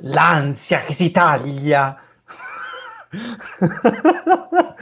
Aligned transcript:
l'ansia 0.00 0.82
che 0.82 0.92
si 0.92 1.10
taglia. 1.10 1.98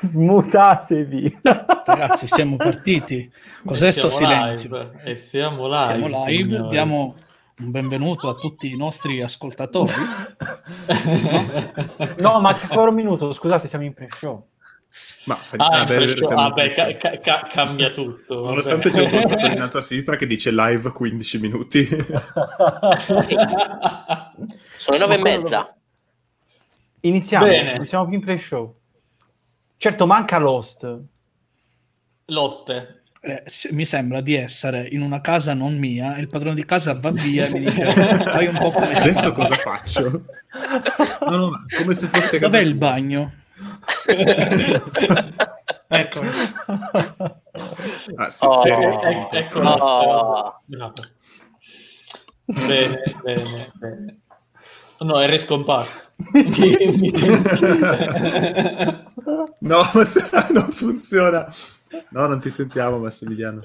Smutatevi. 0.00 1.40
Ragazzi, 1.42 2.26
siamo 2.26 2.56
partiti. 2.56 3.30
Cos'è 3.64 3.90
sto 3.90 4.10
silenzio? 4.10 4.68
Live. 4.70 5.00
E 5.04 5.16
siamo 5.16 5.66
live. 5.68 6.06
Siamo 6.06 6.26
live, 6.26 6.68
diamo 6.68 7.14
un 7.56 7.70
benvenuto 7.70 8.28
a 8.28 8.34
tutti 8.34 8.70
i 8.70 8.76
nostri 8.76 9.22
ascoltatori. 9.22 9.92
no, 12.18 12.40
ma 12.40 12.50
ancora 12.50 12.90
un 12.90 12.94
minuto, 12.94 13.32
scusate, 13.32 13.68
siamo 13.68 13.84
in 13.84 13.94
pre-show. 13.94 14.48
Ma 15.24 15.38
ah, 15.56 15.80
ah, 15.80 15.84
beh, 15.86 16.08
show. 16.08 16.30
Ah, 16.36 16.52
ca- 16.52 17.18
ca- 17.18 17.46
cambia 17.48 17.90
tutto. 17.90 18.44
Nonostante 18.44 18.90
c'è 18.90 19.02
un 19.02 19.10
portatore 19.10 19.52
in 19.54 19.60
alto 19.60 19.78
a 19.78 19.80
sinistra 19.80 20.16
che 20.16 20.26
dice 20.26 20.50
live 20.52 20.92
15 20.92 21.38
minuti. 21.38 21.88
Sono 24.76 24.96
le 24.96 24.98
nove 24.98 25.14
e 25.14 25.18
mezza. 25.18 25.74
Iniziamo, 27.00 27.46
Bene. 27.46 27.84
siamo 27.84 28.06
più 28.06 28.14
in 28.14 28.20
pre-show. 28.20 28.78
Certo, 29.76 30.06
manca 30.06 30.38
Lost. 30.38 31.00
Lost. 32.26 33.02
Eh, 33.20 33.42
mi 33.70 33.86
sembra 33.86 34.20
di 34.20 34.34
essere 34.34 34.86
in 34.90 35.00
una 35.00 35.22
casa 35.22 35.54
non 35.54 35.78
mia 35.78 36.14
e 36.16 36.20
il 36.20 36.26
padrone 36.26 36.56
di 36.56 36.66
casa 36.66 36.92
va 36.92 37.10
via 37.10 37.46
e 37.46 37.50
mi 37.50 37.60
dice 37.60 37.90
fai 37.90 38.48
un 38.48 38.56
po' 38.58 38.70
come 38.70 38.92
adesso 38.92 39.32
cosa 39.36 39.54
faccio? 39.54 40.24
No, 41.20 41.36
no, 41.36 41.64
come 41.78 41.94
se 41.94 42.06
fosse 42.08 42.38
casa 42.38 42.58
dov'è 42.58 42.60
il 42.60 42.74
bagno? 42.74 43.32
ecco 45.88 46.20
ah, 48.16 48.30
sì, 48.30 48.44
oh, 48.44 48.54
sì, 48.60 48.68
ecco, 48.68 49.30
ecco 49.30 49.60
oh. 49.60 50.60
bene 52.46 53.02
bene 53.22 53.72
bene 53.74 54.18
No, 55.00 55.20
è 55.20 55.28
riscomparso. 55.28 56.10
no, 59.58 59.82
ma 59.92 60.04
se 60.04 60.22
non 60.52 60.70
funziona. 60.70 61.52
No, 62.10 62.26
non 62.26 62.40
ti 62.40 62.50
sentiamo, 62.50 62.98
Massimiliano. 62.98 63.60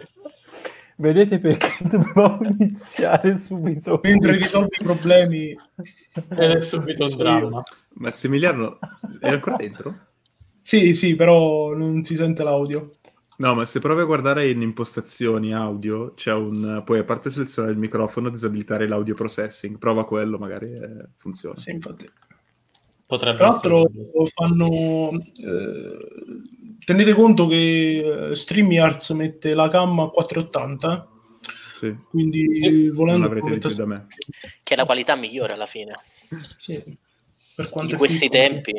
Vedete 0.96 1.40
perché 1.40 1.78
dobbiamo 1.88 2.40
iniziare 2.58 3.38
subito? 3.38 4.00
Mentre 4.04 4.38
risolvi 4.38 4.76
i 4.80 4.84
problemi. 4.84 5.58
Ed 6.12 6.52
è 6.52 6.60
subito 6.60 7.06
un 7.06 7.16
dramma. 7.16 7.64
Massimiliano, 7.94 8.80
è 9.20 9.30
ancora 9.30 9.56
dentro? 9.56 10.08
Sì, 10.70 10.94
sì, 10.94 11.16
però 11.16 11.74
non 11.74 12.04
si 12.04 12.16
sente 12.16 12.44
l'audio. 12.44 12.92
No, 13.38 13.56
ma 13.56 13.66
se 13.66 13.80
provi 13.80 14.02
a 14.02 14.06
guardare 14.06 14.52
in 14.52 14.62
impostazioni 14.62 15.52
audio, 15.52 16.14
c'è 16.14 16.32
un... 16.32 16.84
puoi 16.86 17.00
a 17.00 17.04
parte 17.04 17.32
selezionare 17.32 17.74
il 17.74 17.80
microfono, 17.80 18.30
disabilitare 18.30 18.88
l'audio 18.88 19.16
processing. 19.16 19.80
Prova 19.80 20.06
quello, 20.06 20.38
magari 20.38 20.72
eh, 20.72 21.08
funziona. 21.18 21.58
Sì, 21.58 21.72
infatti. 21.72 22.08
Potrebbe 23.04 23.38
Tra 23.38 23.48
l'altro 23.48 23.90
fanno... 24.36 25.10
Eh, 25.38 25.98
tenete 26.86 27.14
conto 27.16 27.48
che 27.48 28.30
eh, 28.30 28.36
StreamYards 28.36 29.10
mette 29.10 29.56
la 29.56 29.70
cam 29.70 30.02
a 30.02 30.10
480, 30.10 31.08
sì. 31.78 31.98
quindi 32.10 32.56
sì. 32.56 32.90
volendo... 32.90 33.28
Non 33.28 33.36
avrete 33.36 33.50
di 33.50 33.58
più 33.58 33.74
da 33.74 33.86
me. 33.88 34.06
Che 34.62 34.74
è 34.76 34.78
la 34.78 34.86
qualità 34.86 35.16
migliore 35.16 35.54
alla 35.54 35.66
fine. 35.66 35.96
Sì. 36.60 36.80
Per 37.56 37.70
quanto 37.72 37.94
Di 37.94 37.98
questi 37.98 38.30
piccolo. 38.30 38.48
tempi. 38.48 38.74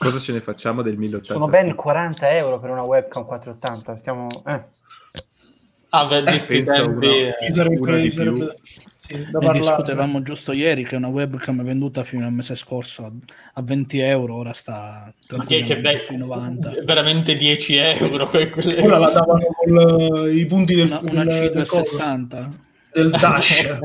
Cosa 0.00 0.18
ce 0.18 0.32
ne 0.32 0.40
facciamo 0.40 0.80
del 0.80 0.96
1080? 0.96 1.30
Sono 1.34 1.46
ben 1.46 1.74
40 1.74 2.30
euro 2.30 2.58
per 2.58 2.70
una 2.70 2.80
webcam 2.80 3.26
480. 3.26 3.96
Stiamo... 3.98 4.28
Eh. 4.46 4.64
Ah, 5.90 6.06
beh, 6.06 6.22
di 6.22 6.38
sti 6.38 6.62
tempi... 6.62 7.06
Una, 7.50 7.66
una 7.68 7.96
di 7.98 8.08
più. 8.08 8.50
Sì, 8.96 9.26
ne 9.30 9.50
discutevamo 9.50 10.22
giusto 10.22 10.52
ieri 10.52 10.84
che 10.84 10.96
una 10.96 11.08
webcam 11.08 11.62
venduta 11.62 12.02
fino 12.02 12.24
al 12.24 12.32
mese 12.32 12.56
scorso 12.56 13.04
a, 13.04 13.12
a 13.52 13.62
20 13.62 13.98
euro, 13.98 14.36
ora 14.36 14.54
sta 14.54 15.12
be- 15.46 16.00
sui 16.00 16.16
90. 16.16 16.72
Veramente 16.82 17.34
10 17.34 17.76
euro. 17.76 18.26
Quelle... 18.26 18.50
Ora 18.82 18.96
la 18.96 19.10
davano 19.10 19.46
con 19.52 19.76
uh, 19.76 20.26
i 20.28 20.46
punti 20.46 20.76
del... 20.76 20.86
Una, 20.86 21.00
una 21.10 21.24
C270. 21.24 22.48
Del 22.94 23.10
Dash. 23.10 23.78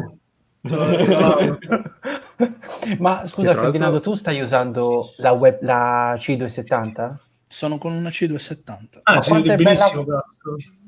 Ma 3.00 3.26
scusa 3.26 3.54
Ferdinando, 3.54 4.00
tu 4.00 4.14
stai 4.14 4.42
usando 4.42 5.14
la, 5.18 5.32
web, 5.32 5.58
la 5.62 6.16
C270? 6.16 7.16
Sono 7.48 7.78
con 7.78 7.94
una 7.94 8.10
C270. 8.10 9.00
Ah, 9.04 9.22
quanto, 9.22 9.52
è 9.52 9.56
bella, 9.56 9.90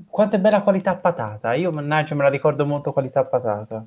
quanto 0.07 0.35
è 0.35 0.39
bella 0.39 0.61
qualità 0.61 0.95
patata? 0.95 1.53
Io 1.53 1.71
mannaggia 1.71 2.15
me 2.15 2.23
la 2.23 2.29
ricordo 2.29 2.65
molto 2.65 2.91
qualità 2.91 3.23
patata. 3.23 3.85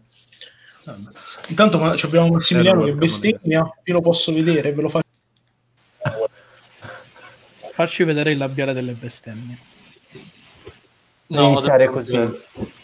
Intanto 1.49 1.83
abbiamo 1.83 2.29
Massimiliano 2.29 2.85
che 2.85 2.95
bestemmia, 2.95 3.71
io 3.85 3.93
lo 3.93 4.01
posso 4.01 4.33
vedere, 4.33 4.73
ve 4.73 4.83
lo 4.83 4.89
faccio. 4.89 5.09
Facci 7.73 8.05
vedere 8.05 8.33
il 8.33 8.39
labiale 8.39 8.73
delle 8.73 8.93
bestemmie 8.93 9.69
no, 11.31 11.49
iniziare 11.49 11.89
così. 11.89 12.17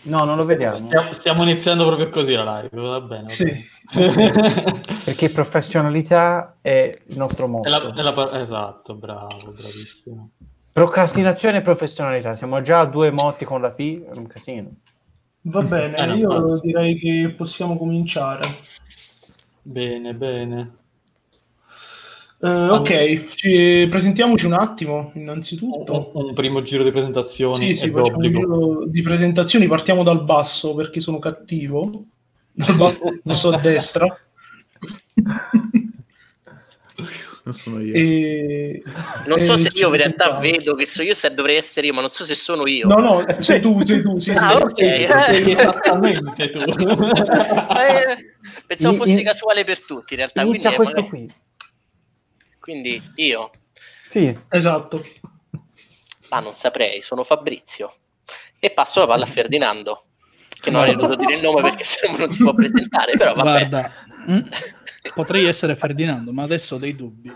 No, 0.03 0.25
non 0.25 0.37
lo 0.37 0.45
vediamo. 0.45 0.75
Stiamo, 0.75 1.13
stiamo, 1.13 1.43
iniziando 1.43 1.87
proprio 1.87 2.09
così 2.09 2.35
la 2.35 2.61
live, 2.61 2.81
va 2.81 3.01
bene. 3.01 3.23
Va 3.23 3.29
sì. 3.29 3.67
bene. 4.15 4.33
Perché 5.05 5.31
professionalità 5.31 6.57
è 6.61 6.97
il 7.07 7.17
nostro 7.17 7.49
modo. 7.49 7.69
Esatto, 8.33 8.95
bravo, 8.95 9.53
bravissimo. 9.57 10.31
Procrastinazione 10.73 11.59
e 11.59 11.63
professionalità, 11.63 12.37
siamo 12.37 12.61
già 12.61 12.81
a 12.81 12.87
due 12.87 13.11
motti 13.11 13.45
con 13.45 13.61
la 13.61 13.71
P, 13.71 14.05
è 14.05 14.17
un 14.17 14.27
casino. 14.27 14.71
Va 15.43 15.63
bene, 15.63 15.97
eh, 15.97 16.17
io 16.17 16.29
no. 16.29 16.59
direi 16.59 16.99
che 16.99 17.33
possiamo 17.37 17.79
cominciare. 17.79 18.57
Bene, 19.63 20.15
bene. 20.15 20.77
Uh, 22.39 22.69
ok, 22.71 23.35
ci, 23.35 23.87
presentiamoci 23.89 24.45
un 24.45 24.53
attimo 24.53 25.11
innanzitutto. 25.15 26.11
Un, 26.13 26.27
un, 26.27 26.35
primo 26.35 26.61
giro 26.61 26.85
di 26.85 26.91
presentazioni. 26.91 27.69
Sì, 27.69 27.75
sì, 27.75 27.91
facciamo 27.91 28.19
un 28.19 28.23
giro 28.23 28.85
di 28.87 29.01
presentazioni, 29.01 29.67
partiamo 29.67 30.03
dal 30.03 30.23
basso 30.23 30.75
perché 30.75 31.01
sono 31.01 31.19
cattivo. 31.19 32.05
Dal 32.53 33.21
basso 33.23 33.49
a 33.53 33.59
destra. 33.59 34.21
non 37.43 37.55
sono 37.55 37.81
io. 37.81 37.95
E... 37.95 38.83
Non 39.27 39.39
so 39.39 39.55
e 39.55 39.57
se 39.57 39.71
io 39.73 39.89
in 39.89 39.97
realtà 39.97 40.39
vedo 40.39 40.75
che 40.75 40.85
so 40.85 41.03
io 41.03 41.15
se 41.15 41.33
dovrei 41.33 41.57
essere 41.57 41.87
io, 41.87 41.95
ma 41.95 42.01
non 42.01 42.11
so 42.11 42.25
se 42.25 42.35
sono 42.35 42.67
io. 42.67 42.87
No, 42.87 42.99
no, 42.99 43.25
sei 43.35 43.63
tu, 43.63 43.83
sei 43.83 44.03
tu. 44.03 44.19
Sei, 44.19 44.37
ah, 44.37 44.57
ok. 44.57 44.75
Sei, 44.75 45.09
sei 45.09 45.51
esattamente 45.53 46.51
tu. 46.51 46.59
eh, 46.69 48.35
pensavo 48.67 48.97
fosse 48.97 49.21
in... 49.21 49.25
casuale 49.25 49.65
per 49.65 49.83
tutti 49.83 50.13
in 50.13 50.19
realtà. 50.19 50.43
Inizia 50.43 50.75
questo 50.75 51.01
magari... 51.01 51.09
qui. 51.09 51.45
Quindi 52.67 53.01
io. 53.15 53.53
Sì, 54.03 54.37
esatto. 54.49 55.05
Ma 56.31 56.41
non 56.41 56.53
saprei, 56.53 57.01
sono 57.01 57.23
Fabrizio. 57.23 57.95
E 58.59 58.73
passo 58.73 58.99
la 58.99 59.07
palla 59.07 59.23
a 59.23 59.29
Ferdinando, 59.29 60.03
che 60.49 60.73
non 60.73 60.81
avrei 60.81 60.97
dovuto 60.97 61.15
dire 61.15 61.37
il 61.37 61.43
nome 61.43 61.63
perché 61.63 61.85
se 61.85 62.09
no 62.09 62.17
non 62.17 62.29
si 62.29 62.43
può 62.43 62.53
presentare, 62.55 63.17
però 63.17 63.35
vabbè. 63.35 63.69
Guarda, 63.69 63.93
mm, 64.29 64.41
potrei 65.15 65.45
essere 65.45 65.77
Ferdinando, 65.77 66.33
ma 66.33 66.43
adesso 66.43 66.75
ho 66.75 66.79
dei 66.79 66.97
dubbi. 66.97 67.29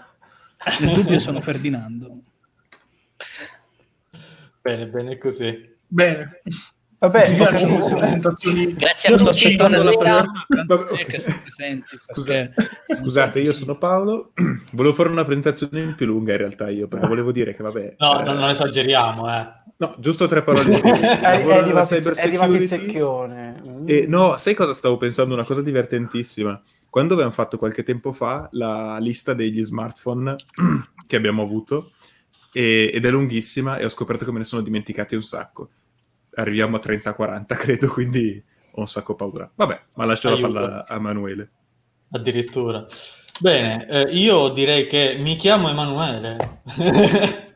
Il 0.80 0.94
dubbio 0.94 1.20
sono 1.20 1.40
Ferdinando. 1.40 2.22
Bene, 4.60 4.88
bene 4.88 5.16
così. 5.16 5.76
Bene. 5.86 6.42
Vabbè, 7.00 7.34
presentazioni. 7.34 8.74
Grazie 8.74 9.14
a 9.14 9.16
tutti. 9.16 9.30
aspettando 9.30 9.82
la 9.82 9.96
persona 9.96 10.46
che 11.06 11.20
sono 11.20 11.40
presenti. 11.42 11.98
Perché... 12.14 12.54
Scusate, 12.94 13.40
io 13.40 13.54
sono 13.54 13.78
Paolo. 13.78 14.32
Volevo 14.72 14.94
fare 14.94 15.08
una 15.08 15.24
presentazione 15.24 15.94
più 15.94 16.04
lunga 16.04 16.32
in 16.32 16.38
realtà 16.38 16.68
io, 16.68 16.88
perché 16.88 17.06
volevo 17.06 17.32
dire 17.32 17.54
che 17.54 17.62
vabbè... 17.62 17.94
No, 17.96 18.20
eh... 18.20 18.24
non 18.24 18.50
esageriamo, 18.50 19.34
eh. 19.34 19.48
No, 19.78 19.94
giusto 19.98 20.26
tre 20.26 20.42
parole. 20.42 20.68
è, 20.78 21.24
arrivato, 21.24 21.94
è 21.94 22.22
arrivato 22.22 22.52
il 22.52 22.64
secchione. 22.64 23.62
E, 23.86 24.04
no, 24.06 24.36
sai 24.36 24.54
cosa 24.54 24.74
stavo 24.74 24.98
pensando? 24.98 25.32
Una 25.32 25.44
cosa 25.46 25.62
divertentissima. 25.62 26.60
Quando 26.90 27.14
abbiamo 27.14 27.32
fatto 27.32 27.56
qualche 27.56 27.82
tempo 27.82 28.12
fa 28.12 28.46
la 28.52 28.98
lista 28.98 29.32
degli 29.32 29.64
smartphone 29.64 30.36
che 31.06 31.16
abbiamo 31.16 31.40
avuto, 31.40 31.92
e, 32.52 32.90
ed 32.92 33.06
è 33.06 33.10
lunghissima, 33.10 33.78
e 33.78 33.86
ho 33.86 33.88
scoperto 33.88 34.26
che 34.26 34.32
me 34.32 34.38
ne 34.38 34.44
sono 34.44 34.60
dimenticati 34.60 35.14
un 35.14 35.22
sacco 35.22 35.70
arriviamo 36.34 36.76
a 36.76 36.80
30-40, 36.80 37.44
credo, 37.56 37.88
quindi 37.88 38.42
ho 38.72 38.80
un 38.80 38.88
sacco 38.88 39.14
paura. 39.14 39.50
Vabbè, 39.54 39.80
ma 39.94 40.04
lascio 40.04 40.28
Aiuto. 40.28 40.48
la 40.48 40.60
palla 40.60 40.86
a 40.86 40.94
Emanuele. 40.96 41.50
Addirittura. 42.10 42.86
Bene, 43.38 43.86
eh, 43.88 44.02
io 44.10 44.48
direi 44.50 44.86
che 44.86 45.16
mi 45.18 45.34
chiamo 45.36 45.68
Emanuele. 45.68 46.36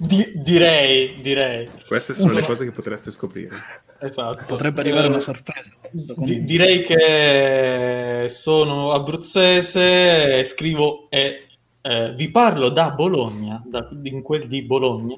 Di- 0.00 0.32
direi, 0.34 1.20
direi. 1.20 1.68
Queste 1.86 2.14
sono 2.14 2.32
le 2.32 2.42
cose 2.42 2.64
che 2.64 2.70
potreste 2.70 3.10
scoprire. 3.10 3.54
Esatto. 4.00 4.44
Potrebbe 4.48 4.80
arrivare 4.80 5.08
una 5.08 5.20
sorpresa. 5.20 5.70
Di- 5.90 6.44
direi 6.44 6.80
che 6.82 8.26
sono 8.28 8.92
abruzzese, 8.92 10.42
scrivo 10.44 11.06
e 11.10 11.46
eh, 11.82 12.14
vi 12.16 12.30
parlo 12.30 12.70
da 12.70 12.90
Bologna, 12.92 13.62
da, 13.64 13.88
in 14.04 14.22
quel 14.22 14.46
di 14.48 14.62
Bologna. 14.62 15.16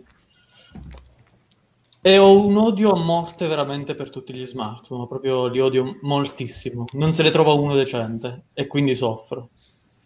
E 2.06 2.18
ho 2.18 2.46
un 2.46 2.58
odio 2.58 2.92
a 2.92 3.02
morte 3.02 3.46
veramente 3.46 3.94
per 3.94 4.10
tutti 4.10 4.34
gli 4.34 4.44
smartphone, 4.44 5.06
proprio 5.08 5.46
li 5.46 5.58
odio 5.58 5.96
moltissimo. 6.02 6.84
Non 6.92 7.14
se 7.14 7.22
ne 7.22 7.30
trova 7.30 7.54
uno 7.54 7.74
decente 7.74 8.48
e 8.52 8.66
quindi 8.66 8.94
soffro. 8.94 9.48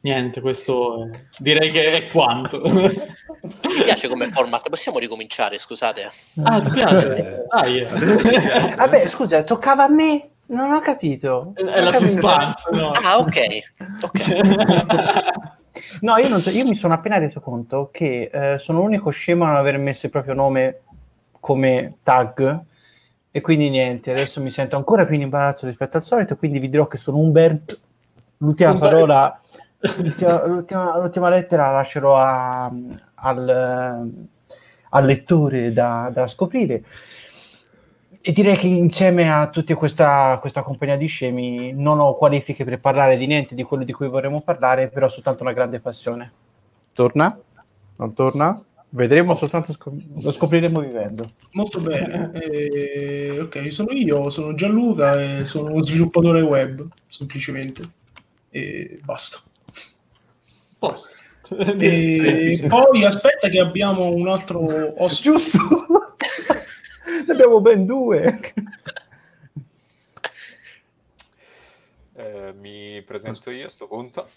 Niente, 0.02 0.40
questo 0.40 1.02
è... 1.02 1.24
direi 1.38 1.72
che 1.72 1.90
è 1.90 2.06
quanto. 2.06 2.60
Mi 2.70 3.82
piace 3.82 4.06
come 4.06 4.28
format, 4.28 4.68
possiamo 4.68 5.00
ricominciare, 5.00 5.58
scusate. 5.58 6.08
Ah, 6.44 6.60
ti 6.60 6.70
piace? 6.70 7.44
Ah, 7.48 7.66
yeah. 7.66 8.76
Vabbè, 8.76 9.08
scusa, 9.08 9.42
toccava 9.42 9.82
a 9.82 9.88
me? 9.88 10.28
Non 10.46 10.72
ho 10.72 10.80
capito. 10.80 11.52
È 11.56 11.80
la 11.80 11.90
suspense, 11.90 12.68
no? 12.70 12.90
Ah, 12.90 13.18
ok. 13.18 13.38
okay. 14.02 14.40
no, 16.02 16.16
io, 16.16 16.28
non 16.28 16.40
so, 16.40 16.50
io 16.50 16.64
mi 16.64 16.76
sono 16.76 16.94
appena 16.94 17.18
reso 17.18 17.40
conto 17.40 17.90
che 17.92 18.30
eh, 18.32 18.58
sono 18.58 18.78
l'unico 18.82 19.10
scemo 19.10 19.42
a 19.42 19.48
non 19.48 19.56
aver 19.56 19.78
messo 19.78 20.06
il 20.06 20.12
proprio 20.12 20.34
nome 20.34 20.82
come 21.48 21.96
tag 22.02 22.60
e 23.30 23.40
quindi 23.40 23.70
niente, 23.70 24.10
adesso 24.10 24.42
mi 24.42 24.50
sento 24.50 24.76
ancora 24.76 25.06
più 25.06 25.14
in 25.14 25.22
imbarazzo 25.22 25.64
rispetto 25.64 25.96
al 25.96 26.02
solito, 26.02 26.36
quindi 26.36 26.58
vi 26.58 26.68
dirò 26.68 26.86
che 26.86 26.98
sono 26.98 27.16
Umbert. 27.16 27.80
L'ultima 28.36 28.72
Umbert. 28.72 28.92
parola, 28.92 29.40
l'ultima, 29.96 30.46
l'ultima, 30.46 30.98
l'ultima, 30.98 31.30
lettera 31.30 31.66
la 31.66 31.72
lascerò 31.72 32.18
a, 32.18 32.70
al, 33.14 34.12
al, 34.90 35.04
lettore 35.06 35.72
da, 35.72 36.10
da, 36.12 36.26
scoprire. 36.26 36.84
E 38.20 38.32
direi 38.32 38.56
che 38.56 38.66
insieme 38.66 39.32
a 39.32 39.48
tutta 39.48 39.74
questa, 39.74 40.36
questa 40.42 40.62
compagnia 40.62 40.98
di 40.98 41.06
scemi 41.06 41.72
non 41.72 41.98
ho 41.98 42.14
qualifiche 42.14 42.64
per 42.64 42.78
parlare 42.78 43.16
di 43.16 43.26
niente 43.26 43.54
di 43.54 43.62
quello 43.62 43.84
di 43.84 43.92
cui 43.92 44.08
vorremmo 44.08 44.42
parlare, 44.42 44.88
però 44.88 45.08
soltanto 45.08 45.44
una 45.44 45.54
grande 45.54 45.80
passione. 45.80 46.30
Torna? 46.92 47.38
Non 47.96 48.12
torna? 48.12 48.62
Vedremo 48.90 49.34
soltanto, 49.34 49.72
scop- 49.72 50.22
lo 50.22 50.30
scopriremo 50.30 50.80
vivendo. 50.80 51.32
Molto 51.52 51.80
bene. 51.80 52.30
Eh, 52.32 53.38
ok, 53.40 53.70
sono 53.70 53.92
io, 53.92 54.30
sono 54.30 54.54
Gianluca 54.54 55.40
e 55.40 55.44
sono 55.44 55.70
uno 55.72 55.82
sviluppatore 55.82 56.40
web, 56.40 56.86
semplicemente. 57.08 57.82
E 58.50 58.98
basta. 59.04 59.40
Posto. 60.78 61.16
E 61.50 62.64
poi 62.68 63.04
aspetta 63.04 63.48
che 63.48 63.58
abbiamo 63.58 64.08
un 64.08 64.28
altro 64.28 65.02
ospite. 65.02 65.30
Giusto. 65.30 65.58
ne 67.26 67.32
abbiamo 67.32 67.60
ben 67.60 67.84
due. 67.84 68.40
Eh, 72.14 72.52
mi 72.52 73.02
presento 73.02 73.50
io 73.50 73.66
a 73.66 73.70
sto 73.70 73.86
punto. 73.86 74.28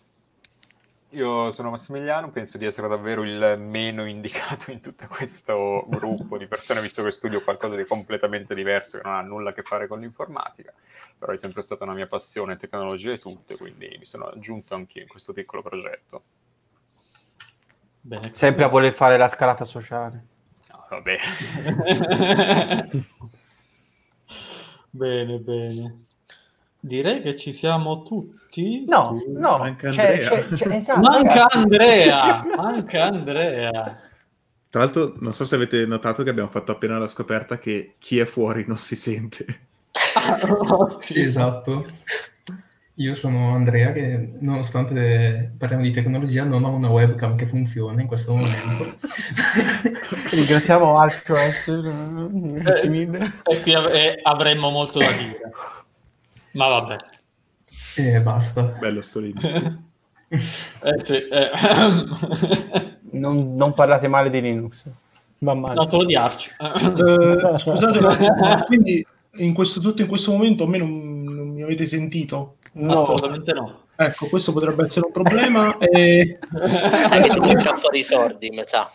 Io 1.13 1.51
sono 1.51 1.71
Massimiliano, 1.71 2.31
penso 2.31 2.57
di 2.57 2.63
essere 2.65 2.87
davvero 2.87 3.23
il 3.23 3.57
meno 3.59 4.05
indicato 4.05 4.71
in 4.71 4.79
tutto 4.79 5.07
questo 5.07 5.83
gruppo 5.89 6.37
di 6.37 6.47
persone, 6.47 6.79
visto 6.79 7.03
che 7.03 7.11
studio 7.11 7.43
qualcosa 7.43 7.75
di 7.75 7.83
completamente 7.83 8.55
diverso 8.55 8.97
che 8.97 9.03
non 9.03 9.15
ha 9.15 9.21
nulla 9.21 9.49
a 9.49 9.53
che 9.53 9.61
fare 9.61 9.87
con 9.87 9.99
l'informatica, 9.99 10.73
però 11.17 11.33
è 11.33 11.37
sempre 11.37 11.63
stata 11.63 11.83
una 11.83 11.93
mia 11.93 12.07
passione, 12.07 12.55
tecnologia 12.55 13.11
e 13.11 13.19
tutte, 13.19 13.57
quindi 13.57 13.93
mi 13.99 14.05
sono 14.05 14.27
aggiunto 14.27 14.73
anche 14.73 15.01
in 15.01 15.07
questo 15.07 15.33
piccolo 15.33 15.61
progetto. 15.61 16.23
Bene, 17.99 18.31
sempre 18.31 18.63
a 18.63 18.67
voler 18.67 18.93
fare 18.93 19.17
la 19.17 19.27
scalata 19.27 19.65
sociale. 19.65 20.25
No, 20.69 20.85
vabbè. 20.89 21.17
bene, 24.91 25.37
bene. 25.39 26.05
Direi 26.83 27.21
che 27.21 27.35
ci 27.35 27.53
siamo 27.53 28.01
tutti. 28.01 28.85
No, 28.87 29.21
no, 29.27 29.57
manca 29.59 29.89
Andrea. 29.89 30.17
C'è, 30.17 30.47
c'è, 30.47 30.55
c'è, 30.55 30.67
esatto, 30.75 30.99
manca 30.99 31.47
Andrea, 31.47 32.43
manca 32.57 33.03
Andrea. 33.05 33.99
Tra 34.67 34.79
l'altro, 34.79 35.13
non 35.19 35.31
so 35.31 35.43
se 35.43 35.53
avete 35.53 35.85
notato 35.85 36.23
che 36.23 36.31
abbiamo 36.31 36.49
fatto 36.49 36.71
appena 36.71 36.97
la 36.97 37.07
scoperta 37.07 37.59
che 37.59 37.95
chi 37.99 38.17
è 38.17 38.25
fuori 38.25 38.65
non 38.67 38.79
si 38.79 38.95
sente. 38.95 39.45
sì, 41.01 41.21
esatto. 41.21 41.85
Io 42.95 43.13
sono 43.13 43.53
Andrea 43.53 43.91
che 43.91 44.33
nonostante 44.39 45.53
parliamo 45.57 45.83
di 45.83 45.91
tecnologia 45.91 46.43
non 46.43 46.63
ho 46.63 46.71
una 46.71 46.89
webcam 46.89 47.35
che 47.35 47.45
funziona 47.45 48.01
in 48.01 48.07
questo 48.07 48.33
momento. 48.33 48.97
Ringraziamo 50.31 50.97
AltOS. 50.97 51.67
Eh, 51.67 53.23
e 53.43 53.61
qui 53.61 53.73
av- 53.73 53.93
e 53.93 54.19
avremmo 54.23 54.71
molto 54.71 54.99
da 54.99 55.11
dire. 55.11 55.51
Ma 56.53 56.67
vabbè. 56.67 56.95
E 57.97 58.21
basta. 58.21 58.63
Bello 58.63 59.01
sto 59.01 59.19
lì. 59.19 59.33
eh, 60.29 60.39
sì, 61.03 61.27
eh. 61.27 61.49
non, 63.11 63.55
non, 63.55 63.73
parlate 63.73 64.07
male 64.07 64.29
di 64.29 64.41
Linux. 64.41 64.85
Va 65.39 65.53
male. 65.53 65.73
No, 65.73 65.83
solo 65.83 66.05
di 66.05 66.15
Arch. 66.15 66.55
uh, 66.59 67.57
scusate 67.57 67.99
attimo, 67.99 68.63
quindi 68.67 69.05
in 69.35 69.53
questo, 69.53 69.79
tutto 69.79 70.01
in 70.01 70.07
questo 70.07 70.31
momento 70.31 70.65
a 70.65 70.67
me 70.67 70.77
non, 70.77 71.23
non 71.23 71.47
mi 71.49 71.63
avete 71.63 71.85
sentito? 71.85 72.57
No. 72.73 72.93
Assolutamente 72.93 73.53
no. 73.53 73.79
Ecco, 73.95 74.27
questo 74.27 74.51
potrebbe 74.51 74.85
essere 74.85 75.05
un 75.05 75.11
problema. 75.11 75.77
E... 75.77 76.39
Sai 77.05 77.21
che 77.21 77.35
tu 77.35 77.41
tira 77.41 77.75
fuori 77.75 77.99
i 77.99 78.03
sordi, 78.03 78.49
mi 78.49 78.61
sa. 78.65 78.87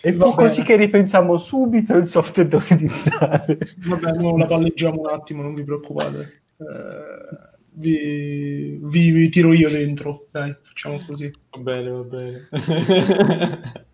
E 0.00 0.12
fu 0.14 0.32
così 0.34 0.62
che 0.62 0.76
ripensiamo 0.76 1.36
subito 1.36 1.94
il 1.94 2.06
software 2.06 2.48
da 2.48 2.56
utilizzare. 2.56 3.58
Vabbè, 3.84 4.12
no, 4.12 4.38
la 4.38 4.46
palleggiamo 4.46 5.00
un 5.00 5.08
attimo, 5.08 5.42
non 5.42 5.52
vi 5.52 5.62
preoccupate. 5.62 6.44
Eh, 6.58 7.54
vi, 7.78 8.78
vi, 8.80 9.10
vi, 9.10 9.28
tiro 9.28 9.52
io 9.52 9.68
dentro, 9.68 10.28
dai, 10.30 10.54
facciamo 10.62 10.98
così. 11.06 11.30
Va 11.50 11.58
bene, 11.58 11.90
va 11.90 12.02
bene. 12.02 12.48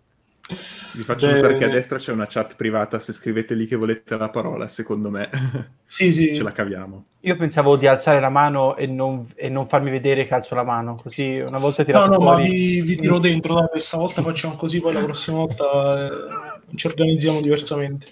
Vi 0.45 1.03
faccio 1.03 1.27
bene. 1.27 1.39
notare 1.39 1.57
che 1.57 1.65
a 1.65 1.69
destra 1.69 1.97
c'è 1.97 2.11
una 2.11 2.27
chat 2.27 2.55
privata, 2.55 2.99
se 2.99 3.13
scrivete 3.13 3.55
lì 3.55 3.65
che 3.65 3.77
volete 3.77 4.17
la 4.17 4.29
parola, 4.29 4.67
secondo 4.67 5.09
me 5.09 5.29
sì, 5.85 6.11
sì. 6.11 6.35
ce 6.35 6.43
la 6.43 6.51
caviamo. 6.51 7.05
Io 7.21 7.35
pensavo 7.37 7.77
di 7.77 7.87
alzare 7.87 8.19
la 8.19 8.29
mano 8.29 8.75
e 8.75 8.85
non, 8.85 9.25
e 9.35 9.47
non 9.47 9.65
farmi 9.67 9.89
vedere 9.89 10.25
che 10.25 10.33
alzo 10.33 10.53
la 10.53 10.63
mano, 10.63 10.99
così 11.01 11.41
una 11.47 11.59
volta 11.59 11.85
tirato 11.85 12.07
no, 12.07 12.17
no, 12.17 12.19
fuori... 12.19 12.43
ma 12.43 12.49
vi, 12.49 12.81
vi 12.81 12.95
tiro 12.97 13.19
dentro, 13.19 13.55
dai, 13.55 13.69
questa 13.69 13.97
volta 13.97 14.21
facciamo 14.21 14.55
così, 14.55 14.81
poi 14.81 14.93
la 14.93 15.03
prossima 15.03 15.37
volta 15.37 16.07
eh, 16.07 16.75
ci 16.75 16.87
organizziamo 16.87 17.39
diversamente. 17.39 18.07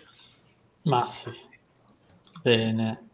Ma 0.83 1.05
sì. 1.05 1.29
Bene. 2.41 3.09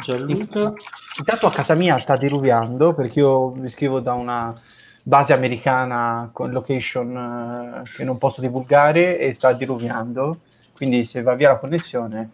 Gianluca. 0.00 0.72
Intanto 1.18 1.46
a 1.46 1.52
casa 1.52 1.74
mia 1.74 1.98
sta 1.98 2.16
diluviando 2.16 2.94
perché 2.94 3.20
io 3.20 3.50
mi 3.50 3.68
scrivo 3.68 4.00
da 4.00 4.14
una 4.14 4.60
base 5.02 5.32
americana 5.32 6.30
con 6.32 6.50
location 6.50 7.16
uh, 7.16 7.82
che 7.96 8.04
non 8.04 8.18
posso 8.18 8.40
divulgare 8.40 9.18
e 9.18 9.32
sta 9.32 9.52
diluviando. 9.52 10.40
Quindi 10.72 11.04
se 11.04 11.22
va 11.22 11.34
via 11.34 11.48
la 11.48 11.58
connessione, 11.58 12.30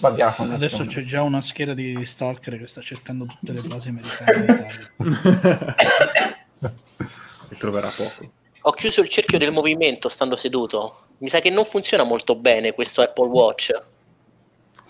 va 0.00 0.10
via 0.10 0.26
la 0.26 0.32
connessione. 0.32 0.74
Adesso 0.74 0.84
c'è 0.86 1.04
già 1.04 1.22
una 1.22 1.40
scheda 1.40 1.74
di 1.74 2.04
stalker 2.04 2.58
che 2.58 2.66
sta 2.66 2.80
cercando 2.80 3.26
tutte 3.26 3.52
le 3.52 3.62
basi 3.62 3.88
americane 3.88 4.90
e 7.48 7.56
troverà 7.58 7.88
poco. 7.88 8.32
Ho 8.66 8.72
chiuso 8.72 9.02
il 9.02 9.08
cerchio 9.08 9.38
del 9.38 9.52
movimento 9.52 10.08
stando 10.08 10.36
seduto. 10.36 11.08
Mi 11.18 11.28
sa 11.28 11.40
che 11.40 11.50
non 11.50 11.64
funziona 11.64 12.02
molto 12.02 12.34
bene 12.34 12.72
questo 12.72 13.02
Apple 13.02 13.28
Watch. 13.28 13.70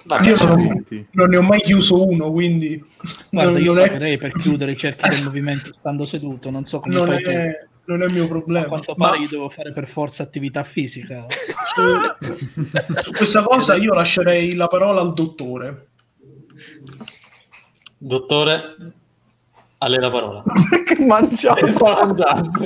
Vabbè, 0.07 0.27
io 0.27 0.37
non, 0.45 0.85
non, 1.13 1.29
ne 1.31 1.37
ho 1.37 1.43
mai 1.43 1.63
chiuso 1.63 2.07
uno, 2.07 2.31
quindi... 2.31 2.83
Guarda, 3.31 3.53
non, 3.53 3.61
io 3.61 3.73
non 3.73 3.85
è... 3.85 4.19
per 4.19 4.33
chiudere 4.33 4.73
i 4.73 4.77
cerchi 4.77 5.09
del 5.09 5.25
movimento 5.25 5.73
stando 5.73 6.05
seduto, 6.05 6.51
non 6.51 6.67
so 6.67 6.81
come 6.81 6.95
non 6.95 7.13
è, 7.13 7.67
non 7.87 8.03
è 8.03 8.05
il 8.05 8.13
mio 8.13 8.29
problema. 8.29 8.67
A 8.67 8.69
quanto 8.69 8.95
pare 8.95 9.17
Ma... 9.17 9.23
io 9.23 9.29
devo 9.29 9.49
fare 9.49 9.73
per 9.73 9.87
forza 9.87 10.23
attività 10.23 10.63
fisica. 10.63 11.27
Su 13.01 13.13
questa 13.13 13.43
cosa 13.43 13.77
io 13.77 13.95
lascerei 13.95 14.55
la 14.55 14.69
parola 14.69 15.01
al 15.01 15.15
dottore. 15.15 15.89
Dottore, 17.97 18.77
a 19.79 19.89
lei 19.89 20.01
la 20.01 20.11
parola. 20.11 20.43
che 20.85 21.03
mangiamo? 21.07 21.61
mangiando. 21.81 22.61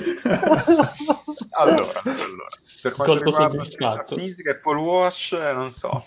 allora, 1.51 1.87
allora, 2.03 2.49
per 2.83 2.93
quanto 2.95 3.25
riguarda 3.25 3.63
la 3.79 4.05
fisica 4.09 4.51
e 4.51 4.57
Paul 4.57 4.79
Wash, 4.79 5.31
non 5.55 5.71
so 5.71 6.05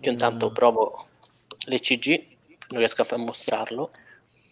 io 0.00 0.10
intanto 0.10 0.50
provo 0.50 1.06
l'ECG, 1.66 2.26
non 2.70 2.78
riesco 2.78 3.02
a 3.02 3.16
mostrarlo. 3.18 3.90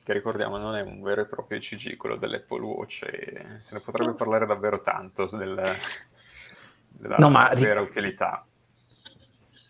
Che 0.04 0.12
ricordiamo 0.12 0.56
non 0.58 0.76
è 0.76 0.82
un 0.82 1.02
vero 1.02 1.22
e 1.22 1.26
proprio 1.26 1.58
ECG, 1.58 1.96
quello 1.96 2.16
dell'Apple 2.16 2.60
Watch, 2.60 3.02
e 3.02 3.58
se 3.60 3.74
ne 3.74 3.80
potrebbe 3.80 4.14
parlare 4.14 4.46
davvero 4.46 4.80
tanto 4.80 5.26
del, 5.36 5.76
della 6.88 7.16
no, 7.18 7.30
ma... 7.30 7.52
vera 7.54 7.80
utilità. 7.80 8.44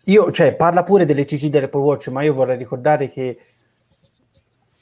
Io, 0.05 0.31
cioè, 0.31 0.55
parla 0.55 0.83
pure 0.83 1.05
dell'ECG 1.05 1.47
dell'Apple 1.47 1.81
Watch, 1.81 2.07
ma 2.07 2.23
io 2.23 2.33
vorrei 2.33 2.57
ricordare 2.57 3.09
che 3.09 3.39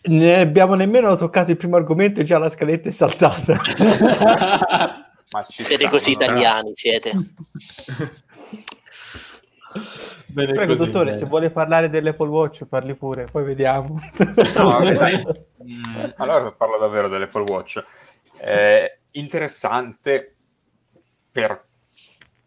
ne 0.03 0.39
abbiamo 0.39 0.75
nemmeno 0.75 1.15
toccato 1.15 1.51
il 1.51 1.57
primo 1.57 1.75
argomento 1.75 2.21
e 2.21 2.23
già 2.23 2.37
la 2.37 2.49
scaletta 2.49 2.89
è 2.89 2.91
saltata. 2.91 3.59
siete 5.47 5.83
sta, 5.83 5.89
così 5.89 6.11
italiani, 6.11 6.71
siete. 6.75 7.11
Bene 10.27 10.53
Prego, 10.53 10.73
così, 10.73 10.85
dottore, 10.85 11.05
bene. 11.05 11.17
se 11.17 11.25
vuole 11.25 11.49
parlare 11.49 11.89
dell'Apple 11.89 12.27
Watch, 12.27 12.65
parli 12.65 12.95
pure, 12.95 13.25
poi 13.25 13.43
vediamo. 13.43 13.99
No, 14.55 14.79
mm, 15.63 16.09
allora 16.17 16.51
parlo 16.51 16.77
davvero 16.77 17.07
dell'Apple 17.07 17.43
Watch. 17.43 17.83
Eh, 18.39 18.99
interessante 19.11 20.35
per 21.31 21.65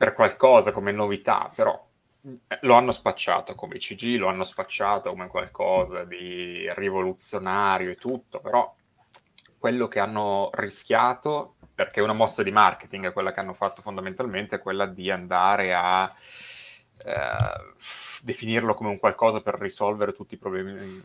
per 0.00 0.14
qualcosa 0.14 0.72
come 0.72 0.92
novità, 0.92 1.50
però 1.54 1.78
eh, 2.22 2.58
lo 2.62 2.72
hanno 2.72 2.90
spacciato 2.90 3.54
come 3.54 3.76
CG, 3.76 4.16
lo 4.16 4.28
hanno 4.28 4.44
spacciato 4.44 5.10
come 5.10 5.26
qualcosa 5.26 6.04
di 6.04 6.66
rivoluzionario 6.72 7.90
e 7.90 7.96
tutto, 7.96 8.40
però 8.42 8.74
quello 9.58 9.86
che 9.88 9.98
hanno 9.98 10.48
rischiato, 10.54 11.56
perché 11.74 12.00
una 12.00 12.14
mossa 12.14 12.42
di 12.42 12.50
marketing, 12.50 13.12
quella 13.12 13.30
che 13.30 13.40
hanno 13.40 13.52
fatto 13.52 13.82
fondamentalmente, 13.82 14.56
è 14.56 14.60
quella 14.62 14.86
di 14.86 15.10
andare 15.10 15.74
a 15.74 16.10
eh, 17.04 17.74
definirlo 18.22 18.74
come 18.74 18.90
un 18.90 18.98
qualcosa 18.98 19.40
per 19.40 19.58
risolvere 19.58 20.12
tutti 20.12 20.34
i 20.34 20.38
problemi, 20.38 21.02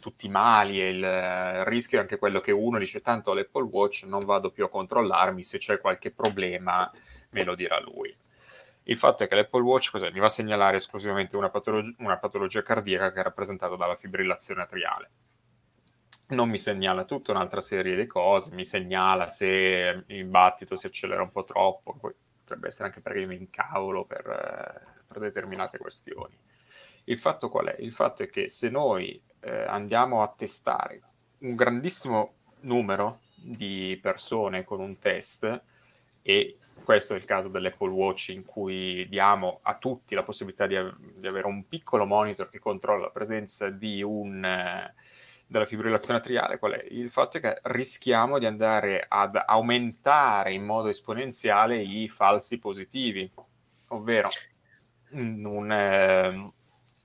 tutti 0.00 0.26
i 0.26 0.30
mali 0.30 0.80
e 0.80 0.88
il, 0.90 0.96
il 0.98 1.64
rischio 1.64 1.98
è 1.98 2.00
anche 2.00 2.18
quello 2.18 2.40
che 2.40 2.52
uno 2.52 2.78
dice 2.78 3.00
tanto 3.00 3.32
l'Apple 3.32 3.68
Watch 3.70 4.04
non 4.04 4.24
vado 4.24 4.50
più 4.50 4.64
a 4.64 4.68
controllarmi, 4.68 5.44
se 5.44 5.58
c'è 5.58 5.80
qualche 5.80 6.10
problema 6.10 6.90
me 7.30 7.44
lo 7.44 7.54
dirà 7.54 7.80
lui. 7.80 8.14
Il 8.84 8.96
fatto 8.96 9.22
è 9.22 9.28
che 9.28 9.34
l'Apple 9.34 9.60
Watch 9.62 9.90
cos'è? 9.90 10.10
mi 10.10 10.18
va 10.18 10.26
a 10.26 10.30
segnalare 10.30 10.76
esclusivamente 10.76 11.36
una, 11.36 11.50
patolog- 11.50 11.96
una 11.98 12.16
patologia 12.16 12.62
cardiaca 12.62 13.12
che 13.12 13.20
è 13.20 13.22
rappresentata 13.22 13.74
dalla 13.74 13.96
fibrillazione 13.96 14.62
atriale 14.62 15.10
non 16.28 16.48
mi 16.48 16.58
segnala 16.58 17.04
tutta 17.04 17.30
un'altra 17.30 17.60
serie 17.60 17.96
di 17.96 18.06
cose, 18.06 18.54
mi 18.54 18.64
segnala 18.64 19.28
se 19.28 20.04
il 20.06 20.24
battito 20.26 20.76
si 20.76 20.86
accelera 20.86 21.22
un 21.22 21.30
po' 21.30 21.44
troppo, 21.44 21.94
poi 21.94 22.12
potrebbe 22.40 22.68
essere 22.68 22.84
anche 22.86 23.00
perché 23.00 23.20
io 23.20 23.28
mi 23.28 23.36
incavolo 23.36 24.04
per, 24.04 24.26
eh, 24.26 24.97
per 25.08 25.18
determinate 25.18 25.78
questioni. 25.78 26.36
Il 27.04 27.18
fatto 27.18 27.48
qual 27.48 27.66
è? 27.66 27.76
Il 27.80 27.92
fatto 27.92 28.22
è 28.22 28.28
che 28.28 28.48
se 28.50 28.68
noi 28.68 29.20
eh, 29.40 29.64
andiamo 29.64 30.22
a 30.22 30.28
testare 30.28 31.02
un 31.38 31.56
grandissimo 31.56 32.34
numero 32.60 33.20
di 33.34 33.98
persone 34.02 34.64
con 34.64 34.80
un 34.80 34.98
test 34.98 35.62
e 36.22 36.58
questo 36.84 37.14
è 37.14 37.16
il 37.16 37.24
caso 37.24 37.48
dell'Apple 37.48 37.90
Watch 37.90 38.28
in 38.28 38.44
cui 38.44 39.08
diamo 39.08 39.60
a 39.62 39.76
tutti 39.76 40.14
la 40.14 40.22
possibilità 40.22 40.66
di, 40.66 40.76
di 41.16 41.26
avere 41.26 41.46
un 41.46 41.66
piccolo 41.66 42.04
monitor 42.04 42.50
che 42.50 42.58
controlla 42.58 43.04
la 43.04 43.10
presenza 43.10 43.70
di 43.70 44.02
un, 44.02 44.44
eh, 44.44 44.94
della 45.46 45.66
fibrillazione 45.66 46.18
atriale, 46.18 46.58
qual 46.58 46.72
è? 46.72 46.86
Il 46.90 47.10
fatto 47.10 47.38
è 47.38 47.40
che 47.40 47.58
rischiamo 47.64 48.38
di 48.38 48.46
andare 48.46 49.04
ad 49.08 49.40
aumentare 49.46 50.52
in 50.52 50.64
modo 50.64 50.88
esponenziale 50.88 51.80
i 51.80 52.08
falsi 52.08 52.58
positivi, 52.58 53.30
ovvero 53.88 54.28
un, 55.10 55.72
eh, 55.72 56.52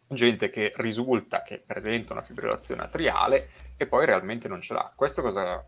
gente 0.08 0.50
che 0.50 0.74
risulta 0.78 1.42
che 1.42 1.64
presenta 1.66 2.14
una 2.14 2.22
fibrillazione 2.22 2.84
atriale 2.84 3.50
e 3.78 3.88
poi 3.88 4.06
realmente 4.06 4.48
non 4.48 4.62
ce 4.62 4.74
l'ha. 4.74 4.92
Questo 4.96 5.22
cosa 5.22 5.66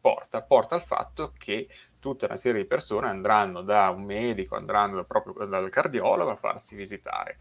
porta? 0.00 0.42
Porta 0.42 0.74
al 0.74 0.82
fatto 0.82 1.32
che 1.38 1.68
tutta 1.98 2.26
una 2.26 2.36
serie 2.36 2.62
di 2.62 2.66
persone 2.66 3.06
andranno 3.06 3.62
da 3.62 3.88
un 3.90 4.02
medico, 4.02 4.56
andranno 4.56 5.04
proprio 5.04 5.46
dal 5.46 5.70
cardiologo 5.70 6.30
a 6.30 6.36
farsi 6.36 6.74
visitare 6.74 7.38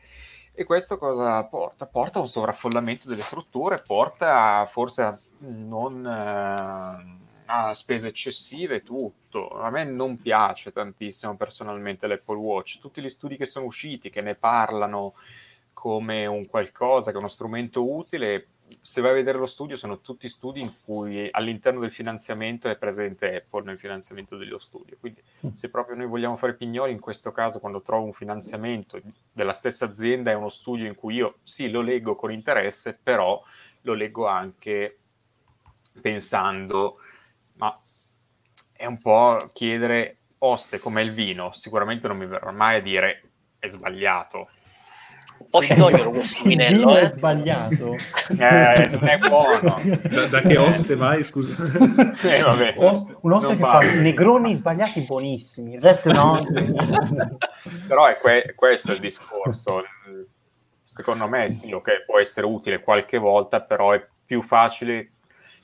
e 0.56 0.66
questo 0.66 1.00
cosa 1.00 1.44
porta? 1.46 1.88
Porta 1.88 2.20
a 2.20 2.22
un 2.22 2.28
sovraffollamento 2.28 3.08
delle 3.08 3.24
strutture, 3.24 3.82
porta 3.82 4.68
forse 4.68 5.02
a 5.02 5.18
non 5.40 6.06
eh, 6.06 7.23
a 7.46 7.74
spese 7.74 8.10
eccessive 8.10 8.84
tutto. 8.84 9.50
A 9.60 9.70
me 9.70 9.84
non 9.84 10.20
piace 10.22 10.72
tantissimo 10.72 11.36
personalmente 11.36 12.08
l'Apple 12.08 12.38
Watch. 12.38 12.80
Tutti 12.80 13.02
gli 13.02 13.10
studi 13.10 13.38
che 13.38 13.46
sono 13.46 13.66
usciti, 13.66 14.10
che 14.10 14.22
ne 14.22 14.36
parlano 14.36 15.14
come 15.74 16.26
un 16.26 16.48
qualcosa, 16.48 17.10
che 17.10 17.18
è 17.18 17.20
uno 17.20 17.28
strumento 17.28 17.90
utile, 17.90 18.48
se 18.82 19.02
vai 19.02 19.12
a 19.12 19.16
vedere 19.16 19.38
lo 19.38 19.46
studio, 19.46 19.76
sono 19.76 20.00
tutti 20.00 20.28
studi 20.30 20.62
in 20.62 20.72
cui 20.84 21.28
all'interno 21.32 21.82
del 21.82 21.92
finanziamento 21.92 22.70
è 22.70 22.78
presente 22.78 23.36
Apple 23.36 23.64
nel 23.64 23.78
finanziamento 23.78 24.38
dello 24.38 24.60
studio. 24.60 24.98
Quindi, 25.00 25.22
mm. 25.46 25.52
se 25.52 25.70
proprio 25.70 25.96
noi 25.96 26.08
vogliamo 26.08 26.38
fare 26.38 26.56
pignoli, 26.56 26.92
in 26.92 27.00
questo 27.00 27.32
caso, 27.32 27.60
quando 27.60 27.82
trovo 27.82 28.06
un 28.06 28.14
finanziamento 28.14 29.00
della 29.32 29.54
stessa 29.54 29.86
azienda, 29.86 30.32
è 30.32 30.36
uno 30.36 30.50
studio 30.50 30.88
in 30.88 30.96
cui 30.96 31.16
io 31.16 31.38
sì, 31.44 31.70
lo 31.70 31.82
leggo 31.82 32.16
con 32.16 32.32
interesse, 32.32 32.98
però 33.02 33.42
lo 33.82 33.94
leggo 33.94 34.28
anche 34.28 35.00
pensando, 36.02 37.00
è 38.84 38.88
un 38.88 38.98
po' 38.98 39.50
chiedere 39.54 40.18
oste 40.40 40.78
come 40.80 41.02
il 41.02 41.12
vino, 41.12 41.52
sicuramente 41.54 42.08
non 42.08 42.18
mi 42.18 42.26
verrà 42.26 42.52
mai 42.52 42.78
a 42.78 42.82
dire 42.82 43.22
è 43.60 43.68
sbagliato 43.68 44.50
poi 45.50 45.62
ci 45.64 45.76
togliono 45.76 46.12
questo 46.12 46.44
vinello. 46.44 46.96
è 46.96 47.04
eh. 47.04 47.08
sbagliato. 47.08 47.96
Eh, 48.40 48.88
non 48.90 49.08
è 49.08 49.18
buono. 49.18 49.80
Da, 50.10 50.26
da 50.26 50.42
che 50.42 50.58
oste 50.58 50.96
vai, 50.96 51.24
scusa? 51.24 51.56
Eh, 52.24 52.42
vabbè, 52.42 52.74
Os- 52.78 53.06
un 53.22 53.32
oste 53.32 53.56
che 53.56 53.60
vale. 53.60 53.88
fa 53.88 54.00
negroni 54.00 54.56
sbagliati 54.56 55.02
buonissimi, 55.02 55.74
il 55.74 55.82
resto 55.82 56.12
no. 56.12 56.40
Però 57.88 58.06
è 58.06 58.18
que- 58.18 58.54
questo 58.56 58.94
il 58.94 59.00
discorso. 59.00 59.84
Secondo 60.92 61.28
me 61.28 61.50
sì, 61.50 61.72
ok, 61.72 62.06
può 62.06 62.20
essere 62.20 62.46
utile 62.46 62.82
qualche 62.82 63.18
volta, 63.18 63.62
però 63.62 63.92
è 63.92 64.06
più 64.26 64.42
facile 64.42 65.13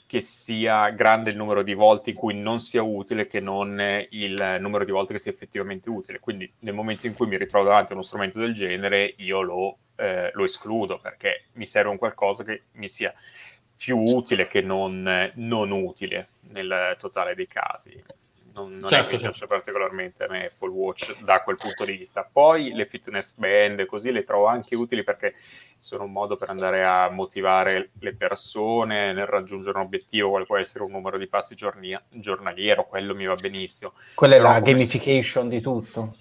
che 0.09 0.21
sia 0.21 0.89
grande 0.89 1.29
il 1.29 1.35
numero 1.35 1.61
di 1.61 1.75
volte 1.75 2.09
in 2.09 2.15
cui 2.15 2.33
non 2.33 2.59
sia 2.59 2.81
utile 2.81 3.27
che 3.27 3.39
non 3.39 3.79
il 4.09 4.57
numero 4.59 4.83
di 4.83 4.89
volte 4.89 5.13
che 5.13 5.19
sia 5.19 5.31
effettivamente 5.31 5.87
utile. 5.87 6.19
Quindi 6.19 6.51
nel 6.61 6.73
momento 6.73 7.05
in 7.05 7.13
cui 7.13 7.27
mi 7.27 7.37
ritrovo 7.37 7.67
davanti 7.67 7.91
a 7.91 7.93
uno 7.93 8.03
strumento 8.03 8.39
del 8.39 8.55
genere, 8.55 9.13
io 9.17 9.41
lo, 9.41 9.77
eh, 9.97 10.31
lo 10.33 10.43
escludo 10.43 10.97
perché 10.97 11.43
mi 11.53 11.67
serve 11.67 11.91
un 11.91 11.99
qualcosa 11.99 12.43
che 12.43 12.63
mi 12.71 12.87
sia 12.87 13.13
più 13.77 13.99
utile 13.99 14.47
che 14.47 14.61
non, 14.61 15.31
non 15.35 15.69
utile 15.69 16.29
nel 16.53 16.95
totale 16.97 17.35
dei 17.35 17.45
casi 17.45 18.03
non, 18.53 18.71
non 18.71 18.89
certo, 18.89 19.07
è 19.07 19.09
che 19.11 19.17
certo. 19.17 19.29
piace 19.29 19.45
particolarmente 19.47 20.23
a 20.23 20.27
me 20.29 20.45
Apple 20.45 20.69
Watch 20.69 21.21
da 21.21 21.41
quel 21.41 21.55
punto 21.55 21.85
di 21.85 21.95
vista. 21.95 22.27
Poi 22.31 22.73
le 22.73 22.85
fitness 22.85 23.33
band 23.35 23.85
così 23.85 24.11
le 24.11 24.23
trovo 24.23 24.45
anche 24.45 24.75
utili 24.75 25.03
perché 25.03 25.35
sono 25.77 26.03
un 26.03 26.11
modo 26.11 26.35
per 26.35 26.49
andare 26.49 26.83
a 26.83 27.09
motivare 27.09 27.91
le 27.99 28.13
persone 28.13 29.13
nel 29.13 29.25
raggiungere 29.25 29.77
un 29.77 29.85
obiettivo, 29.85 30.29
quale 30.29 30.45
può 30.45 30.57
essere 30.57 30.83
un 30.83 30.91
numero 30.91 31.17
di 31.17 31.27
passi 31.27 31.55
giorni- 31.55 31.97
giornaliero, 32.09 32.85
quello 32.85 33.15
mi 33.15 33.25
va 33.25 33.35
benissimo. 33.35 33.93
Quella 34.13 34.35
è 34.35 34.39
la 34.39 34.59
gamification 34.59 35.49
si... 35.49 35.55
di 35.55 35.61
tutto. 35.61 36.15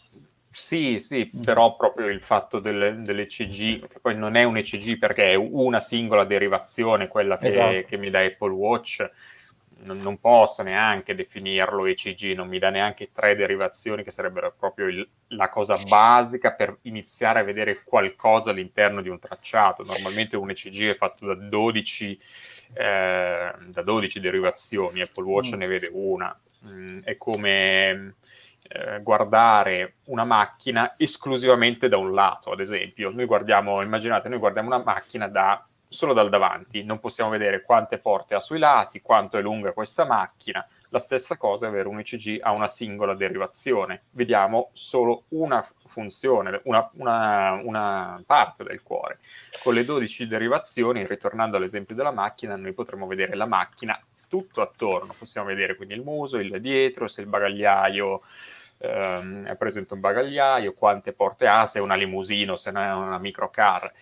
Sì, 0.50 0.98
sì, 0.98 1.30
però 1.44 1.76
proprio 1.76 2.08
il 2.08 2.20
fatto 2.20 2.58
del, 2.58 3.02
dell'ECG, 3.02 3.86
che 3.86 4.00
poi 4.00 4.16
non 4.16 4.34
è 4.34 4.42
un 4.42 4.56
ECG 4.56 4.98
perché 4.98 5.32
è 5.32 5.34
una 5.34 5.78
singola 5.78 6.24
derivazione, 6.24 7.06
quella 7.06 7.38
che, 7.38 7.46
esatto. 7.46 7.86
che 7.86 7.96
mi 7.96 8.10
dà 8.10 8.20
Apple 8.20 8.50
Watch, 8.50 9.08
non, 9.82 9.98
non, 9.98 10.18
posso 10.18 10.62
neanche 10.62 11.14
definirlo 11.14 11.86
ECG, 11.86 12.34
non 12.34 12.48
mi 12.48 12.58
dà 12.58 12.70
neanche 12.70 13.10
tre 13.12 13.36
derivazioni 13.36 14.02
che 14.02 14.10
sarebbero 14.10 14.54
proprio 14.58 14.86
il, 14.86 15.08
la 15.28 15.48
cosa 15.48 15.76
basica 15.88 16.52
per 16.52 16.78
iniziare 16.82 17.40
a 17.40 17.44
vedere 17.44 17.82
qualcosa 17.84 18.50
all'interno 18.50 19.02
di 19.02 19.08
un 19.08 19.18
tracciato. 19.18 19.84
Normalmente 19.84 20.36
un 20.36 20.50
ECG 20.50 20.90
è 20.90 20.94
fatto 20.94 21.26
da 21.26 21.34
12, 21.34 22.20
eh, 22.74 23.52
da 23.66 23.82
12 23.82 24.20
derivazioni, 24.20 25.00
Apple 25.00 25.24
Watch 25.24 25.54
mm. 25.54 25.58
ne 25.58 25.66
vede 25.66 25.88
una. 25.92 26.40
Mm, 26.66 26.98
è 27.04 27.16
come 27.16 28.14
eh, 28.70 29.00
guardare 29.02 29.96
una 30.06 30.24
macchina 30.24 30.94
esclusivamente 30.96 31.88
da 31.88 31.98
un 31.98 32.12
lato, 32.12 32.50
ad 32.50 32.60
esempio. 32.60 33.10
Noi 33.10 33.26
guardiamo, 33.26 33.80
immaginate, 33.80 34.28
noi 34.28 34.38
guardiamo 34.38 34.68
una 34.68 34.82
macchina 34.82 35.28
da 35.28 35.67
solo 35.88 36.12
dal 36.12 36.28
davanti, 36.28 36.84
non 36.84 37.00
possiamo 37.00 37.30
vedere 37.30 37.62
quante 37.62 37.98
porte 37.98 38.34
ha 38.34 38.40
sui 38.40 38.58
lati, 38.58 39.00
quanto 39.00 39.38
è 39.38 39.40
lunga 39.40 39.72
questa 39.72 40.04
macchina. 40.04 40.66
La 40.90 40.98
stessa 40.98 41.36
cosa 41.36 41.66
è 41.66 41.68
avere 41.68 41.88
un 41.88 41.98
ECG 41.98 42.38
a 42.40 42.52
una 42.52 42.68
singola 42.68 43.14
derivazione. 43.14 44.04
Vediamo 44.10 44.70
solo 44.72 45.24
una 45.28 45.66
funzione, 45.86 46.60
una, 46.64 46.88
una, 46.94 47.60
una, 47.62 48.22
parte 48.24 48.64
del 48.64 48.82
cuore. 48.82 49.18
Con 49.62 49.74
le 49.74 49.84
12 49.84 50.26
derivazioni, 50.26 51.06
ritornando 51.06 51.56
all'esempio 51.56 51.94
della 51.94 52.10
macchina, 52.10 52.56
noi 52.56 52.72
potremo 52.72 53.06
vedere 53.06 53.34
la 53.34 53.46
macchina 53.46 54.00
tutto 54.28 54.60
attorno. 54.60 55.14
Possiamo 55.18 55.48
vedere 55.48 55.76
quindi 55.76 55.94
il 55.94 56.02
muso, 56.02 56.38
il 56.38 56.60
dietro, 56.60 57.06
se 57.06 57.20
il 57.20 57.26
bagagliaio 57.26 58.22
ehm, 58.78 59.46
è 59.46 59.56
presente 59.56 59.94
un 59.94 60.00
bagagliaio, 60.00 60.74
quante 60.74 61.12
porte 61.12 61.46
ha, 61.46 61.66
se 61.66 61.78
è 61.78 61.82
una 61.82 61.96
limousine 61.96 62.52
o 62.52 62.56
se 62.56 62.70
è 62.70 62.72
una 62.72 63.18
microcar 63.18 63.92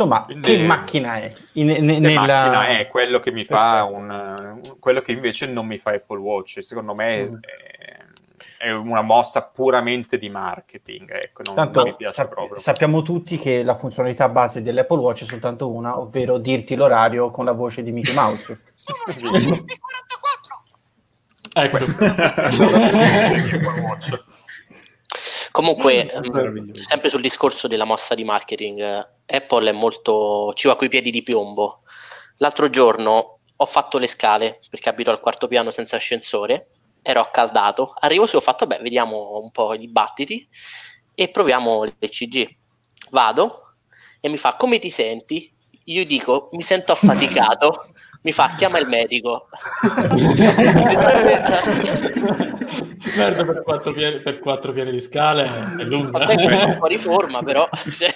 Insomma, 0.00 0.24
Quindi, 0.24 0.56
che 0.56 0.62
macchina 0.64 1.16
è? 1.16 1.30
In, 1.52 1.68
in, 1.68 1.84
nella... 1.84 2.10
macchina 2.10 2.68
è 2.68 2.88
quello 2.88 3.20
che 3.20 3.30
mi 3.30 3.44
fa 3.44 3.84
un, 3.84 4.58
quello 4.78 5.02
che 5.02 5.12
invece 5.12 5.44
non 5.46 5.66
mi 5.66 5.76
fa 5.76 5.90
Apple 5.92 6.18
Watch. 6.18 6.62
Secondo 6.62 6.94
me 6.94 7.22
mm. 7.22 7.34
è, 8.58 8.64
è, 8.64 8.72
una 8.72 9.02
mossa 9.02 9.42
puramente 9.42 10.16
di 10.16 10.30
marketing. 10.30 11.10
Ecco, 11.12 11.42
non, 11.44 11.54
Tanto, 11.54 11.80
non 11.80 11.90
mi 11.90 11.96
piace 11.96 12.14
sap- 12.14 12.32
proprio. 12.32 12.56
Sappiamo 12.56 13.02
tutti 13.02 13.38
che 13.38 13.62
la 13.62 13.74
funzionalità 13.74 14.30
base 14.30 14.62
dell'Apple 14.62 15.00
Watch 15.00 15.24
è 15.24 15.26
soltanto 15.26 15.70
una, 15.70 15.98
ovvero 15.98 16.38
dirti 16.38 16.74
l'orario 16.76 17.30
con 17.30 17.44
la 17.44 17.52
voce 17.52 17.82
di 17.82 17.92
Mickey 17.92 18.14
Mouse. 18.14 18.58
ecco. 21.52 21.78
Comunque, 25.50 26.10
ehm, 26.10 26.72
sempre 26.72 27.08
sul 27.08 27.20
discorso 27.20 27.66
della 27.66 27.84
mossa 27.84 28.14
di 28.14 28.24
marketing, 28.24 29.08
Apple 29.26 29.70
è 29.70 29.72
molto 29.72 30.52
ci 30.54 30.68
va 30.68 30.76
coi 30.76 30.88
piedi 30.88 31.10
di 31.10 31.22
piombo. 31.22 31.82
L'altro 32.36 32.70
giorno 32.70 33.38
ho 33.56 33.66
fatto 33.66 33.98
le 33.98 34.06
scale 34.06 34.60
perché 34.70 34.88
abito 34.88 35.10
al 35.10 35.20
quarto 35.20 35.46
piano 35.48 35.70
senza 35.70 35.96
ascensore, 35.96 36.68
ero 37.02 37.20
accaldato, 37.20 37.92
arrivo 37.98 38.26
su 38.26 38.36
ho 38.36 38.40
fatto, 38.40 38.66
beh, 38.66 38.78
vediamo 38.78 39.38
un 39.40 39.50
po' 39.50 39.74
i 39.74 39.78
dibattiti 39.78 40.48
e 41.14 41.28
proviamo 41.28 41.84
l'ECG. 41.84 42.56
Vado 43.10 43.74
e 44.20 44.28
mi 44.28 44.36
fa 44.36 44.54
come 44.54 44.78
ti 44.78 44.90
senti? 44.90 45.52
Io 45.84 46.04
dico 46.04 46.48
mi 46.52 46.62
sento 46.62 46.92
affaticato. 46.92 47.86
mi 48.22 48.32
fa 48.32 48.54
chiama 48.56 48.78
il 48.78 48.86
medico. 48.86 49.48
Merda 53.16 53.44
per 53.44 53.62
quattro, 53.62 53.92
piani, 53.92 54.20
per 54.20 54.38
quattro 54.40 54.72
piani 54.72 54.90
di 54.90 55.00
scale 55.00 55.44
è 55.78 55.84
lunga. 55.84 56.10
Vabbè 56.18 56.36
che 56.36 56.48
sono 56.48 56.74
fuori 56.74 56.98
forma, 56.98 57.42
però. 57.42 57.68
Cioè... 57.90 58.14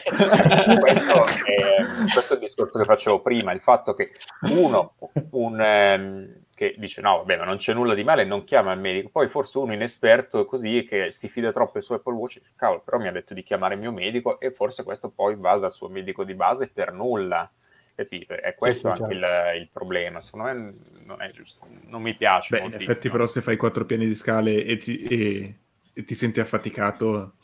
questo, 0.79 1.27
è, 1.45 1.85
questo, 2.13 2.33
è, 2.33 2.37
il 2.37 2.39
discorso 2.41 2.79
che 2.79 2.85
facevo 2.85 3.23
prima, 3.23 3.53
il 3.53 3.61
fatto 3.61 3.95
che 3.95 4.13
uno, 4.43 4.95
un, 5.31 5.61
ehm, 5.61 6.44
che 6.55 6.75
dice 6.79 7.01
no, 7.01 7.19
vabbè, 7.19 7.37
ma 7.39 7.45
non 7.45 7.57
c'è 7.57 7.75
nulla 7.75 7.95
di 7.95 8.05
male, 8.05 8.25
non 8.25 8.45
chiama 8.45 8.73
il 8.73 8.81
medico. 8.81 9.09
Poi 9.11 9.29
forse 9.29 9.59
uno 9.59 9.73
inesperto 9.73 10.45
così 10.45 10.85
che 10.89 11.11
si 11.11 11.29
fida 11.29 11.53
troppo 11.53 11.81
su 11.81 11.93
Apple 11.93 12.15
Watch, 12.15 12.41
cavolo, 12.57 12.81
però 12.81 12.99
mi 12.99 13.09
ha 13.09 13.13
detto 13.13 13.35
di 13.35 13.43
chiamare 13.43 13.75
il 13.75 13.81
mio 13.81 13.93
medico 13.93 14.39
e 14.41 14.53
forse 14.53 14.85
questo 14.85 15.11
poi 15.11 15.37
va 15.37 15.57
dal 15.57 15.73
suo 15.73 15.89
medico 15.89 16.25
di 16.25 16.35
base 16.35 16.69
per 16.73 16.93
nulla. 16.93 17.51
Capite? 17.97 18.37
È 18.37 18.55
questo 18.57 18.91
sì, 18.91 18.97
sì, 18.97 19.03
anche 19.03 19.15
certo. 19.15 19.55
il, 19.55 19.61
il, 19.63 19.69
problema. 19.73 20.21
Secondo 20.21 20.47
me 20.47 20.75
non 21.05 21.23
è 21.23 21.31
giusto, 21.31 21.67
non 21.87 22.03
mi 22.03 22.15
piace. 22.15 22.57
Beh, 22.57 22.65
in 22.65 22.75
effetti, 22.75 23.09
però, 23.09 23.25
se 23.25 23.41
fai 23.41 23.57
quattro 23.57 23.85
piani 23.85 24.07
di 24.07 24.17
scale 24.17 24.65
e 24.65 24.77
ti, 24.79 24.97
e, 24.97 25.59
e 25.95 26.05
ti 26.05 26.15
senti 26.17 26.41
affaticato, 26.41 27.35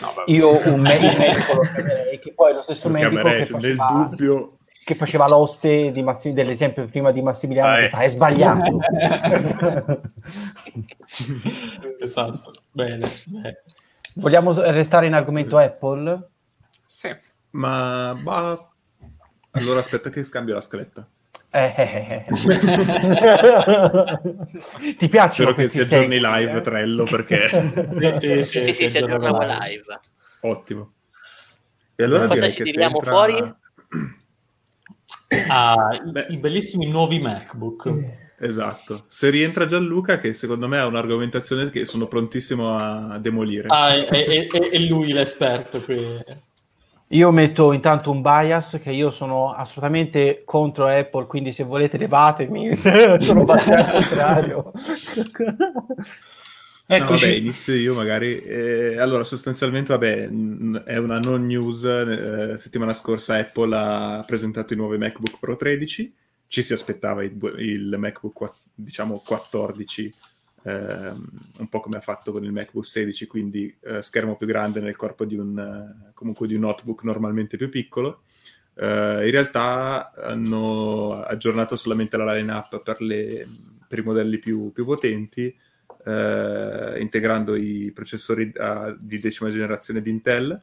no, 0.00 0.14
io 0.26 0.50
un 0.72 0.80
medico 0.80 1.54
lo 1.54 1.62
chiamerei, 1.74 2.20
che 2.20 2.32
poi 2.32 2.52
è 2.52 2.54
lo 2.54 2.62
stesso 2.62 2.86
lo 2.86 2.94
medico 2.94 3.22
che 3.22 3.46
faceva, 3.46 3.86
nel 3.86 4.08
dubbio 4.08 4.58
che 4.90 4.96
faceva 4.96 5.28
l'oste 5.28 5.92
di 5.92 6.02
Massi, 6.02 6.32
dell'esempio 6.32 6.84
prima 6.86 7.12
di 7.12 7.22
Massimiliano, 7.22 7.76
ah, 7.76 7.78
che 7.78 7.90
fa, 7.90 8.00
è 8.00 8.08
sbagliato. 8.08 8.80
esatto, 12.00 12.50
bene, 12.72 13.08
bene. 13.26 13.62
Vogliamo 14.14 14.52
restare 14.60 15.06
in 15.06 15.14
argomento 15.14 15.58
Apple? 15.58 16.28
Sì. 16.88 17.16
Ma, 17.50 18.14
ma 18.14 18.68
allora 19.52 19.78
aspetta 19.78 20.10
che 20.10 20.24
scambio 20.24 20.54
la 20.54 20.60
scaletta. 20.60 21.08
Eh, 21.52 21.72
eh, 21.76 22.06
eh. 22.08 22.24
Ti 24.96 25.08
piace? 25.08 25.34
Spero 25.34 25.54
che 25.54 25.68
si 25.68 25.78
aggiorni 25.80 26.16
segui, 26.16 26.20
live 26.20 26.58
eh? 26.58 26.62
Trello 26.62 27.04
perché... 27.04 27.48
sì, 28.18 28.42
sì, 28.42 28.62
sì, 28.62 28.72
sì, 28.72 28.88
si 28.88 28.98
aggiornava 28.98 29.44
live. 29.44 30.00
Ottimo. 30.40 30.94
E 31.94 32.02
allora 32.02 32.26
cosa 32.26 32.48
ci 32.48 32.64
tiriamo 32.64 32.96
entra... 32.96 33.12
fuori? 33.12 33.54
Beh, 35.28 36.26
i 36.30 36.38
bellissimi 36.38 36.86
nuovi 36.88 37.20
MacBook. 37.20 38.18
Esatto. 38.38 39.04
Se 39.06 39.28
rientra 39.28 39.66
Gianluca, 39.66 40.18
che 40.18 40.32
secondo 40.32 40.66
me 40.66 40.78
ha 40.78 40.86
un'argomentazione 40.86 41.68
che 41.68 41.84
sono 41.84 42.06
prontissimo 42.06 42.76
a 42.76 43.18
demolire. 43.18 43.68
Ah, 43.68 43.94
è, 43.94 44.06
è, 44.06 44.46
è 44.46 44.78
lui 44.78 45.12
l'esperto 45.12 45.82
qui. 45.82 46.48
Io 47.12 47.30
metto 47.32 47.72
intanto 47.72 48.10
un 48.12 48.22
bias 48.22 48.78
che 48.80 48.92
io 48.92 49.10
sono 49.10 49.52
assolutamente 49.52 50.42
contro 50.44 50.86
Apple, 50.86 51.26
quindi 51.26 51.50
se 51.50 51.64
volete 51.64 51.98
levatemi, 51.98 52.74
sono 53.18 53.44
al 53.46 53.64
contrario. 53.64 54.72
No, 56.98 57.06
vabbè, 57.06 57.28
inizio 57.28 57.74
io 57.74 57.94
magari. 57.94 58.42
Eh, 58.42 58.98
allora, 58.98 59.22
sostanzialmente, 59.22 59.92
vabbè, 59.92 60.28
è 60.84 60.96
una 60.96 61.20
non 61.20 61.46
news. 61.46 61.84
Eh, 61.84 62.58
settimana 62.58 62.94
scorsa 62.94 63.36
Apple 63.36 63.76
ha 63.76 64.24
presentato 64.26 64.72
i 64.72 64.76
nuovi 64.76 64.98
MacBook 64.98 65.38
Pro 65.38 65.54
13. 65.54 66.12
Ci 66.48 66.62
si 66.62 66.72
aspettava 66.72 67.22
il, 67.22 67.38
il 67.58 67.94
MacBook, 67.96 68.52
diciamo, 68.74 69.22
14 69.24 70.12
ehm, 70.64 71.28
un 71.58 71.68
po' 71.68 71.78
come 71.78 71.98
ha 71.98 72.00
fatto 72.00 72.32
con 72.32 72.42
il 72.42 72.50
MacBook 72.50 72.84
16, 72.84 73.28
quindi 73.28 73.72
eh, 73.82 74.02
schermo 74.02 74.36
più 74.36 74.48
grande 74.48 74.80
nel 74.80 74.96
corpo 74.96 75.24
di 75.24 75.36
un, 75.36 75.56
eh, 75.58 76.10
comunque 76.12 76.48
di 76.48 76.54
un 76.54 76.62
notebook 76.62 77.04
normalmente 77.04 77.56
più 77.56 77.68
piccolo. 77.68 78.22
Uh, 78.72 79.24
in 79.24 79.30
realtà 79.30 80.10
hanno 80.14 81.20
aggiornato 81.22 81.76
solamente 81.76 82.16
la 82.16 82.32
line-up 82.32 82.82
per, 82.82 83.02
le, 83.02 83.46
per 83.86 83.98
i 83.98 84.02
modelli 84.02 84.38
più, 84.38 84.72
più 84.72 84.86
potenti, 84.86 85.54
uh, 86.04 86.98
integrando 86.98 87.54
i 87.54 87.90
processori 87.92 88.52
uh, 88.54 88.96
di 88.98 89.18
decima 89.18 89.50
generazione 89.50 90.00
di 90.00 90.10
Intel, 90.10 90.60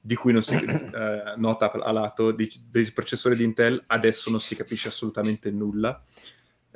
di 0.00 0.14
cui 0.14 0.32
non 0.32 0.42
si 0.42 0.56
nota 1.36 1.70
a 1.70 1.92
lato 1.92 2.32
dei 2.32 2.90
processori 2.94 3.36
di 3.36 3.44
Intel, 3.44 3.82
adesso 3.86 4.30
non 4.30 4.40
si 4.40 4.56
capisce 4.56 4.88
assolutamente 4.88 5.50
nulla. 5.50 6.02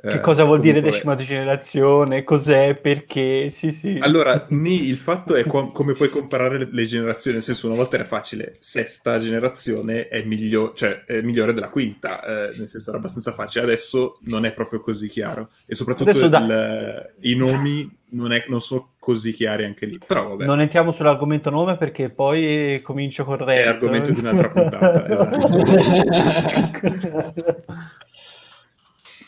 Che 0.05 0.19
cosa 0.19 0.43
vuol 0.43 0.59
dire 0.59 0.81
decima 0.81 1.15
generazione? 1.15 2.25
Cos'è? 2.25 2.75
Perché? 2.75 3.49
Sì, 3.49 3.71
sì. 3.71 3.99
Allora, 4.01 4.47
ni, 4.49 4.89
il 4.89 4.97
fatto 4.97 5.33
è 5.33 5.45
com- 5.45 5.71
come 5.71 5.93
puoi 5.93 6.09
comparare 6.09 6.57
le, 6.57 6.67
le, 6.69 6.83
generazioni, 6.83 7.37
nel 7.37 7.45
senso 7.45 7.67
una 7.67 7.77
volta 7.77 7.95
era 7.95 8.03
facile, 8.03 8.57
sesta 8.59 9.17
generazione 9.17 10.09
è, 10.09 10.21
miglio- 10.23 10.73
cioè, 10.73 11.05
è 11.05 11.21
migliore 11.21 11.53
della 11.53 11.69
quinta, 11.69 12.21
eh, 12.21 12.57
nel 12.57 12.67
senso 12.67 12.89
era 12.89 12.99
abbastanza 12.99 13.31
facile, 13.31 13.63
adesso 13.63 14.19
non 14.23 14.43
è 14.43 14.51
proprio 14.51 14.81
così 14.81 15.07
chiaro 15.07 15.51
e 15.65 15.73
soprattutto 15.73 16.19
il, 16.19 16.29
da... 16.29 17.07
i 17.21 17.35
nomi 17.35 17.89
non, 18.09 18.33
è, 18.33 18.43
non, 18.47 18.59
sono 18.59 18.95
così 18.99 19.31
chiari 19.31 19.63
anche 19.63 19.85
lì. 19.85 19.97
Però, 20.05 20.31
vabbè. 20.31 20.43
Non 20.43 20.59
entriamo 20.59 20.91
sull'argomento 20.91 21.49
nome 21.49 21.77
perché 21.77 22.09
poi 22.09 22.81
comincio 22.83 23.23
con 23.23 23.49
È 23.49 23.61
argomento 23.61 24.11
di 24.11 24.19
un'altra 24.19 24.49
puntata, 24.49 25.07
esatto. 25.07 25.63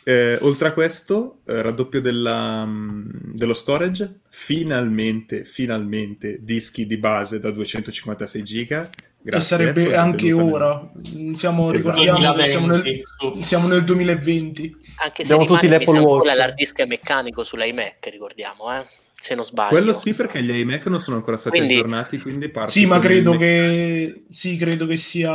Eh, 0.07 0.37
oltre 0.41 0.67
a 0.67 0.71
questo, 0.71 1.39
eh, 1.47 1.63
raddoppio 1.63 1.99
della, 1.99 2.61
um, 2.61 3.09
dello 3.33 3.55
storage, 3.55 4.19
finalmente, 4.29 5.45
finalmente 5.45 6.37
dischi 6.41 6.85
di 6.85 6.97
base 6.97 7.39
da 7.39 7.49
256 7.49 8.43
giga. 8.43 8.87
Grazie, 9.19 9.57
che 9.57 9.63
sarebbe 9.63 9.95
anche 9.95 10.31
ora. 10.31 10.91
Siamo, 11.33 11.73
esatto. 11.73 11.99
ricordiamo 11.99 12.43
siamo 12.43 12.67
nel, 12.67 13.01
siamo 13.41 13.67
nel 13.67 13.83
2020. 13.83 14.75
Anche 14.97 15.23
se 15.23 15.33
Abbiamo 15.33 15.51
tutti 15.51 15.67
l'Apple 15.67 15.97
Watch. 15.97 16.35
l'hard 16.35 16.53
disk 16.53 16.85
meccanico 16.85 17.43
sull'iMac, 17.43 18.07
ricordiamo, 18.11 18.71
eh? 18.77 18.85
se 19.15 19.33
non 19.33 19.43
sbaglio. 19.43 19.69
Quello 19.69 19.91
sì, 19.91 20.13
perché 20.13 20.43
gli 20.43 20.55
iMac 20.55 20.85
non 20.85 20.99
sono 20.99 21.15
ancora 21.15 21.35
stati 21.35 21.57
quindi... 21.57 21.77
aggiornati, 21.77 22.19
quindi 22.19 22.49
parte 22.49 22.71
Sì, 22.73 22.85
ma 22.85 22.99
credo 22.99 23.35
che, 23.37 24.25
sì, 24.29 24.55
credo 24.55 24.85
che 24.85 24.97
sia 24.97 25.33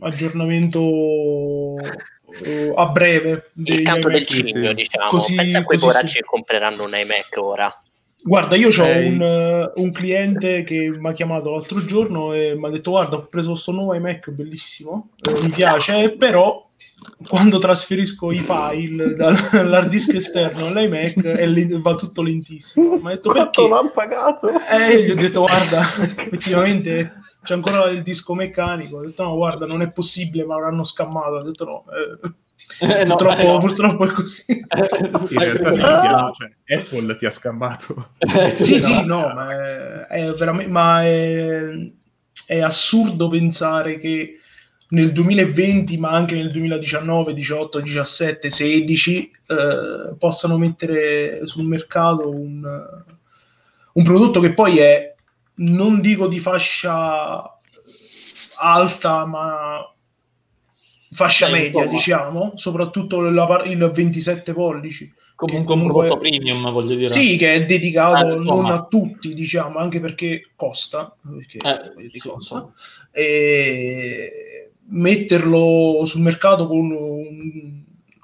aggiornamento 0.00 1.76
uh, 2.44 2.72
a 2.74 2.86
breve. 2.88 3.50
Il 3.64 3.82
canto 3.82 4.08
del 4.08 4.26
cigno, 4.26 4.72
diciamo. 4.72 5.10
Così, 5.10 5.34
Pensa 5.34 5.58
a 5.58 5.64
quei 5.64 5.78
poracci 5.78 6.18
che 6.18 6.24
compreranno 6.24 6.84
un 6.84 6.94
iMac 6.94 7.36
ora. 7.36 7.82
Guarda, 8.22 8.54
io 8.54 8.68
ho 8.68 8.84
hey. 8.84 9.06
un, 9.14 9.20
uh, 9.20 9.80
un, 9.80 9.90
cliente 9.90 10.62
che 10.62 10.92
mi 10.94 11.08
ha 11.08 11.12
chiamato 11.12 11.50
l'altro 11.50 11.82
giorno 11.84 12.34
e 12.34 12.54
mi 12.54 12.66
ha 12.66 12.70
detto 12.70 12.90
guarda, 12.90 13.16
ho 13.16 13.26
preso 13.26 13.52
questo 13.52 13.72
nuovo 13.72 13.94
iMac 13.94 14.30
bellissimo, 14.30 15.10
eh, 15.22 15.40
mi 15.40 15.48
piace, 15.48 16.10
però 16.18 16.68
quando 17.26 17.58
trasferisco 17.58 18.30
i 18.30 18.40
file 18.40 19.14
dall'hard 19.16 19.88
disk 19.88 20.14
esterno 20.14 20.66
all'iMac 20.66 21.80
va 21.80 21.94
tutto 21.94 22.22
lentissimo. 22.22 22.96
Mi 22.96 23.06
ha 23.06 23.14
detto 23.14 23.30
Quanto 23.30 23.68
l'hanno 23.68 23.90
pagato? 23.90 24.50
Eh, 24.70 25.04
gli 25.04 25.10
ho 25.10 25.14
detto 25.14 25.40
guarda, 25.40 25.80
effettivamente 26.02 27.12
c'è 27.42 27.54
ancora 27.54 27.88
il 27.90 28.02
disco 28.02 28.34
meccanico. 28.34 28.98
Ho 28.98 29.04
detto 29.04 29.22
no, 29.22 29.36
guarda, 29.36 29.66
non 29.66 29.82
è 29.82 29.90
possibile, 29.90 30.44
ma 30.44 30.58
l'hanno 30.58 30.84
scammato. 30.84 31.34
Ho 31.34 31.42
detto 31.42 31.64
no. 31.64 31.84
Eh. 31.92 32.32
Eh, 32.78 33.04
no, 33.04 33.16
purtroppo, 33.16 33.42
no. 33.42 33.58
purtroppo, 33.58 34.04
è 34.06 34.12
così. 34.12 34.44
In 34.48 35.38
realtà 35.38 35.72
sì, 35.72 35.84
ah! 35.84 36.32
cioè, 36.32 36.76
Apple 36.76 37.16
ti 37.16 37.26
ha 37.26 37.30
scammato. 37.30 38.10
sì, 38.48 38.76
no. 38.76 38.80
sì, 38.82 39.04
no, 39.04 39.32
ma 39.34 39.52
è, 39.52 40.06
è 40.06 40.32
veramente 40.32 40.70
ma 40.70 41.04
è, 41.04 41.90
è, 42.46 42.60
assurdo 42.60 43.28
pensare 43.28 43.98
che 43.98 44.38
nel 44.90 45.12
2020, 45.12 45.98
ma 45.98 46.10
anche 46.10 46.34
nel 46.34 46.50
2019, 46.50 47.34
18, 47.34 47.80
17, 47.80 48.50
16, 48.50 49.32
eh, 49.46 50.14
possano 50.18 50.56
mettere 50.56 51.46
sul 51.46 51.64
mercato 51.64 52.30
un, 52.30 52.62
un 53.92 54.04
prodotto 54.04 54.40
che 54.40 54.54
poi 54.54 54.78
è 54.78 55.14
non 55.60 56.00
dico 56.00 56.26
di 56.26 56.38
fascia 56.38 57.58
alta, 58.58 59.24
ma 59.24 59.94
fascia 61.12 61.46
Beh, 61.46 61.52
media, 61.52 61.80
insomma. 61.80 61.96
diciamo, 61.96 62.52
soprattutto 62.56 63.20
la, 63.20 63.62
il 63.64 63.90
27 63.92 64.52
pollici. 64.52 65.12
Comunque, 65.34 65.74
un 65.74 65.84
prodotto 65.84 66.18
premium, 66.18 66.70
voglio 66.70 66.94
dire. 66.94 67.08
Sì, 67.08 67.38
che 67.38 67.54
è 67.54 67.64
dedicato 67.64 68.34
eh, 68.34 68.44
non 68.44 68.66
a 68.66 68.84
tutti, 68.84 69.32
diciamo, 69.32 69.78
anche 69.78 69.98
perché 69.98 70.50
costa. 70.54 71.16
Perché 71.22 71.56
eh, 71.56 72.18
costa. 72.18 72.70
E 73.10 74.70
metterlo 74.90 76.02
sul 76.04 76.20
mercato 76.20 76.66
con 76.66 76.90
un, 76.90 77.79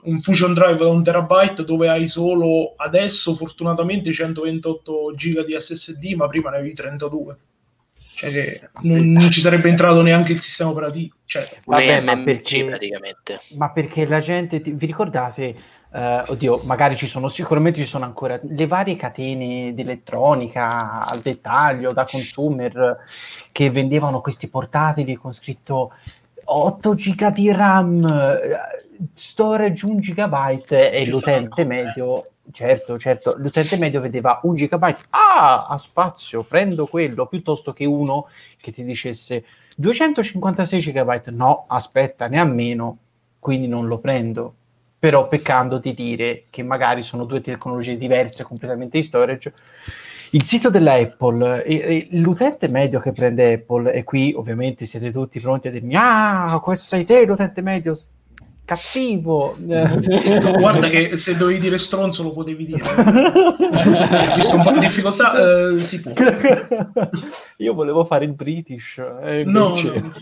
un 0.07 0.21
Fusion 0.21 0.55
Drive 0.55 0.79
da 0.79 0.89
un 0.89 1.03
terabyte 1.03 1.65
dove 1.65 1.89
hai 1.89 2.09
solo 2.09 2.75
adesso 2.77 3.35
fortunatamente 3.35 4.13
128 4.13 5.15
giga 5.15 5.45
di 5.45 5.57
SSD, 5.59 6.15
ma 6.15 6.27
prima 6.29 6.51
ne 6.51 6.57
avevi 6.57 6.75
32. 6.75 7.37
Cioè 8.17 8.31
che 8.31 8.71
non, 8.83 9.13
non, 9.13 9.31
ci 9.31 9.41
sarebbe 9.41 9.69
entrato 9.69 10.01
neanche 10.01 10.33
il 10.33 10.41
sistema 10.41 10.71
operativo. 10.71 11.17
Cioè, 11.27 11.47
vabbè, 11.65 12.01
ma 12.01 12.17
perché, 12.23 12.65
praticamente. 12.65 13.39
ma 13.59 13.71
perché 13.71 14.07
la 14.07 14.21
gente, 14.21 14.61
ti, 14.61 14.73
vi 14.73 14.87
ricordate 14.87 15.57
Uh, 15.89 16.31
oddio, 16.33 16.61
magari 16.65 16.95
ci 16.95 17.07
sono, 17.07 17.29
sicuramente 17.29 17.81
ci 17.81 17.87
sono 17.87 18.05
ancora 18.05 18.39
le 18.43 18.67
varie 18.67 18.97
catene 18.97 19.73
di 19.73 19.81
elettronica 19.81 21.07
al 21.07 21.21
dettaglio 21.21 21.93
da 21.93 22.05
consumer 22.05 22.99
che 23.51 23.71
vendevano 23.71 24.21
questi 24.21 24.49
portatili 24.49 25.15
con 25.15 25.33
scritto 25.33 25.93
8 26.45 26.95
giga 26.95 27.31
di 27.31 27.51
RAM, 27.51 28.05
storage 29.15 29.87
1 29.87 29.99
gigabyte 29.99 30.93
e 30.93 31.07
l'utente 31.07 31.65
medio, 31.65 32.31
certo, 32.51 32.99
certo, 32.99 33.35
l'utente 33.39 33.77
medio 33.77 34.01
vedeva 34.01 34.41
1 34.43 34.55
gigabyte, 34.55 35.05
ah, 35.11 35.67
ha 35.67 35.79
spazio, 35.79 36.43
prendo 36.43 36.87
quello, 36.87 37.27
piuttosto 37.27 37.73
che 37.73 37.85
uno 37.85 38.29
che 38.61 38.73
ti 38.73 38.85
dicesse 38.85 39.45
256 39.77 40.81
gigabyte, 40.81 41.31
no, 41.31 41.65
aspetta, 41.69 42.29
ne 42.29 42.39
ha 42.41 42.45
meno, 42.45 42.99
quindi 43.39 43.69
non 43.69 43.87
lo 43.87 43.99
prendo. 43.99 44.55
Però 44.99 45.29
peccando 45.29 45.79
di 45.79 45.93
dire 45.93 46.45
che 46.49 46.63
magari 46.63 47.03
sono 47.03 47.25
due 47.25 47.41
tecnologie 47.41 47.99
diverse 47.99 48.43
completamente 48.43 48.97
di 48.97 49.05
storage. 49.05 49.53
Il 50.31 50.45
sito 50.45 50.71
della 50.71 50.95
Apple, 50.95 52.07
l'utente 52.11 52.69
medio 52.69 52.99
che 52.99 53.13
prende 53.13 53.53
Apple, 53.53 53.93
e 53.93 54.03
qui 54.03 54.33
ovviamente 54.35 54.87
siete 54.87 55.13
tutti 55.13 55.39
pronti 55.39 55.69
a 55.69 55.71
dirmi, 55.71 55.95
ah, 55.97 56.59
questo 56.63 56.87
sei 56.87 57.05
te 57.05 57.25
l'utente 57.25 57.61
medio 57.61 57.95
cattivo. 58.67 59.57
Guarda 59.63 60.89
che 60.89 61.17
se 61.17 61.37
dovevi 61.37 61.59
dire 61.59 61.79
stronzo 61.79 62.23
lo 62.23 62.33
potevi 62.33 62.67
dire. 62.67 62.83
Visto 64.35 64.57
un 64.57 64.63
po' 64.63 64.73
di 64.73 64.81
difficoltà, 64.81 65.71
eh, 65.71 65.81
si 65.81 66.03
può. 66.03 66.13
Io 67.59 67.73
volevo 67.73 68.05
fare 68.05 68.27
il 68.27 68.33
British. 68.33 68.99
Eh. 68.99 69.45
No, 69.45 69.69
no. 69.69 70.13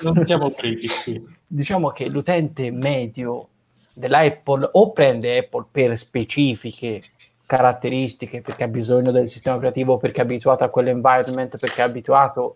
non 0.12 0.24
siamo 0.24 0.50
British. 0.58 1.20
Diciamo 1.46 1.90
che 1.90 2.08
l'utente 2.08 2.70
medio 2.70 3.48
dell'Apple 3.92 4.70
o 4.72 4.92
prende 4.92 5.36
Apple 5.36 5.66
per 5.70 5.98
specifiche 5.98 7.02
caratteristiche, 7.44 8.40
perché 8.40 8.64
ha 8.64 8.68
bisogno 8.68 9.10
del 9.10 9.28
sistema 9.28 9.56
operativo, 9.56 9.98
perché 9.98 10.20
è 10.20 10.24
abituato 10.24 10.62
a 10.62 10.68
quell'environment, 10.68 11.58
perché 11.58 11.82
è 11.82 11.84
abituato 11.84 12.54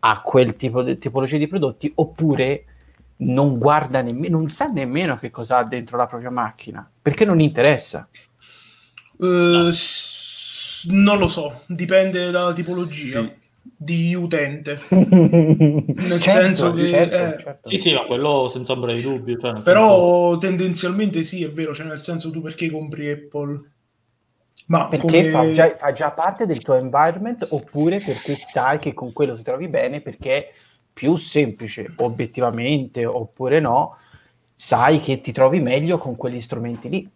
a 0.00 0.22
quel 0.22 0.56
tipo 0.56 0.82
di 0.82 0.96
tipologia 0.96 1.36
di 1.36 1.46
prodotti, 1.46 1.92
oppure 1.96 2.64
non 3.20 3.58
guarda 3.58 4.02
nemmeno, 4.02 4.38
non 4.38 4.48
sa 4.48 4.66
nemmeno 4.66 5.18
che 5.18 5.30
cosa 5.30 5.58
ha 5.58 5.64
dentro 5.64 5.96
la 5.96 6.06
propria 6.06 6.30
macchina, 6.30 6.88
perché 7.00 7.24
non 7.24 7.40
interessa. 7.40 8.08
Uh, 9.16 9.70
non 10.84 11.18
lo 11.18 11.26
so, 11.26 11.62
dipende 11.66 12.30
dalla 12.30 12.52
tipologia. 12.52 13.22
Sì 13.22 13.38
di 13.62 14.14
utente 14.14 14.78
nel 14.90 16.20
certo, 16.20 16.40
senso 16.40 16.72
che 16.72 16.88
certo, 16.88 17.14
eh, 17.14 17.38
certo. 17.38 17.68
sì 17.68 17.78
sì 17.78 17.94
ma 17.94 18.04
quello 18.04 18.48
senza 18.48 18.72
ombra 18.72 18.92
di 18.92 19.02
dubbio 19.02 19.38
cioè 19.38 19.62
però 19.62 20.30
senso... 20.30 20.38
tendenzialmente 20.38 21.22
sì 21.22 21.44
è 21.44 21.50
vero 21.50 21.74
cioè 21.74 21.86
nel 21.86 22.02
senso 22.02 22.30
tu 22.30 22.40
perché 22.40 22.70
compri 22.70 23.10
Apple 23.10 23.70
ma 24.66 24.86
perché 24.86 25.30
come... 25.30 25.30
fa, 25.30 25.50
già, 25.50 25.74
fa, 25.74 25.92
già, 25.92 26.10
parte 26.12 26.46
del 26.46 26.60
tuo 26.62 26.74
environment 26.74 27.46
oppure 27.50 28.00
perché 28.00 28.36
sai 28.36 28.78
che 28.78 28.94
con 28.94 29.12
quello 29.12 29.34
ti 29.34 29.42
trovi 29.42 29.68
bene 29.68 30.00
perché 30.00 30.52
più 31.00 31.16
semplice 31.16 31.90
obiettivamente 31.96 33.06
oppure 33.06 33.58
no 33.58 33.96
sai 34.52 35.00
che 35.00 35.22
ti 35.22 35.32
trovi 35.32 35.58
meglio 35.58 35.96
con 35.96 36.14
quegli 36.14 36.38
strumenti 36.38 36.90
lì 36.90 37.08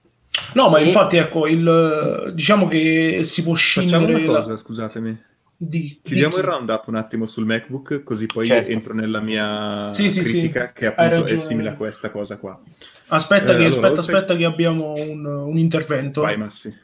no 0.55 0.71
ma 0.71 0.79
e... 0.79 0.87
infatti 0.87 1.19
ecco 1.19 1.47
il, 1.47 2.33
diciamo 2.35 2.67
che 2.67 3.21
si 3.25 3.43
può 3.43 3.53
scindere 3.53 4.05
facciamo 4.05 4.19
una 4.19 4.37
cosa 4.37 4.53
la... 4.53 4.57
scusatemi 4.57 5.23
di, 5.55 6.01
Chiudiamo 6.03 6.37
di 6.37 6.41
il 6.41 6.47
roundup 6.47 6.89
un 6.89 6.97
attimo 6.97 7.27
sul 7.27 7.45
MacBook, 7.47 8.03
così 8.03 8.27
poi 8.27 8.47
certo. 8.47 8.71
entro 8.71 8.93
nella 8.93 9.21
mia 9.21 9.93
sì, 9.93 10.09
critica, 10.09 10.67
sì, 10.67 10.81
che 10.81 10.87
appunto 10.87 11.27
è 11.27 11.37
simile 11.37 11.71
a 11.71 11.75
questa 11.75 12.11
cosa 12.11 12.39
qua. 12.39 12.61
Aspetta, 13.07 13.53
eh, 13.53 13.57
che, 13.57 13.65
allora, 13.65 13.69
aspetta, 13.69 14.01
oltre... 14.01 14.01
aspetta 14.01 14.37
che 14.37 14.45
abbiamo 14.45 14.95
un, 14.95 15.25
un, 15.25 15.57
intervento. 15.57 16.23
Vai, 16.23 16.37
Massi. 16.37 16.77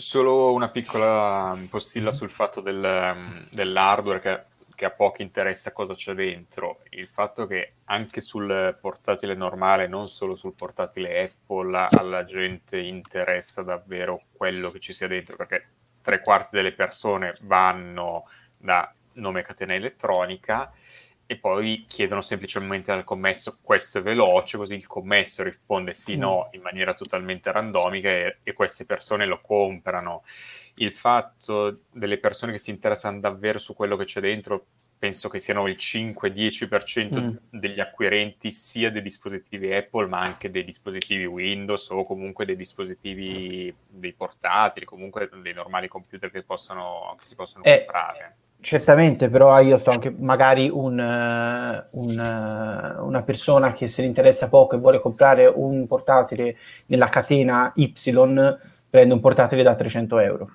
Solo 0.00 0.54
una 0.54 0.70
piccola 0.70 1.54
postilla 1.68 2.10
sul 2.10 2.30
fatto 2.30 2.62
del, 2.62 3.46
dell'hardware 3.50 4.18
che, 4.18 4.42
che 4.74 4.86
a 4.86 4.90
pochi 4.90 5.20
interessa 5.20 5.72
cosa 5.72 5.94
c'è 5.94 6.14
dentro. 6.14 6.80
Il 6.88 7.06
fatto 7.06 7.46
che 7.46 7.74
anche 7.84 8.22
sul 8.22 8.78
portatile 8.80 9.34
normale, 9.34 9.88
non 9.88 10.08
solo 10.08 10.36
sul 10.36 10.54
portatile 10.54 11.24
Apple, 11.24 11.86
alla 11.90 12.24
gente 12.24 12.78
interessa 12.78 13.60
davvero 13.60 14.22
quello 14.32 14.70
che 14.70 14.80
ci 14.80 14.94
sia 14.94 15.06
dentro, 15.06 15.36
perché 15.36 15.68
tre 16.00 16.22
quarti 16.22 16.56
delle 16.56 16.72
persone 16.72 17.34
vanno 17.42 18.24
da 18.56 18.90
nome 19.12 19.42
catena 19.42 19.74
elettronica 19.74 20.72
e 21.30 21.36
poi 21.36 21.84
chiedono 21.86 22.22
semplicemente 22.22 22.90
al 22.90 23.04
commesso 23.04 23.60
questo 23.62 23.98
è 23.98 24.02
veloce, 24.02 24.56
così 24.56 24.74
il 24.74 24.88
commesso 24.88 25.44
risponde 25.44 25.92
sì, 25.92 26.16
no 26.16 26.48
mm. 26.48 26.54
in 26.54 26.60
maniera 26.60 26.92
totalmente 26.92 27.52
randomica 27.52 28.08
e, 28.08 28.38
e, 28.42 28.52
queste 28.52 28.84
persone 28.84 29.26
lo 29.26 29.40
comprano. 29.40 30.24
Il 30.74 30.90
fatto 30.90 31.82
delle 31.92 32.18
persone 32.18 32.50
che 32.50 32.58
si 32.58 32.70
interessano 32.70 33.20
davvero 33.20 33.58
su 33.58 33.74
quello 33.74 33.94
che 33.96 34.06
c'è 34.06 34.18
dentro 34.20 34.66
penso 34.98 35.28
che 35.28 35.38
siano 35.38 35.68
il 35.68 35.76
5-10% 35.78 37.20
mm. 37.20 37.36
degli 37.50 37.78
acquirenti 37.78 38.50
sia 38.50 38.90
dei 38.90 39.00
dispositivi 39.00 39.72
Apple 39.72 40.08
ma 40.08 40.18
anche 40.18 40.50
dei 40.50 40.64
dispositivi 40.64 41.26
Windows 41.26 41.90
o 41.90 42.02
comunque 42.02 42.44
dei 42.44 42.56
dispositivi 42.56 43.72
dei 43.86 44.14
portatili, 44.14 44.84
comunque 44.84 45.30
dei 45.40 45.54
normali 45.54 45.86
computer 45.86 46.28
che, 46.28 46.42
possono, 46.42 47.14
che 47.20 47.24
si 47.24 47.36
possono 47.36 47.62
eh, 47.62 47.84
comprare. 47.84 48.36
Certamente, 48.60 49.30
però 49.30 49.58
io 49.60 49.78
sto 49.78 49.90
anche 49.90 50.14
magari 50.16 50.68
un, 50.68 50.98
un, 51.90 52.96
una 53.00 53.22
persona 53.22 53.72
che 53.72 53.86
se 53.86 54.02
ne 54.02 54.08
interessa 54.08 54.48
poco 54.48 54.76
e 54.76 54.78
vuole 54.78 55.00
comprare 55.00 55.46
un 55.46 55.86
portatile 55.86 56.56
nella 56.86 57.08
catena 57.08 57.72
Y 57.74 57.94
prende 58.90 59.14
un 59.14 59.20
portatile 59.20 59.62
da 59.62 59.74
300 59.74 60.18
euro 60.18 60.50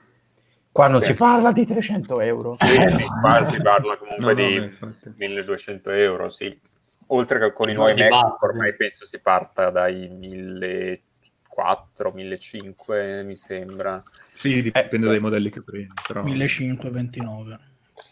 Qua 0.76 0.90
non 0.90 1.00
sì. 1.00 1.08
si 1.08 1.14
parla 1.14 1.54
di 1.54 1.66
300 1.66 2.20
euro. 2.20 2.58
Sì, 2.60 2.76
qua 3.22 3.50
si 3.50 3.62
parla 3.62 3.96
comunque 3.96 4.34
no, 4.34 4.34
di 4.34 4.60
no, 4.60 4.70
1200 5.16 5.92
euro, 5.92 6.28
sì. 6.28 6.60
Oltre 7.08 7.40
che 7.40 7.54
con 7.54 7.70
i 7.70 7.74
nuovi 7.74 8.06
Mac, 8.10 8.44
ormai 8.44 8.76
penso 8.76 9.06
si 9.06 9.22
parta 9.22 9.70
dai 9.70 10.10
1400, 10.10 12.12
1500, 12.14 13.26
mi 13.26 13.38
sembra. 13.38 14.04
Sì, 14.34 14.62
dipende 14.62 14.98
eh, 14.98 15.00
dai 15.00 15.22
modelli 15.22 15.50
che 15.50 15.64
prendi. 15.64 15.94
Però... 16.06 16.24
1529. 16.24 17.60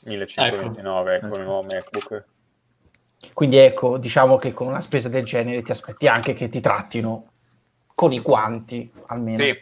1529, 0.05 1.15
ecco, 1.15 1.25
ecco. 1.25 1.37
il 1.37 1.43
nuovo 1.43 1.67
MacBook. 1.67 2.25
Quindi 3.33 3.57
ecco, 3.57 3.97
diciamo 3.97 4.35
che 4.37 4.51
con 4.51 4.67
una 4.67 4.81
spesa 4.81 5.09
del 5.09 5.23
genere 5.23 5.61
ti 5.61 5.71
aspetti 5.71 6.07
anche 6.07 6.33
che 6.33 6.49
ti 6.49 6.59
trattino 6.59 7.27
con 7.95 8.11
i 8.11 8.19
guanti, 8.19 8.91
almeno. 9.07 9.37
Sì, 9.37 9.57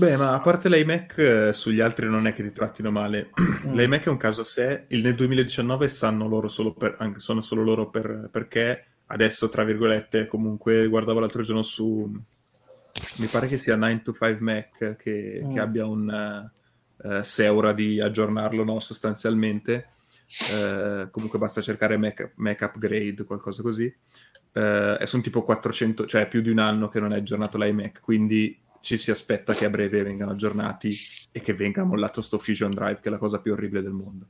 Beh, 0.00 0.16
ma 0.16 0.32
a 0.32 0.40
parte 0.40 0.70
l'iMac, 0.70 1.18
eh, 1.18 1.52
sugli 1.52 1.80
altri 1.80 2.08
non 2.08 2.26
è 2.26 2.32
che 2.32 2.42
ti 2.42 2.52
trattino 2.52 2.90
male. 2.90 3.32
Mm. 3.66 3.74
L'iMac 3.74 4.06
è 4.06 4.08
un 4.08 4.16
caso 4.16 4.40
a 4.40 4.44
sé. 4.44 4.84
Il, 4.88 5.02
nel 5.02 5.14
2019 5.14 5.88
sanno 5.88 6.26
loro 6.26 6.48
solo 6.48 6.72
per, 6.72 6.96
anche, 7.00 7.20
sono 7.20 7.42
solo 7.42 7.62
loro 7.62 7.90
per, 7.90 8.30
perché 8.30 8.84
adesso, 9.06 9.50
tra 9.50 9.62
virgolette, 9.62 10.26
comunque 10.26 10.86
guardavo 10.86 11.20
l'altro 11.20 11.42
giorno 11.42 11.62
su... 11.62 12.10
Mi 13.16 13.26
pare 13.26 13.46
che 13.46 13.58
sia 13.58 13.76
9 13.76 14.00
to 14.02 14.12
5 14.12 14.38
Mac 14.40 14.96
che, 14.96 15.42
mm. 15.44 15.52
che 15.52 15.60
abbia 15.60 15.84
un... 15.84 16.50
Uh, 17.02 17.22
se 17.22 17.44
è 17.44 17.52
ora 17.52 17.72
di 17.72 18.00
aggiornarlo, 18.00 18.64
no, 18.64 18.78
sostanzialmente. 18.80 19.88
Uh, 20.52 21.10
comunque 21.10 21.38
basta 21.38 21.60
cercare 21.60 21.96
Mac, 21.96 22.32
Mac 22.36 22.60
Upgrade, 22.60 23.24
qualcosa 23.24 23.62
così. 23.62 23.92
Uh, 24.52 24.96
e 24.98 25.04
sono 25.06 25.22
tipo 25.22 25.42
400, 25.42 26.06
cioè 26.06 26.28
più 26.28 26.40
di 26.40 26.50
un 26.50 26.58
anno 26.58 26.88
che 26.88 27.00
non 27.00 27.12
è 27.12 27.16
aggiornato 27.16 27.56
l'iMac, 27.58 28.00
quindi 28.00 28.58
ci 28.80 28.96
si 28.96 29.10
aspetta 29.10 29.54
che 29.54 29.66
a 29.66 29.70
breve 29.70 30.02
vengano 30.02 30.32
aggiornati 30.32 30.96
e 31.30 31.40
che 31.40 31.54
venga 31.54 31.84
mollato 31.84 32.20
sto 32.22 32.38
Fusion 32.38 32.70
Drive, 32.70 33.00
che 33.00 33.08
è 33.08 33.10
la 33.10 33.18
cosa 33.18 33.40
più 33.40 33.52
orribile 33.52 33.82
del 33.82 33.92
mondo. 33.92 34.26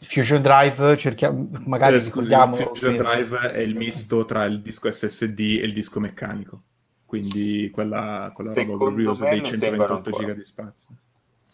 Fusion 0.00 0.42
Drive, 0.42 0.96
cerchiamo, 0.96 1.48
magari 1.66 1.96
eh, 1.96 1.98
ricordiamo... 1.98 2.54
Fusion 2.54 2.96
Drive 2.96 3.52
è 3.52 3.60
il 3.60 3.74
misto 3.74 4.24
tra 4.24 4.44
il 4.44 4.60
disco 4.60 4.90
SSD 4.90 5.38
e 5.38 5.64
il 5.64 5.72
disco 5.72 6.00
meccanico, 6.00 6.62
quindi 7.04 7.70
quella, 7.72 8.30
quella 8.34 8.52
roba 8.54 8.76
gloriosa 8.76 9.28
dei 9.28 9.42
128 9.42 10.10
GB 10.10 10.30
di 10.32 10.44
spazio. 10.44 10.94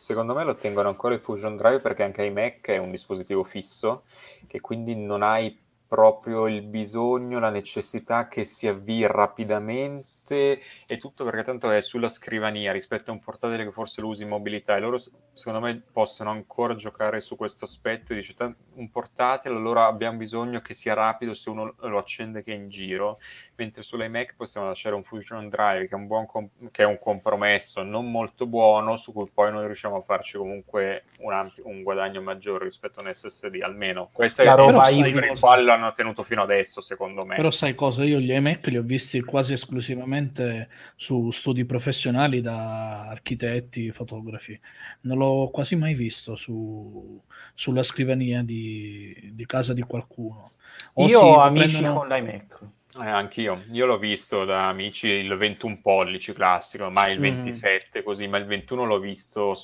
Secondo 0.01 0.33
me 0.33 0.45
lo 0.45 0.57
tengono 0.57 0.89
ancora 0.89 1.13
il 1.13 1.21
Fusion 1.21 1.57
Drive 1.57 1.81
perché 1.81 2.03
anche 2.03 2.25
iMac 2.25 2.69
è 2.69 2.79
un 2.79 2.91
dispositivo 2.91 3.45
fisso 3.45 4.05
che 4.47 4.59
quindi 4.59 4.97
non 4.97 5.23
hai 5.23 5.55
proprio 5.87 6.47
il 6.47 6.63
bisogno, 6.63 7.39
la 7.39 7.51
necessità 7.51 8.27
che 8.27 8.45
si 8.45 8.67
avvii 8.67 9.07
rapidamente 9.07 10.63
e 10.87 10.97
tutto 10.97 11.25
perché 11.25 11.43
tanto 11.43 11.71
è 11.71 11.83
sulla 11.83 12.09
scrivania 12.09 12.73
rispetto 12.73 13.11
a 13.11 13.15
un 13.15 13.21
portatile 13.21 13.65
che 13.65 13.73
forse 13.73 14.01
lo 14.01 14.07
usi 14.07 14.23
in 14.23 14.31
mobilità. 14.31 14.75
E 14.75 14.81
loro 14.81 14.97
secondo 15.35 15.61
me 15.61 15.83
possono 15.93 16.31
ancora 16.31 16.75
giocare 16.77 17.21
su 17.21 17.37
questo 17.37 17.67
aspetto. 17.67 18.15
Dice 18.15 18.35
un 18.77 18.91
portatile, 18.91 19.55
allora 19.55 19.85
abbiamo 19.85 20.17
bisogno 20.17 20.63
che 20.63 20.73
sia 20.73 20.95
rapido 20.95 21.35
se 21.35 21.51
uno 21.51 21.75
lo 21.77 21.99
accende 21.99 22.43
che 22.43 22.53
è 22.53 22.57
in 22.57 22.69
giro, 22.69 23.19
mentre 23.61 23.83
sull'iMac 23.83 24.35
possiamo 24.37 24.67
lasciare 24.69 24.95
un 24.95 25.05
Fusion 25.05 25.49
Drive 25.51 25.87
che 25.87 25.95
è 25.95 25.99
un, 25.99 26.07
buon 26.07 26.25
com- 26.27 26.49
che 26.71 26.83
è 26.83 26.87
un 26.87 26.99
compromesso 26.99 27.83
non 27.83 28.11
molto 28.11 28.47
buono, 28.47 28.97
su 28.97 29.13
cui 29.13 29.29
poi 29.33 29.53
noi 29.53 29.67
riusciamo 29.67 29.97
a 29.97 30.01
farci 30.01 30.39
comunque 30.39 31.05
un, 31.19 31.33
ampio, 31.33 31.67
un 31.69 31.83
guadagno 31.83 32.23
maggiore 32.23 32.65
rispetto 32.65 33.01
a 33.01 33.03
un 33.05 33.13
SSD, 33.15 33.61
almeno. 33.63 34.09
Questa 34.13 34.43
La 34.45 34.55
è 34.55 34.57
roba 34.57 34.89
il 34.89 35.07
ibrida. 35.07 35.35
quale 35.39 35.63
l'hanno 35.63 35.93
tenuto 35.93 36.23
fino 36.23 36.43
adesso, 36.43 36.81
secondo 36.81 37.25
me. 37.27 37.37
Però 37.37 37.51
sai 37.51 37.75
cosa? 37.75 38.03
Io 38.05 38.19
gli 38.19 38.33
iMac 38.33 38.67
li 38.69 38.79
ho 38.79 38.83
visti 38.83 39.21
quasi 39.21 39.53
esclusivamente 39.53 40.69
su 40.97 41.31
studi 41.31 41.65
professionali 41.67 42.41
da 42.41 43.09
architetti, 43.09 43.91
fotografi. 43.91 44.59
Non 45.03 45.19
l'ho 45.19 45.51
quasi 45.53 45.77
mai 45.77 45.95
visto 45.95 46.35
su- 46.37 47.23
sulla 47.55 47.83
scrivania 47.83 48.43
di, 48.43 49.31
di 49.35 49.45
casa 49.47 49.75
di 49.75 49.83
qualcuno. 49.83 50.53
O 50.95 51.07
Io 51.07 51.21
ho 51.21 51.41
amici 51.41 51.79
prendono- 51.79 51.99
con 51.99 52.09
l'iMac. 52.09 52.59
Eh, 52.99 53.09
anch'io, 53.09 53.63
io 53.71 53.87
l'ho 53.87 53.99
visto 53.99 54.45
da 54.45 54.69
amici 54.69 55.07
il 55.07 55.37
21 55.37 55.79
pollici 55.81 56.33
classico, 56.33 56.91
ma 56.91 57.07
il 57.09 57.19
Mm. 57.19 57.23
27 57.23 58.03
così, 58.03 58.27
ma 58.27 58.39
il 58.39 58.47
21 58.47 58.85
l'ho 58.85 58.99
visto 58.99 59.55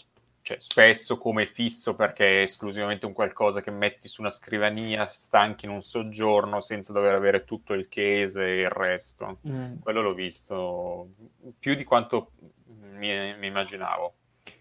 cioè, 0.43 0.59
spesso 0.61 1.19
come 1.19 1.47
fisso 1.47 1.97
perché 1.97 2.39
è 2.39 2.43
esclusivamente 2.43 3.05
un 3.05 3.13
qualcosa 3.13 3.63
che 3.63 3.73
metti 3.73 4.07
su 4.07 4.21
una 4.21 4.31
scrivania, 4.31 5.05
sta 5.07 5.41
anche 5.41 5.67
in 5.67 5.73
un 5.73 5.83
soggiorno 5.83 6.61
senza 6.61 6.93
dover 6.93 7.15
avere 7.15 7.43
tutto 7.45 7.73
il 7.73 7.89
case 7.89 8.45
e 8.45 8.61
il 8.61 8.71
resto. 8.71 9.39
Mm. 9.49 9.79
Quello 9.81 10.03
l'ho 10.03 10.15
visto 10.15 11.09
più 11.59 11.75
di 11.75 11.83
quanto 11.83 12.31
mi, 12.93 13.35
mi 13.37 13.49
immaginavo. 13.49 14.15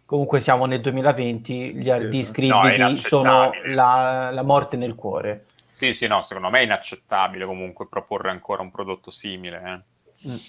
Comunque 0.06 0.40
siamo 0.40 0.66
nel 0.66 0.82
2020, 0.82 1.76
gli 1.76 1.90
hard 1.92 2.06
Sì, 2.06 2.10
disk. 2.10 2.38
No, 2.40 2.96
sono 2.96 3.52
la, 3.66 4.32
la 4.32 4.42
morte 4.42 4.78
nel 4.78 4.96
cuore. 4.96 5.46
Sì, 5.78 5.92
sì, 5.92 6.08
no, 6.08 6.22
secondo 6.22 6.50
me 6.50 6.60
è 6.60 6.64
inaccettabile 6.64 7.46
comunque 7.46 7.88
proporre 7.88 8.30
ancora 8.32 8.62
un 8.62 8.72
prodotto 8.72 9.12
simile. 9.12 9.84
eh. 10.24 10.40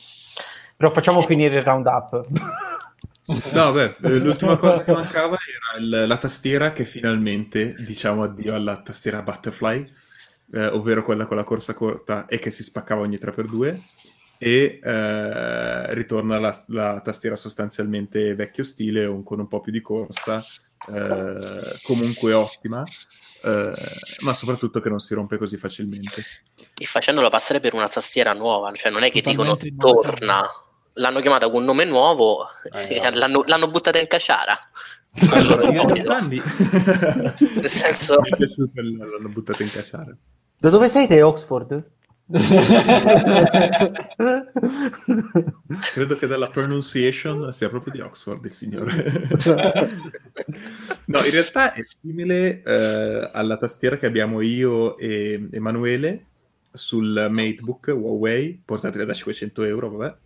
Però 0.77 0.91
facciamo 0.91 1.21
finire 1.23 1.57
il 1.57 1.63
roundup. 1.63 2.27
No, 3.53 3.73
beh, 3.73 3.97
eh, 4.05 4.19
l'ultima 4.19 4.57
cosa 4.57 4.85
che 4.85 4.93
mancava 4.93 5.37
era 5.37 5.83
il- 5.83 6.07
la 6.07 6.17
tastiera 6.17 6.71
che 6.73 6.85
finalmente 6.85 7.75
diciamo 7.75 8.23
addio 8.23 8.55
alla 8.55 8.81
tastiera 8.83 9.23
Butterfly, 9.23 9.85
eh, 10.53 10.67
ovvero 10.69 11.03
quella 11.03 11.27
con 11.27 11.37
la 11.37 11.43
corsa 11.45 11.75
corta 11.75 12.27
e 12.27 12.39
che 12.39 12.51
si 12.53 12.63
spaccava 12.63 13.01
ogni 13.01 13.19
3x2 13.19 13.81
e 14.39 14.79
eh, 14.83 15.95
ritorna 15.95 16.39
la, 16.39 16.57
la 16.69 17.01
tastiera 17.01 17.35
sostanzialmente 17.37 18.35
vecchio 18.37 18.63
stile 18.63 19.07
un- 19.07 19.25
con 19.25 19.41
un 19.41 19.49
po' 19.49 19.61
più 19.61 19.73
di 19.73 19.81
corsa, 19.81 20.45
eh, 20.89 21.79
comunque 21.83 22.33
ottima, 22.33 22.85
eh, 23.43 23.73
ma 24.21 24.33
soprattutto 24.33 24.81
che 24.81 24.89
non 24.89 24.99
si 24.99 25.15
rompe 25.15 25.39
così 25.39 25.57
facilmente. 25.57 26.25
E 26.79 26.85
facendola 26.85 27.29
passare 27.29 27.61
per 27.61 27.75
una 27.75 27.89
tastiera 27.89 28.33
nuova, 28.33 28.73
cioè 28.73 28.91
non 28.91 29.03
è 29.03 29.11
che 29.11 29.21
dicono 29.21 29.57
Totalmente 29.57 29.83
torna, 29.83 30.43
l'hanno 30.95 31.21
chiamata 31.21 31.49
con 31.49 31.61
un 31.61 31.65
nome 31.65 31.85
nuovo 31.85 32.49
Eh, 32.73 32.97
e 32.97 33.11
no. 33.11 33.19
l'hanno, 33.19 33.43
l'hanno 33.47 33.69
buttata 33.69 33.99
in 33.99 34.07
caciara. 34.07 34.59
Allora, 35.31 35.71
io 35.71 35.85
Nel 35.87 36.09
anni 36.09 36.41
Nel 36.41 37.71
senso, 37.71 38.21
mi 38.21 38.31
è 38.31 38.37
piaciuto 38.37 38.71
l'hanno 38.75 39.29
buttato 39.29 39.63
in 39.63 39.71
cacciare. 39.71 40.17
Da 40.59 40.71
dove 40.71 40.89
sei 40.89 41.07
te, 41.07 41.23
Oxford? 41.23 41.91
Credo 45.93 46.17
che 46.17 46.27
dalla 46.27 46.49
pronunciation 46.49 47.53
sia 47.53 47.69
proprio 47.69 47.93
di 47.93 48.01
Oxford 48.01 48.45
il 48.45 48.53
signore. 48.53 48.95
no, 51.07 51.25
in 51.25 51.31
realtà 51.31 51.73
è 51.73 51.83
simile 52.01 52.63
eh, 52.63 53.31
alla 53.33 53.57
tastiera 53.57 53.97
che 53.97 54.07
abbiamo 54.07 54.41
io 54.41 54.97
e 54.99 55.49
Emanuele 55.53 56.25
sul 56.73 57.29
MateBook 57.31 57.93
Huawei, 57.97 58.61
portatile 58.65 59.05
da 59.05 59.13
500 59.13 59.63
euro, 59.63 59.91
vabbè. 59.91 60.17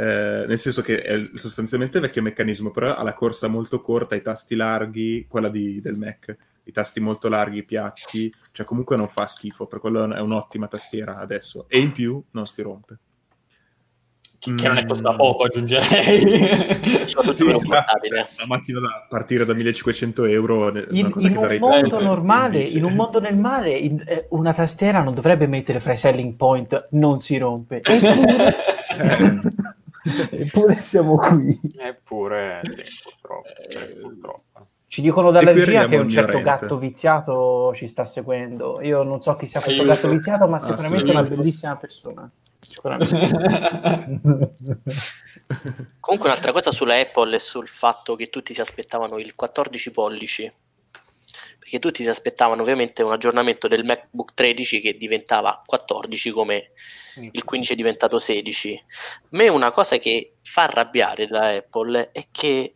Eh, 0.00 0.44
nel 0.46 0.58
senso 0.58 0.82
che 0.82 1.02
è 1.02 1.30
sostanzialmente 1.32 1.96
il 1.96 2.04
vecchio 2.04 2.22
meccanismo, 2.22 2.70
però 2.70 2.94
ha 2.94 3.02
la 3.02 3.14
corsa 3.14 3.48
molto 3.48 3.80
corta, 3.80 4.14
i 4.14 4.22
tasti 4.22 4.54
larghi, 4.54 5.24
quella 5.26 5.48
di- 5.48 5.80
del 5.80 5.96
Mac, 5.96 6.36
i 6.68 6.72
tasti 6.72 7.00
molto 7.00 7.28
larghi, 7.30 7.64
piatti, 7.64 8.30
cioè 8.52 8.66
comunque 8.66 8.94
non 8.96 9.08
fa 9.08 9.26
schifo, 9.26 9.66
per 9.66 9.80
quello 9.80 10.12
è 10.14 10.20
un'ottima 10.20 10.68
tastiera 10.68 11.16
adesso. 11.16 11.64
E 11.68 11.78
in 11.78 11.92
più 11.92 12.22
non 12.32 12.46
si 12.46 12.60
rompe. 12.62 12.98
che 14.38 14.52
non 14.68 14.76
è 14.78 14.84
Mm. 14.84 14.86
costa 14.86 15.16
poco, 15.16 15.44
aggiungerei. 15.44 16.22
Una 17.18 18.46
macchina 18.46 18.78
da 18.80 19.06
partire 19.08 19.44
da 19.44 19.52
1500 19.52 20.24
euro 20.26 20.72
è 20.72 20.86
In, 20.90 21.06
una 21.06 21.10
cosa 21.10 21.26
in 21.26 21.32
che 21.32 21.38
un 21.38 21.42
darei 21.44 21.58
mondo 21.58 22.00
normale, 22.00 22.60
in 22.60 22.84
un 22.84 22.92
mondo 22.94 23.18
normale, 23.18 23.76
in- 23.76 24.00
eh, 24.06 24.26
una 24.30 24.52
tastiera 24.54 25.02
non 25.02 25.14
dovrebbe 25.14 25.46
mettere 25.48 25.80
fra 25.80 25.92
i 25.94 25.96
selling 25.96 26.34
point 26.34 26.88
non 26.92 27.20
si 27.20 27.36
rompe. 27.36 27.80
Eppure, 27.82 28.54
eppure 30.30 30.76
siamo 30.82 31.16
qui. 31.16 31.58
Eppure, 31.76 32.60
sì, 32.62 33.02
purtroppo. 33.02 33.48
eh, 33.70 33.98
purtroppo. 34.00 34.42
Ci 34.88 35.02
dicono 35.02 35.30
dalla 35.30 35.50
E 35.50 35.52
regia 35.52 35.86
che 35.86 35.96
un 35.96 36.08
certo 36.08 36.32
rant. 36.40 36.44
gatto 36.44 36.78
viziato 36.78 37.72
ci 37.74 37.86
sta 37.86 38.06
seguendo. 38.06 38.80
Io 38.80 39.02
non 39.02 39.20
so 39.20 39.36
chi 39.36 39.46
sia 39.46 39.60
questo 39.60 39.82
Aiuto. 39.82 39.94
gatto 39.94 40.08
viziato, 40.08 40.48
ma 40.48 40.58
sicuramente 40.58 41.08
è 41.08 41.10
una 41.10 41.22
bellissima 41.24 41.76
persona. 41.76 42.30
Sicuramente. 42.60 43.16
Comunque 46.00 46.28
un'altra 46.30 46.52
cosa 46.52 46.72
sulla 46.72 46.98
Apple 46.98 47.36
è 47.36 47.38
sul 47.38 47.68
fatto 47.68 48.16
che 48.16 48.28
tutti 48.28 48.54
si 48.54 48.60
aspettavano 48.62 49.18
il 49.18 49.34
14 49.34 49.90
pollici, 49.90 50.50
perché 51.58 51.78
tutti 51.78 52.02
si 52.02 52.08
aspettavano 52.08 52.62
ovviamente 52.62 53.02
un 53.02 53.12
aggiornamento 53.12 53.68
del 53.68 53.84
MacBook 53.84 54.32
13 54.32 54.80
che 54.80 54.96
diventava 54.96 55.62
14 55.66 56.30
come 56.30 56.70
il 57.30 57.44
15 57.44 57.72
è 57.72 57.76
diventato 57.76 58.18
16. 58.18 58.84
A 59.22 59.26
me 59.30 59.48
una 59.48 59.70
cosa 59.70 59.98
che 59.98 60.36
fa 60.42 60.62
arrabbiare 60.62 61.28
la 61.28 61.48
Apple 61.56 62.10
è 62.12 62.26
che 62.30 62.74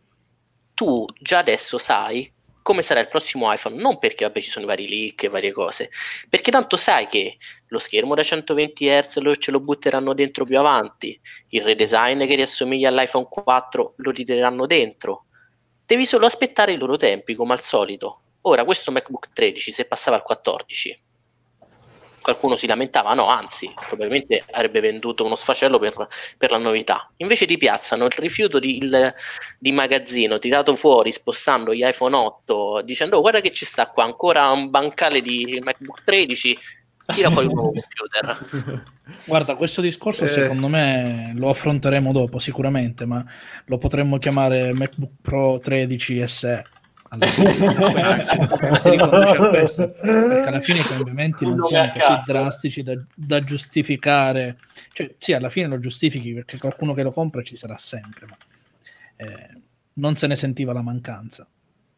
tu 0.73 1.05
già 1.19 1.39
adesso 1.39 1.77
sai 1.77 2.31
come 2.63 2.81
sarà 2.81 3.01
il 3.01 3.09
prossimo 3.09 3.51
iPhone, 3.51 3.75
non 3.75 3.99
perché 3.99 4.25
vabbè 4.25 4.39
ci 4.39 4.49
sono 4.49 4.65
vari 4.65 4.87
leak 4.87 5.23
e 5.23 5.27
varie 5.27 5.51
cose, 5.51 5.91
perché 6.29 6.49
tanto 6.49 6.77
sai 6.77 7.07
che 7.07 7.35
lo 7.67 7.77
schermo 7.77 8.15
da 8.15 8.23
120 8.23 8.87
Hz 8.87 9.17
lo, 9.17 9.35
ce 9.35 9.51
lo 9.51 9.59
butteranno 9.59 10.13
dentro 10.13 10.45
più 10.45 10.57
avanti, 10.57 11.19
il 11.49 11.61
redesign 11.61 12.25
che 12.25 12.35
riassomiglia 12.35 12.89
all'iPhone 12.89 13.27
4 13.29 13.93
lo 13.97 14.11
ritireranno 14.11 14.65
dentro. 14.65 15.25
Devi 15.85 16.05
solo 16.05 16.25
aspettare 16.25 16.71
i 16.71 16.77
loro 16.77 16.95
tempi, 16.95 17.35
come 17.35 17.53
al 17.53 17.61
solito. 17.61 18.21
Ora, 18.45 18.63
questo 18.63 18.91
MacBook 18.91 19.31
13, 19.33 19.71
se 19.71 19.85
passava 19.85 20.15
al 20.15 20.23
14, 20.23 21.02
qualcuno 22.23 22.55
si 22.55 22.65
lamentava, 22.65 23.13
no, 23.13 23.27
anzi, 23.27 23.71
probabilmente 23.87 24.43
avrebbe 24.51 24.79
venduto 24.79 25.23
uno 25.23 25.35
sfacello 25.35 25.77
per, 25.77 26.07
per 26.37 26.49
la 26.49 26.57
novità. 26.57 27.11
Invece 27.17 27.45
ti 27.45 27.57
piazzano 27.57 28.05
il 28.05 28.11
rifiuto 28.15 28.57
di, 28.57 28.77
il- 28.77 29.13
di 29.59 29.71
magazzino 29.71 30.39
tirato 30.39 30.75
fuori, 30.75 31.11
spostando 31.11 31.73
gli 31.75 31.85
iPhone 31.85 32.15
8, 32.15 32.81
dicendo, 32.83 33.17
oh, 33.17 33.21
guarda 33.21 33.41
che 33.41 33.51
ci 33.51 33.65
sta 33.65 33.87
qua, 33.87 34.05
ancora 34.05 34.49
un 34.49 34.69
bancale 34.71 35.21
di 35.21 35.59
MacBook 35.63 36.03
13, 36.03 36.57
tira 37.13 37.29
fuori 37.29 37.47
un 37.47 37.53
nuovo 37.53 37.71
computer. 37.73 38.83
Guarda, 39.25 39.55
questo 39.55 39.81
discorso 39.81 40.23
Eh. 40.23 40.29
secondo 40.29 40.69
me 40.69 41.33
lo 41.35 41.49
affronteremo 41.49 42.13
dopo 42.13 42.39
sicuramente, 42.39 43.05
ma 43.05 43.21
lo 43.65 43.77
potremmo 43.77 44.17
chiamare 44.17 44.71
MacBook 44.71 45.11
Pro 45.21 45.59
13 45.59 46.25
SE. 46.25 46.63
Alla 47.13 47.27
fine, 47.27 47.51
si 48.79 48.89
riconduce 48.89 49.35
a 49.35 49.49
questo, 49.49 49.91
perché 49.91 50.47
alla 50.47 50.61
fine 50.61 50.79
i 50.79 50.83
cambiamenti 50.83 51.45
non 51.45 51.57
nome 51.57 51.69
sono 51.69 51.91
così 51.93 52.21
drastici 52.25 52.81
da, 52.81 52.93
da 53.13 53.43
giustificare. 53.43 54.57
Cioè, 54.91 55.13
sì, 55.19 55.33
alla 55.33 55.49
fine 55.49 55.67
lo 55.67 55.77
giustifichi 55.77 56.33
perché 56.33 56.57
qualcuno 56.57 56.95
che 56.95 57.03
lo 57.03 57.11
compra 57.11 57.43
ci 57.43 57.55
sarà 57.55 57.77
sempre, 57.77 58.25
ma 58.25 58.37
eh, 59.17 59.61
non 59.93 60.15
se 60.15 60.25
ne 60.25 60.35
sentiva 60.35 60.73
la 60.73 60.81
mancanza. 60.81 61.47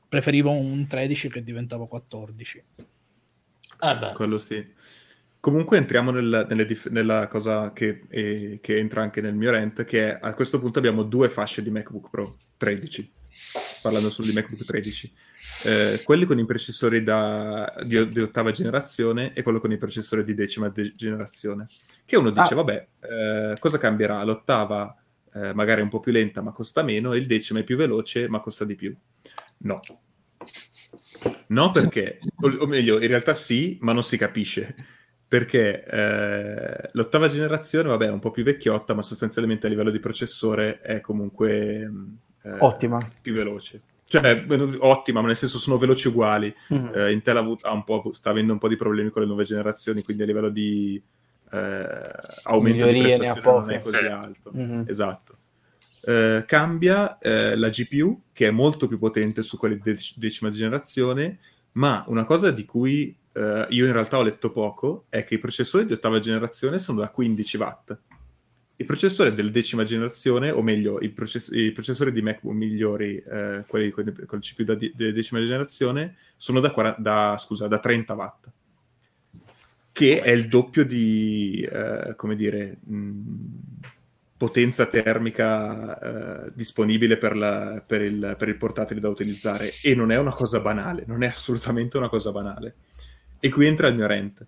Preferivo 0.09 0.51
un 0.51 0.85
13 0.85 1.29
che 1.29 1.43
diventava 1.43 1.87
14. 1.87 2.63
Eh 3.81 3.97
beh. 3.97 4.11
Quello 4.13 4.37
sì. 4.37 4.73
Comunque 5.39 5.77
entriamo 5.77 6.11
nel- 6.11 6.45
nelle 6.49 6.65
dif- 6.65 6.89
nella 6.89 7.27
cosa 7.27 7.71
che, 7.71 8.01
eh, 8.09 8.59
che 8.61 8.77
entra 8.77 9.01
anche 9.01 9.21
nel 9.21 9.35
mio 9.35 9.51
rant, 9.51 9.85
che 9.85 10.11
è 10.11 10.19
a 10.21 10.33
questo 10.33 10.59
punto 10.59 10.79
abbiamo 10.79 11.03
due 11.03 11.29
fasce 11.29 11.61
di 11.63 11.69
MacBook 11.69 12.09
Pro 12.09 12.35
13, 12.57 13.11
parlando 13.81 14.09
solo 14.09 14.27
di 14.27 14.33
MacBook 14.33 14.63
13. 14.65 15.13
Eh, 15.65 16.01
quelli 16.03 16.25
con 16.25 16.37
i 16.39 16.45
processori 16.45 17.03
da- 17.03 17.73
di, 17.85 18.07
di 18.07 18.19
ottava 18.19 18.51
generazione 18.51 19.33
e 19.33 19.41
quello 19.43 19.59
con 19.59 19.71
i 19.71 19.77
processori 19.77 20.23
di 20.23 20.33
decima 20.33 20.69
de- 20.69 20.93
generazione. 20.95 21.67
Che 22.05 22.15
uno 22.17 22.29
dice, 22.29 22.53
Ah. 22.53 22.55
vabbè, 22.55 22.87
eh, 23.01 23.55
cosa 23.59 23.77
cambierà? 23.77 24.23
L'ottava 24.23 24.95
eh, 25.33 25.53
magari 25.53 25.81
è 25.81 25.83
un 25.83 25.89
po' 25.89 25.99
più 25.99 26.11
lenta 26.13 26.41
ma 26.41 26.51
costa 26.51 26.81
meno, 26.83 27.11
e 27.13 27.17
il 27.17 27.25
decimo 27.27 27.59
è 27.59 27.63
più 27.63 27.75
veloce 27.77 28.27
ma 28.29 28.39
costa 28.39 28.63
di 28.63 28.75
più. 28.75 28.95
No. 29.59 29.79
No, 31.47 31.71
perché, 31.71 32.19
o, 32.41 32.49
o 32.59 32.67
meglio, 32.67 33.01
in 33.01 33.07
realtà 33.07 33.33
sì, 33.33 33.77
ma 33.81 33.91
non 33.93 34.03
si 34.03 34.17
capisce. 34.17 34.75
Perché 35.27 35.83
eh, 35.83 36.89
l'ottava 36.93 37.27
generazione, 37.27 37.89
vabbè, 37.89 38.05
è 38.07 38.11
un 38.11 38.19
po' 38.19 38.31
più 38.31 38.43
vecchiotta, 38.43 38.93
ma 38.93 39.01
sostanzialmente 39.01 39.65
a 39.65 39.69
livello 39.69 39.89
di 39.91 39.99
processore 39.99 40.75
è 40.77 41.01
comunque 41.01 41.87
mh, 41.89 42.17
eh, 42.45 42.55
Ottima. 42.59 43.05
più 43.21 43.33
veloce. 43.33 43.81
cioè 44.07 44.45
ottima, 44.79 45.19
ma 45.21 45.27
nel 45.27 45.35
senso 45.35 45.57
sono 45.57 45.77
veloci 45.79 46.07
uguali. 46.09 46.53
Mhm. 46.69 46.91
Eh, 46.95 47.11
Intel 47.11 47.37
ha 47.37 47.39
avuto- 47.39 47.67
ha 47.67 47.71
un 47.73 47.83
po', 47.83 48.11
sta 48.13 48.29
avendo 48.29 48.53
un 48.53 48.59
po' 48.59 48.67
di 48.67 48.75
problemi 48.75 49.09
con 49.09 49.23
le 49.23 49.27
nuove 49.27 49.43
generazioni, 49.43 50.03
quindi 50.03 50.23
a 50.23 50.25
livello 50.27 50.49
di 50.49 51.01
eh, 51.51 51.87
aumento 52.43 52.85
di 52.85 52.91
Migliorie 52.93 53.13
ha 53.15 53.17
prestazione 53.33 53.59
non 53.59 53.69
è 53.71 53.79
così 53.81 53.97
Sì. 53.97 54.05
alto. 54.05 54.51
Mhm. 54.53 54.83
Esatto. 54.87 55.37
Eh, 56.01 56.43
cambia 56.45 57.17
eh, 57.17 57.55
la 57.55 57.69
GPU, 57.69 58.21
che 58.33 58.47
è 58.47 58.51
molto 58.51 58.87
più 58.87 58.99
potente 58.99 59.41
su 59.41 59.57
quelli 59.57 59.75
di 59.75 59.81
dec- 59.93 60.13
decima 60.17 60.49
generazione, 60.49 61.39
ma 61.73 62.03
una 62.07 62.25
cosa 62.25 62.51
di 62.51 62.65
cui 62.65 63.15
eh, 63.33 63.65
io 63.69 63.85
in 63.85 63.91
realtà 63.91 64.17
ho 64.17 64.23
letto 64.23 64.49
poco 64.51 65.05
è 65.09 65.23
che 65.23 65.33
i 65.35 65.39
processori 65.39 65.85
di 65.85 65.93
ottava 65.93 66.19
generazione 66.19 66.77
sono 66.79 66.99
da 67.01 67.09
15 67.09 67.57
watt. 67.57 67.97
I 68.77 68.83
processori 68.83 69.33
del 69.33 69.51
decima 69.51 69.83
generazione, 69.85 70.51
o 70.51 70.61
meglio, 70.61 70.99
i, 70.99 71.09
process- 71.09 71.51
i 71.53 71.71
processori 71.71 72.11
di 72.11 72.21
MacBook 72.21 72.55
migliori, 72.55 73.17
eh, 73.17 73.63
quelli 73.67 73.89
con, 73.91 74.05
il 74.07 74.39
CPU 74.41 74.63
da 74.63 74.75
di- 74.75 74.91
di 74.95 75.13
decima 75.13 75.39
generazione, 75.39 76.15
sono 76.35 76.59
da, 76.59 76.71
40 76.71 77.01
da- 77.01 77.37
scusa, 77.37 77.67
da 77.67 77.79
30 77.79 78.13
watt, 78.15 78.47
che 79.91 80.21
è 80.21 80.31
il 80.31 80.49
doppio 80.49 80.85
di, 80.85 81.65
eh, 81.69 82.13
come 82.17 82.35
dire, 82.35 82.79
mh, 82.83 83.21
potenza 84.37 84.85
termica 84.87 86.45
eh, 86.47 86.51
disponibile 86.53 87.15
per, 87.17 87.37
la- 87.37 87.81
per 87.85 88.01
il, 88.01 88.35
per 88.37 88.49
il 88.49 88.57
portatile 88.57 88.99
da 88.99 89.07
utilizzare. 89.07 89.71
E 89.81 89.95
non 89.95 90.11
è 90.11 90.17
una 90.17 90.33
cosa 90.33 90.59
banale, 90.59 91.05
non 91.07 91.23
è 91.23 91.27
assolutamente 91.27 91.97
una 91.97 92.09
cosa 92.09 92.31
banale. 92.31 92.75
E 93.39 93.49
qui 93.49 93.67
entra 93.67 93.87
il 93.87 93.95
mio 93.95 94.07
rant. 94.07 94.45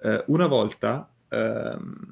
Eh, 0.00 0.24
una 0.28 0.46
volta, 0.46 1.08
ehm, 1.28 2.06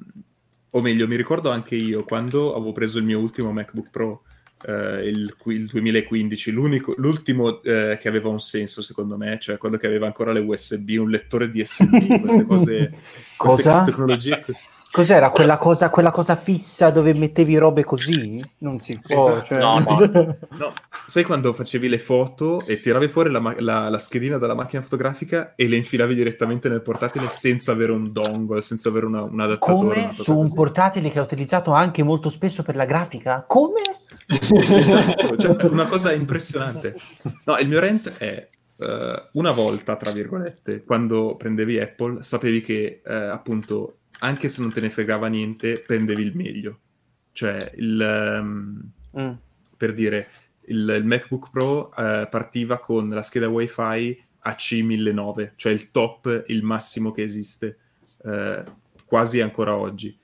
o 0.69 0.81
meglio, 0.81 1.07
mi 1.07 1.15
ricordo 1.15 1.49
anche 1.49 1.75
io 1.75 2.03
quando 2.03 2.55
avevo 2.55 2.71
preso 2.71 2.99
il 2.99 3.05
mio 3.05 3.19
ultimo 3.19 3.51
MacBook 3.51 3.89
Pro, 3.89 4.23
eh, 4.65 5.07
il, 5.07 5.33
il 5.45 5.65
2015, 5.67 6.51
l'unico- 6.51 6.93
l'ultimo 6.97 7.61
eh, 7.61 7.97
che 7.99 8.07
aveva 8.07 8.29
un 8.29 8.39
senso 8.39 8.81
secondo 8.81 9.17
me, 9.17 9.37
cioè 9.39 9.57
quello 9.57 9.77
che 9.77 9.87
aveva 9.87 10.07
ancora 10.07 10.31
le 10.31 10.39
USB, 10.39 10.95
un 10.97 11.09
lettore 11.09 11.49
DSB, 11.49 12.19
queste 12.19 12.45
cose, 12.45 12.91
Cosa? 13.37 13.53
queste 13.63 13.91
tecnologie. 13.91 14.43
Cos'era 14.89 15.29
quella 15.29 15.57
cosa, 15.57 15.89
quella 15.89 16.11
cosa 16.11 16.35
fissa 16.35 16.89
dove 16.89 17.13
mettevi 17.13 17.57
robe 17.57 17.83
così? 17.83 18.43
Non 18.59 18.79
si 18.79 18.97
può. 18.99 19.29
Esatto. 19.29 19.45
cioè- 19.45 19.59
No, 19.59 19.79
no. 19.79 20.37
No, 20.57 20.73
sai 21.07 21.23
quando 21.23 21.53
facevi 21.53 21.87
le 21.89 21.99
foto 21.99 22.65
e 22.65 22.79
tiravi 22.79 23.07
fuori 23.07 23.29
la, 23.29 23.39
ma- 23.39 23.55
la- 23.59 23.89
la 23.89 23.97
schedina 23.99 24.37
dalla 24.37 24.55
macchina 24.55 24.81
fotografica 24.81 25.53
e 25.55 25.67
le 25.67 25.75
infilavi 25.75 26.15
direttamente 26.15 26.67
nel 26.69 26.81
portatile 26.81 27.27
senza 27.29 27.73
avere 27.73 27.91
un 27.91 28.11
dongle, 28.11 28.61
senza 28.61 28.89
avere 28.89 29.05
una- 29.05 29.21
un 29.23 29.39
adattatore? 29.39 30.01
Come 30.01 30.13
su 30.13 30.31
un 30.35 30.43
così. 30.43 30.55
portatile 30.55 31.09
che 31.09 31.19
ho 31.19 31.23
utilizzato 31.23 31.71
anche 31.73 32.01
molto 32.01 32.29
spesso 32.29 32.63
per 32.63 32.75
la 32.75 32.85
grafica? 32.85 33.43
Come? 33.45 33.81
Esatto, 34.27 35.37
cioè, 35.37 35.55
una 35.69 35.85
cosa 35.87 36.11
impressionante. 36.13 36.95
No, 37.43 37.57
il 37.57 37.67
mio 37.67 37.79
rant 37.79 38.17
è 38.17 38.47
eh, 38.79 39.23
una 39.33 39.51
volta, 39.51 39.95
tra 39.95 40.11
virgolette, 40.11 40.83
quando 40.83 41.35
prendevi 41.35 41.79
Apple, 41.79 42.23
sapevi 42.23 42.61
che 42.61 43.01
eh, 43.05 43.13
appunto, 43.13 43.97
anche 44.19 44.49
se 44.49 44.61
non 44.61 44.71
te 44.71 44.81
ne 44.81 44.89
fregava 44.89 45.27
niente, 45.27 45.79
prendevi 45.79 46.21
il 46.21 46.35
meglio. 46.35 46.79
Cioè, 47.31 47.71
il, 47.75 48.01
ehm, 48.01 48.91
Mm. 49.17 49.31
per 49.75 49.93
dire, 49.93 50.27
il, 50.65 50.95
il 50.97 51.05
MacBook 51.05 51.49
Pro 51.49 51.91
eh, 51.95 52.27
partiva 52.29 52.79
con 52.79 53.09
la 53.09 53.21
scheda 53.21 53.47
WiFi 53.47 54.25
AC1009, 54.43 55.53
cioè 55.55 55.71
il 55.71 55.91
top, 55.91 56.43
il 56.47 56.63
massimo 56.63 57.11
che 57.11 57.23
esiste, 57.23 57.77
eh, 58.23 58.63
quasi 59.05 59.41
ancora 59.41 59.75
oggi. 59.75 60.15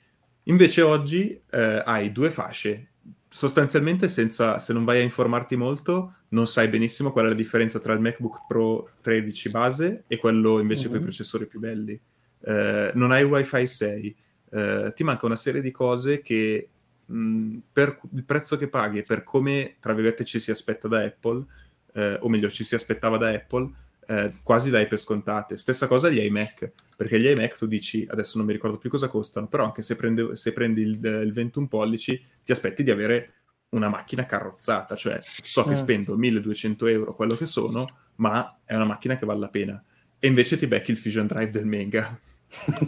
Invece 0.44 0.82
oggi 0.82 1.39
eh, 1.50 1.82
hai 1.86 2.12
due 2.12 2.30
fasce. 2.30 2.89
Sostanzialmente, 3.30 4.10
senza, 4.10 4.60
se 4.60 4.74
non 4.74 4.84
vai 4.84 5.00
a 5.00 5.04
informarti 5.04 5.56
molto, 5.56 6.16
non 6.30 6.46
sai 6.46 6.68
benissimo 6.68 7.12
qual 7.12 7.26
è 7.26 7.28
la 7.30 7.34
differenza 7.34 7.80
tra 7.80 7.94
il 7.94 8.00
MacBook 8.00 8.46
Pro 8.48 8.91
13 9.02 9.50
base 9.50 10.04
e 10.08 10.18
quello 10.18 10.60
invece 10.60 10.88
con 10.88 10.98
i 10.98 11.02
processori 11.02 11.48
più 11.48 11.60
belli. 11.60 12.00
Eh, 12.46 12.91
non 12.96 13.12
hai 13.12 13.24
Wi-Fi 13.24 13.66
6, 13.66 14.16
eh, 14.52 14.91
ti 14.96 15.04
manca 15.04 15.26
una 15.26 15.36
serie 15.36 15.62
di 15.62 15.72
cose 15.72 16.22
che 16.22 16.68
mh, 17.06 17.58
per 17.72 18.00
il 18.14 18.24
prezzo 18.24 18.58
che 18.58 18.68
paghi 18.68 19.00
e 19.00 19.04
per 19.04 19.24
come, 19.24 19.76
tra 19.80 19.94
virgolette, 19.94 20.26
ci 20.26 20.39
si 20.39 20.52
aspetta 20.52 20.88
da 20.88 21.02
Apple, 21.04 21.46
eh, 21.94 22.18
o 22.20 22.28
meglio, 22.30 22.50
ci 22.50 22.64
si 22.64 22.76
aspettava 22.76 23.18
da 23.18 23.30
Apple, 23.30 23.72
eh, 24.08 24.32
quasi 24.44 24.70
dai 24.70 24.88
per 24.88 25.00
scontate. 25.00 25.56
Stessa 25.58 25.88
cosa 25.88 26.10
gli 26.10 26.20
iMac, 26.20 26.72
perché 26.98 27.20
gli 27.20 27.28
iMac 27.28 27.58
tu 27.58 27.66
dici, 27.66 28.06
adesso 28.10 28.38
non 28.38 28.46
mi 28.46 28.52
ricordo 28.54 28.78
più 28.78 28.89
cosa 28.89 29.08
costano, 29.08 29.48
però 29.48 29.64
anche 29.66 29.82
se, 29.82 29.96
prende- 29.96 30.36
se 30.36 30.52
prendi 30.54 30.82
il, 30.82 31.00
il 31.24 31.32
21 31.32 31.68
pollici, 31.68 32.22
ti 32.44 32.52
aspetti 32.52 32.84
di 32.84 32.91
avere 32.91 33.34
una 33.70 33.89
macchina 33.89 34.26
carrozzata, 34.26 34.96
cioè 34.96 35.20
so 35.24 35.64
che 35.64 35.72
Mm. 35.72 35.76
spendo 35.76 36.16
1200 36.18 36.86
euro, 36.88 37.14
quello 37.16 37.36
che 37.36 37.46
sono, 37.48 37.86
ma 38.18 38.48
è 38.66 38.76
una 38.76 38.86
macchina 38.86 39.16
che 39.16 39.26
vale 39.26 39.39
la 39.39 39.48
pena. 39.50 39.84
E 40.20 40.28
invece 40.28 40.58
ti 40.58 40.68
becchi 40.68 40.91
il 40.91 40.98
Fusion 40.98 41.26
Drive 41.26 41.50
del 41.52 41.66
Mega. 41.66 42.20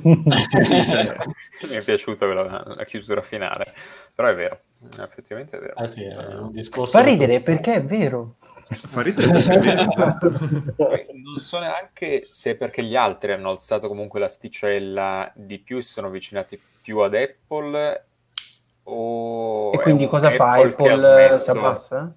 Mi 0.03 0.23
è 1.75 1.83
piaciuta 1.83 2.25
quella- 2.25 2.63
la 2.65 2.83
chiusura 2.85 3.21
finale, 3.21 3.65
però 4.13 4.27
è 4.29 4.35
vero, 4.35 4.59
effettivamente 4.99 5.57
è 5.57 5.59
vero. 5.59 5.75
Eh 5.75 5.87
sì, 5.87 6.03
è 6.03 6.15
un 6.35 6.51
discorso... 6.51 6.97
Fa 6.97 7.03
ridere 7.03 7.41
perché 7.41 7.73
è 7.75 7.83
vero. 7.83 8.35
fa 8.65 9.01
ridere 9.01 9.31
perché 9.31 9.53
è 9.53 9.59
vero, 9.59 9.81
esatto. 9.81 10.29
Non 10.29 11.39
so 11.39 11.59
neanche 11.59 12.27
se 12.29 12.51
è 12.51 12.55
perché 12.55 12.83
gli 12.83 12.95
altri 12.95 13.31
hanno 13.33 13.49
alzato 13.49 13.87
comunque 13.87 14.19
l'asticella 14.19 15.31
di 15.35 15.59
più 15.59 15.77
e 15.77 15.81
si 15.81 15.91
sono 15.91 16.07
avvicinati 16.07 16.59
più 16.81 16.99
ad 16.99 17.13
Apple 17.15 18.05
o 18.83 19.71
E 19.73 19.79
quindi 19.79 20.07
cosa 20.07 20.31
fa 20.31 20.55
che 20.57 20.61
ha 20.61 20.67
Apple? 20.67 20.97
smesso- 20.97 21.51
Si 21.51 21.57
abbassa? 21.57 22.15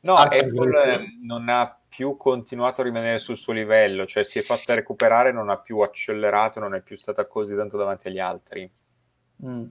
No, 0.00 0.14
Alza 0.14 0.42
Apple 0.42 0.92
eh, 0.94 1.00
non 1.24 1.48
ha 1.48 1.77
più 1.98 2.16
continuato 2.16 2.80
a 2.80 2.84
rimanere 2.84 3.18
sul 3.18 3.36
suo 3.36 3.52
livello, 3.52 4.06
cioè 4.06 4.22
si 4.22 4.38
è 4.38 4.42
fatta 4.42 4.72
recuperare, 4.72 5.32
non 5.32 5.48
ha 5.50 5.58
più 5.58 5.80
accelerato, 5.80 6.60
non 6.60 6.76
è 6.76 6.80
più 6.80 6.94
stata 6.94 7.26
così 7.26 7.56
tanto 7.56 7.76
davanti 7.76 8.06
agli 8.06 8.20
altri. 8.20 8.70
Mm. 9.44 9.64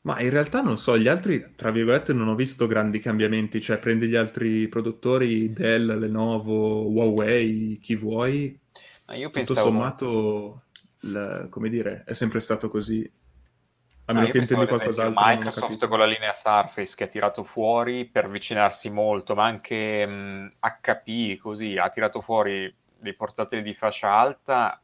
Ma 0.00 0.18
in 0.20 0.30
realtà 0.30 0.60
non 0.60 0.76
so, 0.76 0.98
gli 0.98 1.06
altri, 1.06 1.54
tra 1.54 1.70
virgolette, 1.70 2.12
non 2.12 2.26
ho 2.26 2.34
visto 2.34 2.66
grandi 2.66 2.98
cambiamenti, 2.98 3.60
cioè 3.60 3.78
prendi 3.78 4.08
gli 4.08 4.16
altri 4.16 4.66
produttori, 4.66 5.52
Dell, 5.52 6.00
Lenovo, 6.00 6.88
Huawei, 6.88 7.78
chi 7.80 7.94
vuoi, 7.94 8.58
Ma 9.06 9.14
io 9.14 9.30
tutto 9.30 9.54
pensavo... 9.54 9.68
sommato, 9.68 10.62
il- 11.02 11.46
come 11.48 11.68
dire, 11.68 12.02
è 12.04 12.12
sempre 12.12 12.40
stato 12.40 12.68
così. 12.68 13.08
A 14.10 14.12
No, 14.12 14.20
meno 14.20 14.26
io 14.26 14.32
che 14.32 14.38
intendi 14.38 14.66
qualcos'altro, 14.66 15.22
Microsoft 15.24 15.86
con 15.86 15.98
la 15.98 16.06
linea 16.06 16.32
Surface 16.32 16.94
che 16.96 17.04
ha 17.04 17.06
tirato 17.06 17.44
fuori 17.44 18.04
per 18.06 18.24
avvicinarsi 18.24 18.90
molto, 18.90 19.34
ma 19.34 19.44
anche 19.44 20.04
mh, 20.04 20.54
HP 20.58 21.38
così 21.38 21.76
ha 21.76 21.88
tirato 21.90 22.20
fuori 22.20 22.72
dei 22.98 23.14
portatili 23.14 23.62
di 23.62 23.74
fascia 23.74 24.10
alta 24.10 24.80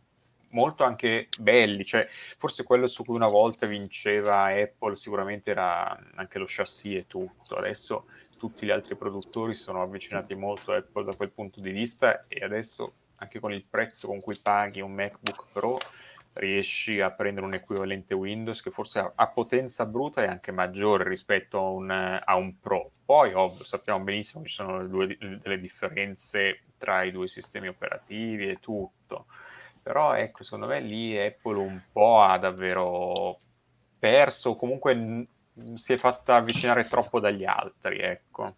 molto 0.51 0.85
anche 0.85 1.29
belli, 1.39 1.85
cioè 1.85 2.07
forse 2.09 2.63
quello 2.63 2.87
su 2.87 3.05
cui 3.05 3.17
una 3.17 3.27
volta 3.27 3.67
vinceva 3.67 4.45
Apple 4.45 4.97
sicuramente 4.97 5.51
era 5.51 5.99
anche 6.15 6.39
lo 6.39 6.47
chassis 6.49 6.97
e 6.97 7.07
tutto, 7.07 7.57
adesso 7.57 8.07
tutti 8.39 8.65
gli 8.65 8.71
altri 8.71 8.97
produttori 8.97 9.55
sono 9.55 9.83
avvicinati 9.83 10.35
molto 10.35 10.73
a 10.73 10.77
Apple 10.77 11.05
da 11.05 11.17
quel 11.17 11.31
punto 11.31 11.61
di 11.61 11.73
vista 11.73 12.27
e 12.29 12.45
adesso 12.45 12.95
anche 13.17 13.41
con 13.41 13.53
il 13.53 13.67
prezzo 13.69 14.07
con 14.07 14.21
cui 14.21 14.39
paghi 14.41 14.81
un 14.81 14.93
MacBook 14.93 15.47
Pro 15.53 15.79
riesci 16.37 17.01
a 17.01 17.11
prendere 17.11 17.47
un 17.47 17.55
equivalente 17.55 18.15
Windows 18.15 18.61
che 18.63 18.71
forse 18.71 19.13
a, 19.15 19.29
potenza 19.29 19.87
bruta 19.87 20.23
è 20.23 20.27
anche 20.29 20.53
maggiore 20.53 21.09
rispetto 21.09 21.59
a 21.59 21.69
un, 21.71 21.91
a 21.91 22.37
un 22.37 22.59
Pro. 22.61 22.91
Poi, 23.05 23.33
ovvio, 23.35 23.65
sappiamo 23.65 24.05
benissimo 24.05 24.43
che 24.43 24.49
ci 24.49 24.55
sono 24.57 24.81
le 24.81 24.89
due- 24.89 25.19
delle 25.19 25.59
differenze 25.61 26.61
tra 26.79 27.03
i 27.03 27.13
due 27.13 27.29
sistemi 27.29 27.69
operativi 27.69 28.49
e 28.49 28.59
tutto. 28.61 29.27
Però, 29.83 30.15
ecco, 30.15 30.43
secondo 30.45 30.67
me 30.67 30.81
lì 30.81 31.17
Apple 31.19 31.59
un 31.59 31.81
po' 31.93 32.21
ha 32.23 32.39
davvero 32.39 33.39
perso, 33.99 34.51
o 34.51 34.57
comunque 34.57 34.95
n- 34.95 35.27
si 35.75 35.93
è 35.93 35.97
fatta 35.97 36.37
avvicinare 36.37 36.87
troppo 36.89 37.21
dagli 37.21 37.45
altri, 37.45 37.99
ecco. 38.01 38.57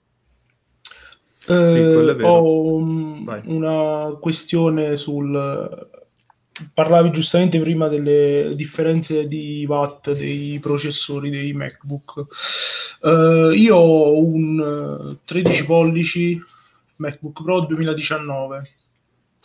Eh, 1.49 1.63
Sì, 1.65 1.89
quello 1.89 2.13
è 2.13 2.17
vero. 2.17 2.29
ho 2.29 2.75
un- 2.77 3.43
una 3.47 4.17
questione 4.21 4.97
sul... 4.97 5.98
Parlavi 6.75 7.13
giustamente 7.13 7.61
prima 7.61 7.87
delle 7.89 8.55
differenze 8.57 9.29
di 9.29 9.65
watt 9.69 10.11
dei 10.11 10.59
processori 10.59 11.31
dei 11.31 11.53
MacBook. 11.53 12.27
Eh, 13.03 13.53
io 13.55 13.77
ho 13.77 14.19
un 14.19 15.13
eh, 15.13 15.19
13 15.25 15.65
pollici 15.65 16.43
MacBook 16.97 17.43
Pro 17.43 17.61
2019, 17.61 18.71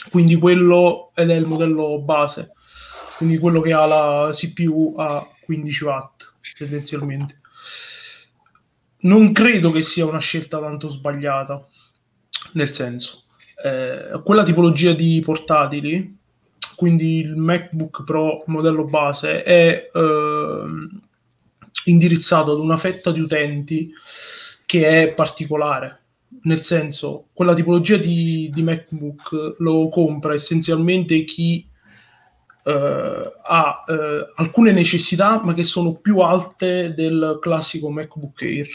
quindi 0.10 0.36
quello 0.38 1.12
ed 1.14 1.30
è 1.30 1.36
il 1.36 1.46
modello 1.46 2.00
base, 2.00 2.54
quindi 3.18 3.38
quello 3.38 3.62
che 3.62 3.74
ha 3.74 3.86
la 3.86 4.30
CPU 4.32 4.96
a 4.98 5.28
15 5.46 5.84
watt 5.84 6.34
tendenzialmente. 6.58 7.42
Non 9.02 9.34
credo 9.34 9.72
che 9.72 9.82
sia 9.82 10.06
una 10.06 10.20
scelta 10.20 10.60
tanto 10.60 10.90
sbagliata, 10.90 11.64
nel 12.54 12.74
senso, 12.74 13.26
eh, 13.64 14.20
quella 14.24 14.44
tipologia 14.44 14.94
di 14.94 15.22
portatili, 15.24 16.22
quindi 16.84 17.20
il 17.20 17.38
MacBook 17.38 18.04
Pro 18.04 18.44
modello 18.48 18.84
base, 18.84 19.42
è 19.42 19.90
ehm, 19.94 21.02
indirizzato 21.86 22.52
ad 22.52 22.60
una 22.60 22.76
fetta 22.76 23.10
di 23.14 23.22
utenti 23.22 23.90
che 24.66 25.04
è 25.04 25.14
particolare. 25.14 26.00
nel 26.42 26.66
senso, 26.66 27.28
quella 27.32 27.54
tipologia 27.54 27.96
di, 27.96 28.50
di 28.54 28.64
MacBook 28.64 29.56
lo 29.60 29.88
compra 29.88 30.34
essenzialmente 30.34 31.24
chi 31.24 31.66
eh, 32.66 33.34
ha 33.44 33.86
eh, 33.88 34.32
alcune 34.36 34.74
necessità, 34.74 35.42
ma 35.42 35.54
che 35.54 35.64
sono 35.64 35.94
più 35.94 36.20
alte 36.20 36.94
del 36.94 37.38
classico 37.40 37.90
MacBook 37.90 38.42
Air. 38.42 38.68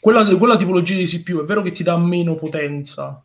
Quella, 0.00 0.36
quella 0.36 0.58
tipologia 0.58 0.96
di 0.96 1.06
CPU 1.06 1.40
è 1.40 1.44
vero 1.44 1.62
che 1.62 1.72
ti 1.72 1.82
dà 1.82 1.96
meno 1.96 2.34
potenza, 2.34 3.24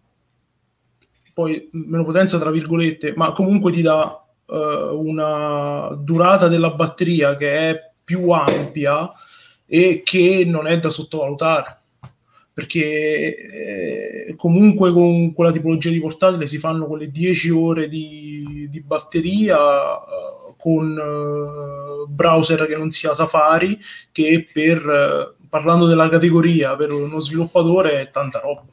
poi 1.40 1.70
meno 1.72 2.04
potenza 2.04 2.38
tra 2.38 2.52
virgolette, 2.52 3.14
ma 3.16 3.32
comunque 3.32 3.72
ti 3.72 3.82
dà 3.82 4.22
eh, 4.46 4.56
una 4.92 5.90
durata 5.98 6.50
della 6.50 6.72
batteria 6.72 7.38
che 7.38 7.70
è 7.70 7.92
più 8.04 8.30
ampia 8.32 9.10
e 9.66 10.02
che 10.04 10.44
non 10.46 10.68
è 10.68 10.78
da 10.80 10.90
sottovalutare 10.90 11.78
perché 12.52 14.28
eh, 14.28 14.36
comunque 14.36 14.92
con 14.92 15.32
quella 15.32 15.52
tipologia 15.52 15.90
di 15.90 16.02
portatile 16.02 16.46
si 16.46 16.58
fanno 16.58 16.88
quelle 16.88 17.10
10 17.10 17.50
ore 17.52 17.88
di, 17.88 18.68
di 18.70 18.82
batteria 18.82 19.58
eh, 19.58 20.54
con 20.58 20.98
eh, 20.98 22.06
browser 22.10 22.68
che 22.68 22.76
non 22.76 22.92
sia 22.92 23.14
Safari 23.14 23.80
che 24.12 24.46
per, 24.52 24.78
eh, 24.86 25.46
parlando 25.48 25.86
della 25.86 26.10
categoria, 26.10 26.76
per 26.76 26.92
uno 26.92 27.22
sviluppatore 27.22 28.02
è 28.02 28.12
tanta 28.12 28.40
roba. 28.40 28.66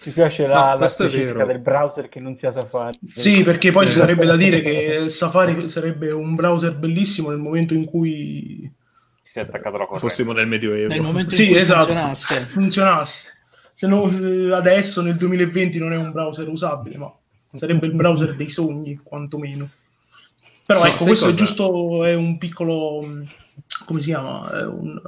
Ci 0.00 0.10
piace 0.12 0.46
la, 0.46 0.72
no, 0.72 0.78
la 0.80 0.88
specifica 0.88 1.44
del 1.44 1.58
browser 1.58 2.08
che 2.08 2.20
non 2.20 2.34
sia 2.34 2.50
Safari. 2.50 2.98
Sì, 3.14 3.42
perché 3.42 3.70
poi 3.70 3.86
ci 3.86 3.92
sarebbe 3.92 4.24
da 4.24 4.36
dire 4.36 4.62
che 4.62 5.08
Safari 5.08 5.68
sarebbe 5.68 6.10
un 6.10 6.34
browser 6.34 6.74
bellissimo 6.74 7.28
nel 7.28 7.38
momento 7.38 7.74
in 7.74 7.84
cui 7.84 8.72
si 9.22 9.38
è 9.38 9.42
attaccato 9.42 9.76
la 9.76 9.84
corrente. 9.84 10.08
Fossimo 10.08 10.32
nel 10.32 10.46
Medioevo. 10.46 10.88
Nel 10.88 11.02
momento 11.02 11.34
sì, 11.34 11.44
in 11.44 11.48
cui 11.50 11.58
esatto, 11.58 11.84
funzionasse. 11.84 12.40
funzionasse. 12.46 13.32
Se 13.72 13.86
no, 13.86 14.10
eh, 14.10 14.52
adesso 14.52 15.02
nel 15.02 15.16
2020 15.16 15.78
non 15.78 15.92
è 15.92 15.96
un 15.96 16.10
browser 16.10 16.48
usabile, 16.48 16.96
ma 16.96 17.14
sarebbe 17.52 17.86
il 17.86 17.92
browser 17.92 18.34
dei 18.34 18.48
sogni, 18.48 18.98
quantomeno. 19.02 19.68
Però 20.66 20.84
ecco, 20.84 21.04
questo 21.04 21.26
cosa? 21.26 21.28
è 21.28 21.32
giusto, 21.32 22.04
è 22.04 22.14
un 22.14 22.38
piccolo, 22.38 23.06
come 23.84 24.00
si 24.00 24.06
chiama? 24.06 24.50
È 24.50 24.64
un, 24.64 25.00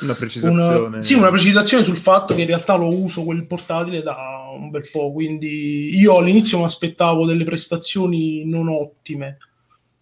una 0.00 0.14
precisazione. 0.14 0.86
Una, 0.86 1.00
sì, 1.00 1.14
una 1.14 1.30
precisazione 1.30 1.84
sul 1.84 1.96
fatto 1.96 2.34
che 2.34 2.42
in 2.42 2.46
realtà 2.46 2.74
lo 2.74 2.88
uso 2.88 3.24
quel 3.24 3.46
portatile 3.46 4.02
da 4.02 4.48
un 4.54 4.70
bel 4.70 4.88
po', 4.90 5.12
quindi 5.12 5.96
io 5.96 6.16
all'inizio 6.16 6.58
mi 6.58 6.64
aspettavo 6.64 7.26
delle 7.26 7.44
prestazioni 7.44 8.44
non 8.44 8.68
ottime, 8.68 9.38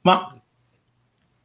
ma 0.02 0.36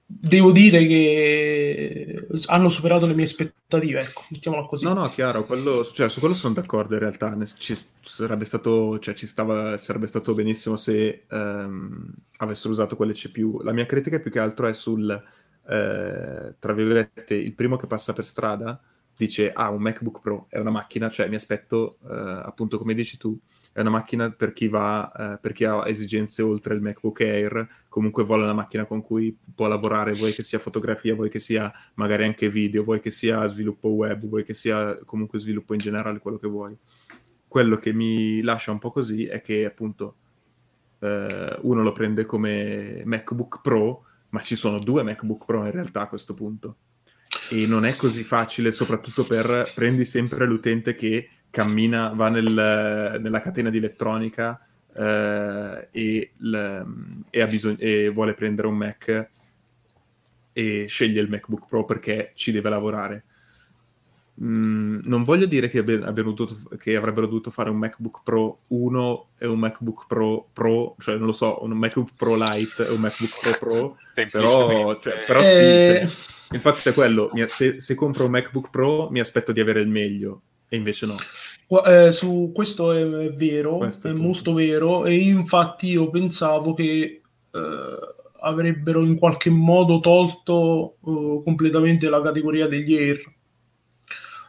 devo 0.09 0.51
dire 0.51 0.87
che 0.87 2.27
hanno 2.45 2.69
superato 2.69 3.05
le 3.05 3.13
mie 3.13 3.25
aspettative, 3.25 4.01
ecco, 4.01 4.23
mettiamola 4.29 4.65
così. 4.65 4.85
No, 4.85 4.93
no, 4.93 5.09
chiaro, 5.09 5.45
quello, 5.45 5.83
cioè, 5.83 6.09
su 6.09 6.19
quello 6.19 6.33
sono 6.33 6.53
d'accordo 6.53 6.93
in 6.93 7.01
realtà, 7.01 7.37
ci 7.57 7.75
sarebbe 8.01 8.45
stato, 8.45 8.97
cioè, 8.99 9.13
ci 9.13 9.27
stava, 9.27 9.77
sarebbe 9.77 10.07
stato 10.07 10.33
benissimo 10.33 10.77
se 10.77 11.25
um, 11.29 12.09
avessero 12.37 12.71
usato 12.71 12.95
quelle 12.95 13.13
CPU. 13.13 13.61
La 13.63 13.73
mia 13.73 13.85
critica 13.85 14.19
più 14.19 14.31
che 14.31 14.39
altro 14.39 14.67
è 14.67 14.73
sul, 14.73 15.21
eh, 15.67 16.55
tra 16.57 16.73
virgolette, 16.73 17.35
il 17.35 17.53
primo 17.53 17.75
che 17.75 17.87
passa 17.87 18.13
per 18.13 18.23
strada 18.23 18.79
dice, 19.17 19.51
ah, 19.51 19.69
un 19.69 19.81
MacBook 19.81 20.21
Pro 20.21 20.45
è 20.47 20.59
una 20.59 20.69
macchina, 20.69 21.09
cioè 21.09 21.27
mi 21.27 21.35
aspetto, 21.35 21.97
eh, 22.03 22.41
appunto 22.43 22.77
come 22.77 22.93
dici 22.93 23.17
tu, 23.17 23.37
è 23.73 23.81
una 23.81 23.89
macchina 23.89 24.31
per 24.31 24.53
chi 24.53 24.67
va, 24.67 25.11
eh, 25.11 25.37
per 25.39 25.53
chi 25.53 25.65
ha 25.65 25.87
esigenze 25.87 26.41
oltre 26.41 26.75
il 26.75 26.81
MacBook 26.81 27.19
Air, 27.21 27.67
comunque 27.89 28.23
vuole 28.23 28.43
una 28.43 28.53
macchina 28.53 28.85
con 28.85 29.01
cui 29.01 29.35
può 29.53 29.67
lavorare, 29.67 30.13
vuoi 30.13 30.33
che 30.33 30.43
sia 30.43 30.59
fotografia, 30.59 31.15
vuoi 31.15 31.29
che 31.29 31.39
sia 31.39 31.71
magari 31.95 32.23
anche 32.23 32.49
video, 32.49 32.83
vuoi 32.83 32.99
che 32.99 33.11
sia 33.11 33.45
sviluppo 33.47 33.89
web, 33.89 34.25
vuoi 34.25 34.43
che 34.43 34.53
sia 34.53 34.97
comunque 35.03 35.39
sviluppo 35.39 35.73
in 35.73 35.79
generale, 35.79 36.19
quello 36.19 36.37
che 36.37 36.47
vuoi. 36.47 36.77
Quello 37.47 37.77
che 37.77 37.93
mi 37.93 38.41
lascia 38.41 38.71
un 38.71 38.79
po' 38.79 38.91
così 38.91 39.25
è 39.25 39.41
che 39.41 39.65
appunto 39.65 40.15
eh, 40.99 41.57
uno 41.61 41.83
lo 41.83 41.91
prende 41.91 42.25
come 42.25 43.03
MacBook 43.05 43.61
Pro, 43.61 44.06
ma 44.29 44.41
ci 44.41 44.55
sono 44.55 44.79
due 44.79 45.03
MacBook 45.03 45.45
Pro 45.45 45.65
in 45.65 45.71
realtà 45.71 46.01
a 46.01 46.07
questo 46.07 46.33
punto. 46.33 46.77
E 47.49 47.65
non 47.65 47.85
è 47.85 47.95
così 47.95 48.23
facile, 48.23 48.71
soprattutto 48.71 49.25
per 49.25 49.71
prendi 49.73 50.05
sempre 50.05 50.45
l'utente 50.45 50.95
che 50.95 51.29
cammina, 51.49 52.09
va 52.09 52.29
nel, 52.29 53.19
nella 53.21 53.39
catena 53.39 53.69
di 53.69 53.77
elettronica 53.77 54.59
eh, 54.93 55.87
e, 55.91 56.31
l, 56.37 56.83
e, 57.29 57.47
bisog- 57.47 57.81
e, 57.81 58.09
vuole 58.09 58.33
prendere 58.33 58.67
un 58.67 58.75
Mac 58.75 59.29
e 60.53 60.85
sceglie 60.87 61.21
il 61.21 61.29
MacBook 61.29 61.67
Pro 61.67 61.85
perché 61.85 62.31
ci 62.33 62.51
deve 62.51 62.69
lavorare. 62.69 63.25
Mm, 64.43 64.99
non 65.05 65.23
voglio 65.23 65.47
dire 65.47 65.67
che, 65.67 65.79
abbi- 65.79 65.97
dovuto, 65.97 66.47
che, 66.77 66.95
avrebbero 66.95 67.25
dovuto 67.25 67.49
fare 67.49 67.71
un 67.71 67.77
MacBook 67.77 68.21
Pro 68.23 68.59
1 68.67 69.29
e 69.39 69.47
un 69.47 69.57
MacBook 69.57 70.05
Pro 70.05 70.49
Pro, 70.53 70.95
cioè 70.99 71.17
non 71.17 71.25
lo 71.25 71.31
so, 71.31 71.63
un 71.63 71.71
MacBook 71.71 72.11
Pro 72.15 72.35
Lite 72.35 72.85
e 72.85 72.91
un 72.91 72.99
MacBook 72.99 73.39
Pro 73.39 73.57
Pro, 73.57 73.97
però, 74.29 74.99
cioè, 74.99 75.25
però 75.25 75.41
sì, 75.41 75.55
cioè, 75.55 76.03
eh. 76.03 76.55
infatti 76.55 76.89
è 76.89 76.93
quello, 76.93 77.31
se, 77.47 77.81
se 77.81 77.95
compro 77.95 78.25
un 78.25 78.31
MacBook 78.31 78.69
Pro 78.69 79.09
mi 79.09 79.19
aspetto 79.19 79.51
di 79.51 79.59
avere 79.59 79.79
il 79.79 79.87
meglio, 79.87 80.41
e 80.69 80.75
invece 80.75 81.07
no. 81.07 81.15
Eh, 81.83 82.11
su 82.11 82.51
questo 82.53 82.91
è, 82.91 83.01
è 83.01 83.31
vero, 83.31 83.77
questo 83.77 84.07
è, 84.07 84.11
è 84.11 84.13
molto 84.13 84.53
vero, 84.53 85.05
e 85.05 85.15
infatti 85.15 85.87
io 85.87 86.11
pensavo 86.11 86.75
che 86.75 87.21
eh, 87.51 87.99
avrebbero 88.41 89.03
in 89.03 89.17
qualche 89.17 89.49
modo 89.49 89.99
tolto 89.99 90.97
eh, 91.03 91.41
completamente 91.43 92.07
la 92.07 92.21
categoria 92.21 92.67
degli 92.67 92.95
Air, 92.95 93.35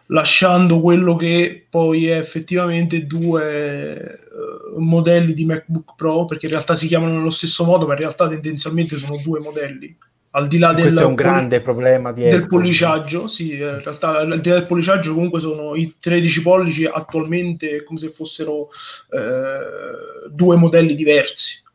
lasciando 0.08 0.80
quello 0.80 1.16
che 1.16 1.66
poi 1.68 2.08
è 2.08 2.18
effettivamente 2.18 3.06
due 3.06 4.02
eh, 4.02 4.78
modelli 4.78 5.34
di 5.34 5.44
MacBook 5.44 5.94
Pro, 5.96 6.24
perché 6.26 6.46
in 6.46 6.52
realtà 6.52 6.74
si 6.74 6.86
chiamano 6.86 7.16
nello 7.16 7.30
stesso 7.30 7.64
modo, 7.64 7.86
ma 7.86 7.94
in 7.94 8.00
realtà 8.00 8.28
tendenzialmente 8.28 8.96
sono 8.96 9.20
due 9.22 9.40
modelli 9.40 9.96
al 10.32 10.46
di 10.46 10.58
là 10.58 10.72
del, 10.74 10.94
è 10.94 11.04
un 11.04 11.14
grande 11.14 11.60
problema 11.60 12.12
di 12.12 12.22
del 12.22 12.46
polliciaggio, 12.46 13.26
sì, 13.28 13.52
eh, 13.52 13.68
in 13.68 13.82
realtà 13.82 14.18
al 14.18 14.40
di 14.40 14.48
là 14.48 14.56
del 14.56 14.66
polliciaggio 14.66 15.14
comunque 15.14 15.40
sono 15.40 15.74
i 15.74 15.96
13 15.98 16.42
pollici 16.42 16.84
attualmente 16.84 17.82
come 17.82 17.98
se 17.98 18.10
fossero 18.10 18.68
eh, 19.10 20.28
due 20.30 20.56
modelli 20.56 20.94
diversi. 20.94 21.66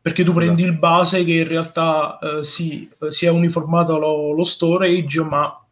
Perché 0.00 0.22
tu 0.22 0.32
prendi 0.32 0.62
esatto. 0.62 0.74
il 0.74 0.78
base 0.78 1.24
che 1.24 1.32
in 1.32 1.48
realtà 1.48 2.18
eh, 2.18 2.44
sì, 2.44 2.90
eh, 3.00 3.10
si 3.10 3.24
è 3.24 3.30
uniformato 3.30 3.96
lo, 3.98 4.32
lo 4.32 4.44
storage, 4.44 5.22
ma 5.22 5.63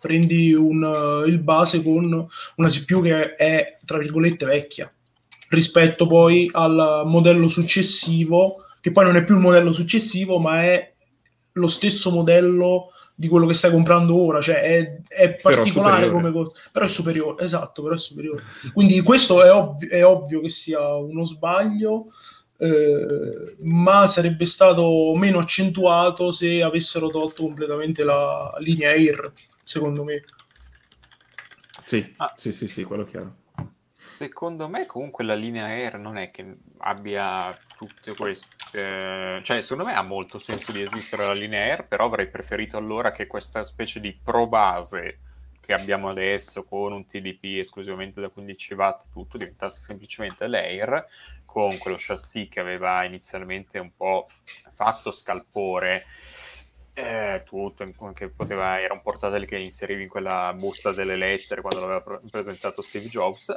prendi 0.00 0.52
un, 0.52 0.82
uh, 0.82 1.26
il 1.26 1.38
base 1.38 1.82
con 1.82 2.26
una 2.56 2.68
CPU 2.68 3.02
che 3.02 3.34
è, 3.36 3.78
tra 3.84 3.98
virgolette, 3.98 4.44
vecchia 4.44 4.92
rispetto 5.48 6.06
poi 6.06 6.48
al 6.52 7.02
modello 7.06 7.48
successivo, 7.48 8.64
che 8.80 8.92
poi 8.92 9.04
non 9.04 9.16
è 9.16 9.24
più 9.24 9.34
il 9.34 9.40
modello 9.40 9.72
successivo, 9.72 10.38
ma 10.38 10.62
è 10.62 10.92
lo 11.52 11.66
stesso 11.66 12.10
modello 12.10 12.92
di 13.14 13.26
quello 13.26 13.46
che 13.46 13.54
stai 13.54 13.72
comprando 13.72 14.14
ora, 14.16 14.40
cioè 14.40 14.60
è, 14.60 15.00
è 15.08 15.34
particolare 15.34 16.02
però 16.06 16.12
come 16.12 16.30
cosa, 16.30 16.52
però 16.70 16.84
è 16.84 16.88
superiore, 16.88 17.44
esatto, 17.44 17.82
però 17.82 17.94
è 17.94 17.98
superiore. 17.98 18.42
Quindi 18.72 19.00
questo 19.00 19.42
è, 19.42 19.52
ovvio, 19.52 19.88
è 19.88 20.04
ovvio 20.04 20.40
che 20.40 20.50
sia 20.50 20.94
uno 20.94 21.24
sbaglio, 21.24 22.12
eh, 22.58 23.56
ma 23.62 24.06
sarebbe 24.06 24.46
stato 24.46 25.12
meno 25.16 25.40
accentuato 25.40 26.30
se 26.30 26.62
avessero 26.62 27.08
tolto 27.08 27.42
completamente 27.42 28.04
la 28.04 28.52
linea 28.58 28.90
Air, 28.90 29.32
secondo 29.68 30.02
me. 30.02 30.24
Sì, 31.84 32.14
ah. 32.16 32.32
sì, 32.36 32.52
sì, 32.52 32.66
sì, 32.66 32.84
quello 32.84 33.04
chiaro. 33.04 33.46
Secondo 33.94 34.68
me 34.68 34.86
comunque 34.86 35.24
la 35.24 35.34
linea 35.34 35.66
Air 35.66 35.98
non 35.98 36.16
è 36.16 36.30
che 36.30 36.56
abbia 36.78 37.56
tutte 37.76 38.14
queste... 38.14 39.40
Cioè, 39.42 39.60
secondo 39.60 39.84
me 39.84 39.94
ha 39.94 40.02
molto 40.02 40.38
senso 40.38 40.72
di 40.72 40.80
esistere 40.80 41.26
la 41.26 41.32
linea 41.32 41.62
Air, 41.62 41.86
però 41.86 42.06
avrei 42.06 42.28
preferito 42.28 42.76
allora 42.76 43.12
che 43.12 43.26
questa 43.26 43.64
specie 43.64 44.00
di 44.00 44.18
pro 44.22 44.46
base 44.46 45.20
che 45.60 45.74
abbiamo 45.74 46.08
adesso 46.08 46.64
con 46.64 46.92
un 46.92 47.06
TDP 47.06 47.58
esclusivamente 47.58 48.22
da 48.22 48.30
15 48.30 48.74
watt 48.74 49.10
tutto 49.12 49.36
diventasse 49.36 49.80
semplicemente 49.80 50.46
l'Air 50.46 51.06
con 51.44 51.76
quello 51.76 51.98
chassis 52.00 52.48
che 52.48 52.60
aveva 52.60 53.04
inizialmente 53.04 53.78
un 53.78 53.94
po' 53.94 54.28
fatto 54.72 55.10
scalpore 55.10 56.06
eh, 56.98 57.42
tutto, 57.44 57.84
che 58.12 58.28
poteva, 58.28 58.80
era 58.80 58.92
un 58.92 59.02
portatile 59.02 59.46
che 59.46 59.56
inserivi 59.56 60.02
in 60.02 60.08
quella 60.08 60.52
busta 60.52 60.90
delle 60.90 61.14
lettere 61.14 61.60
quando 61.60 61.86
l'aveva 61.86 62.20
presentato 62.28 62.82
Steve 62.82 63.06
Jobs 63.06 63.56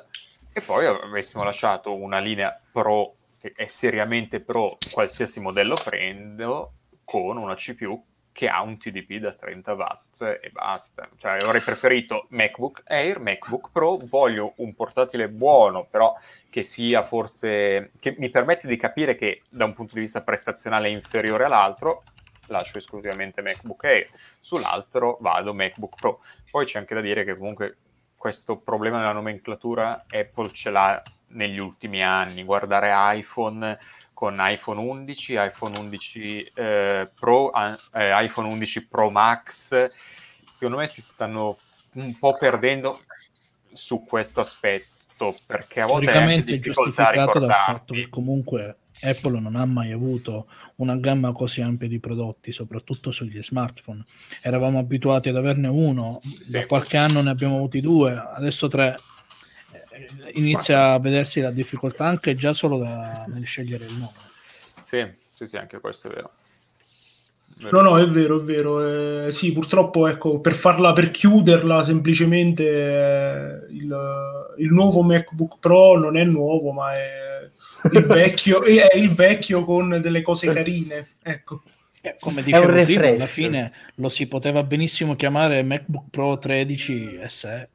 e 0.53 0.61
poi 0.61 0.85
avessimo 0.85 1.43
lasciato 1.43 1.95
una 1.95 2.19
linea 2.19 2.55
pro 2.71 3.15
che 3.39 3.53
è 3.55 3.65
seriamente 3.65 4.41
pro 4.41 4.77
qualsiasi 4.91 5.39
modello 5.39 5.73
prendo 5.83 6.73
con 7.03 7.37
una 7.37 7.55
CPU 7.55 8.05
che 8.31 8.47
ha 8.47 8.61
un 8.61 8.77
TDP 8.77 9.17
da 9.17 9.33
30 9.33 9.73
watt 9.73 10.21
e 10.21 10.49
basta. 10.51 11.09
Cioè, 11.17 11.39
avrei 11.39 11.61
preferito 11.61 12.27
MacBook 12.29 12.83
Air, 12.85 13.19
MacBook 13.19 13.71
Pro, 13.71 13.97
voglio 14.03 14.53
un 14.57 14.75
portatile 14.75 15.27
buono, 15.27 15.85
però 15.89 16.15
che 16.49 16.61
sia 16.61 17.03
forse 17.03 17.91
che 17.99 18.15
mi 18.19 18.29
permette 18.29 18.67
di 18.67 18.77
capire 18.77 19.15
che 19.15 19.41
da 19.49 19.65
un 19.65 19.73
punto 19.73 19.95
di 19.95 20.01
vista 20.01 20.21
prestazionale 20.21 20.87
è 20.87 20.91
inferiore 20.91 21.45
all'altro, 21.45 22.03
lascio 22.51 22.77
esclusivamente 22.77 23.41
MacBook 23.41 23.83
Air, 23.83 24.09
sull'altro 24.39 25.17
vado 25.21 25.53
MacBook 25.53 25.95
Pro. 25.95 26.19
Poi 26.49 26.65
c'è 26.65 26.77
anche 26.77 26.93
da 26.93 27.01
dire 27.01 27.23
che 27.23 27.35
comunque 27.35 27.77
questo 28.15 28.57
problema 28.57 28.99
della 28.99 29.13
nomenclatura 29.13 30.05
Apple 30.09 30.51
ce 30.51 30.69
l'ha 30.69 31.01
negli 31.29 31.57
ultimi 31.57 32.03
anni. 32.03 32.43
Guardare 32.43 33.17
iPhone 33.17 33.77
con 34.13 34.37
iPhone 34.39 34.79
11, 34.79 35.33
iPhone 35.39 35.79
11 35.79 36.51
eh, 36.53 37.09
Pro, 37.19 37.51
eh, 37.53 38.23
iPhone 38.23 38.47
11 38.49 38.87
Pro 38.87 39.09
Max, 39.09 39.89
secondo 40.47 40.77
me 40.77 40.87
si 40.87 41.01
stanno 41.01 41.57
un 41.93 42.17
po' 42.19 42.37
perdendo 42.37 43.01
su 43.73 44.03
questo 44.03 44.41
aspetto 44.41 45.33
perché 45.47 45.81
a 45.81 45.87
volte 45.87 46.11
è 46.11 46.59
giustificato 46.59 47.39
dal 47.39 47.51
fatto 47.51 47.93
che 47.93 48.09
comunque 48.09 48.77
Apple 49.01 49.39
non 49.39 49.55
ha 49.55 49.65
mai 49.65 49.91
avuto 49.91 50.47
una 50.77 50.95
gamma 50.97 51.31
così 51.31 51.61
ampia 51.61 51.87
di 51.87 51.99
prodotti, 51.99 52.51
soprattutto 52.51 53.11
sugli 53.11 53.41
smartphone. 53.41 54.03
Eravamo 54.41 54.79
abituati 54.79 55.29
ad 55.29 55.35
averne 55.35 55.67
uno, 55.67 56.19
sì. 56.21 56.51
da 56.51 56.65
qualche 56.65 56.97
anno 56.97 57.21
ne 57.21 57.29
abbiamo 57.29 57.55
avuti 57.55 57.81
due, 57.81 58.13
adesso 58.13 58.67
tre. 58.67 58.99
Eh, 59.71 60.31
inizia 60.33 60.93
a 60.93 60.99
vedersi 60.99 61.39
la 61.41 61.51
difficoltà 61.51 62.05
anche 62.05 62.35
già 62.35 62.53
solo 62.53 62.77
da, 62.77 63.25
nel 63.27 63.45
scegliere 63.45 63.85
il 63.85 63.93
nome. 63.93 64.29
Sì, 64.83 65.05
sì, 65.33 65.45
sì, 65.45 65.57
anche 65.57 65.79
questo 65.79 66.09
è 66.09 66.13
vero. 66.13 66.31
No, 67.69 67.81
no, 67.81 67.97
è 67.99 68.07
vero, 68.07 68.39
è 68.39 68.43
vero. 68.43 69.25
Eh, 69.27 69.31
sì, 69.31 69.51
purtroppo, 69.51 70.07
ecco, 70.07 70.39
per 70.39 70.55
farla, 70.55 70.93
per 70.93 71.11
chiuderla, 71.11 71.83
semplicemente 71.83 72.63
eh, 72.63 73.65
il, 73.69 74.53
il, 74.57 74.71
nuovo 74.71 75.03
MacBook 75.03 75.57
Pro 75.59 75.97
non 75.99 76.17
è 76.17 76.23
nuovo, 76.23 76.71
ma 76.71 76.95
è 76.95 77.30
il 77.91 78.05
vecchio, 78.05 78.63
è 78.63 78.95
il 78.95 79.13
vecchio 79.13 79.63
con 79.65 79.99
delle 80.01 80.21
cose 80.21 80.53
carine, 80.53 81.07
ecco. 81.21 81.63
Eh, 82.03 82.15
come 82.19 82.41
dicevo 82.41 82.83
prima, 82.83 83.07
alla 83.09 83.25
fine 83.27 83.71
lo 83.95 84.09
si 84.09 84.27
poteva 84.27 84.63
benissimo 84.63 85.15
chiamare 85.15 85.61
MacBook 85.61 86.05
Pro 86.09 86.37
13 86.37 87.19
SE. 87.27 87.69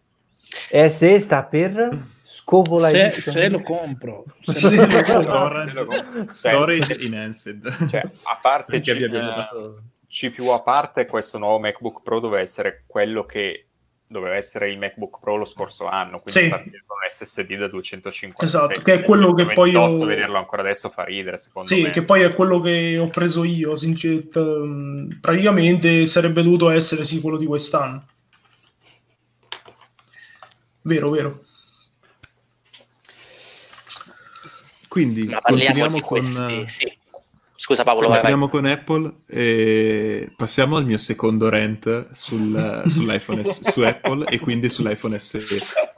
SE 0.88 1.20
sta 1.20 1.44
per 1.44 2.04
scovola 2.24 2.88
se, 2.88 3.12
se 3.12 3.48
lo 3.48 3.62
compro, 3.62 4.24
se 4.40 4.54
se 4.54 4.74
lo 4.74 5.86
compro. 5.86 6.32
storage 6.32 6.98
enhanced 7.00 7.88
cioè, 7.88 8.02
a 8.22 8.38
parte 8.42 8.80
C, 8.80 8.88
abbiamo 8.88 9.28
dato... 9.28 9.82
C 10.09 10.30
più 10.30 10.48
a 10.48 10.61
parte 10.61 11.07
questo 11.07 11.38
nuovo 11.38 11.61
MacBook 11.61 12.02
Pro 12.02 12.20
doveva 12.20 12.42
essere 12.42 12.82
quello 12.86 13.24
che 13.26 13.66
doveva 14.09 14.36
essere 14.36 14.70
il 14.70 14.78
MacBook 14.78 15.18
Pro 15.18 15.36
lo 15.36 15.44
scorso 15.44 15.86
anno, 15.86 16.20
quindi 16.20 16.42
sì. 16.42 16.48
partire 16.48 16.84
con 16.86 16.96
un 17.02 17.09
SSD 17.09 17.57
da 17.57 17.68
250 17.68 18.44
esatto, 18.44 18.80
che 18.80 18.94
è 18.94 19.02
quello 19.02 19.34
che 19.34 19.44
28, 19.44 19.54
poi 19.54 19.70
io... 19.72 20.04
vederlo 20.04 20.38
ancora 20.38 20.62
adesso 20.62 20.90
fa 20.90 21.04
ridere 21.04 21.38
secondo 21.38 21.68
sì, 21.68 21.82
me. 21.82 21.90
che 21.90 22.02
poi 22.02 22.22
è 22.22 22.32
quello 22.34 22.61
che 22.61 22.98
ho 22.98 23.09
preso 23.09 23.42
io 23.42 23.76
sincer- 23.76 24.28
praticamente 25.20 26.07
sarebbe 26.07 26.42
dovuto 26.42 26.70
essere 26.70 27.04
sì 27.04 27.20
quello 27.20 27.36
di 27.36 27.46
quest'anno 27.46 28.07
vero, 30.82 31.11
vero 31.11 31.44
quindi 34.88 35.24
Ma 35.24 35.40
continuiamo 35.40 36.00
con... 36.00 36.18
Questi, 36.20 36.66
sì. 36.68 36.98
Scusa 37.67 37.83
Paolo, 37.83 38.07
Continuiamo 38.07 38.49
con 38.49 38.64
Apple 38.64 39.12
e 39.27 40.33
passiamo 40.37 40.77
al 40.77 40.85
mio 40.85 40.99
secondo 40.99 41.49
rant 41.49 42.12
sul, 42.12 42.83
sull'iPhone 42.87 43.43
S, 43.43 43.73
su 43.73 43.81
Apple 43.81 44.25
e 44.29 44.39
quindi 44.39 44.69
sull'iPhone 44.69 45.19
SE. 45.19 45.41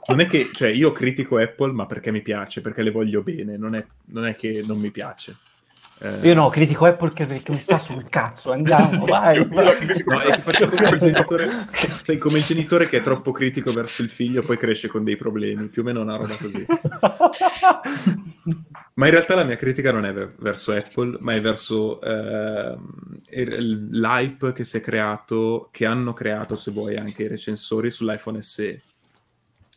Non 0.07 0.19
è 0.19 0.25
che, 0.25 0.49
cioè, 0.51 0.69
io 0.69 0.91
critico 0.91 1.37
Apple, 1.37 1.71
ma 1.71 1.85
perché 1.85 2.09
mi 2.09 2.23
piace, 2.23 2.61
perché 2.61 2.81
le 2.81 2.89
voglio 2.89 3.21
bene, 3.21 3.55
non 3.55 3.75
è, 3.75 3.85
non 4.05 4.25
è 4.25 4.35
che 4.35 4.63
non 4.65 4.79
mi 4.79 4.89
piace. 4.89 5.37
Eh... 6.01 6.19
Io 6.21 6.33
no, 6.33 6.47
critico 6.47 6.85
Apple 6.85 7.11
perché 7.11 7.51
mi 7.51 7.59
sta 7.59 7.77
sul 7.77 8.07
cazzo, 8.07 8.53
andiamo, 8.53 9.03
vai. 9.05 9.45
vai. 9.45 9.65
No, 9.65 9.71
che 9.73 10.03
come 10.69 10.89
il, 10.91 10.97
genitore, 10.97 11.67
sei 12.03 12.17
come 12.17 12.37
il 12.37 12.43
genitore 12.45 12.87
che 12.87 12.99
è 12.99 13.03
troppo 13.03 13.33
critico 13.33 13.73
verso 13.73 14.01
il 14.01 14.09
figlio, 14.09 14.41
poi 14.41 14.57
cresce 14.57 14.87
con 14.87 15.03
dei 15.03 15.17
problemi, 15.17 15.67
più 15.67 15.81
o 15.81 15.85
meno 15.85 15.99
una 15.99 16.15
roba 16.15 16.35
così. 16.35 16.65
ma 18.93 19.05
in 19.05 19.11
realtà 19.11 19.35
la 19.35 19.43
mia 19.43 19.57
critica 19.57 19.91
non 19.91 20.05
è 20.05 20.13
verso 20.13 20.71
Apple, 20.71 21.17
ma 21.19 21.33
è 21.33 21.41
verso 21.41 21.99
eh, 21.99 22.77
l'hype 23.27 24.53
che 24.53 24.63
si 24.63 24.77
è 24.77 24.81
creato, 24.81 25.67
che 25.69 25.85
hanno 25.85 26.13
creato, 26.13 26.55
se 26.55 26.71
vuoi, 26.71 26.95
anche 26.95 27.23
i 27.23 27.27
recensori 27.27 27.91
sull'iPhone 27.91 28.41
SE. 28.41 28.83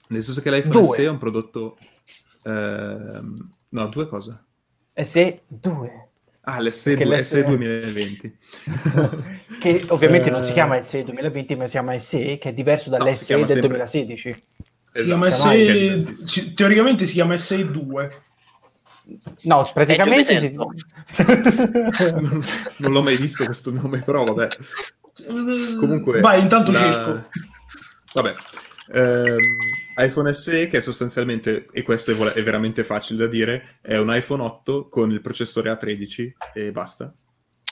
Nel 0.07 0.23
senso 0.23 0.41
che 0.41 0.53
l'iPhone 0.53 0.85
SE 0.85 1.03
è 1.03 1.09
un 1.09 1.19
prodotto... 1.19 1.79
Eh, 2.45 3.21
no, 3.69 3.87
due 3.89 4.07
cose. 4.07 4.45
SE 4.95 5.43
2. 5.49 6.11
Ah, 6.45 6.61
l'SE, 6.61 6.97
l'SE 7.05 7.45
2020. 7.45 8.39
che 9.61 9.85
ovviamente 9.89 10.29
non 10.29 10.43
si 10.43 10.51
eh. 10.51 10.55
chiama 10.55 10.81
SE 10.81 11.05
2020, 11.05 11.55
ma 11.55 11.65
si 11.67 11.71
chiama 11.71 11.97
SE, 12.01 12.39
che 12.39 12.49
è 12.49 12.53
diverso 12.53 12.91
dall'SE 12.91 13.33
no, 13.37 13.45
del 13.45 13.49
sempre... 13.49 13.69
2016. 13.69 14.29
Esatto. 14.29 14.45
Si 14.93 15.05
chiama 15.05 15.31
SE... 15.31 16.55
Teoricamente 16.55 17.07
si 17.07 17.13
chiama 17.13 17.39
SE 17.39 17.71
2. 17.71 18.23
No, 19.43 19.69
praticamente 19.73 20.39
si... 20.39 20.53
non, 20.53 20.75
non, 22.79 22.93
l'ho 22.93 23.03
mai 23.03 23.17
visto 23.17 23.45
questo 23.45 23.71
nome, 23.71 24.03
però 24.03 24.25
vabbè. 24.25 24.49
Comunque... 25.79 26.21
Vai, 26.21 26.41
intanto 26.41 26.73
la... 26.73 26.81
cerco. 26.81 27.29
Vabbè. 28.15 28.35
Ehm, 28.93 29.39
iPhone 29.97 30.33
SE 30.33 30.67
che 30.69 30.79
è 30.79 30.81
sostanzialmente, 30.81 31.67
e 31.73 31.83
questo 31.83 32.13
è, 32.13 32.33
è, 32.33 32.43
veramente 32.43 32.85
facile 32.85 33.25
da 33.25 33.31
dire, 33.31 33.79
è 33.81 33.97
un 33.97 34.15
iPhone 34.15 34.43
8 34.43 34.89
con 34.89 35.11
il 35.11 35.21
processore 35.21 35.71
A13 35.71 36.33
e 36.53 36.73
basta. 36.73 37.15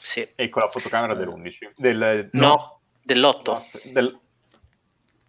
Sì. 0.01 0.27
E 0.35 0.49
con 0.49 0.63
la 0.63 0.69
fotocamera 0.69 1.15
dell'11. 1.15 1.73
Del, 1.77 2.29
no, 2.33 2.47
no, 2.47 2.81
dell'8. 3.03 3.93
Del... 3.93 4.19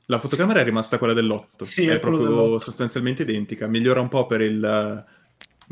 La 0.05 0.19
fotocamera 0.19 0.61
è 0.61 0.63
rimasta 0.63 0.97
quella 0.97 1.13
dell'8, 1.13 1.63
sì, 1.63 1.87
è, 1.87 1.95
è 1.95 1.99
proprio 1.99 2.23
dell'8. 2.23 2.57
sostanzialmente 2.57 3.23
identica, 3.23 3.67
migliora 3.67 4.01
un 4.01 4.09
po' 4.09 4.25
per 4.25 4.41
il... 4.41 4.63
Uh, 4.63 5.19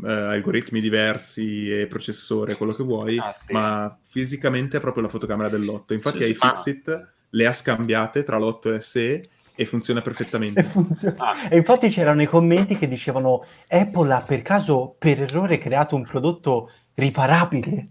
algoritmi 0.02 0.80
diversi 0.80 1.70
e 1.70 1.86
processore, 1.86 2.56
quello 2.56 2.72
che 2.72 2.82
vuoi, 2.82 3.18
ah, 3.18 3.36
sì. 3.38 3.52
ma 3.52 3.98
fisicamente 4.08 4.78
è 4.78 4.80
proprio 4.80 5.02
la 5.02 5.10
fotocamera 5.10 5.50
dell'8. 5.50 5.92
Infatti 5.92 6.20
sì, 6.20 6.30
iFixit 6.30 6.88
ah. 6.88 7.12
le 7.28 7.46
ha 7.46 7.52
scambiate 7.52 8.22
tra 8.22 8.38
l'8 8.38 8.76
e 8.76 8.80
SE 8.80 9.20
e 9.60 9.66
funziona 9.66 10.00
perfettamente. 10.00 10.60
E, 10.60 10.62
funziona. 10.62 11.16
Ah. 11.18 11.48
e, 11.50 11.58
infatti 11.58 11.90
c'erano 11.90 12.22
i 12.22 12.26
commenti 12.26 12.78
che 12.78 12.88
dicevano 12.88 13.44
Apple 13.68 14.10
ha 14.14 14.22
per 14.22 14.40
caso 14.40 14.96
per 14.98 15.20
errore 15.20 15.58
creato 15.58 15.96
un 15.96 16.02
prodotto 16.02 16.70
riparabile. 16.94 17.90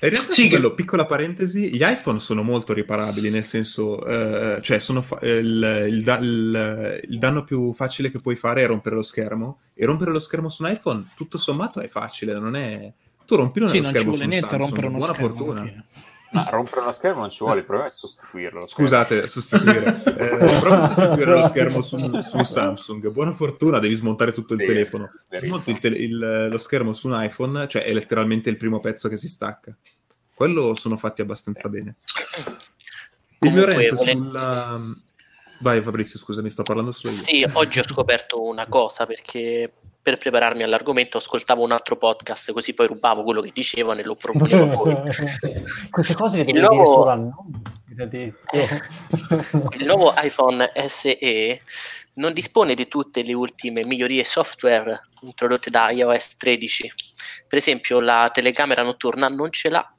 In 0.00 0.08
realtà 0.08 0.32
sì, 0.32 0.48
quello, 0.48 0.72
piccola 0.72 1.04
parentesi, 1.04 1.68
gli 1.68 1.82
iPhone 1.82 2.18
sono 2.18 2.42
molto 2.42 2.72
riparabili, 2.72 3.28
nel 3.28 3.44
senso, 3.44 4.02
eh, 4.06 4.62
cioè 4.62 4.78
fa- 4.78 5.18
il, 5.20 5.86
il, 5.90 6.02
da- 6.02 6.18
il, 6.18 7.00
il, 7.10 7.18
danno 7.18 7.44
più 7.44 7.74
facile 7.74 8.10
che 8.10 8.20
puoi 8.20 8.36
fare 8.36 8.62
è 8.62 8.66
rompere 8.66 8.94
lo 8.94 9.02
schermo, 9.02 9.58
e 9.74 9.84
rompere 9.84 10.12
lo 10.12 10.18
schermo 10.18 10.48
su 10.48 10.64
un 10.64 10.70
iPhone, 10.70 11.08
tutto 11.14 11.36
sommato, 11.36 11.80
è 11.80 11.88
facile, 11.88 12.38
non 12.38 12.56
è... 12.56 12.90
Tu 13.26 13.36
rompi 13.36 13.60
lo 13.60 13.66
sì, 13.66 13.82
schermo 13.82 14.14
su 14.14 14.24
un 14.24 14.32
Samsung, 14.32 14.80
buona 14.80 15.12
schermo, 15.12 15.28
fortuna. 15.28 15.84
Ma 16.32 16.48
rompere 16.48 16.80
uno 16.80 16.92
schermo 16.92 17.20
non 17.20 17.30
ci 17.30 17.44
vuole, 17.44 17.60
il 17.60 17.64
problema 17.66 17.88
è 17.88 17.92
sostituirlo. 17.92 18.66
Scusate, 18.66 19.26
sostituire. 19.26 20.00
Eh, 20.22 20.58
prova 20.60 20.78
a 20.78 20.80
sostituire 20.80 21.32
lo 21.32 21.46
schermo 21.46 21.82
su, 21.82 22.22
su, 22.22 22.42
Samsung. 22.42 23.10
Buona 23.10 23.34
fortuna, 23.34 23.78
devi 23.78 23.94
smontare 23.94 24.32
tutto 24.32 24.54
il 24.54 24.60
sì, 24.60 24.66
telefono. 24.66 25.10
Se 25.28 25.46
smonti 25.46 25.70
il 25.70 25.78
te- 25.78 25.88
il, 25.88 26.48
lo 26.48 26.58
schermo 26.58 26.92
su 26.94 27.08
un 27.08 27.22
iPhone, 27.22 27.68
cioè 27.68 27.84
è 27.84 27.92
letteralmente 27.92 28.48
il 28.48 28.56
primo 28.56 28.80
pezzo 28.80 29.08
che 29.08 29.16
si 29.16 29.28
stacca. 29.28 29.76
Quello 30.34 30.74
sono 30.74 30.96
fatti 30.96 31.20
abbastanza 31.20 31.68
bene. 31.68 31.96
Il 33.40 33.52
mio 33.52 33.64
rent 33.64 33.94
sulla... 33.94 34.80
Vai 35.60 35.82
Fabrizio, 35.82 36.18
scusami, 36.18 36.50
sto 36.50 36.62
parlando 36.62 36.92
solo 36.92 37.12
io. 37.12 37.18
Sì, 37.18 37.46
oggi 37.52 37.78
ho 37.78 37.84
scoperto 37.84 38.42
una 38.42 38.66
cosa 38.66 39.06
perché 39.06 39.72
per 40.02 40.16
prepararmi 40.16 40.64
all'argomento 40.64 41.18
ascoltavo 41.18 41.62
un 41.62 41.70
altro 41.70 41.96
podcast, 41.96 42.52
così 42.52 42.74
poi 42.74 42.88
rubavo 42.88 43.22
quello 43.22 43.40
che 43.40 43.52
dicevano 43.54 44.00
e 44.00 44.02
lo 44.02 44.16
proponevo 44.16 44.66
poi. 44.66 44.96
Queste 45.88 46.14
cose 46.14 46.38
le 46.38 46.44
devi 46.44 46.58
nuovo... 46.58 46.74
dire 46.74 46.86
solo 46.86 47.10
a 47.10 47.14
nome. 47.14 47.60
Il 49.78 49.84
nuovo 49.84 50.14
iPhone 50.16 50.72
SE 50.86 51.62
non 52.14 52.32
dispone 52.32 52.74
di 52.74 52.88
tutte 52.88 53.22
le 53.22 53.34
ultime 53.34 53.84
migliorie 53.84 54.24
software 54.24 55.08
introdotte 55.20 55.70
da 55.70 55.90
iOS 55.90 56.36
13. 56.36 56.92
Per 57.46 57.58
esempio, 57.58 58.00
la 58.00 58.28
telecamera 58.32 58.82
notturna 58.82 59.28
non 59.28 59.52
ce 59.52 59.68
l'ha. 59.68 59.94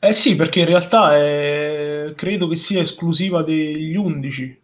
Eh 0.00 0.12
sì, 0.12 0.34
perché 0.34 0.60
in 0.60 0.66
realtà 0.66 1.16
è... 1.16 2.12
credo 2.16 2.48
che 2.48 2.56
sia 2.56 2.80
esclusiva 2.80 3.42
degli 3.42 3.94
11 3.94 4.61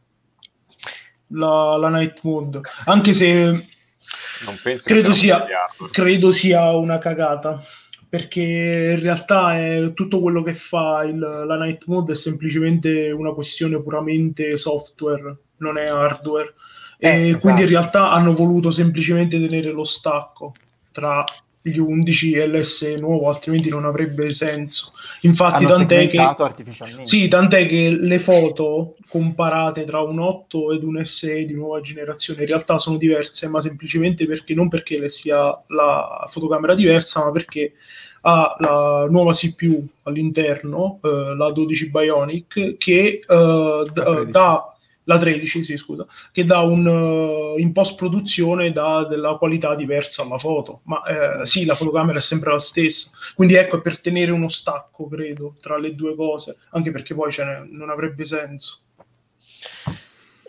la, 1.29 1.77
la 1.77 1.89
Night 1.89 2.21
Mode, 2.23 2.61
anche 2.85 3.13
se 3.13 3.67
credo 4.85 5.13
sia, 5.13 5.45
credo 5.91 6.31
sia 6.31 6.71
una 6.71 6.99
cagata 6.99 7.63
perché 8.09 8.95
in 8.97 9.03
realtà 9.03 9.59
è 9.59 9.93
tutto 9.93 10.21
quello 10.21 10.43
che 10.43 10.55
fa 10.55 11.05
il, 11.05 11.19
la 11.19 11.57
Night 11.59 11.85
Mode 11.87 12.13
è 12.13 12.17
semplicemente 12.17 13.11
una 13.11 13.33
questione 13.33 13.83
puramente 13.83 14.57
software, 14.57 15.37
non 15.59 15.77
è 15.77 15.87
hardware. 15.89 16.55
Eh, 16.99 17.09
e 17.09 17.29
esatto. 17.29 17.43
quindi 17.43 17.63
in 17.63 17.69
realtà 17.69 18.11
hanno 18.11 18.33
voluto 18.33 18.71
semplicemente 18.71 19.39
tenere 19.39 19.71
lo 19.71 19.85
stacco 19.85 20.55
tra 20.91 21.23
gli 21.69 21.79
11 21.79 22.47
LSE 22.47 22.97
nuovo, 22.97 23.29
altrimenti 23.29 23.69
non 23.69 23.85
avrebbe 23.85 24.31
senso. 24.31 24.93
Infatti, 25.23 25.65
Hanno 25.65 25.77
tant'è 25.77 26.09
che, 26.09 26.21
sì, 27.03 27.29
tant'è 27.29 27.67
che 27.67 27.91
le 27.91 28.19
foto 28.19 28.97
comparate 29.09 29.85
tra 29.85 30.01
un 30.01 30.21
8 30.21 30.73
ed 30.73 30.83
un 30.83 31.05
SE 31.05 31.45
di 31.45 31.55
nuova 31.55 31.81
generazione 31.81 32.43
in 32.43 32.47
realtà 32.47 32.79
sono 32.79 32.97
diverse, 32.97 33.49
ma 33.49 33.61
semplicemente 33.61 34.27
perché 34.27 34.55
non 34.55 34.69
perché 34.69 34.99
le 34.99 35.09
sia 35.09 35.57
la 35.69 36.27
fotocamera 36.29 36.75
diversa, 36.75 37.25
ma 37.25 37.31
perché 37.31 37.75
ha 38.23 38.57
la 38.59 39.07
nuova 39.09 39.33
CPU 39.33 39.87
all'interno, 40.03 41.01
eh, 41.03 41.35
la 41.37 41.51
12 41.51 41.91
Bionic, 41.91 42.77
che 42.77 43.05
eh, 43.05 43.23
d- 43.27 43.97
La 43.97 44.05
13. 44.05 44.31
dà 44.31 44.73
la 45.09 45.19
13, 45.19 45.65
sì, 45.65 45.77
scusa, 45.77 46.07
che 46.33 46.45
dà 46.45 46.61
un 46.61 46.87
eh, 47.57 47.61
in 47.61 47.73
post 47.73 47.97
produzione 47.97 48.73
dà 48.73 49.05
della 49.05 49.37
qualità 49.37 49.75
diversa 49.75 50.23
alla 50.23 50.39
foto, 50.39 50.83
ma 50.85 51.03
eh, 51.43 51.47
sì, 51.47 51.65
la 51.65 51.75
fotocamera 51.75 52.19
è 52.19 52.21
sempre 52.23 52.53
la 52.53 52.59
stessa, 52.61 53.11
quindi 53.35 53.55
ecco 53.55 53.79
è 53.79 53.81
per 53.81 54.01
tenere 54.01 54.31
uno 54.33 54.49
stacco, 54.49 55.09
credo, 55.09 55.55
tra 55.61 55.79
le 55.79 55.95
due 55.95 56.15
cose, 56.15 56.59
anche 56.71 56.91
perché 56.91 57.15
poi 57.15 57.33
ne- 57.39 57.67
non 57.71 57.91
avrebbe 57.91 58.27
senso. 58.27 58.81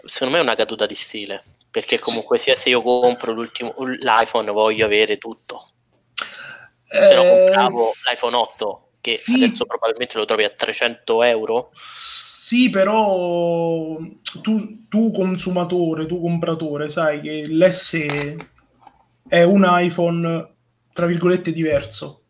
Secondo 0.06 0.34
me 0.34 0.40
è 0.40 0.44
una 0.44 0.56
caduta 0.56 0.86
di 0.86 0.96
stile, 0.96 1.44
perché 1.70 2.00
comunque 2.00 2.38
sia 2.38 2.56
se 2.56 2.70
io 2.70 2.82
compro 2.82 3.32
l'ultimo, 3.34 3.74
l'iPhone 3.78 4.52
voglio 4.52 4.86
avere 4.86 5.18
tutto. 5.18 5.70
Se 7.04 7.16
no 7.16 7.24
Eh, 7.24 7.30
compravo 7.30 7.92
l'iPhone 8.10 8.36
8, 8.36 8.90
che 9.02 9.18
sì. 9.18 9.34
adesso 9.34 9.66
probabilmente 9.66 10.18
lo 10.18 10.26
trovi 10.26 10.44
a 10.44 10.50
300 10.50 11.24
euro. 11.24 11.72
Sì, 12.50 12.72
però 12.72 13.96
tu, 14.42 14.88
tu 14.90 15.12
consumatore, 15.12 16.08
tu 16.08 16.20
compratore, 16.20 16.90
sai 16.90 17.22
che 17.22 17.46
l'SE 17.48 18.38
è 19.28 19.44
un 19.44 19.64
iPhone, 19.68 20.50
tra 20.92 21.06
virgolette, 21.06 21.52
diverso. 21.52 22.24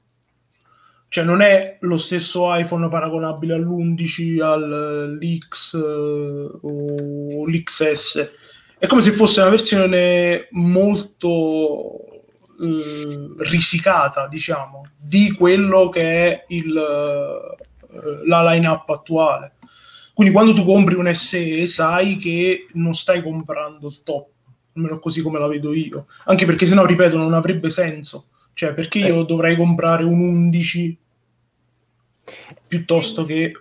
Cioè 1.08 1.24
non 1.24 1.42
è 1.42 1.78
lo 1.80 1.98
stesso 1.98 2.54
iPhone 2.54 2.90
paragonabile 2.90 3.54
all'11, 3.54 4.42
all'X 4.42 5.74
eh, 5.76 6.50
o 6.64 7.48
l'XS. 7.48 8.32
È 8.78 8.88
come 8.88 9.00
se 9.00 9.12
fosse 9.12 9.40
una 9.40 9.52
versione 9.52 10.50
molto 10.52 11.98
eh, 12.60 13.36
risicata, 13.38 14.28
diciamo, 14.28 14.86
di 14.98 15.32
quello 15.32 15.88
che 15.88 16.02
è 16.02 16.46
il, 16.50 16.76
eh, 16.76 18.28
la 18.28 18.52
line-up 18.52 18.90
attuale. 18.90 19.54
Quindi 20.20 20.36
quando 20.36 20.54
tu 20.54 20.66
compri 20.66 20.96
un 20.96 21.16
SE 21.16 21.66
sai 21.66 22.18
che 22.18 22.68
non 22.74 22.94
stai 22.94 23.24
comprando 23.24 23.88
il 23.88 24.04
top, 24.04 24.28
almeno 24.76 25.00
così 25.00 25.22
come 25.22 25.40
la 25.40 25.48
vedo 25.48 25.74
io. 25.74 26.08
Anche 26.26 26.46
perché 26.46 26.66
sennò, 26.66 26.86
ripeto, 26.86 27.16
non 27.16 27.34
avrebbe 27.34 27.70
senso. 27.70 28.26
Cioè, 28.52 28.74
perché 28.74 29.00
io 29.00 29.24
dovrei 29.24 29.56
comprare 29.56 30.04
un 30.04 30.20
11 30.20 30.98
piuttosto 32.68 33.24
che 33.24 33.54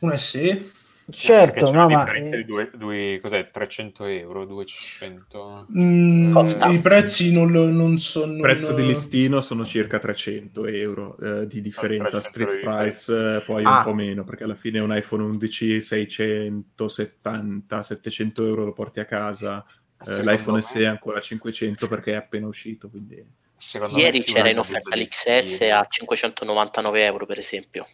un 0.00 0.18
SE? 0.18 0.72
Certo, 1.10 1.70
no, 1.70 1.88
ma 1.88 2.04
differenza 2.04 2.34
eh, 2.36 2.38
di 2.38 2.44
due, 2.44 2.70
due- 2.74 3.18
cos'è, 3.22 3.50
300 3.50 4.04
euro, 4.06 4.44
200... 4.44 5.66
Mm, 5.76 6.32
Costa. 6.32 6.66
I 6.68 6.80
prezzi 6.80 7.32
non, 7.32 7.48
non 7.50 7.98
sono... 7.98 8.34
Il 8.34 8.40
prezzo 8.40 8.72
di 8.72 8.86
listino 8.86 9.40
sono 9.40 9.64
circa 9.64 9.98
300 9.98 10.66
euro 10.66 11.16
eh, 11.18 11.46
di 11.46 11.60
differenza 11.60 12.18
300 12.18 12.20
street 12.20 12.48
euro 12.48 12.60
di 12.60 12.66
price, 12.90 13.36
eh, 13.36 13.40
poi 13.42 13.64
Ah. 13.64 13.78
un 13.78 13.84
po' 13.84 13.94
meno, 13.94 14.24
perché 14.24 14.44
alla 14.44 14.54
fine 14.54 14.78
un 14.80 14.94
iPhone 14.96 15.22
11 15.24 15.80
670, 15.80 17.82
700 17.82 18.46
euro 18.46 18.64
lo 18.64 18.72
porti 18.72 19.00
a 19.00 19.04
casa, 19.04 19.64
eh, 20.06 20.22
l'iPhone 20.22 20.56
me- 20.56 20.62
SE 20.62 20.80
è 20.80 20.84
ancora 20.86 21.20
500 21.20 21.88
perché 21.88 22.12
è 22.12 22.16
appena 22.16 22.46
uscito, 22.46 22.88
quindi... 22.88 23.22
secondo 23.56 23.96
Ieri 23.98 24.22
c'era 24.22 24.48
in 24.48 24.58
offerta 24.58 24.94
di 24.96 25.02
l'XS 25.02 25.60
a 25.72 25.84
599 25.84 27.04
euro, 27.04 27.26
per 27.26 27.38
esempio. 27.38 27.86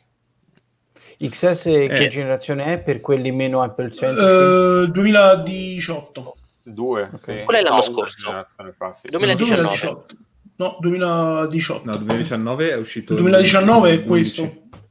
XS 1.19 1.63
che 1.63 1.85
Eh. 2.05 2.09
generazione 2.09 2.73
è 2.75 2.79
per 2.79 3.01
quelli 3.01 3.31
meno 3.33 3.63
Apple 3.63 3.91
centrici? 3.93 4.29
Eh, 4.29 4.89
2018. 4.91 6.37
Due, 6.63 7.11
sì. 7.15 7.43
Quello 7.45 7.61
è 7.61 7.63
l'anno 7.63 7.77
No, 7.77 7.83
scorso. 7.83 8.29
una 8.29 8.45
generazione 8.45 8.73
fa, 8.77 8.93
sì. 8.93 9.07
2019. 9.09 9.63
2018. 9.63 10.15
No, 10.57 10.77
2018. 10.81 11.85
No, 11.91 11.97
2019 11.97 12.71
è 12.71 12.77
uscito... 12.77 13.13
Il 13.15 13.21
2019 13.21 13.91
è 13.91 13.95
l'11. 13.97 14.07
questo, 14.07 14.43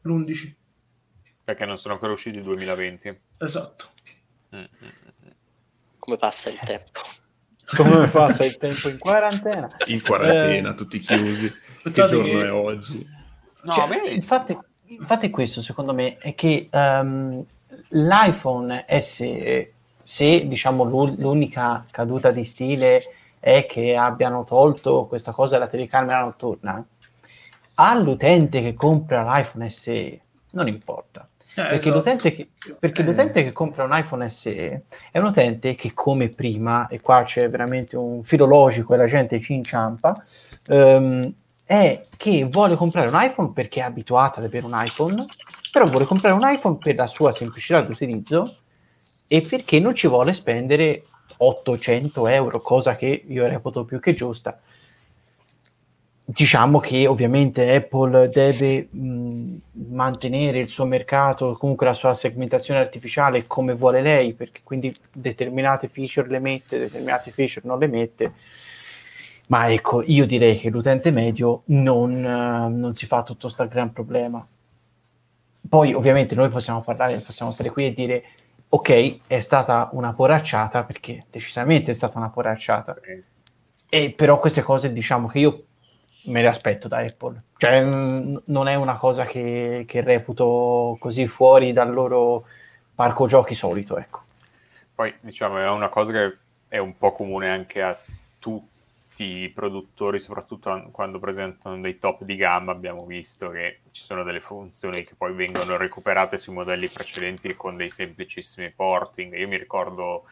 l'11. 0.04 0.54
Perché 1.44 1.66
non 1.66 1.78
sono 1.78 1.96
ancora 1.96 2.14
usciti 2.14 2.38
il 2.38 2.44
2020. 2.44 3.20
Esatto. 3.40 3.86
Mm, 4.56 4.60
mm, 4.60 4.64
mm. 4.64 5.30
Come 6.00 6.18
passa 6.18 6.50
il 6.50 6.60
tempo? 6.60 7.02
Come 7.76 8.08
passa 8.08 8.46
il 8.46 8.58
tempo 8.58 8.88
in 8.90 8.98
quarantena? 9.00 9.68
In 9.88 10.02
quarantena, 10.02 10.70
Eh, 10.72 10.76
tutti 10.76 11.00
chiusi. 11.00 11.52
che 11.84 11.92
giorno 11.92 12.22
che- 12.24 12.46
è 12.46 12.52
oggi? 12.52 13.06
No, 13.64 13.74
Cioè, 13.74 13.88
beh, 13.88 14.10
infatti, 14.12 14.58
infatti 14.88 15.30
questo 15.30 15.62
secondo 15.62 15.94
me 15.94 16.18
è 16.18 16.36
che 16.36 16.68
ehm, 16.72 17.44
l'iPhone 17.90 18.86
SE, 19.00 19.74
se 20.04 20.48
diciamo 20.48 20.84
l'u- 20.84 21.16
l'unica 21.18 21.86
caduta 21.90 22.32
di 22.32 22.44
stile 22.44 23.02
è 23.40 23.66
che 23.68 23.96
abbiano 23.96 24.44
tolto 24.44 25.06
questa 25.06 25.32
cosa 25.32 25.56
della 25.58 25.70
telecamera 25.70 26.22
notturna, 26.22 26.84
all'utente 27.76 28.62
che 28.62 28.74
compra 28.74 29.24
l'iPhone 29.24 29.70
SE 29.70 30.20
non 30.52 30.68
importa. 30.68 31.28
Eh, 31.58 31.62
Perché, 31.62 31.76
esatto. 31.90 31.96
l'utente 31.98 32.32
che, 32.34 32.50
perché 32.78 33.02
Eh. 33.02 33.06
l'utente 33.06 33.44
che 33.44 33.52
compra 33.54 33.86
un 33.86 33.96
iPhone 33.98 34.30
SE 34.30 34.84
è 35.12 35.20
un 35.20 35.26
utente 35.26 35.76
che 35.76 35.94
come 35.94 36.28
prima, 36.30 36.88
e 36.88 37.00
qua 37.00 37.24
c'è 37.24 37.50
veramente 37.50 37.96
un 37.96 38.24
filo 38.24 38.46
logico 38.46 38.94
e 38.94 38.98
la 38.98 39.06
gente 39.06 39.40
ci 39.40 39.54
inciampa, 39.54 40.22
ehm, 40.68 41.34
è 41.66 42.06
che 42.16 42.46
vuole 42.46 42.76
comprare 42.76 43.08
un 43.08 43.20
iPhone 43.20 43.52
perché 43.52 43.80
è 43.80 43.84
abituata 43.84 44.40
ad 44.40 44.46
avere 44.46 44.66
un 44.66 44.74
iPhone, 44.76 45.26
però 45.72 45.88
vuole 45.88 46.06
comprare 46.06 46.36
un 46.36 46.48
iPhone 46.48 46.78
per 46.78 46.96
la 46.96 47.08
sua 47.08 47.32
semplicità 47.32 47.82
di 47.82 47.92
utilizzo 47.92 48.58
e 49.28 49.42
perché 49.42 49.80
non 49.80 49.96
ci 49.96 50.08
vuole 50.08 50.34
spendere 50.34 51.06
800 51.38 52.28
euro, 52.28 52.62
cosa 52.62 52.96
che 52.96 53.26
io 53.28 53.48
reputo 53.48 53.84
più 53.84 54.00
che 54.00 54.14
giusta. 54.14 54.60
Diciamo 56.28 56.80
che 56.80 57.06
ovviamente 57.08 57.74
Apple 57.74 58.30
deve 58.30 58.88
mh, 58.90 59.56
mantenere 59.90 60.60
il 60.60 60.70
suo 60.70 60.86
mercato, 60.86 61.54
comunque 61.54 61.86
la 61.86 61.94
sua 61.94 62.14
segmentazione 62.14 62.80
artificiale 62.80 63.46
come 63.48 63.74
vuole 63.74 64.02
lei, 64.02 64.34
perché 64.34 64.62
quindi 64.64 64.96
determinate 65.12 65.88
feature 65.88 66.28
le 66.28 66.40
mette, 66.40 66.80
determinate 66.80 67.32
feature 67.32 67.68
non 67.68 67.80
le 67.80 67.88
mette. 67.88 68.34
Ma 69.48 69.72
ecco, 69.72 70.02
io 70.04 70.26
direi 70.26 70.58
che 70.58 70.70
l'utente 70.70 71.12
medio 71.12 71.62
non, 71.66 72.16
eh, 72.18 72.68
non 72.70 72.94
si 72.94 73.06
fa 73.06 73.24
tutto 73.24 73.50
sto 73.50 73.68
gran 73.68 73.92
problema. 73.94 74.46
Poi 75.68 75.94
ovviamente 75.94 76.36
noi 76.36 76.50
possiamo 76.50 76.82
parlare, 76.82 77.20
possiamo 77.20 77.52
stare 77.52 77.70
qui 77.70 77.86
e 77.86 77.94
dire 77.94 78.24
ok, 78.68 79.20
è 79.28 79.40
stata 79.40 79.90
una 79.94 80.14
poracciata, 80.14 80.84
perché 80.84 81.26
decisamente 81.30 81.92
è 81.92 81.94
stata 81.94 82.18
una 82.18 82.30
poracciata. 82.30 82.98
E 83.88 84.12
però 84.12 84.40
queste 84.40 84.62
cose 84.62 84.92
diciamo 84.92 85.28
che 85.28 85.40
io 85.40 85.64
me 86.26 86.42
le 86.42 86.48
aspetto 86.48 86.88
da 86.88 86.98
Apple. 86.98 87.42
Cioè, 87.58 87.84
mh, 87.84 88.44
non 88.46 88.68
è 88.68 88.76
una 88.76 88.98
cosa 88.98 89.26
che, 89.26 89.86
che 89.88 90.02
reputo 90.02 90.98
così 91.00 91.28
fuori 91.28 91.72
dal 91.72 91.94
loro 91.94 92.46
parco 92.94 93.28
giochi 93.28 93.54
solito, 93.54 93.98
ecco. 93.98 94.24
Poi 94.94 95.14
diciamo 95.20 95.60
è 95.60 95.70
una 95.70 95.90
cosa 95.90 96.12
che 96.12 96.38
è 96.68 96.78
un 96.78 96.98
po' 96.98 97.12
comune 97.12 97.50
anche 97.50 97.82
a 97.82 97.98
tutti 98.40 98.74
i 99.24 99.50
produttori, 99.50 100.20
soprattutto 100.20 100.70
an- 100.70 100.92
quando 100.92 101.20
presentano 101.20 101.80
dei 101.80 101.98
top 102.00 102.24
di 102.24 102.36
gamma, 102.36 102.72
abbiamo 102.72 103.06
visto 103.06 103.50
che 103.50 103.80
ci 103.92 104.04
sono 104.04 104.24
delle 104.24 104.40
funzioni 104.40 105.04
che 105.04 105.16
poi 105.16 105.34
vengono 105.34 105.78
recuperate 105.78 106.38
sui 106.38 106.54
modelli 106.54 106.88
precedenti 106.88 107.56
con 107.56 107.78
dei 107.78 107.90
semplicissimi 107.90 108.72
porting. 108.72 109.34
Io 109.38 109.48
mi 109.48 109.58
ricordo 109.58 110.26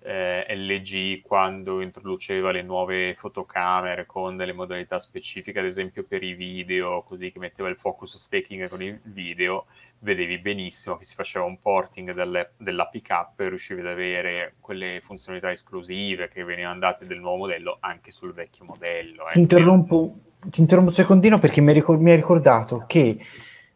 eh, 0.00 0.44
LG 0.54 1.22
quando 1.22 1.80
introduceva 1.80 2.52
le 2.52 2.62
nuove 2.62 3.14
fotocamere 3.14 4.06
con 4.06 4.36
delle 4.36 4.52
modalità 4.52 4.98
specifiche, 4.98 5.58
ad 5.58 5.64
esempio 5.64 6.04
per 6.04 6.22
i 6.22 6.34
video, 6.34 7.02
così 7.02 7.32
che 7.32 7.38
metteva 7.40 7.68
il 7.68 7.76
focus 7.76 8.16
stacking 8.16 8.68
con 8.68 8.82
i 8.82 8.98
video, 9.02 9.66
vedevi 10.00 10.38
benissimo 10.38 10.96
che 10.96 11.04
si 11.04 11.14
faceva 11.14 11.44
un 11.44 11.58
porting 11.60 12.12
delle, 12.12 12.52
dell'APK 12.56 13.28
e 13.36 13.48
riuscivi 13.48 13.80
ad 13.80 13.86
avere 13.86 14.54
quelle 14.60 15.00
funzionalità 15.02 15.50
esclusive 15.50 16.28
che 16.28 16.44
venivano 16.44 16.78
date 16.78 17.06
del 17.06 17.18
nuovo 17.18 17.38
modello 17.38 17.78
anche 17.80 18.10
sul 18.10 18.32
vecchio 18.32 18.64
modello. 18.64 19.26
Ti 19.28 19.38
eh. 19.38 19.40
interrompo, 19.40 20.14
ti 20.40 20.60
interrompo 20.60 20.90
un 20.90 20.96
secondino 20.96 21.38
perché 21.38 21.60
mi, 21.60 21.72
ricor- 21.72 21.98
mi 21.98 22.10
hai 22.10 22.16
ricordato 22.16 22.84
che 22.86 23.18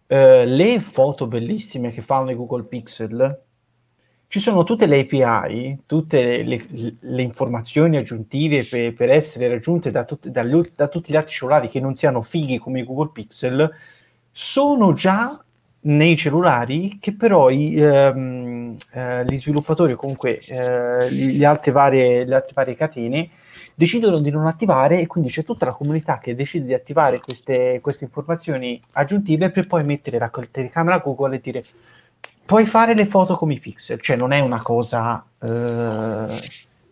eh, 0.06 0.46
le 0.46 0.80
foto 0.80 1.26
bellissime 1.26 1.90
che 1.90 2.02
fanno 2.02 2.30
i 2.30 2.34
Google 2.34 2.64
Pixel 2.64 3.42
ci 4.30 4.38
sono 4.38 4.62
tutte 4.62 4.86
le 4.86 5.00
API, 5.00 5.80
tutte 5.86 6.22
le, 6.22 6.42
le- 6.44 6.96
le 7.00 7.22
informazioni 7.22 7.96
aggiuntive 7.96 8.62
per, 8.62 8.94
per 8.94 9.10
essere 9.10 9.48
raggiunte 9.48 9.90
da, 9.90 10.04
tut- 10.04 10.30
ult- 10.32 10.76
da 10.76 10.86
tutti 10.86 11.10
gli 11.10 11.16
altri 11.16 11.32
cellulari 11.32 11.68
che 11.68 11.80
non 11.80 11.96
siano 11.96 12.22
fighi 12.22 12.58
come 12.58 12.78
i 12.78 12.84
Google 12.84 13.10
Pixel, 13.12 13.68
sono 14.30 14.92
già 14.92 15.44
nei 15.82 16.16
cellulari 16.16 16.98
che 17.00 17.14
però 17.14 17.48
i, 17.48 17.74
ehm, 17.80 18.76
eh, 18.92 19.24
gli 19.24 19.36
sviluppatori 19.38 19.92
o 19.92 19.96
comunque 19.96 20.38
eh, 20.38 21.10
le, 21.10 21.44
altre 21.46 21.72
varie, 21.72 22.24
le 22.24 22.34
altre 22.34 22.52
varie 22.54 22.74
catene 22.74 23.30
decidono 23.74 24.18
di 24.18 24.30
non 24.30 24.46
attivare 24.46 25.00
e 25.00 25.06
quindi 25.06 25.30
c'è 25.30 25.42
tutta 25.42 25.64
la 25.64 25.72
comunità 25.72 26.18
che 26.18 26.34
decide 26.34 26.66
di 26.66 26.74
attivare 26.74 27.20
queste, 27.20 27.80
queste 27.80 28.04
informazioni 28.04 28.80
aggiuntive 28.92 29.50
per 29.50 29.66
poi 29.66 29.84
mettere 29.84 30.18
la 30.18 30.30
telecamera 30.50 30.98
Google 30.98 31.36
e 31.36 31.40
dire 31.40 31.64
puoi 32.44 32.66
fare 32.66 32.94
le 32.94 33.06
foto 33.06 33.36
come 33.36 33.54
i 33.54 33.58
pixel, 33.60 34.00
cioè 34.00 34.16
non 34.16 34.32
è 34.32 34.40
una 34.40 34.60
cosa 34.60 35.24
eh, 35.40 36.40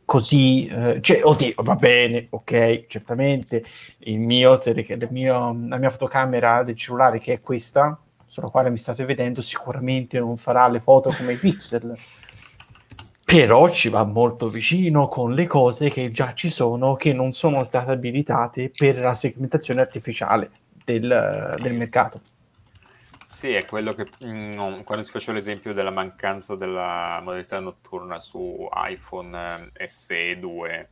così, 0.05 0.67
eh, 0.67 1.01
cioè, 1.03 1.21
oddio, 1.25 1.55
va 1.57 1.75
bene, 1.75 2.29
ok, 2.31 2.87
certamente 2.87 3.65
il 3.99 4.19
mio, 4.19 4.59
il 4.65 5.09
mio, 5.11 5.67
la 5.69 5.77
mia 5.77 5.91
fotocamera 5.91 6.63
del 6.63 6.77
cellulare 6.77 7.19
che 7.19 7.35
è 7.35 7.41
questa, 7.41 7.99
sulla 8.29 8.49
quale 8.49 8.71
mi 8.71 8.79
state 8.79 9.05
vedendo, 9.05 9.43
sicuramente 9.43 10.19
non 10.21 10.37
farà 10.37 10.69
le 10.69 10.81
foto 10.81 11.11
come 11.11 11.33
i 11.33 11.37
pixel 11.37 11.99
però 13.29 13.69
ci 13.69 13.91
va 13.91 14.05
molto 14.05 14.49
vicino 14.49 15.07
con 15.07 15.35
le 15.35 15.47
cose 15.47 15.91
che 15.91 16.11
già 16.11 16.33
ci 16.33 16.49
sono 16.49 16.95
che 16.95 17.13
non 17.13 17.33
sono 17.33 17.63
state 17.63 17.91
abilitate 17.91 18.71
per 18.75 18.99
la 19.01 19.13
segmentazione 19.13 19.83
artificiale 19.83 20.51
del, 20.83 21.57
del 21.61 21.75
mercato. 21.75 22.23
Sì, 23.29 23.53
è 23.53 23.67
quello 23.67 23.93
che 23.93 24.07
mm, 24.25 24.81
quando 24.81 25.05
si 25.05 25.11
faceva 25.11 25.35
l'esempio 25.35 25.75
della 25.75 25.91
mancanza 25.91 26.55
della 26.55 27.21
modalità 27.23 27.61
notturna 27.61 28.19
su 28.19 28.67
iPhone 28.73 29.71
eh, 29.75 29.89
SE 29.91 30.39
2 30.39 30.89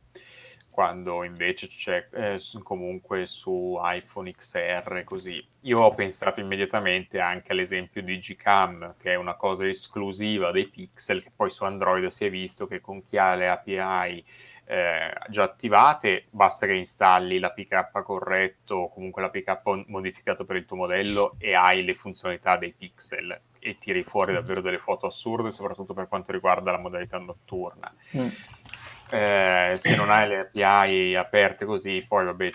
quando 0.77 1.23
invece 1.23 1.65
c'è 1.69 2.07
eh, 2.11 2.39
comunque 2.61 3.25
su 3.25 3.79
iPhone 3.81 4.31
XR 4.31 5.03
così. 5.05 5.43
Io 5.61 5.79
ho 5.79 5.95
pensato 5.95 6.39
immediatamente 6.39 7.19
anche 7.19 7.53
all'esempio 7.53 8.03
di 8.03 8.19
Gcam, 8.19 8.93
che 8.99 9.13
è 9.13 9.15
una 9.15 9.33
cosa 9.33 9.67
esclusiva 9.67 10.51
dei 10.51 10.67
pixel, 10.67 11.23
che 11.23 11.31
poi 11.35 11.49
su 11.49 11.63
Android 11.63 12.05
si 12.09 12.25
è 12.25 12.29
visto 12.29 12.67
che 12.67 12.79
con 12.79 13.03
chi 13.03 13.17
ha 13.17 13.33
le 13.33 13.49
API 13.49 14.23
eh, 14.65 15.13
già 15.29 15.43
attivate, 15.45 16.25
basta 16.29 16.67
che 16.67 16.73
installi 16.73 17.39
l'APK 17.39 18.03
corretto 18.03 18.75
o 18.75 18.93
comunque 18.93 19.23
l'APK 19.23 19.87
modificato 19.87 20.45
per 20.45 20.57
il 20.57 20.65
tuo 20.65 20.75
modello 20.75 21.37
e 21.39 21.55
hai 21.55 21.83
le 21.83 21.95
funzionalità 21.95 22.55
dei 22.55 22.73
pixel 22.73 23.41
e 23.57 23.79
tiri 23.79 24.03
fuori 24.03 24.33
davvero 24.33 24.61
delle 24.61 24.77
foto 24.77 25.07
assurde, 25.07 25.49
soprattutto 25.49 25.95
per 25.95 26.07
quanto 26.07 26.33
riguarda 26.33 26.69
la 26.69 26.77
modalità 26.77 27.17
notturna. 27.17 27.91
Mm 28.15 28.27
eh, 29.09 29.75
se 29.77 29.95
non 29.95 30.09
hai 30.09 30.27
le 30.27 30.39
API 30.39 31.15
aperte 31.15 31.65
così, 31.65 32.03
poi 32.07 32.25
vabbè 32.25 32.51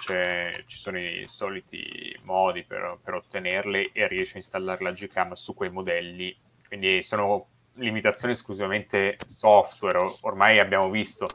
ci 0.67 0.77
sono 0.77 0.99
i 0.99 1.25
soliti 1.27 2.17
modi 2.23 2.65
per, 2.65 2.99
per, 3.03 3.15
ottenerle 3.15 3.91
e 3.93 4.07
riesci 4.07 4.35
a 4.35 4.39
installare 4.39 4.83
la 4.83 4.93
Gcam 4.93 5.33
su 5.33 5.55
quei 5.55 5.71
modelli. 5.71 6.37
Quindi 6.67 7.03
sono 7.03 7.47
limitazioni 7.75 8.35
esclusivamente 8.35 9.19
software. 9.27 9.99
Ormai 10.23 10.59
abbiamo 10.59 10.91
visto 10.91 11.29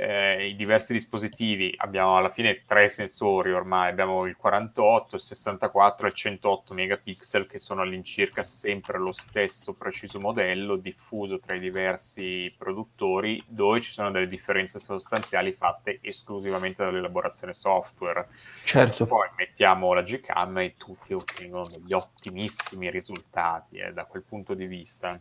eh, 0.00 0.48
i 0.48 0.56
diversi 0.56 0.94
dispositivi, 0.94 1.74
abbiamo 1.76 2.14
alla 2.14 2.30
fine 2.30 2.56
tre 2.56 2.88
sensori 2.88 3.52
ormai, 3.52 3.90
abbiamo 3.90 4.24
il 4.24 4.34
48, 4.34 5.16
il 5.16 5.20
64 5.20 6.06
e 6.06 6.10
il 6.10 6.16
108 6.16 6.72
megapixel 6.72 7.46
che 7.46 7.58
sono 7.58 7.82
all'incirca 7.82 8.42
sempre 8.42 8.98
lo 8.98 9.12
stesso 9.12 9.74
preciso 9.74 10.18
modello 10.18 10.76
diffuso 10.76 11.38
tra 11.38 11.54
i 11.54 11.60
diversi 11.60 12.52
produttori 12.56 13.44
dove 13.46 13.82
ci 13.82 13.92
sono 13.92 14.10
delle 14.10 14.28
differenze 14.28 14.80
sostanziali 14.80 15.52
fatte 15.52 15.98
esclusivamente 16.00 16.82
dall'elaborazione 16.82 17.52
software. 17.52 18.28
Certo. 18.64 19.04
Poi 19.04 19.28
mettiamo 19.36 19.92
la 19.92 20.02
Gcam 20.02 20.58
e 20.58 20.76
tutti 20.78 21.12
ottengono 21.12 21.66
degli 21.68 21.92
ottimissimi 21.92 22.90
risultati 22.90 23.76
eh, 23.76 23.92
da 23.92 24.06
quel 24.06 24.22
punto 24.22 24.54
di 24.54 24.64
vista. 24.64 25.20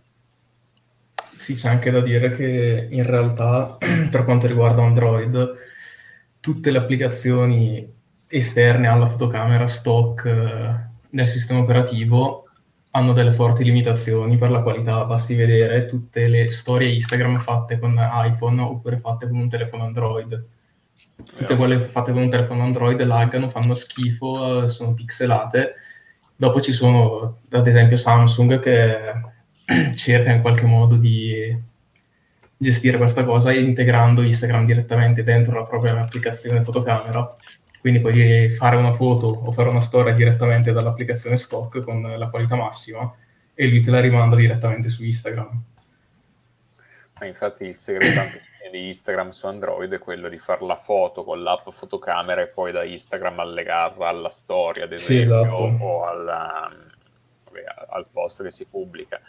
Sì, 1.36 1.56
c'è 1.56 1.70
anche 1.70 1.92
da 1.92 2.02
dire 2.02 2.30
che 2.30 2.88
in 2.90 3.04
realtà 3.04 3.78
per 4.12 4.24
quanto 4.26 4.48
riguarda 4.48 4.84
Android, 4.84 5.56
tutte 6.40 6.72
le 6.72 6.78
applicazioni 6.78 7.98
esterne 8.28 8.88
alla 8.88 9.08
fotocamera 9.08 9.68
stock 9.68 10.26
eh, 10.26 10.88
nel 11.10 11.28
sistema 11.28 11.62
operativo 11.62 12.46
hanno 12.92 13.14
delle 13.14 13.34
forti 13.34 13.64
limitazioni 13.64 14.38
per 14.38 14.50
la 14.50 14.62
qualità. 14.62 15.04
Basti 15.06 15.36
vedere 15.36 15.86
tutte 15.86 16.28
le 16.28 16.50
storie 16.52 16.92
Instagram 16.94 17.40
fatte 17.40 17.78
con 17.78 17.96
iPhone 17.98 18.62
oppure 18.62 18.98
fatte 18.98 19.28
con 19.28 19.38
un 19.38 19.50
telefono 19.50 19.84
Android. 19.84 20.48
Tutte 21.38 21.56
quelle 21.56 21.78
fatte 21.78 22.12
con 22.12 22.24
un 22.24 22.30
telefono 22.30 22.64
Android 22.64 23.02
laggano, 23.02 23.50
fanno 23.50 23.76
schifo, 23.76 24.64
eh, 24.64 24.68
sono 24.68 24.94
pixelate. 24.94 25.76
Dopo 26.36 26.62
ci 26.62 26.72
sono, 26.72 27.40
ad 27.50 27.68
esempio, 27.68 27.98
Samsung 27.98 28.60
che 28.60 28.98
cerca 29.96 30.32
in 30.32 30.42
qualche 30.42 30.66
modo 30.66 30.96
di 30.96 31.68
gestire 32.58 32.98
questa 32.98 33.24
cosa 33.24 33.54
integrando 33.54 34.22
Instagram 34.22 34.66
direttamente 34.66 35.24
dentro 35.24 35.60
la 35.60 35.66
propria 35.66 36.00
applicazione 36.00 36.64
fotocamera. 36.64 37.36
Quindi 37.80 38.02
puoi 38.02 38.50
fare 38.50 38.76
una 38.76 38.92
foto 38.92 39.28
o 39.28 39.52
fare 39.52 39.70
una 39.70 39.80
storia 39.80 40.14
direttamente 40.14 40.74
dall'applicazione 40.74 41.38
stock 41.38 41.82
con 41.82 42.02
la 42.02 42.30
qualità 42.30 42.56
massima 42.56 43.14
e 43.54 43.68
lui 43.68 43.82
te 43.82 43.92
la 43.92 44.02
rimanda 44.02 44.36
direttamente 44.36 44.90
su 44.90 45.06
Instagram. 45.06 45.64
Ma 47.20 47.26
infatti 47.26 47.66
il 47.66 47.76
segreto 47.76 48.22
di 48.72 48.88
Instagram 48.88 49.30
su 49.30 49.46
Android 49.48 49.92
è 49.94 50.00
quello 50.00 50.30
di 50.30 50.38
fare 50.38 50.66
la 50.66 50.76
foto 50.76 51.24
con 51.24 51.42
l'app 51.42 51.70
fotocamera 51.70 52.42
e 52.42 52.48
poi 52.48 52.72
da 52.72 52.84
Instagram 52.84 53.40
allegarla 53.40 54.08
alla 54.08 54.30
storia, 54.30 54.84
ad 54.84 54.92
esempio, 54.92 55.44
sì, 55.44 55.52
esatto. 55.52 55.84
o 55.84 56.06
alla, 56.06 56.70
vabbè, 57.46 57.64
al 57.90 58.08
post 58.12 58.44
che 58.44 58.52
si 58.52 58.66
pubblica. 58.66 59.22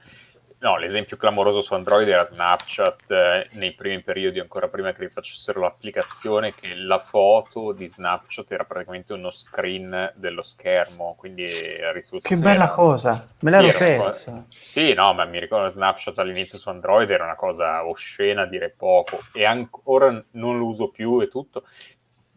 No, 0.63 0.77
l'esempio 0.77 1.17
clamoroso 1.17 1.63
su 1.63 1.73
Android 1.73 2.07
era 2.07 2.23
Snapchat 2.23 3.11
eh, 3.11 3.47
nei 3.53 3.73
primi 3.73 4.03
periodi, 4.03 4.41
ancora 4.41 4.69
prima 4.69 4.93
che 4.93 5.07
rifacessero 5.07 5.59
l'applicazione, 5.59 6.55
che 6.55 6.75
la 6.75 6.99
foto 6.99 7.73
di 7.73 7.89
Snapchat 7.89 8.53
era 8.53 8.65
praticamente 8.65 9.15
uno 9.15 9.31
screen 9.31 10.13
dello 10.17 10.43
schermo, 10.43 11.15
quindi 11.17 11.45
Che 11.45 12.37
bella 12.37 12.65
era... 12.65 12.73
cosa, 12.73 13.27
me 13.39 13.51
l'ero 13.51 13.65
sì, 13.65 13.77
persa. 13.79 14.31
Cosa... 14.33 14.47
Sì, 14.51 14.93
no, 14.93 15.15
ma 15.15 15.25
mi 15.25 15.41
ricordo 15.41 15.67
Snapchat 15.71 16.19
all'inizio 16.19 16.59
su 16.59 16.69
Android 16.69 17.09
era 17.09 17.25
una 17.25 17.37
cosa 17.37 17.87
oscena, 17.87 18.43
a 18.43 18.47
dire 18.47 18.69
poco, 18.69 19.21
e 19.33 19.47
ancora 19.47 20.11
non 20.33 20.59
lo 20.59 20.67
uso 20.67 20.91
più 20.91 21.23
e 21.23 21.29
tutto, 21.29 21.65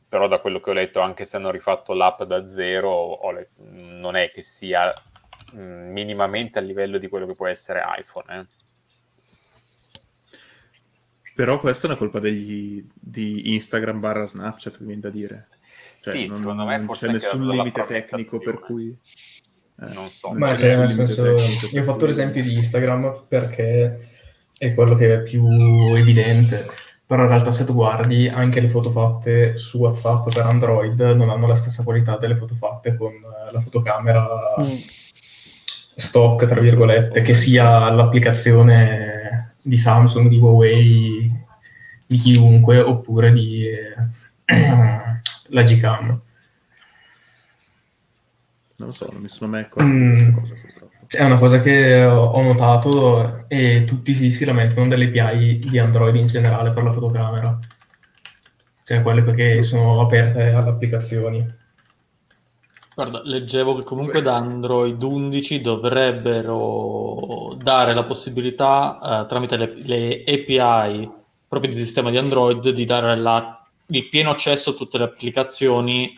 però 0.07 0.29
da 0.29 0.37
quello 0.37 0.61
che 0.61 0.69
ho 0.69 0.73
letto, 0.73 1.01
anche 1.01 1.25
se 1.25 1.35
hanno 1.35 1.51
rifatto 1.51 1.91
l'app 1.91 2.23
da 2.23 2.47
zero, 2.47 3.19
let... 3.31 3.49
non 3.57 4.15
è 4.15 4.29
che 4.29 4.41
sia 4.41 4.93
minimamente 5.61 6.59
a 6.59 6.61
livello 6.61 6.97
di 6.97 7.07
quello 7.07 7.25
che 7.25 7.33
può 7.33 7.47
essere 7.47 7.81
iPhone. 7.97 8.35
Eh. 8.35 8.45
Però 11.35 11.59
questa 11.59 11.87
è 11.87 11.89
una 11.89 11.97
colpa 11.97 12.19
degli, 12.19 12.85
di 12.93 13.53
Instagram 13.53 13.99
barra 13.99 14.25
Snapchat, 14.25 14.79
mi 14.79 14.87
viene 14.87 15.01
da 15.01 15.09
dire. 15.09 15.47
Cioè, 15.99 16.13
sì, 16.13 16.25
non, 16.25 16.37
secondo 16.37 16.65
me 16.65 16.77
non 16.77 16.87
c'è 16.89 17.07
nessun 17.07 17.47
limite 17.47 17.85
tecnico 17.85 18.39
per 18.39 18.59
cui... 18.59 18.95
Eh, 19.81 19.93
non 19.93 20.07
so. 20.09 20.33
Ma 20.33 20.53
cioè, 20.55 20.77
nel 20.77 20.89
senso, 20.89 21.25
io 21.25 21.81
ho 21.81 21.83
fatto 21.83 22.05
l'esempio 22.05 22.43
di 22.43 22.55
Instagram 22.55 23.25
perché 23.27 24.09
è 24.55 24.73
quello 24.75 24.95
che 24.95 25.13
è 25.13 25.21
più 25.23 25.47
evidente. 25.95 26.67
Però 27.05 27.23
in 27.23 27.29
realtà 27.29 27.51
se 27.51 27.65
tu 27.65 27.73
guardi 27.73 28.27
anche 28.27 28.59
le 28.59 28.69
foto 28.69 28.91
fatte 28.91 29.57
su 29.57 29.79
WhatsApp 29.79 30.31
per 30.33 30.45
Android 30.45 30.99
non 30.99 31.29
hanno 31.29 31.47
la 31.47 31.55
stessa 31.55 31.83
qualità 31.83 32.17
delle 32.17 32.35
foto 32.35 32.55
fatte 32.55 32.95
con 32.95 33.13
la 33.51 33.59
fotocamera 33.59 34.27
mm 34.59 35.01
stock, 35.95 36.45
tra 36.45 36.59
virgolette, 36.59 37.21
che 37.21 37.33
sia 37.33 37.89
l'applicazione 37.91 39.55
di 39.61 39.77
Samsung, 39.77 40.27
di 40.27 40.37
Huawei, 40.37 41.31
di 42.05 42.17
chiunque, 42.17 42.79
oppure 42.79 43.31
di 43.31 43.65
eh, 43.65 43.95
la 45.49 45.63
Gcam. 45.63 46.21
Non 48.75 48.87
lo 48.87 48.91
so, 48.91 49.07
non 49.11 49.21
mi 49.21 49.29
sono 49.29 49.51
mai 49.51 49.61
accorto 49.61 49.83
mm. 49.83 50.37
È 51.07 51.23
una 51.23 51.37
cosa 51.37 51.61
che 51.61 52.03
ho 52.03 52.41
notato 52.41 53.45
e 53.47 53.85
tutti 53.85 54.15
si, 54.15 54.31
si 54.31 54.45
lamentano 54.45 54.87
delle 54.87 55.05
API 55.05 55.59
di 55.59 55.77
Android 55.77 56.15
in 56.15 56.25
generale 56.25 56.71
per 56.71 56.83
la 56.83 56.91
fotocamera. 56.91 57.59
Cioè 58.83 59.01
quelle 59.03 59.21
perché 59.21 59.61
sono 59.61 60.01
aperte 60.01 60.49
alle 60.49 60.69
applicazioni. 60.69 61.61
Guarda, 62.95 63.21
leggevo 63.23 63.73
che 63.75 63.83
comunque 63.83 64.21
da 64.21 64.35
Android 64.35 65.01
11 65.01 65.61
dovrebbero 65.61 67.55
dare 67.57 67.95
la 67.95 68.03
possibilità, 68.03 69.23
eh, 69.23 69.27
tramite 69.27 69.57
le, 69.57 69.73
le, 69.77 70.23
API 70.23 71.11
proprio 71.47 71.71
di 71.71 71.77
sistema 71.77 72.11
di 72.11 72.17
Android, 72.17 72.69
di 72.69 72.85
dare 72.85 73.17
la, 73.17 73.65
il 73.87 74.09
pieno 74.09 74.29
accesso 74.29 74.71
a 74.71 74.73
tutte 74.73 74.99
le 74.99 75.05
applicazioni, 75.05 76.15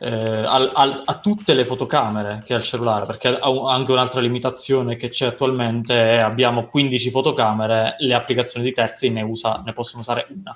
eh, 0.00 0.08
al, 0.10 0.70
al, 0.74 1.02
a 1.04 1.18
tutte 1.18 1.54
le 1.54 1.64
fotocamere 1.64 2.42
che 2.44 2.52
ha 2.52 2.58
il 2.58 2.62
cellulare, 2.62 3.06
perché 3.06 3.38
anche 3.38 3.92
un'altra 3.92 4.20
limitazione 4.20 4.96
che 4.96 5.08
c'è 5.08 5.28
attualmente 5.28 5.94
è 5.94 6.18
abbiamo 6.18 6.66
15 6.66 7.10
fotocamere, 7.10 7.96
le 8.00 8.14
applicazioni 8.14 8.66
di 8.66 8.72
terzi 8.72 9.08
ne, 9.08 9.22
usa, 9.22 9.62
ne 9.64 9.72
possono 9.72 10.02
usare 10.02 10.26
una. 10.28 10.54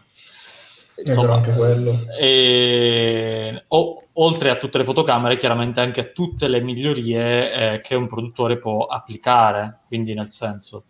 Insomma, 1.05 1.35
anche 1.35 1.53
quello. 1.53 1.99
E, 2.19 3.65
o, 3.69 4.05
oltre 4.15 4.51
a 4.51 4.57
tutte 4.57 4.79
le 4.79 4.85
fotocamere, 4.85 5.37
chiaramente 5.37 5.81
anche 5.81 6.01
a 6.01 6.05
tutte 6.05 6.49
le 6.49 6.61
migliorie 6.61 7.74
eh, 7.74 7.81
che 7.81 7.95
un 7.95 8.07
produttore 8.07 8.59
può 8.59 8.87
applicare, 8.87 9.81
quindi 9.87 10.15
nel 10.15 10.31
senso 10.31 10.85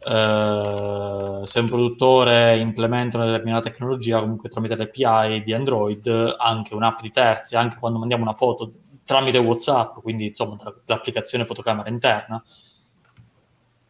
eh, 0.00 1.40
se 1.44 1.60
un 1.60 1.66
produttore 1.66 2.56
implementa 2.56 3.16
una 3.16 3.26
determinata 3.26 3.68
tecnologia, 3.68 4.20
comunque 4.20 4.48
tramite 4.48 4.76
l'API 4.76 5.42
di 5.42 5.52
Android, 5.52 6.34
anche 6.38 6.74
un'app 6.74 7.00
di 7.00 7.10
terzi, 7.10 7.56
anche 7.56 7.78
quando 7.78 7.98
mandiamo 7.98 8.22
una 8.22 8.34
foto 8.34 8.72
tramite 9.04 9.38
WhatsApp, 9.38 9.98
quindi 10.00 10.26
insomma 10.26 10.56
tra 10.56 10.74
l'applicazione 10.86 11.44
fotocamera 11.44 11.88
interna, 11.88 12.42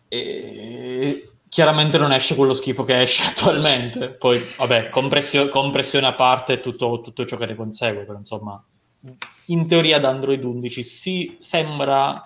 e 0.09 1.31
chiaramente 1.49 1.99
non 1.99 2.13
esce 2.13 2.35
quello 2.35 2.55
schifo 2.55 2.85
che 2.85 3.03
esce 3.03 3.29
attualmente. 3.31 4.11
Poi, 4.15 4.45
vabbè, 4.57 4.89
compressio- 4.89 5.49
compressione 5.49 6.07
a 6.07 6.15
parte 6.15 6.61
tutto, 6.61 7.01
tutto 7.01 7.25
ciò 7.25 7.37
che 7.37 7.47
ne 7.47 7.55
consegue, 7.55 8.05
però 8.05 8.19
insomma, 8.19 8.63
in 9.47 9.67
teoria 9.67 9.99
da 9.99 10.11
Android 10.11 10.43
11 10.43 10.83
si 10.83 11.37
sembra 11.39 12.23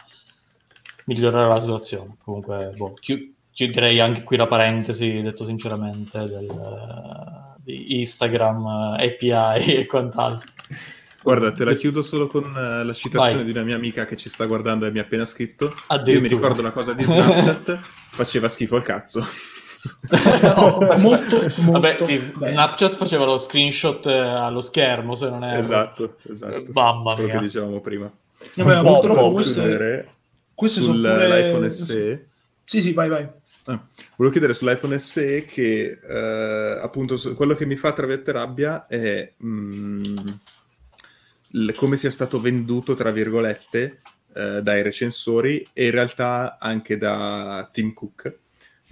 migliorare 1.06 1.48
la 1.48 1.60
situazione. 1.60 2.16
Comunque, 2.22 2.72
boh, 2.76 2.94
chi- 2.94 3.34
chiuderei 3.52 4.00
anche 4.00 4.22
qui 4.24 4.36
la 4.36 4.46
parentesi, 4.46 5.20
detto 5.22 5.44
sinceramente, 5.44 6.26
del, 6.26 7.54
di 7.62 7.98
Instagram, 8.00 8.96
API 8.98 9.72
e 9.76 9.86
quant'altro. 9.86 10.50
Guarda, 11.22 11.52
te 11.52 11.64
la 11.64 11.74
chiudo 11.74 12.02
solo 12.02 12.26
con 12.26 12.44
uh, 12.44 12.84
la 12.84 12.92
citazione 12.92 13.36
Vai. 13.36 13.44
di 13.44 13.50
una 13.52 13.62
mia 13.62 13.76
amica 13.76 14.04
che 14.04 14.16
ci 14.16 14.28
sta 14.28 14.44
guardando 14.46 14.86
e 14.86 14.90
mi 14.90 14.98
ha 14.98 15.02
appena 15.02 15.24
scritto. 15.24 15.74
Io 16.06 16.20
mi 16.20 16.28
ricordo 16.28 16.60
una 16.60 16.72
cosa 16.72 16.92
di 16.94 17.04
Snapchat, 17.04 17.80
faceva 18.10 18.48
schifo 18.48 18.76
al 18.76 18.84
cazzo. 18.84 19.26
No, 20.42 20.78
molto, 20.98 21.36
molto 21.40 21.70
Vabbè, 21.70 21.96
sì. 22.00 22.18
Snapchat 22.18 22.94
faceva 22.96 23.24
lo 23.24 23.38
screenshot 23.38 24.04
eh, 24.06 24.18
allo 24.18 24.60
schermo, 24.60 25.14
se 25.14 25.28
non 25.30 25.44
è... 25.44 25.56
esatto, 25.56 26.16
esatto. 26.28 26.64
Mamma 26.72 27.14
Quello 27.14 27.28
mia. 27.28 27.38
che 27.38 27.44
dicevamo 27.44 27.80
prima. 27.80 28.10
Vabbè, 28.54 28.78
Un 28.78 28.82
po', 28.82 29.00
po' 29.00 29.40
Chiudere 29.40 30.08
queste 30.54 30.80
sono 30.80 30.92
pure- 30.94 31.10
sull'iPhone 31.10 31.70
SE. 31.70 32.26
Sì, 32.64 32.80
sì, 32.80 32.92
vai, 32.92 33.08
vai. 33.08 33.28
Ah, 33.66 33.80
volevo 34.16 34.32
chiedere 34.32 34.54
sull'iPhone 34.54 34.98
SE 34.98 35.44
che 35.44 35.98
eh, 36.02 36.78
appunto 36.80 37.16
quello 37.34 37.54
che 37.54 37.64
mi 37.64 37.76
fa 37.76 37.92
tra 37.92 38.06
virgolette 38.06 38.32
rabbia 38.32 38.86
è 38.86 39.32
mm, 39.44 40.16
l- 41.52 41.72
come 41.74 41.96
sia 41.96 42.10
stato 42.10 42.40
venduto 42.40 42.94
tra 42.94 43.10
virgolette 43.10 44.00
eh, 44.34 44.62
dai 44.62 44.82
recensori 44.82 45.66
e 45.72 45.86
in 45.86 45.90
realtà 45.90 46.58
anche 46.58 46.96
da 46.98 47.68
Tim 47.72 47.92
Cook, 47.94 48.38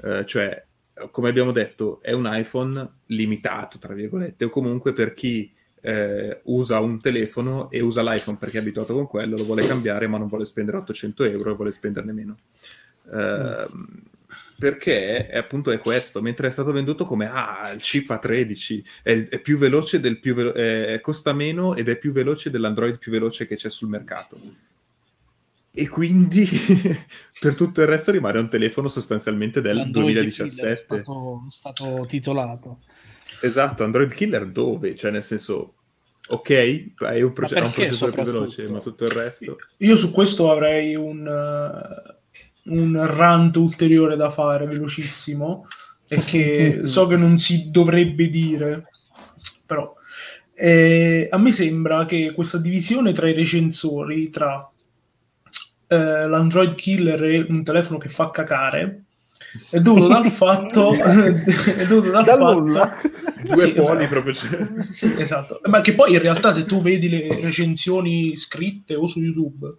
Eh, 0.03 0.25
cioè 0.25 0.65
come 1.11 1.29
abbiamo 1.29 1.53
detto 1.53 2.01
è 2.03 2.13
un 2.13 2.29
iPhone 2.31 3.01
limitato 3.07 3.79
tra 3.79 3.95
virgolette 3.95 4.47
o 4.47 4.51
comunque 4.51 4.93
per 4.93 5.15
chi 5.15 5.51
eh, 5.83 6.41
usa 6.45 6.79
un 6.81 7.01
telefono 7.01 7.71
e 7.71 7.81
usa 7.81 8.03
l'iPhone 8.03 8.37
perché 8.39 8.59
è 8.59 8.61
abituato 8.61 8.95
con 8.95 9.07
quello, 9.07 9.37
lo 9.37 9.45
vuole 9.45 9.67
cambiare 9.67 10.07
ma 10.07 10.19
non 10.19 10.29
vuole 10.29 10.45
spendere 10.45 10.79
800 10.79 11.25
euro 11.25 11.53
e 11.53 11.55
vuole 11.55 11.71
spenderne 11.71 12.13
meno. 12.13 12.39
Ehm, 13.13 14.03
perché 14.61 15.27
è, 15.27 15.39
appunto 15.39 15.71
è 15.71 15.79
questo, 15.79 16.21
mentre 16.21 16.49
è 16.49 16.51
stato 16.51 16.71
venduto 16.71 17.07
come 17.07 17.31
ah, 17.31 17.71
il 17.73 17.81
chip 17.81 18.11
A13 18.11 18.85
è, 19.03 19.27
è 19.29 19.41
più 19.41 19.57
veloce 19.57 20.01
del 20.01 20.21
più 20.21 20.35
velo- 20.35 20.53
eh, 20.53 21.01
costa 21.03 21.33
meno 21.33 21.75
ed 21.75 21.89
è 21.89 21.97
più 21.97 22.13
veloce 22.13 22.51
dell'Android 22.51 22.99
più 22.99 23.11
veloce 23.11 23.47
che 23.47 23.57
c'è 23.57 23.71
sul 23.71 23.89
mercato. 23.89 24.39
E 25.73 25.89
quindi 25.89 26.47
per 27.41 27.55
tutto 27.55 27.81
il 27.81 27.87
resto 27.87 28.11
rimane 28.11 28.39
un 28.39 28.51
telefono 28.51 28.89
sostanzialmente 28.89 29.63
del 29.63 29.77
L'Android 29.77 30.09
Killer 30.09 30.27
è 30.27 30.31
2017. 30.31 30.77
stato, 30.77 31.47
stato 31.49 32.05
titolato. 32.07 32.81
Esatto, 33.41 33.83
Android 33.83 34.13
Killer 34.13 34.47
dove? 34.47 34.95
Cioè 34.95 35.11
nel 35.11 35.23
senso, 35.23 35.77
ok, 36.29 36.51
hai 36.99 37.23
un, 37.23 37.33
proce- 37.33 37.61
un 37.61 37.73
processore 37.73 38.13
più 38.13 38.25
veloce, 38.25 38.69
ma 38.69 38.81
tutto 38.81 39.05
il 39.07 39.11
resto... 39.11 39.57
Io 39.79 39.97
su 39.97 40.11
questo 40.11 40.51
avrei 40.51 40.95
un, 40.97 41.27
eh, 41.27 42.20
un 42.65 43.07
rant 43.07 43.57
ulteriore 43.57 44.17
da 44.17 44.31
fare, 44.31 44.67
velocissimo, 44.67 45.67
e 46.09 46.17
che 46.19 46.81
so 46.87 47.07
che 47.07 47.17
non 47.17 47.39
si 47.39 47.71
dovrebbe 47.71 48.29
dire, 48.29 48.85
però 49.67 49.95
eh, 50.55 51.29
a 51.31 51.39
me 51.39 51.53
sembra 51.53 52.05
che 52.07 52.33
questa 52.35 52.59
divisione 52.59 53.13
tra 53.13 53.29
i 53.29 53.35
recensori, 53.35 54.31
tra 54.31 54.69
eh, 55.87 56.27
l'Android 56.29 56.75
Killer 56.75 57.23
e 57.25 57.47
un 57.49 57.63
telefono 57.65 57.99
che 57.99 58.09
fa 58.09 58.31
cacare, 58.31 59.05
è 59.71 59.81
dovuto 59.81 60.07
dal 60.09 60.29
fatto... 60.31 60.93
è 61.03 61.87
dovuto 61.87 62.11
dal 62.11 62.25
Da 62.25 62.37
fatto 62.37 62.45
nulla. 62.45 62.97
Due 63.43 63.57
Sì, 63.57 63.73
poli 63.73 64.03
ma- 64.03 64.07
proprio... 64.07 64.33
c'è. 64.33 64.69
sì, 64.91 65.15
esatto. 65.19 65.61
Ma 65.65 65.81
che 65.81 65.95
poi 65.95 66.13
in 66.13 66.21
realtà 66.21 66.53
se 66.53 66.65
tu 66.65 66.83
vedi 66.83 67.09
le 67.09 67.41
recensioni 67.41 68.37
scritte 68.37 68.95
o 68.95 69.07
su 69.07 69.21
YouTube, 69.21 69.75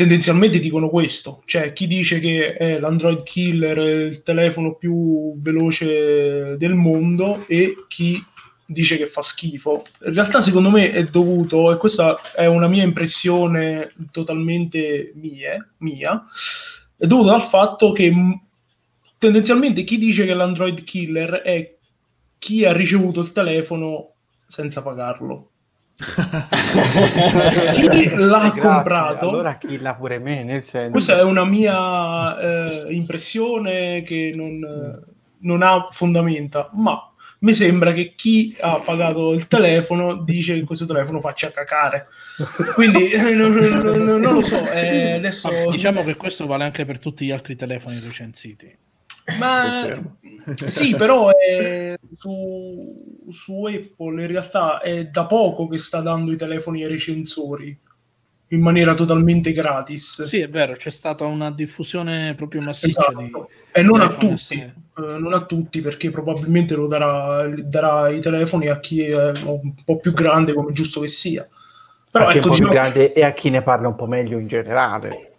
tendenzialmente 0.00 0.58
dicono 0.58 0.88
questo. 0.88 1.42
Cioè, 1.44 1.74
chi 1.74 1.86
dice 1.86 2.20
che 2.20 2.54
è 2.54 2.78
l'Android 2.78 3.22
Killer 3.22 3.78
è 3.78 4.04
il 4.04 4.22
telefono 4.22 4.72
più 4.76 5.38
veloce 5.38 6.56
del 6.56 6.72
mondo 6.72 7.44
e 7.46 7.84
chi 7.86 8.24
dice 8.64 8.96
che 8.96 9.06
fa 9.06 9.20
schifo. 9.20 9.84
In 10.06 10.14
realtà 10.14 10.40
secondo 10.40 10.70
me 10.70 10.90
è 10.90 11.04
dovuto, 11.04 11.70
e 11.70 11.76
questa 11.76 12.18
è 12.34 12.46
una 12.46 12.66
mia 12.66 12.82
impressione 12.82 13.92
totalmente 14.10 15.12
mie, 15.16 15.72
mia, 15.78 16.24
è 16.96 17.06
dovuto 17.06 17.28
dal 17.28 17.42
fatto 17.42 17.92
che 17.92 18.10
mh, 18.10 18.40
tendenzialmente 19.18 19.84
chi 19.84 19.98
dice 19.98 20.24
che 20.24 20.32
l'Android 20.32 20.82
Killer 20.82 21.42
è 21.42 21.76
chi 22.38 22.64
ha 22.64 22.72
ricevuto 22.72 23.20
il 23.20 23.32
telefono 23.32 24.14
senza 24.46 24.80
pagarlo. 24.80 25.49
Chi 27.72 28.14
l'ha 28.16 28.38
Grazie, 28.38 28.60
comprato 28.60 29.28
Allora 29.28 29.56
killa 29.56 29.94
pure 29.94 30.18
me, 30.18 30.42
nel 30.42 30.64
senso. 30.64 30.90
questa 30.90 31.18
è 31.18 31.22
una 31.22 31.44
mia 31.44 32.38
eh, 32.38 32.94
impressione 32.94 34.02
che 34.02 34.32
non, 34.34 35.02
non 35.40 35.62
ha 35.62 35.88
fondamenta, 35.90 36.70
ma 36.74 37.04
mi 37.40 37.54
sembra 37.54 37.92
che 37.92 38.14
chi 38.16 38.54
ha 38.60 38.80
pagato 38.84 39.32
il 39.32 39.46
telefono 39.48 40.14
dice 40.16 40.54
che 40.54 40.64
questo 40.64 40.86
telefono 40.86 41.20
faccia 41.20 41.50
cacare. 41.50 42.08
Quindi 42.74 43.10
non, 43.34 43.52
non- 43.52 44.20
non 44.20 44.34
lo 44.34 44.40
so. 44.42 44.70
eh, 44.72 45.12
adesso, 45.12 45.48
diciamo 45.70 46.02
che 46.04 46.16
questo 46.16 46.46
vale 46.46 46.64
anche 46.64 46.84
per 46.84 46.98
tutti 46.98 47.24
gli 47.26 47.30
altri 47.30 47.56
telefoni 47.56 47.98
recensiti. 48.00 48.76
Ma 49.38 50.00
sì, 50.68 50.94
però 50.94 51.30
è 51.30 51.98
su, 52.16 52.86
su 53.28 53.64
Apple 53.64 54.22
in 54.22 54.28
realtà 54.28 54.80
è 54.80 55.06
da 55.06 55.26
poco 55.26 55.68
che 55.68 55.78
sta 55.78 56.00
dando 56.00 56.32
i 56.32 56.36
telefoni 56.36 56.82
ai 56.82 56.88
recensori 56.88 57.78
in 58.52 58.60
maniera 58.60 58.94
totalmente 58.94 59.52
gratis. 59.52 60.24
Sì, 60.24 60.40
è 60.40 60.48
vero, 60.48 60.74
c'è 60.74 60.90
stata 60.90 61.24
una 61.24 61.50
diffusione 61.50 62.34
proprio 62.34 62.62
massiccia 62.62 63.12
di... 63.16 63.24
Esatto. 63.24 63.48
E 63.72 63.82
non 63.82 64.00
a 64.00 64.08
tutti, 64.08 64.54
eh, 64.58 64.72
non 64.94 65.32
a 65.32 65.44
tutti 65.44 65.80
perché 65.80 66.10
probabilmente 66.10 66.74
lo 66.74 66.88
darà, 66.88 67.48
darà 67.62 68.08
i 68.08 68.20
telefoni 68.20 68.68
a 68.68 68.80
chi 68.80 69.02
è 69.02 69.30
un 69.44 69.74
po' 69.84 69.98
più 69.98 70.12
grande 70.12 70.52
come 70.52 70.70
è 70.70 70.72
giusto 70.72 71.00
che 71.00 71.08
sia. 71.08 71.46
Però 72.10 72.28
ecco, 72.28 72.36
un 72.36 72.42
po' 72.42 72.56
più 72.56 72.66
diciamo- 72.68 72.72
grande 72.72 73.12
e 73.12 73.22
a 73.22 73.32
chi 73.32 73.50
ne 73.50 73.62
parla 73.62 73.86
un 73.86 73.94
po' 73.94 74.06
meglio 74.06 74.38
in 74.38 74.48
generale. 74.48 75.29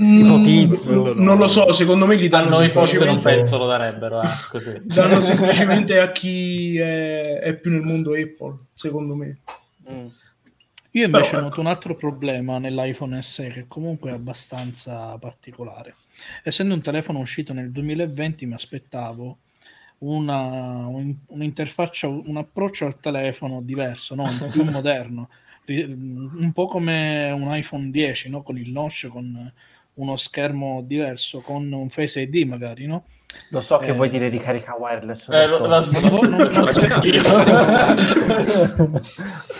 Mm, 0.00 0.18
ipotizzo. 0.26 1.14
non 1.14 1.38
lo 1.38 1.48
so, 1.48 1.72
secondo 1.72 2.06
me 2.06 2.14
li 2.14 2.26
A 2.26 2.28
danno 2.28 2.50
noi 2.58 2.68
forse 2.68 3.04
non 3.04 3.14
semplicemente- 3.14 3.36
penso 3.36 3.58
lo 3.58 3.66
darebbero, 3.66 4.22
eh, 4.22 4.26
così. 4.48 4.72
danno 4.84 5.20
semplicemente 5.22 5.98
a 5.98 6.12
chi 6.12 6.78
è, 6.78 7.38
è 7.40 7.54
più 7.56 7.70
nel 7.72 7.82
mondo 7.82 8.12
Apple, 8.12 8.56
secondo 8.74 9.14
me. 9.16 9.38
Io 10.92 11.04
invece 11.04 11.30
Però, 11.30 11.42
noto 11.42 11.60
un 11.60 11.66
altro 11.66 11.94
problema 11.96 12.58
nell'iPhone 12.58 13.20
SE 13.22 13.48
che 13.48 13.64
comunque 13.68 14.10
è 14.10 14.14
abbastanza 14.14 15.16
particolare. 15.18 15.96
Essendo 16.42 16.74
un 16.74 16.80
telefono 16.80 17.18
uscito 17.18 17.52
nel 17.52 17.70
2020 17.70 18.46
mi 18.46 18.54
aspettavo 18.54 19.38
una, 19.98 20.86
un- 20.86 21.14
un'interfaccia, 21.26 22.06
un 22.08 22.36
approccio 22.36 22.86
al 22.86 23.00
telefono 23.00 23.60
diverso, 23.62 24.14
no? 24.14 24.24
più 24.52 24.62
moderno, 24.70 25.28
un 25.66 26.50
po' 26.54 26.66
come 26.66 27.30
un 27.32 27.54
iPhone 27.54 27.90
10, 27.90 28.30
no? 28.30 28.42
con 28.42 28.56
il 28.56 28.70
notch, 28.70 29.08
con 29.08 29.52
uno 29.98 30.16
schermo 30.16 30.82
diverso, 30.84 31.40
con 31.40 31.70
un 31.72 31.88
Face 31.90 32.20
ID 32.20 32.46
magari, 32.46 32.86
no? 32.86 33.04
Lo 33.50 33.60
so 33.60 33.78
che 33.78 33.88
Eh. 33.88 33.92
vuoi 33.92 34.08
dire 34.08 34.28
ricarica 34.28 34.74
wireless. 34.76 35.28
Eh, 35.28 35.46
lo 35.46 35.58
lo- 35.66 35.82
so. 35.82 36.00
lo- 36.00 36.08
lo- 36.08 36.46
non- 36.48 36.90
anch'io. 36.92 37.22
Ma 37.22 38.94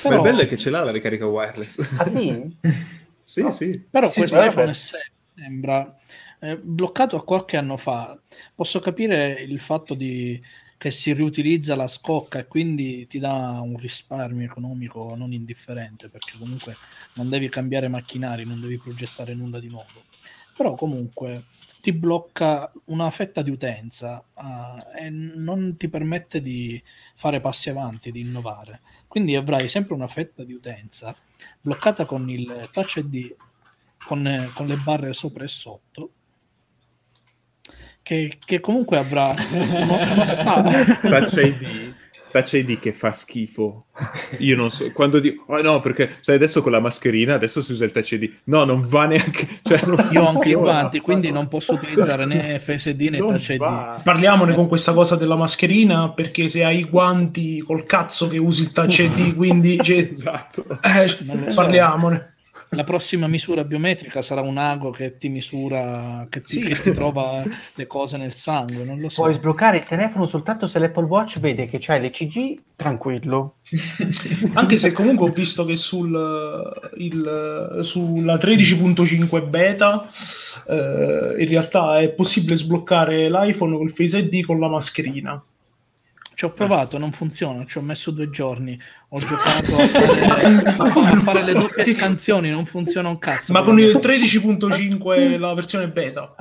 Però- 0.02 0.14
il 0.16 0.20
bello 0.22 0.40
è 0.40 0.48
che 0.48 0.56
ce 0.56 0.70
l'ha 0.70 0.82
la 0.82 0.90
ricarica 0.90 1.26
wireless. 1.26 1.78
ah 1.98 2.04
sì? 2.04 2.56
sì, 3.24 3.42
No. 3.42 3.50
sì. 3.50 3.78
Però 3.90 4.08
Sì, 4.08 4.18
questo 4.20 4.42
iPhone 4.42 4.74
SE 4.74 5.12
sembra 5.34 5.96
eh, 6.40 6.56
bloccato 6.56 7.16
a 7.16 7.24
qualche 7.24 7.56
anno 7.56 7.76
fa. 7.76 8.16
Posso 8.54 8.80
capire 8.80 9.32
il 9.42 9.60
fatto 9.60 9.94
di, 9.94 10.40
che 10.78 10.90
si 10.90 11.12
riutilizza 11.12 11.74
la 11.76 11.88
scocca 11.88 12.38
e 12.38 12.46
quindi 12.46 13.06
ti 13.06 13.18
dà 13.18 13.60
un 13.62 13.76
risparmio 13.76 14.44
economico 14.46 15.14
non 15.16 15.32
indifferente, 15.32 16.08
perché 16.08 16.38
comunque 16.38 16.76
non 17.14 17.28
devi 17.28 17.48
cambiare 17.48 17.88
macchinari, 17.88 18.44
non 18.44 18.60
devi 18.60 18.78
progettare 18.78 19.34
nulla 19.34 19.58
di 19.60 19.68
nuovo. 19.68 20.06
Però 20.58 20.74
comunque 20.74 21.44
ti 21.80 21.92
blocca 21.92 22.72
una 22.86 23.08
fetta 23.12 23.42
di 23.42 23.50
utenza 23.50 24.24
eh, 24.36 25.04
e 25.06 25.10
non 25.10 25.76
ti 25.76 25.88
permette 25.88 26.42
di 26.42 26.82
fare 27.14 27.40
passi 27.40 27.70
avanti, 27.70 28.10
di 28.10 28.22
innovare. 28.22 28.80
Quindi 29.06 29.36
avrai 29.36 29.68
sempre 29.68 29.94
una 29.94 30.08
fetta 30.08 30.42
di 30.42 30.52
utenza 30.52 31.14
bloccata 31.60 32.04
con 32.06 32.28
il 32.28 32.68
touch 32.72 32.96
ID 32.96 33.36
con, 34.04 34.50
con 34.54 34.66
le 34.66 34.76
barre 34.76 35.12
sopra 35.12 35.44
e 35.44 35.48
sotto 35.48 36.10
che, 38.08 38.38
che 38.42 38.60
comunque 38.60 38.96
avrà 38.96 39.34
uno 39.52 39.98
stato. 40.24 40.70
Touch 41.02 41.32
ID, 41.34 41.87
ID 42.32 42.78
che 42.78 42.92
fa 42.92 43.12
schifo. 43.12 43.86
Io 44.38 44.56
non 44.56 44.70
so, 44.70 44.90
quando 44.92 45.18
dico, 45.18 45.44
oh 45.48 45.60
no, 45.60 45.80
perché 45.80 46.16
sai 46.20 46.36
adesso 46.36 46.62
con 46.62 46.72
la 46.72 46.80
mascherina, 46.80 47.34
adesso 47.34 47.60
si 47.60 47.72
usa 47.72 47.84
il 47.84 47.92
ID. 47.94 48.32
No, 48.44 48.64
non 48.64 48.86
va 48.86 49.06
neanche... 49.06 49.46
Cioè, 49.62 49.84
non 49.86 50.08
Io 50.12 50.22
ho 50.22 50.28
anche 50.28 50.50
i 50.50 50.54
guanti, 50.54 51.00
quindi 51.00 51.30
non 51.30 51.48
posso 51.48 51.72
utilizzare 51.74 52.24
né 52.24 52.58
FSD 52.58 53.00
né 53.10 53.18
Non 53.18 53.40
va. 53.56 54.00
Parliamone 54.02 54.54
con 54.54 54.68
questa 54.68 54.92
cosa 54.92 55.16
della 55.16 55.36
mascherina 55.36 56.10
perché 56.10 56.48
se 56.48 56.64
hai 56.64 56.78
i 56.78 56.84
guanti 56.84 57.60
col 57.60 57.84
cazzo 57.84 58.28
che 58.28 58.38
usi 58.38 58.62
il 58.62 58.72
ID, 58.74 59.34
quindi 59.34 59.78
cioè, 59.82 60.08
Esatto. 60.10 60.64
eh, 60.82 61.08
so. 61.08 61.54
parliamone. 61.54 62.34
La 62.72 62.84
prossima 62.84 63.26
misura 63.28 63.64
biometrica 63.64 64.20
sarà 64.20 64.42
un 64.42 64.58
ago 64.58 64.90
che 64.90 65.16
ti 65.16 65.30
misura, 65.30 66.26
che 66.28 66.42
ti, 66.42 66.58
Sì. 66.60 66.64
che 66.64 66.80
ti 66.80 66.92
trova 66.92 67.42
le 67.74 67.86
cose 67.86 68.18
nel 68.18 68.34
sangue, 68.34 68.84
non 68.84 68.98
lo 69.00 69.08
so. 69.08 69.22
Puoi 69.22 69.34
sbloccare 69.34 69.78
il 69.78 69.84
telefono 69.84 70.26
soltanto 70.26 70.66
se 70.66 70.78
l'Apple 70.78 71.04
Watch 71.06 71.38
vede 71.40 71.64
che 71.66 71.78
c'hai 71.80 71.98
l'ECG, 72.00 72.60
tranquillo. 72.76 73.56
Anche 74.54 74.76
se 74.76 74.92
comunque 74.92 75.28
ho 75.28 75.32
visto 75.32 75.64
che 75.64 75.76
sul, 75.76 76.12
il- 76.98 77.78
sulla 77.82 78.36
13.5 78.36 79.48
beta 79.48 80.08
eh, 80.68 81.34
in 81.38 81.48
realtà 81.48 82.00
è 82.00 82.10
possibile 82.10 82.56
sbloccare 82.56 83.30
l'iPhone 83.30 83.76
col 83.78 83.90
Face 83.92 84.18
ID 84.18 84.44
con 84.44 84.60
la 84.60 84.68
mascherina. 84.68 85.42
Ci 86.38 86.44
ho 86.44 86.52
provato, 86.52 86.98
non 86.98 87.10
funziona, 87.10 87.64
ci 87.64 87.78
ho 87.78 87.80
messo 87.80 88.12
due 88.12 88.30
giorni, 88.30 88.80
ho 89.08 89.18
giocato 89.18 89.74
a 89.74 91.16
fare, 91.18 91.40
a 91.40 91.44
le 91.44 91.52
doppie 91.52 91.84
scansioni, 91.84 92.48
non 92.48 92.64
funziona 92.64 93.08
un 93.08 93.18
cazzo. 93.18 93.52
Ma 93.52 93.64
con 93.64 93.80
il 93.80 93.96
13.5 93.96 95.36
la 95.36 95.52
versione 95.54 95.88
beta. 95.88 96.36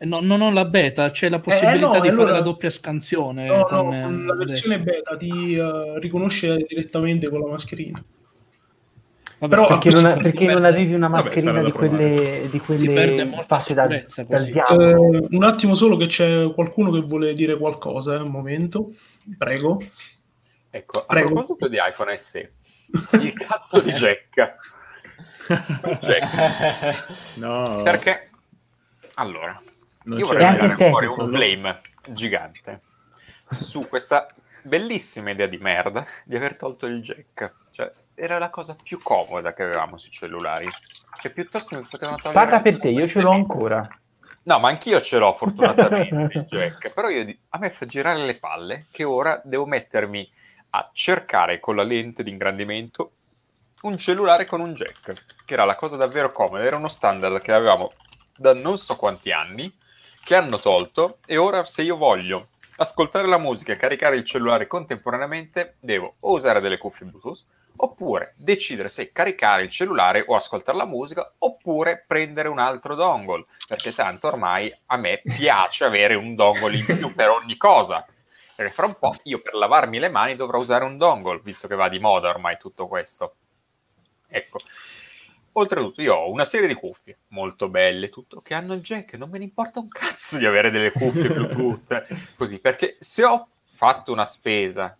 No, 0.00 0.20
non 0.20 0.42
ho 0.42 0.50
la 0.50 0.66
beta, 0.66 1.08
c'è 1.08 1.30
la 1.30 1.38
possibilità 1.38 1.86
no, 1.86 2.00
di 2.00 2.08
allora- 2.08 2.24
fare 2.24 2.36
la 2.36 2.42
doppia 2.42 2.68
scansione. 2.68 3.46
No, 3.46 3.56
no, 3.56 3.64
con, 3.64 3.94
eh, 3.94 4.02
con 4.02 4.26
la 4.26 4.34
versione 4.34 4.74
adesso. 4.74 4.98
beta 4.98 5.16
ti 5.16 5.54
eh, 5.54 5.98
riconosce 6.00 6.56
direttamente 6.68 7.30
con 7.30 7.40
la 7.40 7.46
mascherina. 7.46 8.04
Vabbè, 9.40 9.54
però- 9.54 9.66
Perché 9.68 9.90
non, 9.90 10.20
perché 10.20 10.46
non 10.46 10.64
avevi 10.66 10.92
una 10.92 11.08
Vabbè, 11.08 11.22
mascherina 11.24 11.52
da 11.52 11.62
di 11.62 11.72
quelle, 11.72 12.48
di 12.50 12.58
quelle 12.60 13.42
fatte 13.46 13.72
da, 13.74 13.86
dal 13.86 14.44
diavolo. 14.44 15.14
Eh, 15.14 15.26
un 15.30 15.44
attimo 15.44 15.74
solo 15.74 15.96
che 15.96 16.06
c'è 16.06 16.52
qualcuno 16.52 16.90
che 16.90 17.00
vuole 17.00 17.32
dire 17.32 17.56
qualcosa, 17.56 18.16
eh, 18.16 18.18
un 18.18 18.30
momento. 18.30 18.92
Prego. 19.38 19.82
Ecco, 20.70 21.00
a 21.00 21.04
Prego. 21.06 21.28
proposito 21.30 21.68
di 21.68 21.78
iPhone 21.80 22.16
SE, 22.18 22.52
il 23.12 23.32
cazzo 23.32 23.80
di 23.80 23.92
Jack. 23.92 24.54
Jack. 26.00 27.36
No, 27.40 27.80
Perché? 27.82 28.30
Allora, 29.14 29.60
non 30.04 30.18
io 30.18 30.26
vorrei 30.26 30.44
anche 30.44 30.68
tirare 30.68 30.90
fuori 30.90 31.06
un 31.06 31.30
blame 31.30 31.80
gigante 32.10 32.80
su 33.62 33.88
questa 33.88 34.28
bellissima 34.62 35.30
idea 35.30 35.46
di 35.46 35.56
merda 35.56 36.04
di 36.24 36.36
aver 36.36 36.56
tolto 36.56 36.86
il 36.86 37.00
jack. 37.00 37.54
Era 38.22 38.36
la 38.36 38.50
cosa 38.50 38.76
più 38.80 39.00
comoda 39.02 39.54
che 39.54 39.62
avevamo 39.62 39.96
sui 39.96 40.10
cellulari. 40.10 40.68
Cioè, 41.22 41.30
piuttosto 41.30 41.74
mi 41.74 41.86
potevano 41.88 42.18
togliere... 42.18 42.38
Parla 42.38 42.60
per 42.60 42.78
te, 42.78 42.88
io 42.90 43.08
ce 43.08 43.22
l'ho 43.22 43.30
ancora. 43.30 43.88
No, 44.42 44.58
ma 44.58 44.68
anch'io 44.68 45.00
ce 45.00 45.16
l'ho 45.16 45.32
fortunatamente 45.32 46.44
jack, 46.50 46.92
però 46.92 47.08
io 47.08 47.34
a 47.48 47.58
me 47.58 47.70
fa 47.70 47.86
girare 47.86 48.22
le 48.22 48.38
palle 48.38 48.88
che 48.90 49.04
ora 49.04 49.40
devo 49.42 49.64
mettermi 49.64 50.30
a 50.70 50.90
cercare 50.92 51.60
con 51.60 51.76
la 51.76 51.82
lente 51.82 52.22
di 52.22 52.28
ingrandimento 52.28 53.12
un 53.82 53.96
cellulare 53.96 54.44
con 54.44 54.60
un 54.60 54.74
jack, 54.74 55.24
che 55.46 55.54
era 55.54 55.64
la 55.64 55.74
cosa 55.74 55.96
davvero 55.96 56.30
comoda, 56.30 56.62
era 56.62 56.76
uno 56.76 56.88
standard 56.88 57.40
che 57.40 57.52
avevamo 57.52 57.92
da 58.36 58.52
non 58.52 58.76
so 58.76 58.96
quanti 58.96 59.32
anni, 59.32 59.74
che 60.22 60.36
hanno 60.36 60.58
tolto 60.58 61.20
e 61.24 61.38
ora 61.38 61.64
se 61.64 61.82
io 61.82 61.96
voglio 61.96 62.48
ascoltare 62.76 63.26
la 63.26 63.38
musica 63.38 63.72
e 63.72 63.76
caricare 63.76 64.16
il 64.16 64.26
cellulare 64.26 64.66
contemporaneamente 64.66 65.76
devo 65.80 66.16
o 66.20 66.32
usare 66.32 66.60
delle 66.60 66.76
cuffie 66.76 67.06
Bluetooth 67.06 67.44
oppure 67.82 68.34
decidere 68.36 68.88
se 68.88 69.12
caricare 69.12 69.62
il 69.62 69.70
cellulare 69.70 70.24
o 70.26 70.34
ascoltare 70.34 70.76
la 70.76 70.86
musica 70.86 71.34
oppure 71.38 72.04
prendere 72.06 72.48
un 72.48 72.58
altro 72.58 72.94
dongle 72.94 73.46
perché 73.66 73.94
tanto 73.94 74.26
ormai 74.26 74.74
a 74.86 74.96
me 74.96 75.22
piace 75.22 75.84
avere 75.84 76.14
un 76.14 76.34
dongle 76.34 76.76
in 76.76 76.84
più 76.84 77.14
per 77.14 77.30
ogni 77.30 77.56
cosa. 77.56 78.04
Perché 78.54 78.72
fra 78.72 78.86
un 78.86 78.96
po' 78.98 79.14
io 79.24 79.40
per 79.40 79.54
lavarmi 79.54 79.98
le 79.98 80.08
mani 80.08 80.36
dovrò 80.36 80.58
usare 80.58 80.84
un 80.84 80.98
dongle 80.98 81.40
visto 81.42 81.66
che 81.68 81.74
va 81.74 81.88
di 81.88 81.98
moda 81.98 82.28
ormai 82.28 82.58
tutto 82.58 82.86
questo. 82.86 83.36
Ecco. 84.28 84.58
Oltretutto 85.52 86.02
io 86.02 86.14
ho 86.14 86.30
una 86.30 86.44
serie 86.44 86.68
di 86.68 86.74
cuffie 86.74 87.20
molto 87.28 87.68
belle 87.68 88.08
tutto 88.08 88.40
che 88.40 88.54
hanno 88.54 88.74
il 88.74 88.82
jack 88.82 89.14
non 89.14 89.30
me 89.30 89.38
ne 89.38 89.44
importa 89.44 89.80
un 89.80 89.88
cazzo 89.88 90.38
di 90.38 90.46
avere 90.46 90.70
delle 90.70 90.92
cuffie 90.92 91.28
bluetooth. 91.28 92.34
Così 92.36 92.58
perché 92.58 92.96
se 93.00 93.24
ho 93.24 93.48
fatto 93.64 94.12
una 94.12 94.26
spesa 94.26 94.96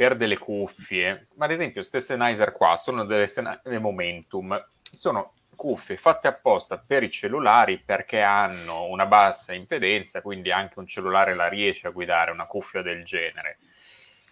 per 0.00 0.16
delle 0.16 0.38
cuffie, 0.38 1.26
ma 1.34 1.44
ad 1.44 1.50
esempio 1.50 1.82
queste 1.82 2.00
Sennheiser 2.00 2.52
qua 2.52 2.74
sono 2.78 3.04
delle, 3.04 3.26
Sennhe- 3.26 3.60
delle 3.62 3.78
Momentum, 3.78 4.58
sono 4.80 5.34
cuffie 5.54 5.98
fatte 5.98 6.26
apposta 6.26 6.78
per 6.78 7.02
i 7.02 7.10
cellulari 7.10 7.82
perché 7.84 8.22
hanno 8.22 8.86
una 8.86 9.04
bassa 9.04 9.52
impedenza, 9.52 10.22
quindi 10.22 10.50
anche 10.50 10.78
un 10.78 10.86
cellulare 10.86 11.34
la 11.34 11.48
riesce 11.48 11.86
a 11.86 11.90
guidare 11.90 12.30
una 12.30 12.46
cuffia 12.46 12.80
del 12.80 13.04
genere. 13.04 13.58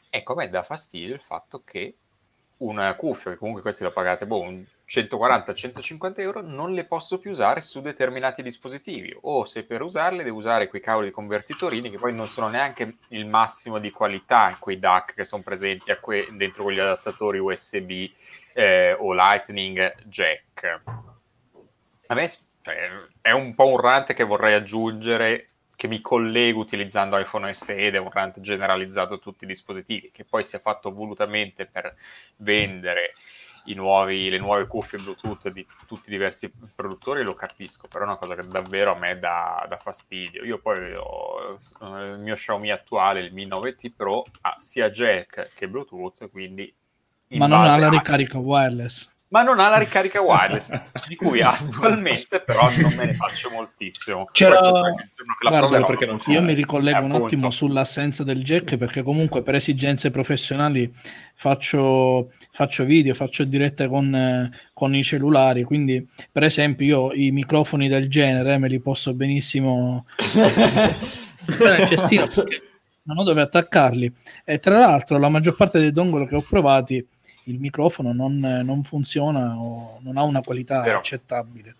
Ecco, 0.09 0.33
a 0.33 0.37
me 0.37 0.49
dà 0.49 0.63
fastidio 0.63 1.13
il 1.13 1.21
fatto 1.21 1.63
che 1.63 1.97
una 2.59 2.95
cuffia, 2.95 3.33
che 3.33 3.37
comunque 3.37 3.61
queste 3.61 3.85
le 3.85 3.91
ho 3.91 3.93
pagate 3.93 4.27
boh, 4.27 4.41
un 4.41 4.65
140-150 4.89 6.21
euro, 6.21 6.41
non 6.41 6.73
le 6.73 6.85
posso 6.85 7.19
più 7.19 7.31
usare 7.31 7.61
su 7.61 7.81
determinati 7.81 8.43
dispositivi. 8.43 9.15
O 9.23 9.45
se 9.45 9.65
per 9.65 9.83
usarle 9.83 10.23
devo 10.23 10.39
usare 10.39 10.69
quei 10.69 10.81
cavoli 10.81 11.09
di 11.09 11.13
convertitorini 11.13 11.91
che 11.91 11.99
poi 11.99 12.15
non 12.15 12.27
sono 12.27 12.49
neanche 12.49 12.97
il 13.09 13.27
massimo 13.27 13.79
di 13.79 13.91
qualità, 13.91 14.57
quei 14.59 14.79
DAC 14.79 15.15
che 15.15 15.25
sono 15.25 15.43
presenti 15.43 15.95
que- 16.01 16.29
dentro 16.33 16.63
quegli 16.63 16.79
adattatori 16.79 17.39
USB 17.39 18.11
eh, 18.55 18.95
o 18.95 19.13
Lightning 19.13 20.05
Jack. 20.05 20.81
A 22.07 22.15
me 22.15 22.31
cioè, 22.63 22.91
è 23.21 23.31
un 23.31 23.55
po' 23.55 23.67
un 23.67 23.79
rant 23.79 24.15
che 24.15 24.25
vorrei 24.25 24.55
aggiungere 24.55 25.49
che 25.77 25.87
mi 25.87 26.01
collego 26.01 26.59
utilizzando 26.59 27.17
iPhone 27.17 27.55
SE 27.55 27.77
ed 27.77 27.95
è 27.95 27.99
un 27.99 28.11
rant 28.11 28.41
generalizzato 28.41 29.15
a 29.15 29.19
tutti 29.19 29.45
i 29.45 29.47
dispositivi, 29.47 30.11
che 30.11 30.25
poi 30.25 30.43
sia 30.43 30.59
fatto 30.59 30.93
volutamente 30.93 31.67
per 31.67 31.95
vendere 32.39 33.13
i 33.13 33.48
nuovi, 33.75 34.29
le 34.29 34.39
nuove 34.39 34.67
cuffie 34.67 34.99
Bluetooth 34.99 35.51
di 35.51 35.67
tutti 35.87 36.09
i 36.09 36.13
diversi 36.13 36.53
produttori, 36.75 37.23
lo 37.23 37.35
capisco, 37.35 37.89
però 37.89 38.05
è 38.05 38.07
una 38.07 38.17
cosa 38.17 38.35
che 38.35 38.47
davvero 38.47 38.95
a 38.95 38.99
me 38.99 39.19
dà, 39.19 39.65
dà 39.69 39.77
fastidio. 39.77 40.45
Io 40.45 40.59
poi 40.59 40.95
ho 40.95 41.59
eh, 41.81 42.13
il 42.13 42.19
mio 42.19 42.35
Xiaomi 42.35 42.71
attuale, 42.71 43.21
il 43.21 43.33
Mi 43.33 43.47
9T 43.47 43.93
Pro, 43.95 44.25
ha 44.43 44.57
sia 44.59 44.91
jack 44.91 45.53
che 45.55 45.69
Bluetooth, 45.69 46.31
quindi... 46.31 46.73
in 47.29 47.39
Ma 47.39 47.47
non 47.47 47.63
ha 47.63 47.77
la 47.77 47.89
ricarica 47.89 48.39
wireless. 48.39 49.11
Ma 49.31 49.43
non 49.43 49.61
ha 49.61 49.69
la 49.69 49.77
ricarica 49.79 50.23
wireless, 50.23 50.71
di 51.07 51.15
cui 51.17 51.43
attualmente 51.43 52.41
però 52.41 52.71
non 52.79 52.95
me 52.97 53.05
ne 53.07 53.15
faccio 53.15 53.51
moltissimo. 53.51 54.29
C'era- 54.33 54.59
Guarda, 55.41 55.85
perché 55.85 56.07
non. 56.07 56.19
Io 56.27 56.41
mi 56.43 56.55
ricollego 56.55 56.99
Eh, 56.99 57.03
un 57.03 57.11
appunto. 57.11 57.27
attimo 57.27 57.51
sull'assenza 57.51 58.25
del 58.25 58.43
jack 58.43 58.77
perché 58.77 59.03
comunque 59.03 59.43
per 59.43 59.55
esigenze 59.57 60.11
professionali 60.11 60.91
faccio, 61.35 62.33
faccio 62.51 62.85
video, 62.85 63.15
faccio 63.15 63.45
dirette 63.45 63.87
con, 63.87 64.15
eh, 64.15 64.51
con 64.73 64.95
i 64.95 65.05
cellulari, 65.05 65.63
quindi 65.63 66.07
per 66.33 66.43
esempio 66.45 66.87
io 66.87 67.13
i 67.13 67.31
microfoni 67.31 67.87
del 67.89 68.09
genere 68.09 68.57
me 68.59 68.69
li 68.69 68.81
posso 68.81 69.13
benissimo 69.15 70.07
nel 71.47 71.87
cestino 71.89 72.25
non 73.05 73.19
ho 73.19 73.23
dove 73.23 73.41
attaccarli 73.41 74.13
e 74.45 74.59
tra 74.59 74.79
l'altro 74.79 75.19
la 75.19 75.29
maggior 75.31 75.57
parte 75.57 75.79
dei 75.79 75.93
dongle 75.93 76.27
che 76.27 76.37
ho 76.37 76.43
provati 76.47 77.07
il 77.49 77.59
microfono 77.59 78.13
non, 78.13 78.39
non 78.39 78.83
funziona 78.85 79.57
o 79.57 79.99
non 80.03 80.17
ha 80.17 80.23
una 80.23 80.41
qualità 80.41 80.83
Vero. 80.83 80.99
accettabile. 80.99 81.75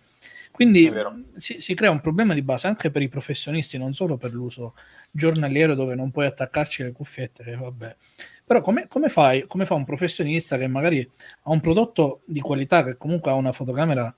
Quindi 0.51 0.93
si, 1.37 1.61
si 1.61 1.75
crea 1.75 1.91
un 1.91 2.01
problema 2.01 2.35
di 2.35 2.43
base 2.43 2.67
anche 2.67 2.91
per 2.91 3.01
i 3.01 3.09
professionisti, 3.09 3.79
non 3.79 3.93
solo 3.93 4.17
per 4.17 4.33
l'uso 4.33 4.75
giornaliero 5.11 5.75
dove 5.75 5.95
non 5.95 6.11
puoi 6.11 6.27
attaccarci 6.27 6.83
le 6.83 6.91
cuffiette, 6.91 7.45
che 7.45 7.55
vabbè. 7.55 7.97
Però 8.45 8.61
come, 8.61 8.89
come 8.89 9.09
fai, 9.09 9.47
come 9.47 9.67
fa 9.67 9.75
un 9.75 9.85
professionista 9.85 10.57
che 10.57 10.67
magari 10.67 11.09
ha 11.43 11.51
un 11.51 11.61
prodotto 11.61 12.23
di 12.25 12.41
qualità, 12.41 12.83
che 12.83 12.97
comunque 12.97 13.31
ha 13.31 13.35
una 13.35 13.53
fotocamera 13.53 14.13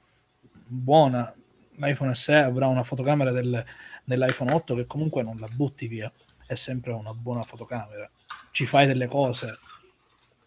buona, 0.66 1.34
l'iPhone 1.76 2.14
SE 2.14 2.36
avrà 2.36 2.68
una 2.68 2.84
fotocamera 2.84 3.32
del- 3.32 3.62
dell'iPhone 4.04 4.52
8 4.52 4.74
che 4.76 4.86
comunque 4.86 5.22
non 5.22 5.36
la 5.38 5.48
butti 5.54 5.86
via, 5.86 6.10
è 6.46 6.54
sempre 6.54 6.92
una 6.92 7.12
buona 7.12 7.42
fotocamera, 7.42 8.08
ci 8.50 8.64
fai 8.64 8.86
delle 8.86 9.08
cose. 9.08 9.58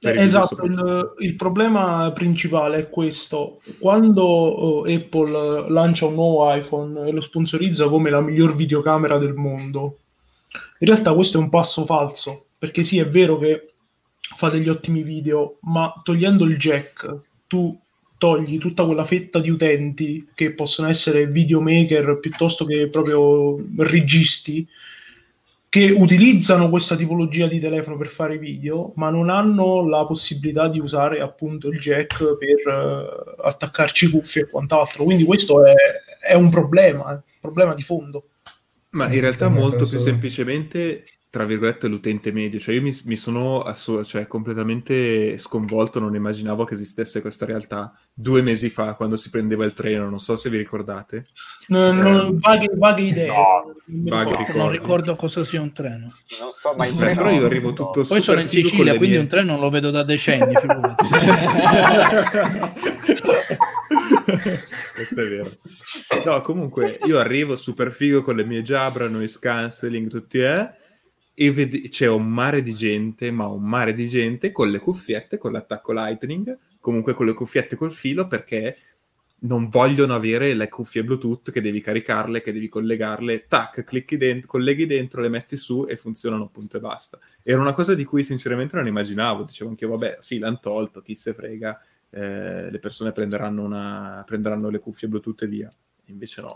Eh, 0.03 0.21
esatto, 0.21 0.63
il, 0.65 1.13
il 1.19 1.35
problema 1.35 2.11
principale 2.11 2.77
è 2.77 2.89
questo. 2.89 3.61
Quando 3.79 4.85
eh, 4.85 4.95
Apple 4.95 5.69
lancia 5.69 6.05
un 6.05 6.15
nuovo 6.15 6.53
iPhone 6.53 7.07
e 7.07 7.11
lo 7.11 7.21
sponsorizza 7.21 7.87
come 7.87 8.09
la 8.09 8.21
miglior 8.21 8.55
videocamera 8.55 9.17
del 9.17 9.33
mondo, 9.33 9.99
in 10.79 10.87
realtà 10.87 11.13
questo 11.13 11.37
è 11.37 11.41
un 11.41 11.49
passo 11.49 11.85
falso, 11.85 12.47
perché 12.57 12.83
sì, 12.83 12.97
è 12.97 13.07
vero 13.07 13.37
che 13.37 13.73
fa 14.35 14.49
degli 14.49 14.69
ottimi 14.69 15.03
video, 15.03 15.57
ma 15.61 15.93
togliendo 16.03 16.43
il 16.43 16.57
jack 16.57 17.17
tu 17.47 17.79
togli 18.17 18.57
tutta 18.57 18.85
quella 18.85 19.03
fetta 19.03 19.39
di 19.39 19.49
utenti 19.49 20.29
che 20.33 20.53
possono 20.53 20.87
essere 20.87 21.27
videomaker 21.27 22.19
piuttosto 22.19 22.63
che 22.63 22.87
proprio 22.87 23.57
registi 23.77 24.65
che 25.73 25.89
utilizzano 25.89 26.69
questa 26.69 26.95
tipologia 26.95 27.47
di 27.47 27.59
telefono 27.59 27.97
per 27.97 28.05
fare 28.05 28.37
video, 28.37 28.93
ma 28.97 29.09
non 29.09 29.31
hanno 29.31 29.89
la 29.89 30.05
possibilità 30.05 30.67
di 30.67 30.79
usare 30.79 31.19
appunto 31.19 31.69
il 31.69 31.79
jack 31.79 32.19
per 32.37 32.71
uh, 32.71 33.41
attaccarci 33.41 34.11
cuffie 34.11 34.43
e 34.43 34.49
quant'altro. 34.49 35.03
Quindi 35.03 35.23
questo 35.23 35.65
è, 35.65 35.73
è 36.21 36.35
un 36.35 36.51
problema, 36.51 37.09
un 37.09 37.21
problema 37.41 37.73
di 37.73 37.81
fondo. 37.81 38.27
Ma 38.91 39.11
in 39.11 39.19
realtà 39.19 39.49
molto 39.49 39.87
più 39.87 39.97
semplicemente 39.97 41.05
tra 41.33 41.45
virgolette, 41.45 41.87
l'utente 41.87 42.31
medio. 42.31 42.59
Cioè, 42.59 42.75
io 42.75 42.83
mi, 42.83 42.95
mi 43.05 43.17
sono 43.17 43.61
assu- 43.61 44.03
cioè, 44.03 44.27
completamente 44.27 45.39
sconvolto, 45.39 45.99
non 45.99 46.13
immaginavo 46.13 46.63
che 46.63 46.75
esistesse 46.75 47.21
questa 47.21 47.47
realtà 47.47 47.91
due 48.13 48.43
mesi 48.43 48.69
fa, 48.69 48.93
quando 48.93 49.17
si 49.17 49.31
prendeva 49.31 49.65
il 49.65 49.73
treno. 49.73 50.07
Non 50.11 50.19
so 50.19 50.35
se 50.35 50.51
vi 50.51 50.57
ricordate. 50.57 51.25
No, 51.69 51.91
no, 51.91 52.27
eh, 52.27 52.35
vaghe, 52.35 52.69
vaghe 52.75 53.01
idee. 53.01 53.25
No, 53.25 53.73
vaghe 53.87 54.53
non 54.53 54.69
ricordo 54.69 55.15
cosa 55.15 55.43
sia 55.43 55.59
un 55.59 55.73
treno. 55.73 56.13
Non 56.39 56.51
so, 56.53 56.75
ma 56.77 56.85
il 56.85 56.95
treno... 56.95 57.15
Però 57.15 57.31
io 57.31 57.45
arrivo 57.47 57.73
tutto 57.73 58.03
Poi 58.03 58.21
sono 58.21 58.39
in 58.39 58.49
Sicilia, 58.49 58.95
quindi 58.95 59.15
mie... 59.15 59.21
un 59.21 59.27
treno 59.27 59.53
non 59.53 59.59
lo 59.59 59.71
vedo 59.71 59.89
da 59.89 60.03
decenni, 60.03 60.53
Questo 64.93 65.19
è 65.19 65.27
vero. 65.27 65.49
No, 66.25 66.41
comunque, 66.41 66.99
io 67.05 67.17
arrivo 67.17 67.55
super 67.55 67.91
figo 67.91 68.21
con 68.21 68.35
le 68.35 68.45
mie 68.45 68.61
Jabra, 68.61 69.07
noise 69.07 69.39
cancelling, 69.41 70.07
tutti 70.07 70.37
eh 70.37 70.81
e 71.33 71.51
ved- 71.51 71.89
c'è 71.89 72.07
un 72.07 72.27
mare 72.27 72.61
di 72.61 72.73
gente, 72.73 73.31
ma 73.31 73.47
un 73.47 73.63
mare 73.63 73.93
di 73.93 74.07
gente 74.07 74.51
con 74.51 74.69
le 74.69 74.79
cuffiette, 74.79 75.37
con 75.37 75.51
l'attacco 75.51 75.91
Lightning, 75.91 76.57
comunque 76.79 77.13
con 77.13 77.25
le 77.25 77.33
cuffiette 77.33 77.75
col 77.75 77.91
filo 77.91 78.27
perché 78.27 78.77
non 79.43 79.67
vogliono 79.67 80.15
avere 80.15 80.53
le 80.53 80.69
cuffie 80.69 81.03
Bluetooth 81.03 81.51
che 81.51 81.59
devi 81.59 81.81
caricarle, 81.81 82.41
che 82.41 82.53
devi 82.53 82.69
collegarle, 82.69 83.47
tac, 83.47 83.83
clicchi 83.83 84.15
dentro, 84.15 84.47
colleghi 84.47 84.85
dentro, 84.85 85.21
le 85.21 85.27
metti 85.29 85.57
su 85.57 85.85
e 85.87 85.97
funzionano 85.97 86.47
punto 86.47 86.77
e 86.77 86.79
basta. 86.79 87.19
Era 87.41 87.59
una 87.59 87.73
cosa 87.73 87.93
di 87.93 88.05
cui 88.05 88.23
sinceramente 88.23 88.75
non 88.75 88.87
immaginavo, 88.87 89.43
dicevo 89.43 89.71
anche 89.71 89.85
vabbè, 89.85 90.19
sì, 90.21 90.39
l'hanno 90.39 90.59
tolto, 90.61 91.01
chi 91.01 91.15
se 91.15 91.33
frega, 91.33 91.77
eh, 92.09 92.71
le 92.71 92.79
persone 92.79 93.11
prenderanno, 93.11 93.63
una, 93.63 94.23
prenderanno 94.25 94.69
le 94.69 94.79
cuffie 94.79 95.09
Bluetooth 95.09 95.41
e 95.41 95.47
via. 95.47 95.75
Invece 96.05 96.41
no. 96.41 96.53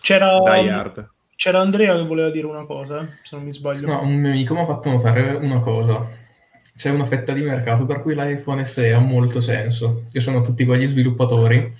C'era... 0.00 0.38
Die 0.38 0.70
hard 0.70 1.14
c'era 1.36 1.60
Andrea 1.60 1.94
che 1.94 2.04
voleva 2.04 2.30
dire 2.30 2.46
una 2.46 2.64
cosa, 2.64 3.06
se 3.22 3.36
non 3.36 3.44
mi 3.44 3.52
sbaglio. 3.52 3.86
No, 3.86 4.02
un 4.02 4.14
mio 4.14 4.30
amico 4.30 4.54
mi 4.54 4.60
ha 4.60 4.64
fatto 4.64 4.90
notare 4.90 5.34
una 5.34 5.60
cosa. 5.60 6.24
C'è 6.74 6.90
una 6.90 7.04
fetta 7.04 7.32
di 7.32 7.42
mercato 7.42 7.86
per 7.86 8.00
cui 8.00 8.14
l'iPhone 8.14 8.64
SE 8.64 8.92
ha 8.92 8.98
molto 8.98 9.40
senso. 9.40 10.04
Io 10.12 10.20
sono 10.20 10.40
tutti 10.40 10.64
quegli 10.64 10.86
sviluppatori 10.86 11.74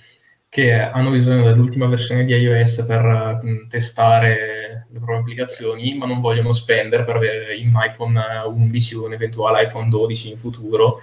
che 0.47 0.71
hanno 0.73 1.09
bisogno 1.09 1.43
dell'ultima 1.43 1.87
versione 1.87 2.23
di 2.23 2.33
iOS 2.33 2.83
per 2.87 3.39
mh, 3.41 3.67
testare 3.67 4.87
le 4.89 4.99
proprie 4.99 5.17
applicazioni, 5.17 5.95
ma 5.95 6.05
non 6.05 6.21
vogliono 6.21 6.51
spendere 6.51 7.03
per 7.03 7.15
avere 7.15 7.55
un 7.55 7.73
iPhone 7.83 8.19
11 8.45 8.95
o 8.95 9.05
un 9.05 9.13
eventuale 9.13 9.63
iPhone 9.63 9.89
12 9.89 10.31
in 10.31 10.37
futuro. 10.37 11.01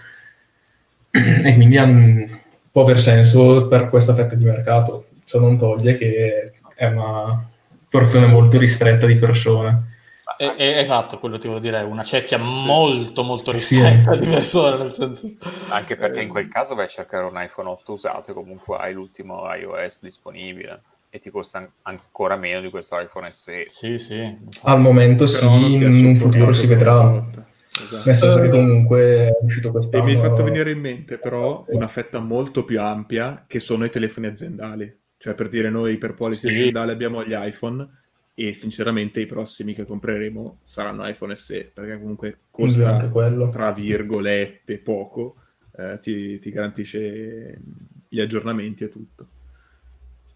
e 1.10 1.55
quindi 1.55 1.76
um, 1.76 2.40
può 2.70 2.82
aver 2.82 3.01
senso 3.01 3.66
per 3.66 3.89
questa 3.89 4.14
fetta 4.14 4.36
di 4.36 4.44
mercato. 4.44 5.06
Ciò 5.24 5.40
non 5.40 5.59
toglie 5.59 5.97
che 5.97 6.52
è 6.74 6.86
una 6.86 7.48
porzione 7.94 8.26
molto 8.26 8.58
ristretta 8.58 9.06
di 9.06 9.14
persone. 9.14 9.92
È, 10.36 10.52
è, 10.56 10.78
esatto, 10.78 11.20
quello 11.20 11.38
ti 11.38 11.46
volevo 11.46 11.64
dire, 11.64 11.80
una 11.82 12.02
cerchia 12.02 12.38
sì. 12.38 12.42
molto 12.42 13.22
molto 13.22 13.52
ristretta 13.52 14.14
sì. 14.14 14.20
di 14.20 14.26
persone, 14.26 14.78
nel 14.78 14.92
senso... 14.92 15.30
Anche 15.68 15.94
perché 15.94 16.20
in 16.20 16.28
quel 16.28 16.48
caso 16.48 16.74
vai 16.74 16.86
a 16.86 16.88
cercare 16.88 17.24
un 17.24 17.40
iPhone 17.40 17.68
8 17.68 17.92
usato 17.92 18.32
e 18.32 18.34
comunque 18.34 18.76
hai 18.78 18.94
l'ultimo 18.94 19.44
iOS 19.54 20.02
disponibile 20.02 20.80
e 21.08 21.20
ti 21.20 21.30
costa 21.30 21.64
ancora 21.82 22.34
meno 22.34 22.60
di 22.60 22.70
questo 22.70 22.98
iPhone 22.98 23.30
SE. 23.30 23.66
Sì, 23.68 23.96
sì. 23.98 24.36
Al 24.62 24.80
momento 24.80 25.28
sì, 25.28 25.44
in 25.44 26.04
un 26.04 26.16
futuro 26.16 26.52
si 26.52 26.66
vedrà. 26.66 27.24
Esatto. 27.70 28.02
Nel 28.04 28.16
senso 28.16 28.40
che 28.40 28.48
comunque 28.48 29.28
è 29.28 29.36
uscito 29.40 29.70
quest'anno... 29.70 30.02
E 30.02 30.06
mi 30.06 30.14
hai 30.14 30.20
fatto 30.20 30.42
venire 30.42 30.72
in 30.72 30.80
mente 30.80 31.18
però 31.18 31.64
una 31.68 31.86
fetta 31.86 32.18
molto 32.18 32.64
più 32.64 32.80
ampia 32.80 33.44
che 33.46 33.60
sono 33.60 33.84
i 33.84 33.90
telefoni 33.90 34.26
aziendali. 34.26 35.02
Cioè, 35.24 35.32
per 35.32 35.48
dire, 35.48 35.70
noi 35.70 35.96
per 35.96 36.12
policy 36.12 36.48
sì. 36.48 36.52
aziendale 36.52 36.92
abbiamo 36.92 37.24
gli 37.24 37.32
iPhone 37.34 37.88
e 38.34 38.52
sinceramente 38.52 39.20
i 39.22 39.26
prossimi 39.26 39.72
che 39.72 39.86
compreremo 39.86 40.59
saranno 40.66 41.09
iPhone 41.09 41.34
SE, 41.34 41.70
perché 41.72 41.98
comunque 41.98 42.40
costa, 42.51 43.09
tra 43.51 43.72
virgolette, 43.72 44.76
poco, 44.80 45.36
eh, 45.78 45.98
ti, 46.02 46.38
ti, 46.38 46.51
garantisce 46.51 47.59
gli 48.06 48.20
aggiornamenti 48.20 48.84
e 48.84 48.90
tutto. 48.90 49.28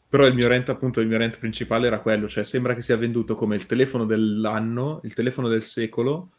Però 0.09 0.25
il 0.25 0.33
mio 0.33 0.49
rent, 0.49 0.71
appunto, 0.71 1.01
il 1.03 1.07
mio 1.07 1.19
rent 1.19 1.39
principale 1.39 1.87
era 1.87 2.01
quello, 2.01 2.27
cioè 2.27 2.43
sembra 2.43 2.73
che 2.73 2.81
sia 2.81 2.97
venduto 2.97 3.35
come 3.35 3.57
il 3.57 3.67
telefono 3.67 4.07
dell'anno, 4.07 5.03
il 5.05 5.13
telefono 5.13 5.49
del 5.49 5.61
secolo, 5.61 6.31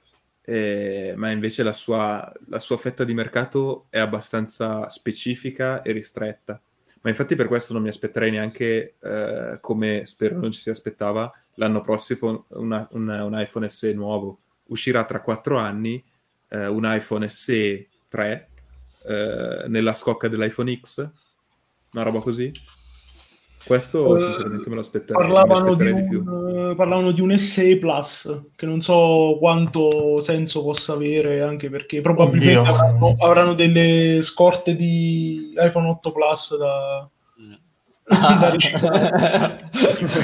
eh, 0.41 1.13
ma 1.15 1.30
invece 1.30 1.61
la 1.61 1.73
sua, 1.73 2.34
la 2.47 2.57
sua 2.57 2.77
fetta 2.77 3.03
di 3.03 3.13
mercato 3.13 3.85
è 3.91 3.99
abbastanza 3.99 4.89
specifica 4.89 5.84
e 5.84 5.91
ristretta 5.91 6.59
ma 7.01 7.09
infatti 7.09 7.35
per 7.35 7.47
questo 7.47 7.73
non 7.73 7.81
mi 7.81 7.88
aspetterei 7.88 8.31
neanche, 8.31 8.95
eh, 9.01 9.57
come 9.61 10.05
spero 10.05 10.38
non 10.38 10.51
ci 10.51 10.59
si 10.59 10.69
aspettava, 10.69 11.31
l'anno 11.55 11.81
prossimo 11.81 12.45
una, 12.49 12.88
una, 12.91 13.23
un 13.23 13.39
iPhone 13.39 13.69
SE 13.69 13.93
nuovo. 13.93 14.39
Uscirà 14.65 15.03
tra 15.05 15.21
quattro 15.21 15.57
anni 15.57 16.03
eh, 16.49 16.67
un 16.67 16.84
iPhone 16.85 17.27
SE 17.30 17.88
3 18.09 18.49
eh, 19.03 19.65
nella 19.67 19.93
scocca 19.93 20.27
dell'iPhone 20.27 20.80
X, 20.80 21.11
una 21.93 22.03
roba 22.03 22.19
così. 22.19 22.51
Questo 23.65 24.07
uh, 24.07 24.19
sinceramente 24.19 24.69
me 24.69 24.76
lo 24.76 24.81
aspetterei, 24.81 25.21
parlavano, 25.21 25.76
di, 25.76 25.84
un, 25.84 25.95
di 25.95 26.07
più. 26.07 26.23
Parlavano 26.75 27.11
di 27.11 27.21
un 27.21 27.37
SE 27.37 27.77
Plus, 27.77 28.43
che 28.55 28.65
non 28.65 28.81
so 28.81 29.37
quanto 29.39 30.19
senso 30.21 30.63
possa 30.63 30.93
avere, 30.93 31.41
anche 31.41 31.69
perché 31.69 32.01
probabilmente 32.01 32.69
avranno, 32.69 33.15
avranno, 33.19 33.53
delle 33.53 34.19
scorte 34.21 34.75
di 34.75 35.53
iPhone 35.57 35.89
8 35.89 36.11
Plus 36.11 36.57
da... 36.57 37.09
Ah. 38.11 38.57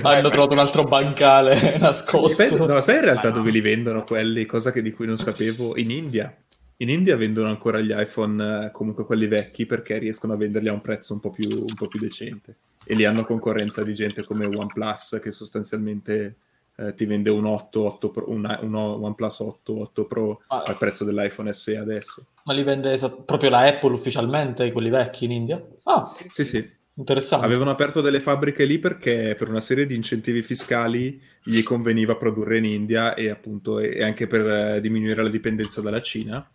Hanno 0.01 0.29
trovato 0.29 0.53
un 0.53 0.59
altro 0.59 0.83
bancale 0.85 1.77
nascosto. 1.79 2.47
Sai, 2.47 2.57
no, 2.57 2.81
sai 2.81 2.95
in 2.95 3.01
realtà 3.01 3.29
dove 3.29 3.51
li 3.51 3.61
vendono 3.61 4.03
quelli, 4.03 4.45
cosa 4.45 4.71
che, 4.71 4.81
di 4.81 4.91
cui 4.91 5.05
non 5.05 5.17
sapevo? 5.17 5.77
In 5.77 5.91
India. 5.91 6.35
In 6.77 6.89
India 6.89 7.15
vendono 7.15 7.47
ancora 7.47 7.79
gli 7.79 7.93
iPhone, 7.95 8.65
eh, 8.65 8.71
comunque 8.71 9.05
quelli 9.05 9.27
vecchi, 9.27 9.65
perché 9.65 9.97
riescono 9.97 10.33
a 10.33 10.37
venderli 10.37 10.67
a 10.67 10.73
un 10.73 10.81
prezzo 10.81 11.13
un 11.13 11.19
po' 11.19 11.29
più, 11.29 11.47
un 11.47 11.75
po 11.75 11.87
più 11.87 11.99
decente. 11.99 12.57
E 12.85 12.93
lì 12.95 13.05
hanno 13.05 13.25
concorrenza 13.25 13.83
di 13.83 13.93
gente 13.93 14.23
come 14.23 14.45
OnePlus, 14.45 15.19
che 15.21 15.31
sostanzialmente 15.31 16.37
eh, 16.77 16.93
ti 16.93 17.05
vende 17.05 17.29
un 17.29 17.45
8, 17.45 17.83
8 17.83 18.09
Pro, 18.09 18.29
un, 18.29 18.59
un 18.61 18.75
OnePlus 18.75 19.39
8, 19.39 19.79
8 19.79 20.05
Pro 20.05 20.41
ah. 20.47 20.63
al 20.65 20.77
prezzo 20.77 21.03
dell'iPhone 21.03 21.51
SE 21.53 21.77
adesso. 21.77 22.25
Ma 22.43 22.53
li 22.53 22.63
vende 22.63 22.93
esat- 22.93 23.23
proprio 23.23 23.49
la 23.49 23.59
Apple 23.59 23.93
ufficialmente, 23.93 24.71
quelli 24.71 24.89
vecchi 24.89 25.25
in 25.25 25.31
India? 25.31 25.65
Ah, 25.83 26.03
sì, 26.03 26.25
sì. 26.29 26.43
sì. 26.43 26.73
Interessante. 26.97 27.45
Avevano 27.45 27.71
aperto 27.71 27.99
delle 27.99 28.21
fabbriche 28.21 28.63
lì 28.63 28.79
perché 28.79 29.35
per 29.37 29.49
una 29.49 29.59
serie 29.59 29.85
di 29.85 29.95
incentivi 29.95 30.41
fiscali 30.41 31.21
gli 31.43 31.61
conveniva 31.61 32.15
produrre 32.15 32.57
in 32.57 32.63
India 32.63 33.15
e 33.15 33.29
appunto 33.29 33.79
e 33.79 34.01
anche 34.01 34.27
per 34.27 34.47
eh, 34.47 34.79
diminuire 34.79 35.21
la 35.21 35.27
dipendenza 35.27 35.81
dalla 35.81 36.01
Cina 36.01 36.49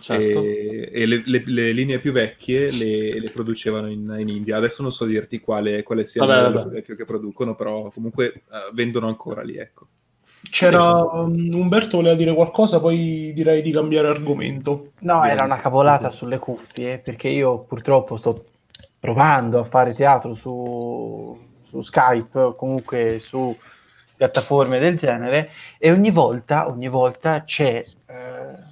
certo. 0.00 0.42
e, 0.42 0.90
e 0.92 1.06
le, 1.06 1.22
le, 1.24 1.42
le, 1.46 1.72
linee 1.72 1.98
più 1.98 2.12
vecchie 2.12 2.70
le, 2.70 3.20
le 3.20 3.30
producevano 3.30 3.88
in, 3.88 4.14
in, 4.18 4.28
India. 4.28 4.56
Adesso 4.56 4.82
non 4.82 4.90
so 4.90 5.04
dirti 5.04 5.40
quale, 5.40 5.82
quale 5.82 6.04
sia 6.04 6.24
vabbè, 6.24 6.38
il 6.38 6.42
modello 6.44 6.62
più 6.62 6.70
vecchio 6.72 6.96
che 6.96 7.04
producono, 7.04 7.54
però 7.54 7.90
comunque 7.90 8.42
uh, 8.48 8.74
vendono 8.74 9.06
ancora 9.06 9.42
lì, 9.42 9.56
ecco. 9.56 9.86
C'era 10.48 11.02
um, 11.02 11.50
Umberto 11.52 11.98
voleva 11.98 12.14
dire 12.14 12.34
qualcosa, 12.34 12.80
poi 12.80 13.32
direi 13.34 13.60
di 13.60 13.70
cambiare 13.70 14.08
argomento. 14.08 14.92
No, 15.00 15.24
era 15.24 15.44
una 15.44 15.58
cavolata 15.58 16.08
sulle 16.10 16.38
cuffie, 16.38 16.98
perché 16.98 17.28
io 17.28 17.60
purtroppo 17.60 18.16
sto 18.16 18.46
provando 18.98 19.58
a 19.60 19.64
fare 19.64 19.92
teatro 19.92 20.32
su, 20.32 21.38
su 21.60 21.80
Skype, 21.80 22.54
comunque 22.56 23.18
su 23.18 23.54
piattaforme 24.16 24.78
del 24.78 24.96
genere, 24.96 25.50
e 25.78 25.90
ogni 25.90 26.10
volta, 26.10 26.68
ogni 26.68 26.88
volta 26.88 27.44
c'è 27.44 27.84
eh, 28.06 28.69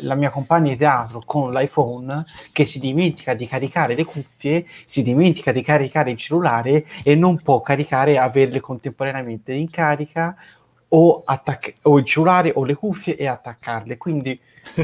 la 0.00 0.14
mia 0.14 0.30
compagna 0.30 0.70
di 0.70 0.76
teatro 0.76 1.22
con 1.24 1.52
l'iPhone 1.52 2.24
che 2.52 2.64
si 2.64 2.78
dimentica 2.78 3.34
di 3.34 3.46
caricare 3.46 3.94
le 3.94 4.04
cuffie, 4.04 4.66
si 4.86 5.02
dimentica 5.02 5.52
di 5.52 5.62
caricare 5.62 6.10
il 6.10 6.16
cellulare 6.16 6.84
e 7.02 7.14
non 7.14 7.40
può 7.40 7.60
caricare 7.60 8.18
averle 8.18 8.60
contemporaneamente 8.60 9.52
in 9.52 9.70
carica 9.70 10.36
o, 10.88 11.22
attac- 11.24 11.74
o 11.82 11.98
il 11.98 12.04
cellulare 12.04 12.52
o 12.54 12.64
le 12.64 12.74
cuffie 12.74 13.16
e 13.16 13.26
attaccarle. 13.26 13.96
Quindi 13.96 14.38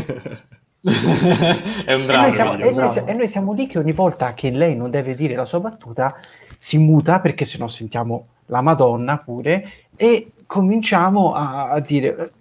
è 1.84 1.94
un 1.94 2.06
dramma. 2.06 2.26
E 2.26 2.28
noi, 2.28 2.32
siamo, 2.32 2.52
e, 2.54 2.70
noi, 2.72 3.02
e 3.04 3.14
noi, 3.14 3.28
siamo, 3.28 3.52
lì 3.52 3.66
che 3.66 3.78
ogni 3.78 3.92
volta 3.92 4.34
che 4.34 4.50
lei 4.50 4.74
non 4.74 4.90
deve 4.90 5.14
dire 5.14 5.34
la 5.34 5.44
sua 5.44 5.60
battuta 5.60 6.16
si 6.58 6.78
muta 6.78 7.20
perché 7.20 7.44
sennò 7.44 7.68
sentiamo 7.68 8.28
la 8.46 8.62
Madonna 8.62 9.18
pure 9.18 9.86
e 9.96 10.26
cominciamo 10.46 11.34
a, 11.34 11.68
a 11.68 11.80
dire 11.80 12.32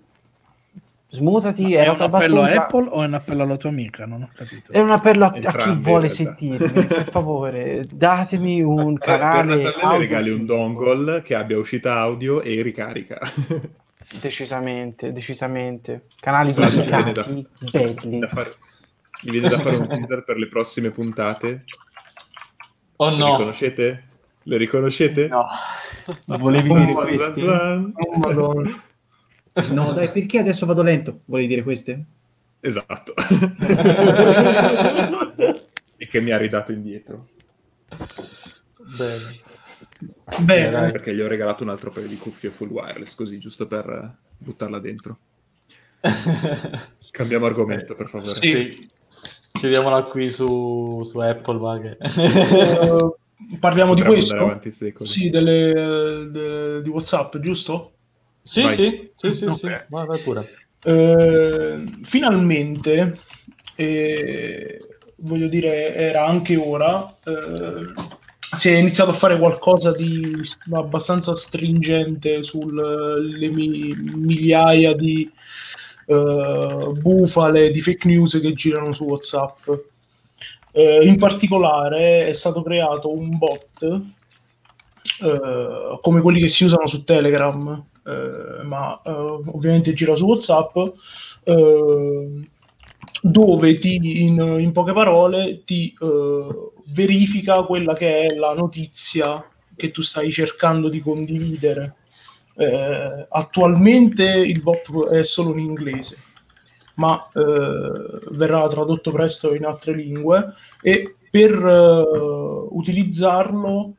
Smutati, 1.10 1.74
È 1.74 1.80
era 1.80 1.94
un 1.94 2.02
appello 2.02 2.42
a 2.42 2.44
battuta. 2.44 2.64
Apple 2.66 2.88
o 2.90 3.02
è 3.04 3.06
un 3.06 3.14
appello 3.14 3.44
alla 3.44 3.56
tua 3.58 3.70
amica? 3.70 4.06
Non 4.06 4.24
ho 4.24 4.30
capito. 4.36 4.72
È 4.72 4.80
un 4.80 4.90
appello 4.92 5.26
a, 5.26 5.38
a 5.42 5.54
chi 5.56 5.72
vuole 5.76 6.10
sentirmi, 6.10 6.86
per 6.86 7.08
favore, 7.10 7.86
datemi 7.92 8.62
un 8.62 8.98
Per, 8.98 9.06
per 9.08 9.20
canale. 9.20 9.56
Natale 9.56 9.76
le 9.76 9.82
audio 9.82 9.98
regali 10.00 10.30
un 10.32 10.46
dongle 10.46 11.22
che 11.22 11.36
abbia 11.36 11.58
uscita 11.58 11.96
audio 12.00 12.42
e 12.42 12.62
ricarica. 12.62 13.20
Decisamente, 14.22 15.12
decisamente. 15.12 16.06
Canali 16.20 16.54
dedicati, 16.54 17.46
belli. 17.72 18.20
da 18.20 18.28
fare- 18.30 18.56
mi 19.24 19.32
viene 19.32 19.50
da 19.50 19.60
fare 19.60 19.76
un 19.76 19.88
teaser 19.88 20.24
per 20.24 20.38
le 20.38 20.48
prossime 20.48 20.92
puntate. 20.92 21.66
Oh 22.98 23.10
Le 23.10 23.18
no, 23.18 23.32
riconoscete? 23.32 24.04
Le 24.44 24.58
riconoscete? 24.58 25.28
No. 25.28 25.46
Volevi 26.26 26.74
dire 26.74 26.94
questi? 26.94 27.46
Oh, 27.46 27.92
Madonna. 28.18 28.84
No, 29.72 29.92
dai, 29.92 30.10
perché 30.12 30.40
adesso 30.40 30.66
vado 30.66 30.84
lento? 30.84 31.22
Volevi 31.26 31.48
dire 31.48 31.64
queste? 31.64 32.06
Esatto. 32.60 33.14
e 35.98 36.08
che 36.08 36.22
mi 36.22 36.32
ha 36.32 36.38
ridato 36.38 36.72
indietro. 36.72 37.28
bene. 38.98 39.40
Bene. 40.40 40.92
Perché 40.92 41.16
gli 41.16 41.22
ho 41.22 41.28
regalato 41.28 41.64
un 41.64 41.70
altro 41.70 41.92
paio 41.92 42.08
di 42.08 42.18
cuffie 42.18 42.50
full 42.50 42.70
wireless, 42.70 43.16
così, 43.16 43.40
giusto 43.40 43.68
per 43.68 43.90
eh, 43.90 44.12
buttarla 44.38 44.80
dentro. 44.80 45.18
Cambiamo 47.12 47.46
argomento, 47.46 47.94
per 47.94 48.10
favore. 48.10 48.36
Sì. 48.36 48.90
Chiediamola 49.54 50.04
qui 50.04 50.30
su, 50.30 51.02
su 51.04 51.20
Apple, 51.20 51.58
va 51.58 51.80
che... 51.80 51.98
eh, 52.00 53.58
parliamo 53.60 53.94
di 53.96 54.02
Potremmo 54.02 54.14
questo? 54.14 54.34
andare 54.34 54.52
avanti 54.52 54.72
secoli. 54.72 55.10
Sì, 55.10 55.30
delle, 55.30 56.30
de- 56.30 56.82
di 56.84 56.90
WhatsApp, 56.90 57.38
giusto? 57.38 57.94
Sì, 58.48 58.62
Vai. 58.62 58.74
sì, 58.74 59.10
sì, 59.14 59.34
sì, 59.34 59.52
sì, 59.52 59.66
Ok. 59.66 59.86
vai, 59.90 60.08
vai 60.08 60.20
pure. 60.20 60.54
Eh, 60.84 61.84
finalmente, 62.04 63.14
eh, 63.76 64.80
voglio 65.18 65.48
dire, 65.48 65.94
era 65.94 66.26
anche 66.26 66.56
ora, 66.56 67.14
eh, 67.26 67.94
si 68.56 68.70
è 68.70 68.78
iniziato 68.78 69.10
a 69.10 69.16
fare 69.16 69.38
qualcosa 69.38 69.92
di 69.92 70.34
abbastanza 70.72 71.36
stringente 71.36 72.42
sulle 72.44 73.50
migliaia 73.50 74.94
di 74.96 75.30
eh, 76.06 76.92
bufale, 77.02 77.70
di 77.70 77.82
fake 77.82 78.08
news 78.08 78.40
che 78.40 78.54
girano 78.54 78.94
su 78.94 79.04
WhatsApp. 79.04 79.70
Eh, 80.72 81.06
in 81.06 81.18
particolare 81.18 82.28
è 82.28 82.34
stato 82.34 82.62
creato 82.62 83.12
un 83.12 83.38
bot 83.38 84.02
eh, 85.22 86.00
come 86.02 86.22
quelli 86.22 86.40
che 86.40 86.48
si 86.50 86.64
usano 86.64 86.88
su 86.88 87.04
Telegram, 87.04 87.84
eh, 88.08 88.64
ma 88.64 89.02
eh, 89.04 89.12
ovviamente 89.12 89.94
gira 89.94 90.16
su 90.16 90.26
WhatsApp, 90.26 90.78
eh, 91.44 92.50
dove 93.22 93.78
ti, 93.80 94.24
in, 94.24 94.40
in 94.60 94.72
poche 94.72 94.94
parole 94.94 95.64
ti 95.66 95.94
eh, 96.00 96.72
verifica 96.94 97.64
quella 97.64 97.94
che 97.94 98.26
è 98.26 98.36
la 98.36 98.54
notizia 98.54 99.46
che 99.76 99.92
tu 99.92 100.02
stai 100.02 100.32
cercando 100.32 100.88
di 100.88 101.02
condividere. 101.02 101.96
Attualmente 103.30 104.24
il 104.24 104.64
bot 104.64 105.10
è 105.10 105.24
solo 105.24 105.52
in 105.52 105.60
inglese, 105.60 106.18
ma 106.96 107.30
verrà 107.34 108.68
tradotto 108.68 109.12
presto 109.12 109.54
in 109.54 109.64
altre 109.64 109.94
lingue 109.94 110.56
e 110.82 111.18
per 111.30 111.52
utilizzarlo 112.72 113.94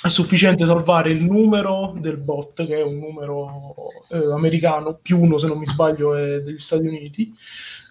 è 0.00 0.08
sufficiente 0.08 0.64
salvare 0.64 1.10
il 1.10 1.24
numero 1.24 1.94
del 1.98 2.18
bot, 2.18 2.64
che 2.64 2.78
è 2.78 2.82
un 2.82 2.98
numero 2.98 3.74
eh, 4.10 4.32
americano, 4.32 4.98
più 5.00 5.20
uno 5.20 5.38
se 5.38 5.48
non 5.48 5.58
mi 5.58 5.66
sbaglio 5.66 6.14
è 6.14 6.40
degli 6.40 6.58
Stati 6.58 6.86
Uniti, 6.86 7.32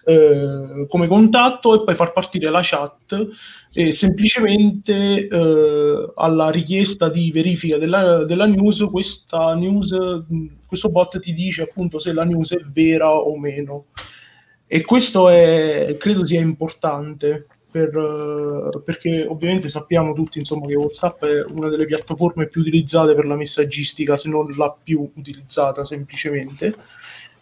eh, 0.06 0.86
come 0.88 1.06
contatto 1.06 1.74
e 1.74 1.84
poi 1.84 1.94
far 1.94 2.12
partire 2.12 2.48
la 2.48 2.60
chat 2.62 3.28
e 3.74 3.92
semplicemente 3.92 5.26
eh, 5.26 6.12
alla 6.14 6.48
richiesta 6.48 7.10
di 7.10 7.30
verifica 7.30 7.76
della, 7.76 8.24
della 8.24 8.46
news, 8.46 8.80
news, 8.80 9.96
questo 10.66 10.88
bot 10.88 11.18
ti 11.18 11.34
dice 11.34 11.62
appunto 11.62 11.98
se 11.98 12.14
la 12.14 12.24
news 12.24 12.52
è 12.52 12.64
vera 12.72 13.12
o 13.12 13.38
meno. 13.38 13.86
E 14.66 14.82
questo 14.82 15.28
è, 15.28 15.96
credo 15.98 16.24
sia 16.24 16.40
importante 16.40 17.46
per, 17.86 18.70
eh, 18.74 18.82
perché 18.82 19.24
ovviamente 19.28 19.68
sappiamo 19.68 20.12
tutti 20.12 20.38
insomma, 20.38 20.66
che 20.66 20.74
WhatsApp 20.74 21.24
è 21.24 21.44
una 21.44 21.68
delle 21.68 21.84
piattaforme 21.84 22.46
più 22.46 22.60
utilizzate 22.62 23.14
per 23.14 23.26
la 23.26 23.36
messaggistica, 23.36 24.16
se 24.16 24.28
non 24.28 24.52
la 24.56 24.74
più 24.82 25.08
utilizzata 25.14 25.84
semplicemente, 25.84 26.74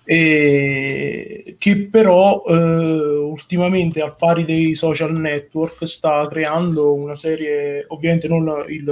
e 0.04 1.56
che 1.58 1.76
però 1.90 2.44
eh, 2.46 2.54
ultimamente 2.54 4.00
al 4.02 4.16
pari 4.16 4.44
dei 4.44 4.74
social 4.74 5.18
network 5.18 5.86
sta 5.86 6.26
creando 6.28 6.92
una 6.92 7.16
serie, 7.16 7.84
ovviamente 7.88 8.28
non 8.28 8.64
il 8.68 8.84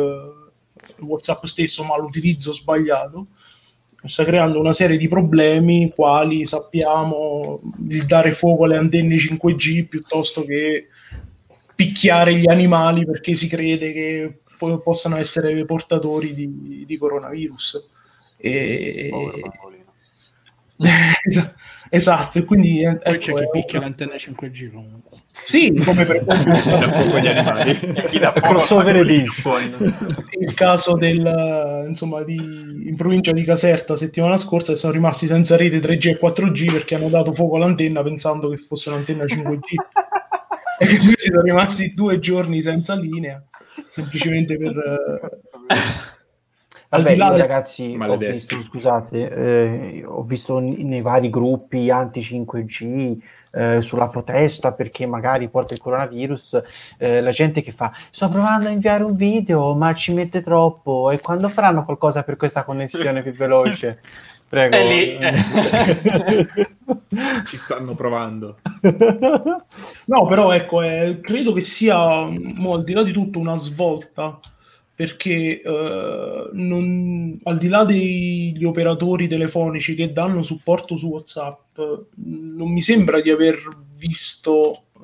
WhatsApp 1.00 1.44
stesso, 1.44 1.84
ma 1.84 1.98
l'utilizzo 1.98 2.52
sbagliato, 2.52 3.26
sta 4.04 4.24
creando 4.24 4.60
una 4.60 4.72
serie 4.72 4.98
di 4.98 5.08
problemi 5.08 5.90
quali 5.94 6.44
sappiamo 6.44 7.60
il 7.88 8.04
dare 8.06 8.32
fuoco 8.32 8.64
alle 8.64 8.76
antenne 8.76 9.16
5G 9.16 9.86
piuttosto 9.86 10.44
che 10.44 10.88
picchiare 11.74 12.34
gli 12.36 12.48
animali 12.48 13.04
perché 13.04 13.34
si 13.34 13.48
crede 13.48 13.92
che 13.92 14.40
po- 14.58 14.78
possano 14.78 15.16
essere 15.16 15.64
portatori 15.64 16.34
di, 16.34 16.84
di 16.86 16.98
coronavirus. 16.98 17.88
E... 18.36 19.10
Esatto, 21.94 22.38
e 22.38 22.44
quindi 22.44 22.82
Poi 22.82 22.98
ecco, 23.02 23.18
c'è 23.18 23.32
chi 23.34 23.48
picchia 23.52 23.78
l'antenna 23.78 24.14
5G 24.14 24.72
comunque. 24.72 25.18
Sì, 25.44 25.72
come 25.84 26.04
per 26.04 26.24
fuoco 26.26 27.16
agli 27.16 27.28
animali. 27.28 27.78
Crossover 28.42 28.96
il 30.40 30.54
caso 30.54 30.94
del 30.96 31.84
insomma 31.86 32.22
di 32.22 32.34
in 32.34 32.96
provincia 32.96 33.30
di 33.30 33.44
Caserta 33.44 33.94
settimana 33.94 34.36
scorsa 34.36 34.74
sono 34.74 34.92
rimasti 34.92 35.28
senza 35.28 35.56
rete 35.56 35.78
3G 35.78 36.08
e 36.08 36.18
4G 36.20 36.72
perché 36.72 36.96
hanno 36.96 37.08
dato 37.08 37.32
fuoco 37.32 37.54
all'antenna 37.56 38.02
pensando 38.02 38.48
che 38.48 38.56
fosse 38.56 38.88
un'antenna 38.88 39.24
5G 39.24 39.74
e 40.78 40.86
quindi 40.86 41.14
sono 41.16 41.40
rimasti 41.42 41.94
due 41.94 42.18
giorni 42.18 42.60
senza 42.60 42.94
linea 42.94 43.42
semplicemente 43.88 44.56
per 44.56 44.76
eh, 44.76 45.74
al 46.90 47.02
Vabbè, 47.02 47.12
di 47.12 47.18
là 47.18 47.24
io 47.26 47.30
del- 47.32 47.40
ragazzi 47.40 47.96
ho 47.98 48.16
visto, 48.16 48.62
scusate, 48.62 49.28
eh, 49.30 50.04
ho 50.06 50.22
visto 50.22 50.60
nei 50.60 51.00
vari 51.00 51.28
gruppi 51.28 51.90
anti 51.90 52.20
5G 52.20 53.18
eh, 53.52 53.80
sulla 53.80 54.08
protesta 54.08 54.72
perché 54.74 55.04
magari 55.06 55.48
porta 55.48 55.74
il 55.74 55.80
coronavirus, 55.80 56.62
eh, 56.98 57.20
la 57.20 57.32
gente 57.32 57.62
che 57.62 57.72
fa 57.72 57.92
sto 58.10 58.28
provando 58.28 58.68
a 58.68 58.72
inviare 58.72 59.02
un 59.02 59.14
video 59.16 59.74
ma 59.74 59.92
ci 59.94 60.12
mette 60.12 60.40
troppo 60.40 61.10
e 61.10 61.20
quando 61.20 61.48
faranno 61.48 61.84
qualcosa 61.84 62.22
per 62.22 62.36
questa 62.36 62.62
connessione 62.64 63.22
più 63.22 63.32
veloce? 63.34 64.00
Prego. 64.54 64.76
È 64.76 64.86
lì. 64.86 65.18
Ci 67.46 67.56
stanno 67.56 67.94
provando. 67.96 68.58
No, 70.06 70.26
però 70.26 70.52
ecco, 70.52 70.82
eh, 70.82 71.18
credo 71.22 71.54
che 71.54 71.62
sia, 71.62 72.26
mo, 72.26 72.74
al 72.74 72.84
di 72.84 72.92
là 72.92 73.02
di 73.02 73.10
tutto, 73.10 73.38
una 73.38 73.56
svolta, 73.56 74.38
perché 74.94 75.62
eh, 75.62 76.48
non- 76.52 77.38
al 77.44 77.56
di 77.56 77.68
là 77.68 77.84
degli 77.84 78.62
operatori 78.64 79.26
telefonici 79.26 79.94
che 79.94 80.12
danno 80.12 80.42
supporto 80.42 80.98
su 80.98 81.08
WhatsApp, 81.08 81.78
non 82.16 82.70
mi 82.70 82.82
sembra 82.82 83.22
di 83.22 83.30
aver 83.30 83.58
visto 83.96 84.82
eh, 84.94 85.00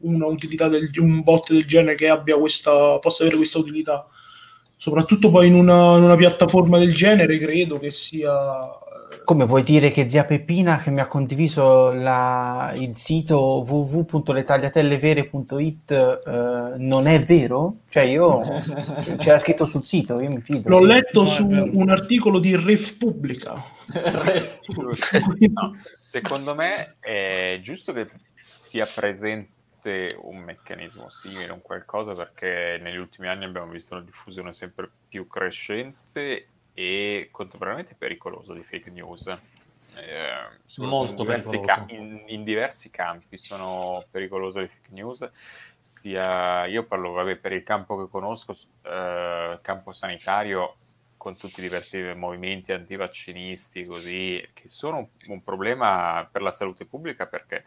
una 0.00 0.26
utilità 0.26 0.68
del, 0.68 0.90
un 0.96 1.22
bot 1.22 1.52
del 1.52 1.66
genere 1.66 1.94
che 1.94 2.08
abbia 2.08 2.38
questa, 2.38 2.98
possa 2.98 3.22
avere 3.22 3.36
questa 3.36 3.58
utilità. 3.58 4.08
Soprattutto 4.76 5.30
poi 5.30 5.46
in 5.48 5.54
una, 5.54 5.96
in 5.96 6.02
una 6.02 6.16
piattaforma 6.16 6.78
del 6.78 6.94
genere, 6.94 7.38
credo 7.38 7.78
che 7.78 7.90
sia 7.90 8.30
Come 9.24 9.44
vuoi 9.44 9.62
dire 9.64 9.90
che 9.90 10.08
zia 10.08 10.24
Peppina 10.24 10.78
che 10.78 10.90
mi 10.90 11.00
ha 11.00 11.06
condiviso 11.08 11.92
la- 11.92 12.72
il 12.76 12.96
sito 12.96 13.64
www.letagliatellevere.it 13.66 15.90
eh, 15.90 16.74
non 16.76 17.08
è 17.08 17.20
vero? 17.22 17.78
Cioè 17.88 18.04
io 18.04 18.40
c'era 19.18 19.38
scritto 19.40 19.64
sul 19.64 19.82
sito, 19.84 20.20
io 20.20 20.30
mi 20.30 20.40
fido. 20.40 20.68
L'ho 20.68 20.84
letto 20.84 21.22
No, 21.22 21.26
su 21.26 21.44
un 21.46 21.90
articolo 21.90 22.38
di 22.38 22.54
Repubblica. 22.54 23.64
No, 25.52 25.76
secondo 25.92 26.54
me 26.54 26.96
è 27.00 27.58
giusto 27.62 27.92
che 27.92 28.08
sia 28.54 28.86
presente 28.92 29.50
un 29.90 30.38
meccanismo 30.38 31.08
simile, 31.08 31.52
un 31.52 31.62
qualcosa, 31.62 32.14
perché 32.14 32.78
negli 32.80 32.96
ultimi 32.96 33.28
anni 33.28 33.44
abbiamo 33.44 33.70
visto 33.70 33.94
una 33.94 34.04
diffusione 34.04 34.52
sempre 34.52 34.90
più 35.08 35.26
crescente 35.26 36.48
e 36.74 37.28
contemporaneamente 37.30 37.94
pericolosa 37.94 38.52
di 38.52 38.62
fake 38.62 38.90
news. 38.90 39.26
Eh, 39.94 40.48
Molto 40.78 41.10
in 41.10 41.16
diversi, 41.16 41.60
ca- 41.60 41.84
in, 41.88 42.24
in 42.26 42.44
diversi 42.44 42.90
campi 42.90 43.38
sono 43.38 44.04
pericolose 44.10 44.60
le 44.60 44.68
fake 44.68 44.92
news. 44.92 45.30
Sia, 45.80 46.66
io 46.66 46.84
parlo 46.84 47.12
vabbè, 47.12 47.36
per 47.36 47.52
il 47.52 47.62
campo 47.62 48.02
che 48.02 48.10
conosco, 48.10 48.56
eh, 48.82 49.58
campo 49.62 49.92
sanitario, 49.92 50.76
con 51.26 51.36
tutti 51.36 51.58
i 51.58 51.62
diversi 51.62 52.00
movimenti 52.14 52.70
antivaccinisti, 52.70 53.84
così, 53.84 54.40
che 54.54 54.68
sono 54.68 55.10
un 55.26 55.42
problema 55.42 56.24
per 56.30 56.40
la 56.40 56.52
salute 56.52 56.86
pubblica 56.86 57.26
perché 57.26 57.64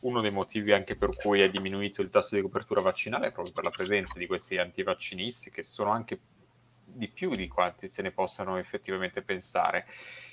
uno 0.00 0.20
dei 0.20 0.32
motivi 0.32 0.72
anche 0.72 0.96
per 0.96 1.14
cui 1.14 1.40
è 1.40 1.48
diminuito 1.48 2.02
il 2.02 2.10
tasso 2.10 2.34
di 2.34 2.42
copertura 2.42 2.80
vaccinale 2.80 3.28
è 3.28 3.32
proprio 3.32 3.54
per 3.54 3.62
la 3.62 3.70
presenza 3.70 4.18
di 4.18 4.26
questi 4.26 4.58
antivaccinisti 4.58 5.50
che 5.50 5.62
sono 5.62 5.92
anche 5.92 6.18
di 6.82 7.06
più 7.06 7.30
di 7.30 7.46
quanti 7.46 7.86
se 7.86 8.02
ne 8.02 8.10
possano 8.10 8.56
effettivamente 8.56 9.22
pensare. 9.22 9.86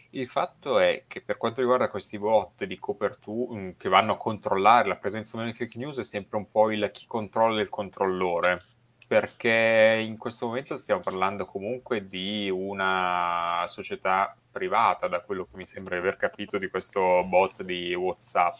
Il 0.10 0.28
fatto 0.28 0.80
è 0.80 1.04
che 1.06 1.22
per 1.22 1.38
quanto 1.38 1.62
riguarda 1.62 1.91
questi 1.91 2.18
bot 2.18 2.66
di 2.66 2.80
copertura 2.80 3.56
mm, 3.56 3.70
che 3.78 3.88
vanno 3.88 4.14
a 4.14 4.18
controllare 4.18 4.88
la 4.88 4.98
presenza 4.98 5.40
di 5.44 5.54
fake 5.54 5.78
news 5.78 6.00
è 6.00 6.04
sempre 6.04 6.38
un 6.38 6.50
po' 6.50 6.72
il 6.72 6.90
chi 6.91 7.06
controlla 7.06 7.62
il 7.62 7.70
controllore 7.70 8.73
perché 9.14 10.03
in 10.03 10.18
questo 10.18 10.48
momento 10.48 10.76
stiamo 10.76 10.99
parlando 10.99 11.45
comunque 11.45 12.03
di 12.03 12.49
una 12.49 13.64
società 13.68 14.35
privata, 14.52 15.07
da 15.07 15.19
quello 15.19 15.44
che 15.44 15.56
mi 15.56 15.68
sembra 15.68 15.94
di 15.94 16.02
aver 16.02 16.18
capito 16.18 16.57
di 16.57 16.68
questo 16.68 17.23
bot 17.27 17.61
di 17.61 17.94
WhatsApp. 17.94 18.56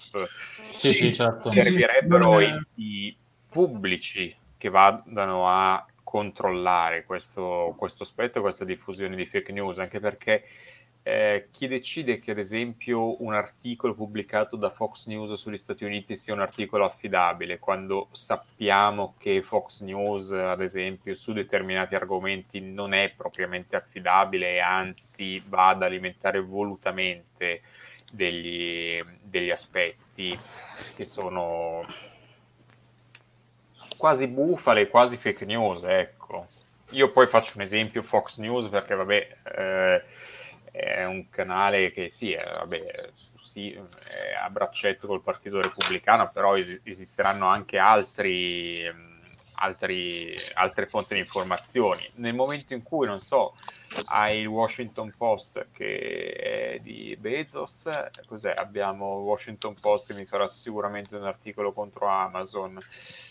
Sì, 0.70 0.94
sì, 0.94 1.12
certo. 1.12 1.52
Servirebbero 1.52 2.38
sì, 2.38 2.46
sì, 2.46 2.82
i 2.84 3.18
pubblici 3.50 4.36
che 4.56 4.70
vadano 4.70 5.50
a 5.50 5.84
controllare 6.04 7.04
questo, 7.04 7.74
questo 7.76 8.04
aspetto, 8.04 8.42
questa 8.42 8.64
diffusione 8.64 9.16
di 9.16 9.26
fake 9.26 9.52
news, 9.52 9.80
anche 9.80 10.00
perché 10.00 10.44
eh, 11.06 11.50
chi 11.52 11.68
decide 11.68 12.20
che 12.20 12.32
ad 12.32 12.38
esempio 12.38 13.22
un 13.22 13.34
articolo 13.34 13.94
pubblicato 13.94 14.56
da 14.56 14.70
Fox 14.70 15.08
News 15.08 15.34
sugli 15.34 15.58
Stati 15.58 15.84
Uniti 15.84 16.16
sia 16.16 16.34
un 16.34 16.40
articolo 16.40 16.86
affidabile, 16.86 17.60
quando 17.60 18.08
sappiamo 18.14 19.16
che 19.18 19.42
Fox 19.42 19.82
News, 19.82 20.32
ad 20.32 20.62
esempio, 20.62 21.14
su 21.16 21.34
determinati 21.34 21.96
argomenti 21.96 22.62
non 22.62 22.94
è 22.94 23.14
propriamente 23.16 23.76
affidabile 23.76 24.54
e 24.54 24.60
anzi 24.60 25.44
va 25.46 25.70
ad 25.70 25.84
alimentare 25.84 26.40
volutamente 26.40 27.62
degli, 28.10 29.04
degli 29.22 29.50
aspetti 29.50 30.38
che 30.96 31.06
sono 31.06 31.86
quasi 33.98 34.28
bufale, 34.28 34.88
quasi 34.88 35.18
fake 35.18 35.44
news, 35.44 35.84
ecco. 35.84 36.48
Io 36.92 37.12
poi 37.12 37.28
faccio 37.28 37.54
un 37.56 37.62
esempio 37.62 38.04
Fox 38.04 38.38
News 38.38 38.68
perché, 38.68 38.96
vabbè, 38.96 39.38
eh, 39.58 40.04
è 40.74 41.06
un 41.06 41.30
canale 41.30 41.92
che 41.92 42.10
sì, 42.10 42.32
è, 42.32 42.44
vabbè, 42.44 43.10
sì, 43.40 43.72
è 43.72 44.34
a 44.34 44.50
braccetto 44.50 45.06
col 45.06 45.22
Partito 45.22 45.62
Repubblicano, 45.62 46.32
però 46.32 46.58
es- 46.58 46.82
esisteranno 46.84 47.46
anche 47.46 47.78
altri, 47.78 48.84
altri, 49.54 50.36
altre 50.56 50.88
fonti 50.88 51.14
di 51.14 51.20
informazioni. 51.20 52.10
Nel 52.16 52.34
momento 52.34 52.74
in 52.74 52.82
cui, 52.82 53.06
non 53.06 53.20
so, 53.20 53.54
hai 54.06 54.40
il 54.40 54.48
Washington 54.48 55.14
Post 55.16 55.68
che 55.72 56.32
è 56.32 56.80
di 56.80 57.16
Bezos, 57.20 57.88
cos'è? 58.26 58.56
Abbiamo 58.58 59.20
il 59.20 59.26
Washington 59.26 59.76
Post 59.80 60.08
che 60.08 60.16
mi 60.16 60.26
farà 60.26 60.48
sicuramente 60.48 61.16
un 61.16 61.26
articolo 61.26 61.72
contro 61.72 62.08
Amazon. 62.08 62.84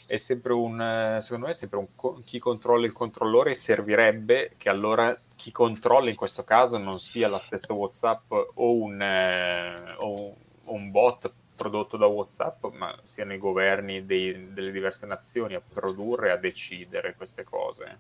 È 0.06 0.16
sempre 0.16 0.52
un, 0.52 1.18
secondo 1.20 1.46
me, 1.46 1.50
è 1.50 1.54
sempre 1.56 1.78
un 1.78 2.22
chi 2.22 2.38
controlla 2.38 2.86
il 2.86 2.92
controllore 2.92 3.54
servirebbe 3.54 4.52
che 4.58 4.68
allora 4.68 5.16
chi 5.42 5.50
controlla 5.50 6.08
in 6.08 6.14
questo 6.14 6.44
caso 6.44 6.78
non 6.78 7.00
sia 7.00 7.26
la 7.26 7.40
stessa 7.40 7.72
WhatsApp 7.72 8.30
o 8.30 8.74
un, 8.74 9.02
eh, 9.02 9.96
o 9.98 10.36
un 10.66 10.90
bot 10.92 11.32
prodotto 11.56 11.96
da 11.96 12.06
WhatsApp, 12.06 12.66
ma 12.66 12.96
siano 13.02 13.32
i 13.32 13.38
governi 13.38 14.06
dei, 14.06 14.52
delle 14.52 14.70
diverse 14.70 15.04
nazioni 15.04 15.54
a 15.54 15.60
produrre 15.60 16.28
e 16.28 16.30
a 16.30 16.36
decidere 16.36 17.16
queste 17.16 17.42
cose. 17.42 17.98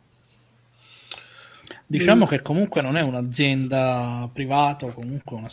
Diciamo 1.84 2.26
che 2.26 2.42
comunque 2.42 2.80
non 2.80 2.96
è 2.96 3.00
un'azienda 3.00 4.30
privata, 4.32 4.86
comunque 4.92 5.36
una, 5.36 5.50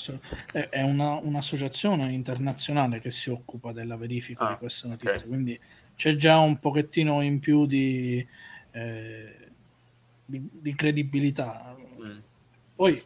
è 0.69 0.83
una, 0.83 1.15
un'associazione 1.15 2.11
internazionale 2.11 3.01
che 3.01 3.09
si 3.09 3.31
occupa 3.31 3.71
della 3.71 3.97
verifica 3.97 4.47
ah, 4.47 4.51
di 4.51 4.57
queste 4.59 4.87
notizie, 4.87 5.15
okay. 5.15 5.27
quindi 5.27 5.59
c'è 5.95 6.15
già 6.15 6.37
un 6.37 6.59
pochettino 6.59 7.21
in 7.21 7.39
più 7.39 7.65
di, 7.65 8.23
eh, 8.73 9.48
di, 10.29 10.47
di 10.51 10.75
credibilità. 10.75 11.75
Mm. 12.01 12.17
Poi, 12.75 12.93
eh, 12.93 13.01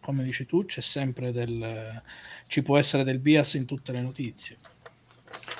come 0.00 0.22
dici 0.22 0.46
tu, 0.46 0.64
c'è 0.66 0.80
sempre 0.80 1.32
del... 1.32 2.02
ci 2.46 2.62
può 2.62 2.76
essere 2.76 3.02
del 3.02 3.18
bias 3.18 3.54
in 3.54 3.64
tutte 3.64 3.92
le 3.92 4.02
notizie. 4.02 4.56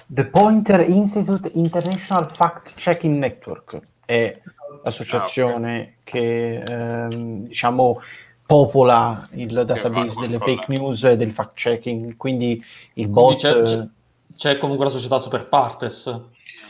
The 0.06 0.26
Pointer 0.26 0.88
Institute 0.88 1.50
International 1.54 2.30
Fact 2.30 2.74
Checking 2.76 3.18
Network 3.18 3.80
è 4.04 4.40
l'associazione 4.82 5.78
ah, 5.78 5.80
okay. 5.80 5.94
che 6.04 6.62
ehm, 6.62 7.46
diciamo 7.46 8.00
popola 8.46 9.26
il 9.32 9.62
database 9.64 10.20
delle 10.20 10.38
fake 10.38 10.66
news 10.68 11.02
e 11.04 11.16
del 11.16 11.30
fact 11.30 11.56
checking 11.56 12.16
quindi 12.16 12.62
il 12.94 13.08
bot 13.08 13.38
c'è, 13.38 13.62
c'è, 13.62 13.88
c'è, 14.36 14.56
comunque 14.58 14.84
la 14.84 14.90
società 14.90 15.18
super 15.18 15.48
partes 15.48 16.22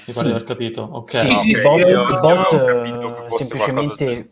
mi 0.06 0.12
sì. 0.12 0.14
pare 0.14 0.26
di 0.26 0.34
aver 0.34 0.44
capito 0.44 0.82
ok, 0.82 1.10
sì, 1.10 1.16
okay. 1.16 1.36
sì, 1.36 1.50
il 1.50 1.62
bot, 1.62 1.88
io, 1.88 2.20
bot 2.20 2.52
eh, 2.52 3.36
semplicemente 3.36 4.28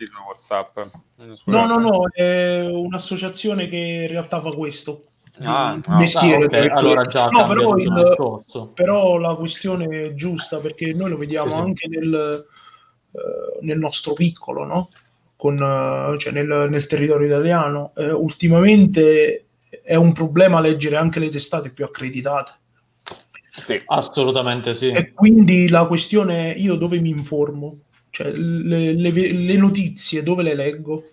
no 1.47 1.67
no 1.67 1.79
no 1.79 2.09
è 2.13 2.61
un'associazione 2.61 3.69
che 3.69 3.77
in 3.77 4.09
realtà 4.09 4.41
fa 4.41 4.51
questo 4.51 5.05
Ah, 5.41 5.81
no, 5.87 5.97
mestiere. 5.97 6.43
Ah, 6.43 6.47
okay. 6.47 6.69
Allora 6.69 7.07
già 7.07 7.29
no, 7.29 7.47
però, 7.47 7.77
il, 7.77 8.71
però, 8.75 9.17
la 9.17 9.35
questione 9.35 10.05
è 10.05 10.15
giusta 10.15 10.59
perché 10.59 10.93
noi 10.93 11.09
lo 11.09 11.17
vediamo 11.17 11.49
sì, 11.49 11.55
anche 11.55 11.89
nel, 11.89 12.47
eh, 13.13 13.59
nel 13.63 13.79
nostro 13.79 14.13
piccolo, 14.13 14.65
no? 14.65 14.91
Con, 15.37 15.57
eh, 15.57 16.19
cioè 16.19 16.33
nel, 16.33 16.69
nel, 16.69 16.87
territorio 16.87 17.27
italiano. 17.27 17.93
Eh, 17.97 18.13
ultimamente 18.13 19.47
è 19.83 19.95
un 19.95 20.13
problema 20.13 20.61
leggere 20.61 20.97
anche 20.97 21.19
le 21.19 21.31
testate 21.31 21.71
più 21.71 21.85
accreditate. 21.85 22.53
Sì, 23.61 23.81
assolutamente 23.87 24.75
sì. 24.75 24.89
E 24.91 25.13
quindi 25.13 25.69
la 25.69 25.87
questione 25.87 26.55
è 26.55 26.59
io 26.59 26.75
dove 26.77 26.99
mi 27.01 27.11
informo? 27.11 27.81
Cioè, 28.09 28.31
le, 28.31 28.93
le, 28.95 29.11
le 29.11 29.57
notizie 29.57 30.23
dove 30.23 30.43
le 30.43 30.55
leggo? 30.55 31.11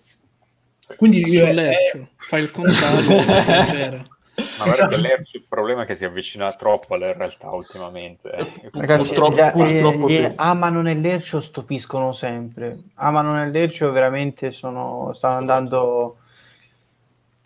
Quindi 0.96 1.22
Sull'ercio, 1.22 1.98
è... 1.98 2.06
fai 2.16 2.42
il 2.42 2.50
contrario. 2.50 4.08
Ma 4.58 4.70
esatto. 4.70 4.96
che 4.96 5.22
il 5.32 5.44
problema 5.46 5.82
è 5.82 5.86
che 5.86 5.94
si 5.94 6.04
avvicina 6.04 6.50
troppo 6.54 6.94
alla 6.94 7.12
realtà 7.12 7.50
ultimamente. 7.50 8.30
Eh. 8.30 8.70
Ragazzi, 8.72 9.12
purtroppo, 9.12 9.64
gli, 9.64 9.72
purtroppo 9.72 10.08
gli, 10.08 10.16
sì. 10.16 10.32
amano 10.36 10.82
nell'ercio 10.82 11.40
stupiscono 11.40 12.12
sempre. 12.12 12.78
Amano 12.94 13.34
nell'ercio 13.34 13.90
veramente 13.92 14.50
sono, 14.50 15.12
stanno 15.12 15.36
andando 15.36 16.16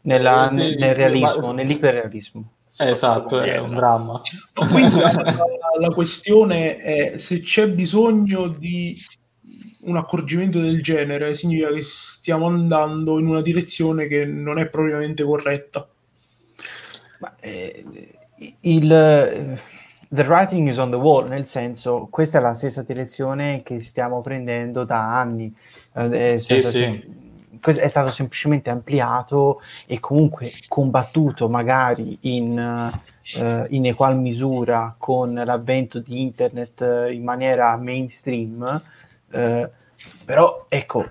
nella, 0.02 0.50
eh, 0.50 0.54
sì, 0.54 0.76
nel 0.76 0.94
realismo, 0.94 1.48
ma... 1.48 1.52
nell'iperrealismo. 1.52 2.44
Esatto, 2.78 3.40
è 3.40 3.58
un 3.58 3.74
dramma. 3.74 4.20
Quindi 4.52 4.98
la, 4.98 5.12
la, 5.12 5.44
la 5.78 5.88
questione 5.90 6.78
è 6.78 7.18
se 7.18 7.40
c'è 7.40 7.68
bisogno 7.68 8.48
di 8.48 8.96
un 9.82 9.96
accorgimento 9.96 10.60
del 10.60 10.82
genere, 10.82 11.34
significa 11.34 11.72
che 11.72 11.82
stiamo 11.82 12.46
andando 12.46 13.18
in 13.18 13.26
una 13.26 13.42
direzione 13.42 14.06
che 14.06 14.24
non 14.24 14.58
è 14.58 14.66
propriamente 14.66 15.22
corretta. 15.24 15.86
Ma, 17.20 17.34
eh, 17.40 17.84
il, 18.60 18.92
eh, 18.92 19.60
the 20.08 20.22
writing 20.22 20.68
is 20.68 20.78
on 20.78 20.90
the 20.90 20.96
wall, 20.96 21.28
nel 21.28 21.46
senso, 21.46 22.08
questa 22.10 22.38
è 22.38 22.40
la 22.40 22.54
stessa 22.54 22.82
direzione 22.82 23.62
che 23.62 23.80
stiamo 23.80 24.20
prendendo 24.20 24.84
da 24.84 25.18
anni. 25.18 25.54
Eh, 25.94 26.38
sì, 26.38 26.62
sì. 26.62 27.22
È 27.72 27.88
stato 27.88 28.10
semplicemente 28.10 28.68
ampliato 28.68 29.60
e 29.86 29.98
comunque 30.00 30.52
combattuto 30.68 31.48
magari 31.48 32.18
in, 32.22 32.92
uh, 33.36 33.64
in 33.68 33.86
equal 33.86 34.18
misura 34.18 34.94
con 34.98 35.32
l'avvento 35.32 35.98
di 35.98 36.20
internet 36.20 36.80
uh, 36.80 37.10
in 37.10 37.24
maniera 37.24 37.76
mainstream, 37.76 38.82
uh, 39.30 39.68
però 40.24 40.66
ecco, 40.68 41.10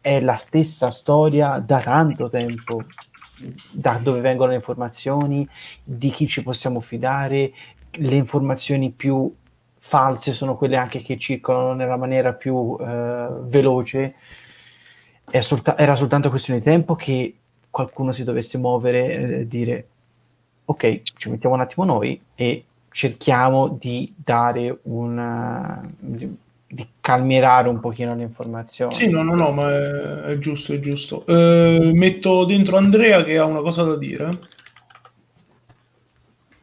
è 0.00 0.20
la 0.20 0.36
stessa 0.36 0.90
storia 0.90 1.58
da 1.58 1.80
tanto 1.80 2.28
tempo 2.28 2.82
da 3.72 3.98
dove 4.02 4.20
vengono 4.20 4.50
le 4.50 4.56
informazioni, 4.56 5.48
di 5.84 6.10
chi 6.10 6.26
ci 6.26 6.42
possiamo 6.42 6.80
fidare, 6.80 7.52
le 7.90 8.16
informazioni 8.16 8.90
più 8.90 9.32
false 9.78 10.32
sono 10.32 10.56
quelle 10.56 10.76
anche 10.76 11.00
che 11.00 11.18
circolano 11.18 11.72
nella 11.74 11.96
maniera 11.96 12.32
più 12.32 12.76
eh, 12.80 13.28
veloce. 13.42 14.14
Solta- 15.40 15.76
era 15.76 15.94
soltanto 15.94 16.30
questione 16.30 16.58
di 16.58 16.64
tempo 16.64 16.94
che 16.94 17.34
qualcuno 17.70 18.12
si 18.12 18.24
dovesse 18.24 18.58
muovere 18.58 19.10
e 19.10 19.40
eh, 19.40 19.46
dire 19.46 19.86
ok, 20.64 21.02
ci 21.16 21.30
mettiamo 21.30 21.54
un 21.54 21.60
attimo 21.62 21.84
noi 21.84 22.20
e 22.34 22.64
cerchiamo 22.90 23.68
di 23.68 24.12
dare 24.16 24.78
una 24.82 25.88
di 26.70 26.86
calmierare 27.00 27.68
un 27.68 27.80
pochino 27.80 28.14
le 28.14 28.22
informazioni. 28.22 28.92
Sì, 28.94 29.08
no, 29.08 29.22
no, 29.22 29.34
no, 29.34 29.50
ma 29.52 29.70
è, 29.70 30.32
è 30.32 30.38
giusto, 30.38 30.74
è 30.74 30.80
giusto. 30.80 31.24
Eh, 31.24 31.90
metto 31.94 32.44
dentro 32.44 32.76
Andrea 32.76 33.24
che 33.24 33.38
ha 33.38 33.44
una 33.44 33.60
cosa 33.60 33.84
da 33.84 33.96
dire. 33.96 34.28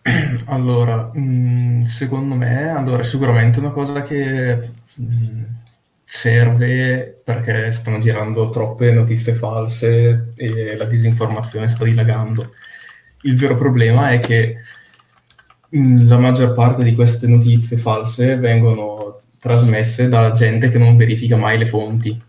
Allora, 0.48 1.10
mh, 1.12 1.20
mm, 1.20 1.84
secondo 1.86 2.36
me, 2.36 2.70
allora, 2.70 3.02
sicuramente 3.04 3.58
una 3.58 3.72
cosa 3.72 4.04
che 4.04 4.56
mh, 4.94 5.04
mm, 5.04 5.44
serve 6.06 7.20
perché 7.24 7.72
stanno 7.72 8.00
girando 8.00 8.50
troppe 8.50 8.92
notizie 8.92 9.34
false 9.34 10.34
e 10.36 10.76
la 10.78 10.86
disinformazione 10.86 11.68
sta 11.68 11.84
dilagando. 11.84 12.54
Il 13.24 13.36
vero 13.36 13.58
problema 13.58 14.12
è 14.12 14.20
che 14.20 14.58
mh, 15.70 16.08
la 16.08 16.18
maggior 16.18 16.54
parte 16.54 16.84
di 16.84 16.94
queste 16.94 17.28
notizie 17.28 17.78
false 17.78 18.38
vengono 18.38 19.22
trasmesse 19.40 20.08
da 20.08 20.32
gente 20.32 20.70
che 20.70 20.78
non 20.78 20.96
verifica 20.96 21.36
mai 21.38 21.58
le 21.58 21.66
fonti. 21.66 22.22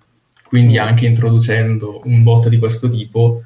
Quindi 0.49 0.79
anche 0.79 1.07
introducendo 1.07 2.01
un 2.05 2.23
bot 2.23 2.49
di 2.49 2.59
questo 2.59 2.89
tipo, 2.89 3.43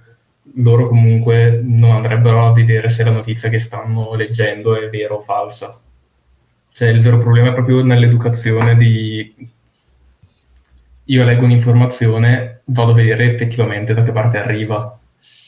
loro 0.57 0.89
comunque 0.89 1.61
non 1.62 1.93
andrebbero 1.93 2.47
a 2.47 2.52
vedere 2.52 2.90
se 2.90 3.05
la 3.05 3.11
notizia 3.11 3.48
che 3.48 3.59
stanno 3.59 4.15
leggendo 4.15 4.77
è 4.77 4.89
vera 4.89 5.15
o 5.15 5.23
falsa. 5.23 5.78
Cioè 6.73 6.89
il 6.89 7.01
vero 7.01 7.19
problema 7.19 7.51
è 7.51 7.52
proprio 7.52 7.82
nell'educazione 7.82 8.77
di... 8.77 9.35
Io 11.11 11.24
leggo 11.24 11.45
un'informazione, 11.45 12.62
vado 12.66 12.93
a 12.93 12.95
vedere 12.95 13.32
effettivamente 13.32 13.95
da 13.95 14.03
che 14.03 14.12
parte 14.12 14.39
arriva. 14.39 14.97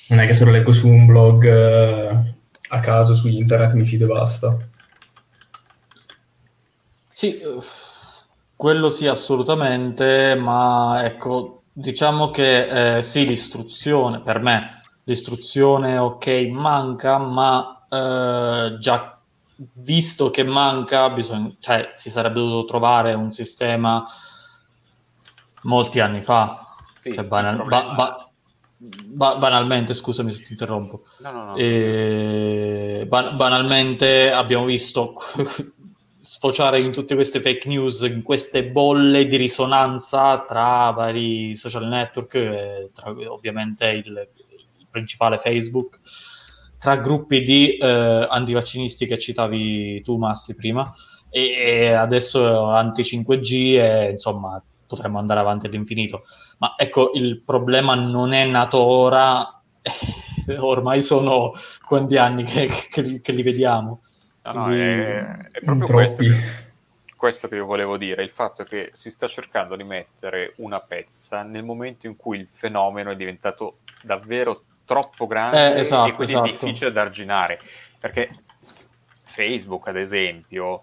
Non 0.09 0.19
è 0.19 0.27
che 0.27 0.35
se 0.35 0.45
lo 0.45 0.51
leggo 0.51 0.73
su 0.73 0.89
un 0.89 1.07
blog 1.07 1.45
eh, 1.45 2.35
a 2.69 2.81
caso 2.81 3.15
su 3.15 3.29
internet 3.29 3.73
mi 3.75 3.85
fido 3.85 4.07
e 4.07 4.09
basta. 4.09 4.57
Sì, 7.13 7.39
quello 8.57 8.91
sì, 8.91 9.07
assolutamente, 9.07 10.35
ma 10.35 11.05
ecco, 11.05 11.63
diciamo 11.73 12.31
che 12.31 12.97
eh, 12.97 13.03
sì, 13.05 13.25
l'istruzione, 13.25 14.21
per 14.21 14.41
me, 14.41 14.83
l'istruzione 15.05 15.97
ok 15.97 16.27
manca, 16.51 17.19
ma 17.19 17.87
eh, 17.89 18.79
già 18.81 19.17
visto 19.75 20.31
che 20.31 20.43
manca, 20.43 21.09
bisogna, 21.11 21.55
cioè, 21.61 21.93
si 21.95 22.11
sarebbe 22.11 22.41
dovuto 22.41 22.65
trovare 22.65 23.15
un 23.15 23.31
sistema 23.31 24.05
molti 25.63 26.01
anni 26.01 26.23
fa. 26.23 26.77
Sì, 27.01 27.13
Cioè, 27.13 27.25
banal- 27.25 27.67
ba- 27.67 27.95
ba- 27.95 28.31
ba- 28.79 29.37
banalmente, 29.37 29.95
scusami 29.95 30.33
se 30.33 30.43
ti 30.45 30.53
interrompo. 30.53 31.03
No, 31.21 31.31
no, 31.31 31.45
no. 31.45 31.57
E 31.57 33.05
ban- 33.09 33.37
banalmente 33.37 34.31
abbiamo 34.33 34.65
visto 34.65 35.13
sfociare 36.19 36.81
in 36.81 36.93
tutte 36.93 37.15
queste 37.15 37.41
fake 37.41 37.69
news, 37.69 38.03
in 38.03 38.23
queste 38.23 38.65
bolle 38.67 39.27
di 39.27 39.37
risonanza 39.37 40.45
tra 40.45 40.91
vari 40.91 41.55
social 41.57 41.87
network, 41.89 42.35
e 42.35 42.91
tra 42.95 43.11
ovviamente 43.11 43.89
il, 43.89 44.07
il 44.07 44.87
principale 44.89 45.39
Facebook, 45.39 45.99
tra 46.79 46.97
gruppi 46.97 47.43
di 47.43 47.77
eh, 47.77 48.27
antivaccinisti 48.29 49.07
che 49.07 49.19
citavi 49.19 50.03
tu, 50.03 50.17
Massi, 50.17 50.55
prima, 50.55 50.93
e, 51.31 51.93
adesso 51.93 52.67
anti-5G 52.67 53.53
e 53.81 54.11
insomma 54.11 54.63
potremmo 54.95 55.19
andare 55.19 55.41
avanti 55.41 55.67
all'infinito. 55.67 56.25
Ma 56.59 56.75
ecco, 56.77 57.13
il 57.15 57.41
problema 57.41 57.95
non 57.95 58.33
è 58.33 58.45
nato 58.45 58.83
ora, 58.83 59.61
ormai 60.59 61.01
sono 61.01 61.53
quanti 61.87 62.17
anni 62.19 62.45
che, 62.45 62.69
che- 62.91 63.21
che 63.21 63.33
li 63.33 63.43
vediamo. 63.43 64.01
No, 64.45 64.53
no, 64.53 64.65
Quindi- 64.65 64.83
è, 64.83 65.37
è 65.53 65.61
proprio 65.65 65.87
questo 65.87 66.23
che, 66.23 66.35
questo 67.17 67.49
che 67.49 67.55
io 67.55 67.65
volevo 67.67 67.97
dire, 67.97 68.23
il 68.23 68.31
fatto 68.31 68.65
che 68.65 68.91
si 68.93 69.09
sta 69.11 69.29
cercando 69.29 69.77
di 69.77 69.85
mettere 69.85 70.53
una 70.57 70.81
pezza 70.81 71.43
nel 71.43 71.63
momento 71.65 72.07
in 72.07 72.17
cui 72.17 72.39
il 72.39 72.49
fenomeno 72.53 73.11
è 73.13 73.17
diventato 73.17 73.79
davvero 74.03 74.65
troppo 74.85 75.27
grande 75.29 75.77
Eh, 75.77 75.81
esatto, 75.81 76.09
e 76.11 76.13
quindi 76.15 76.33
esatto. 76.35 76.51
difficile 76.51 76.93
da 76.93 77.01
arginare. 77.03 77.59
Perché 77.99 78.29
Facebook, 79.25 79.87
ad 79.89 79.97
esempio, 79.97 80.83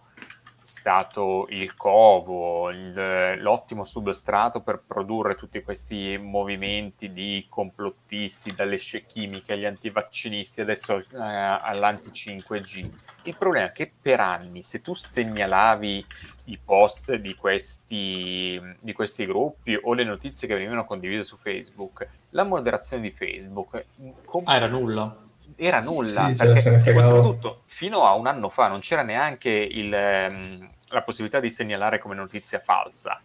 stato 0.79 1.45
il 1.49 1.75
covo, 1.75 2.69
il- 2.69 3.41
l'ottimo 3.41 3.83
substrato 3.83 4.61
per 4.61 4.81
produrre 4.85 5.35
tutti 5.35 5.61
questi 5.61 6.17
movimenti 6.17 7.11
di 7.11 7.45
complottisti, 7.49 8.53
dalle 8.55 8.77
scie 8.77 9.05
chimiche 9.05 9.53
agli 9.53 9.65
antivaccinisti, 9.65 10.61
adesso 10.61 10.97
eh, 10.97 11.05
all'anti-5G. 11.13 12.89
Il 13.23 13.35
problema 13.37 13.67
è 13.67 13.71
che 13.73 13.91
per 14.01 14.21
anni, 14.21 14.61
se 14.61 14.81
tu 14.81 14.93
segnalavi 14.93 16.05
i 16.45 16.57
post 16.63 17.13
di 17.15 17.35
questi, 17.35 18.59
di 18.79 18.93
questi 18.93 19.25
gruppi 19.25 19.77
o 19.79 19.93
le 19.93 20.03
notizie 20.05 20.47
che 20.47 20.55
venivano 20.55 20.85
condivise 20.85 21.23
su 21.23 21.37
Facebook, 21.37 22.07
la 22.31 22.43
moderazione 22.43 23.03
di 23.03 23.11
Facebook 23.11 23.85
com- 24.25 24.43
Ah, 24.45 24.55
era 24.55 24.67
nulla. 24.67 25.27
Era 25.59 25.79
nulla 25.81 26.29
Sì, 26.31 26.35
perché 26.35 26.79
fregava. 26.79 27.13
oltretutto 27.13 27.61
fino 27.65 28.05
a 28.05 28.13
un 28.13 28.27
anno 28.27 28.49
fa 28.49 28.67
non 28.67 28.79
c'era 28.79 29.01
neanche 29.03 29.49
il, 29.49 29.93
ehm, 29.93 30.69
la 30.89 31.01
possibilità 31.03 31.39
di 31.39 31.49
segnalare 31.49 31.99
come 31.99 32.15
notizia 32.15 32.59
falsa. 32.59 33.21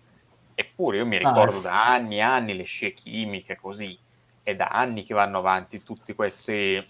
Eppure 0.55 0.99
io 0.99 1.07
mi 1.07 1.19
ricordo 1.19 1.59
Ah. 1.59 1.63
da 1.63 1.85
anni 1.87 2.17
e 2.17 2.21
anni 2.23 2.55
le 2.57 2.65
scie 2.65 2.93
chimiche 2.93 3.57
così, 3.57 3.99
è 4.43 4.55
da 4.55 4.67
anni 4.69 5.05
che 5.05 5.15
vanno 5.15 5.39
avanti 5.39 5.83
tutte 5.83 6.15
queste, 6.15 6.85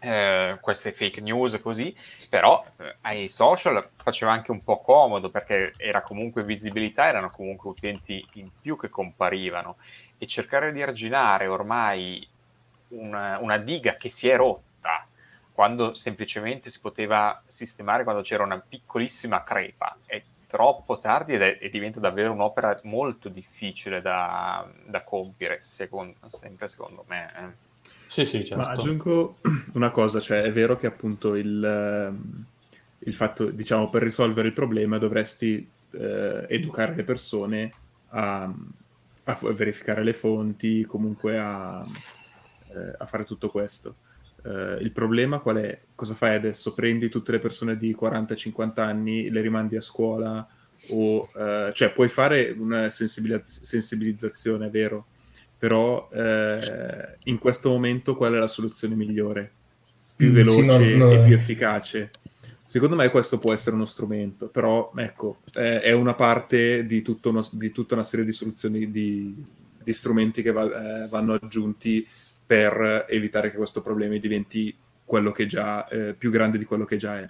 eh, 0.00 0.58
queste 0.60 0.92
fake 0.92 1.20
news 1.20 1.58
così, 1.60 1.94
però 2.28 2.64
eh, 2.78 2.96
ai 3.00 3.28
social 3.28 3.88
faceva 3.96 4.30
anche 4.32 4.50
un 4.52 4.62
po' 4.62 4.80
comodo 4.82 5.30
perché 5.30 5.72
era 5.78 6.02
comunque 6.02 6.44
visibilità, 6.44 7.06
erano 7.08 7.30
comunque 7.30 7.70
utenti 7.70 8.24
in 8.34 8.50
più 8.60 8.76
che 8.76 8.88
comparivano 8.88 9.76
e 10.18 10.26
cercare 10.26 10.70
di 10.72 10.82
arginare 10.82 11.46
ormai 11.46 12.28
una, 12.88 13.38
una 13.38 13.58
diga 13.58 13.96
che 13.96 14.08
si 14.08 14.28
è 14.28 14.36
rotta 14.36 15.06
quando 15.52 15.94
semplicemente 15.94 16.68
si 16.70 16.80
poteva 16.80 17.42
sistemare 17.46 18.04
quando 18.04 18.22
c'era 18.22 18.44
una 18.44 18.58
piccolissima 18.58 19.42
crepa 19.42 19.96
è 20.04 20.22
troppo 20.46 20.98
tardi 20.98 21.34
ed 21.34 21.42
è, 21.42 21.58
e 21.60 21.70
diventa 21.70 21.98
davvero 21.98 22.32
un'opera 22.32 22.74
molto 22.84 23.28
difficile 23.28 24.00
da, 24.00 24.66
da 24.84 25.02
compiere 25.02 25.60
secondo, 25.62 26.16
sempre 26.28 26.68
secondo 26.68 27.04
me 27.08 27.26
eh. 27.36 27.64
Sì, 28.06 28.24
sì, 28.24 28.44
certo. 28.44 28.62
Ma 28.62 28.70
aggiungo 28.70 29.38
una 29.74 29.90
cosa, 29.90 30.20
cioè 30.20 30.42
è 30.42 30.52
vero 30.52 30.76
che 30.76 30.86
appunto 30.86 31.34
il, 31.34 31.62
ehm, 31.62 32.44
il 33.00 33.12
fatto, 33.12 33.46
diciamo, 33.50 33.90
per 33.90 34.02
risolvere 34.02 34.48
il 34.48 34.54
problema 34.54 34.96
dovresti 34.98 35.68
eh, 35.90 36.46
educare 36.48 36.94
le 36.94 37.02
persone 37.02 37.72
a, 38.10 38.44
a 39.24 39.38
verificare 39.52 40.04
le 40.04 40.12
fonti, 40.12 40.84
comunque 40.84 41.38
a, 41.38 41.82
eh, 42.76 42.94
a 42.98 43.04
fare 43.06 43.24
tutto 43.24 43.50
questo. 43.50 43.96
Eh, 44.44 44.78
il 44.80 44.92
problema 44.92 45.40
qual 45.40 45.56
è? 45.56 45.82
Cosa 45.94 46.14
fai 46.14 46.34
adesso? 46.36 46.74
Prendi 46.74 47.08
tutte 47.08 47.32
le 47.32 47.38
persone 47.38 47.76
di 47.76 47.94
40-50 47.94 48.82
anni, 48.82 49.30
le 49.30 49.40
rimandi 49.40 49.76
a 49.76 49.80
scuola 49.80 50.46
o... 50.88 51.30
eh, 51.34 51.72
cioè 51.74 51.92
puoi 51.92 52.08
fare 52.08 52.54
una 52.56 52.90
sensibilizz- 52.90 53.62
sensibilizzazione, 53.62 54.66
è 54.66 54.70
vero, 54.70 55.08
però 55.58 56.08
eh, 56.12 57.18
in 57.24 57.38
questo 57.38 57.70
momento 57.70 58.16
qual 58.16 58.34
è 58.34 58.38
la 58.38 58.48
soluzione 58.48 58.94
migliore? 58.94 59.52
Più 60.16 60.30
Mm, 60.30 60.32
veloce 60.32 60.62
sì, 60.66 60.96
no, 60.96 61.08
no. 61.08 61.12
e 61.12 61.20
più 61.20 61.34
efficace? 61.34 62.10
Secondo 62.64 62.96
me 62.96 63.10
questo 63.10 63.38
può 63.38 63.52
essere 63.52 63.76
uno 63.76 63.84
strumento, 63.86 64.48
però 64.48 64.90
ecco, 64.96 65.42
eh, 65.52 65.80
è 65.80 65.92
una 65.92 66.14
parte 66.14 66.84
di, 66.86 67.02
tutto 67.02 67.28
uno- 67.30 67.46
di 67.52 67.70
tutta 67.70 67.94
una 67.94 68.02
serie 68.02 68.24
di 68.24 68.32
soluzioni, 68.32 68.90
di, 68.90 69.44
di 69.82 69.92
strumenti 69.92 70.42
che 70.42 70.50
va- 70.52 71.04
eh, 71.04 71.08
vanno 71.08 71.34
aggiunti 71.34 72.06
per 72.46 73.06
evitare 73.08 73.50
che 73.50 73.56
questo 73.56 73.82
problema 73.82 74.16
diventi 74.16 74.74
quello 75.04 75.32
che 75.32 75.46
già, 75.46 75.86
eh, 75.88 76.14
più 76.16 76.30
grande 76.30 76.58
di 76.58 76.64
quello 76.64 76.84
che 76.84 76.96
già 76.96 77.18
è. 77.18 77.26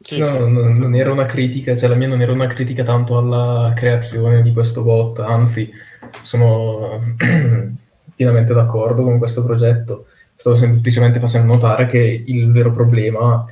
Sì, 0.00 0.18
No, 0.18 0.26
sì. 0.26 0.38
no, 0.50 0.68
non 0.72 0.94
era 0.94 1.12
una 1.12 1.26
critica, 1.26 1.74
cioè 1.74 1.88
la 1.88 1.94
mia 1.94 2.08
non 2.08 2.20
era 2.20 2.32
una 2.32 2.46
critica 2.46 2.82
tanto 2.82 3.16
alla 3.16 3.72
creazione 3.74 4.42
di 4.42 4.52
questo 4.52 4.82
bot, 4.82 5.18
anzi 5.20 5.70
sono 6.22 7.00
pienamente 8.14 8.54
d'accordo 8.54 9.02
con 9.02 9.18
questo 9.18 9.44
progetto. 9.44 10.06
Stavo 10.34 10.56
semplicemente 10.56 11.20
facendo 11.20 11.52
notare 11.54 11.86
che 11.86 12.24
il 12.26 12.50
vero 12.50 12.70
problema 12.72 13.46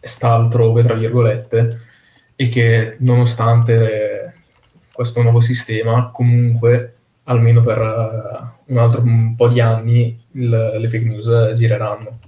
sta 0.00 0.32
altrove, 0.34 0.82
tra 0.82 0.94
virgolette, 0.94 1.80
e 2.36 2.48
che 2.48 2.96
nonostante 2.98 4.34
questo 4.92 5.22
nuovo 5.22 5.40
sistema, 5.40 6.10
comunque, 6.12 6.94
almeno 7.24 7.60
per 7.62 7.78
eh, 7.78 8.61
un 8.72 8.78
altro 8.78 9.02
un 9.02 9.34
po' 9.36 9.48
di 9.48 9.60
anni, 9.60 10.18
il- 10.32 10.48
le 10.48 10.88
fake 10.88 11.04
news 11.04 11.52
gireranno. 11.54 12.18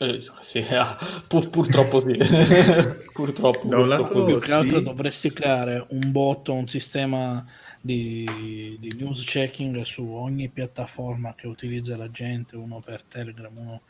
Eh, 0.00 0.20
sì, 0.40 0.58
ah, 0.70 0.96
pur- 1.26 1.50
purtroppo 1.50 1.98
sì. 2.00 2.16
purtroppo, 3.12 3.66
Da 3.66 3.78
un 3.78 3.86
purtroppo 3.86 4.18
lato- 4.18 4.20
sì. 4.20 4.30
Più 4.30 4.38
che 4.40 4.52
altro 4.52 4.80
dovresti 4.80 5.32
creare 5.32 5.86
un 5.90 6.12
bot, 6.12 6.48
un 6.48 6.68
sistema 6.68 7.44
di, 7.80 8.76
di 8.80 8.92
news 8.96 9.24
checking 9.24 9.80
su 9.80 10.06
ogni 10.08 10.48
piattaforma 10.48 11.34
che 11.36 11.46
utilizza 11.46 11.96
la 11.96 12.10
gente, 12.10 12.56
uno 12.56 12.80
per 12.84 13.02
Telegram, 13.02 13.56
uno, 13.56 13.80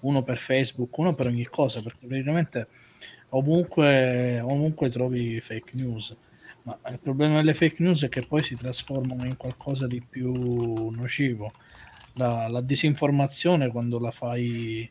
uno 0.00 0.22
per 0.22 0.38
Facebook, 0.38 0.96
uno 0.98 1.14
per 1.14 1.26
ogni 1.26 1.46
cosa, 1.46 1.80
perché 1.82 2.06
praticamente 2.06 2.66
ovunque, 3.30 4.40
ovunque 4.40 4.88
trovi 4.90 5.40
fake 5.40 5.70
news. 5.72 6.14
Ma 6.66 6.76
il 6.90 6.98
problema 6.98 7.36
delle 7.36 7.54
fake 7.54 7.80
news 7.80 8.02
è 8.02 8.08
che 8.08 8.22
poi 8.22 8.42
si 8.42 8.56
trasformano 8.56 9.24
in 9.24 9.36
qualcosa 9.36 9.86
di 9.86 10.02
più 10.02 10.90
nocivo. 10.90 11.52
La, 12.14 12.48
la 12.48 12.60
disinformazione 12.60 13.68
quando 13.68 14.00
la 14.00 14.10
fai 14.10 14.90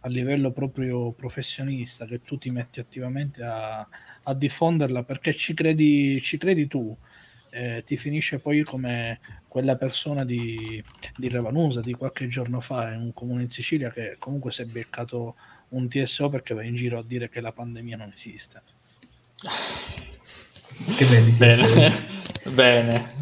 a 0.00 0.08
livello 0.08 0.50
proprio 0.52 1.12
professionista, 1.12 2.04
che 2.04 2.20
tu 2.20 2.36
ti 2.36 2.50
metti 2.50 2.78
attivamente 2.78 3.42
a, 3.42 3.88
a 4.22 4.34
diffonderla 4.34 5.02
perché 5.02 5.34
ci 5.34 5.54
credi, 5.54 6.20
ci 6.20 6.36
credi 6.36 6.66
tu 6.66 6.94
eh, 7.54 7.84
ti 7.86 7.96
finisce 7.96 8.38
poi 8.38 8.62
come 8.64 9.20
quella 9.48 9.76
persona 9.76 10.24
di, 10.24 10.82
di 11.16 11.28
Ravanusa 11.28 11.80
di 11.80 11.94
qualche 11.94 12.26
giorno 12.26 12.60
fa 12.60 12.92
in 12.92 13.00
un 13.00 13.12
comune 13.14 13.44
in 13.44 13.50
Sicilia 13.50 13.90
che 13.90 14.16
comunque 14.18 14.52
si 14.52 14.62
è 14.62 14.66
beccato 14.66 15.36
un 15.68 15.88
TSO 15.88 16.28
perché 16.28 16.52
va 16.52 16.64
in 16.64 16.74
giro 16.74 16.98
a 16.98 17.04
dire 17.04 17.28
che 17.30 17.40
la 17.40 17.52
pandemia 17.52 17.96
non 17.96 18.10
esiste. 18.12 18.62
Che 20.96 21.04
vedi? 21.06 21.30
Bene, 21.32 21.92
bene. 22.54 23.12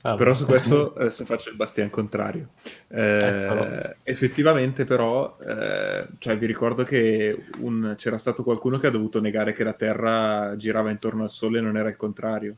Vabbè. 0.00 0.16
Però 0.16 0.32
su 0.32 0.44
questo 0.44 0.94
adesso 0.94 1.24
faccio 1.24 1.50
il 1.50 1.56
bastian 1.56 1.90
contrario. 1.90 2.50
Eh, 2.88 3.96
effettivamente, 4.04 4.84
però, 4.84 5.36
eh, 5.44 6.06
cioè, 6.18 6.38
vi 6.38 6.46
ricordo 6.46 6.84
che 6.84 7.36
un- 7.58 7.94
c'era 7.98 8.16
stato 8.16 8.42
qualcuno 8.44 8.78
che 8.78 8.86
ha 8.86 8.90
dovuto 8.90 9.20
negare 9.20 9.52
che 9.52 9.64
la 9.64 9.72
Terra 9.72 10.54
girava 10.56 10.90
intorno 10.90 11.24
al 11.24 11.30
Sole 11.30 11.58
e 11.58 11.62
non 11.62 11.76
era 11.76 11.88
il 11.88 11.96
contrario. 11.96 12.56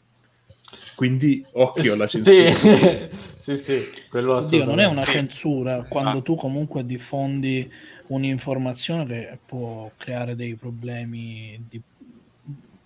Quindi, 0.94 1.44
occhio 1.54 1.94
alla 1.94 2.06
censura. 2.06 2.50
Sì, 2.52 3.08
sì, 3.38 3.56
sì, 3.56 3.88
quello 4.10 4.36
Oddio, 4.36 4.64
non 4.66 4.78
è 4.78 4.84
una 4.86 5.04
censura 5.04 5.84
quando 5.88 6.18
Ah. 6.18 6.22
tu 6.22 6.34
comunque 6.36 6.84
diffondi 6.84 7.68
un'informazione 8.08 9.06
che 9.06 9.38
può 9.46 9.90
creare 9.96 10.36
dei 10.36 10.54
problemi 10.56 11.64
di- 11.68 11.80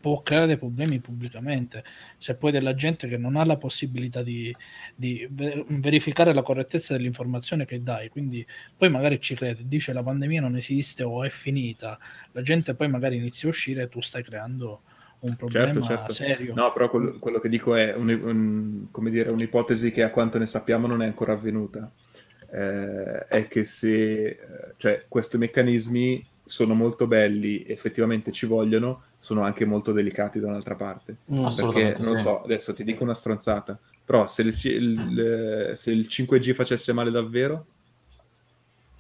può 0.05 0.21
creare 0.23 0.47
dei 0.47 0.59
problemi 0.59 1.01
pubblicamente 1.01 1.83
se 2.19 2.37
poi 2.37 2.51
della 2.53 2.75
gente 2.75 3.09
che 3.09 3.17
non 3.17 3.37
ha 3.37 3.45
la 3.45 3.57
possibilità 3.57 4.23
di, 4.23 4.55
di 4.95 5.27
ve- 5.31 5.65
verificare 5.69 6.35
la 6.35 6.43
correttezza 6.43 6.95
dell'informazione 6.95 7.65
che 7.65 7.83
dai 7.83 8.09
quindi 8.11 8.47
poi 8.77 8.91
magari 8.91 9.19
ci 9.21 9.35
crede 9.35 9.63
dice 9.67 9.93
la 9.95 10.03
pandemia 10.03 10.41
non 10.43 10.57
esiste 10.57 11.03
o 11.03 11.25
è 11.25 11.31
finita 11.31 11.99
la 12.33 12.43
gente 12.43 12.75
poi 12.75 12.89
magari 12.89 13.17
inizia 13.17 13.49
a 13.49 13.51
uscire 13.53 13.83
e 13.83 13.89
tu 13.89 14.01
stai 14.03 14.23
creando 14.23 14.83
un 15.21 15.37
problema 15.37 15.81
Certo, 15.81 16.13
certo. 16.15 16.43
serio 16.43 16.55
No, 16.55 16.73
però 16.73 16.89
quello, 16.89 17.19
quello 17.19 17.39
che 17.39 17.49
dico 17.49 17.75
è 17.75 17.95
un- 17.95 18.09
un- 18.09 18.87
come 18.91 19.11
dire, 19.11 19.31
un'ipotesi 19.31 19.93
che 19.93 20.03
a 20.03 20.11
quanto 20.11 20.39
ne 20.39 20.47
sappiamo 20.47 20.87
non 20.87 21.03
è 21.03 21.07
ancora 21.07 21.33
avvenuta. 21.35 21.93
Eh, 22.51 23.27
è 23.27 23.47
che 23.47 23.65
se 23.65 24.25
eh, 24.25 24.39
cioè, 24.77 25.05
questi 25.09 25.37
meccanismi 25.39 26.25
sono 26.45 26.75
molto 26.75 27.07
belli, 27.07 27.65
effettivamente 27.67 28.33
ci 28.33 28.47
vogliono, 28.47 29.03
sono 29.25 29.43
anche 29.43 29.65
molto 29.65 29.93
delicati 29.93 30.39
da 30.39 30.49
un'altra 30.49 30.75
parte. 30.75 31.17
Mm. 31.33 31.35
Perché 31.37 31.45
Assolutamente 31.47 32.03
non 32.03 32.11
lo 32.11 32.17
sì. 32.19 32.23
so, 32.25 32.43
adesso 32.43 32.75
ti 32.75 32.85
dico 32.85 33.05
una 33.05 33.15
stronzata, 33.15 33.79
però 34.05 34.27
se 34.27 34.43
il, 34.43 34.49
il- 34.49 35.73
se 35.75 35.91
il 35.93 36.07
5G 36.11 36.53
facesse 36.53 36.93
male 36.93 37.11
davvero, 37.11 37.65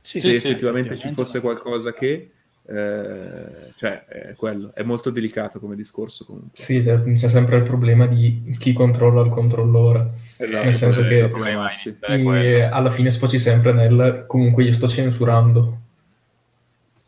Sì, 0.01 0.19
se 0.19 0.31
sì, 0.31 0.35
effettivamente 0.37 0.97
ci 0.97 1.13
fosse 1.13 1.43
qualcosa 1.43 1.93
che, 1.93 2.31
eh, 2.67 3.73
cioè, 3.77 4.07
è 4.07 4.35
quello, 4.35 4.73
è 4.75 4.83
molto 4.83 5.11
delicato 5.11 5.61
come 5.61 5.77
discorso 5.77 6.25
comunque. 6.25 6.51
Sì, 6.55 6.81
c'è 6.83 7.29
sempre 7.29 7.59
il 7.59 7.63
problema 7.65 8.07
di 8.07 8.57
chi 8.59 8.73
controlla 8.73 9.21
il 9.23 9.31
controllore. 9.31 10.23
Esatto, 10.39 10.65
Nel 10.65 10.75
senso 10.75 11.03
che- 11.03 11.29
Massi. 11.55 11.99
Alla 12.01 12.91
fine 12.91 13.11
sfoci 13.11 13.39
sempre 13.39 13.75
nel 13.75 14.25
comunque 14.27 14.65
io 14.65 14.73
sto 14.73 14.89
censurando. 14.89 15.81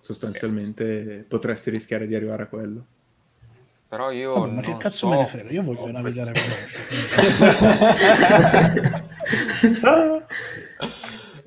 sostanzialmente 0.03 1.25
potresti 1.27 1.71
rischiare 1.71 2.07
di 2.07 2.15
arrivare 2.15 2.45
a 2.45 2.47
quello. 2.47 2.85
Però 3.89 4.11
io 4.11 4.35
Vabbè, 4.41 4.53
ma 4.53 4.61
che 4.63 4.77
cazzo 4.79 4.97
so- 4.97 5.09
me 5.09 5.17
ne 5.19 5.27
frega? 5.27 5.51
Io 5.51 5.63
voglio 5.63 5.81
ho 5.83 5.91
navigare 5.91 6.33
questo- 6.33 6.55
veloce. 8.59 10.27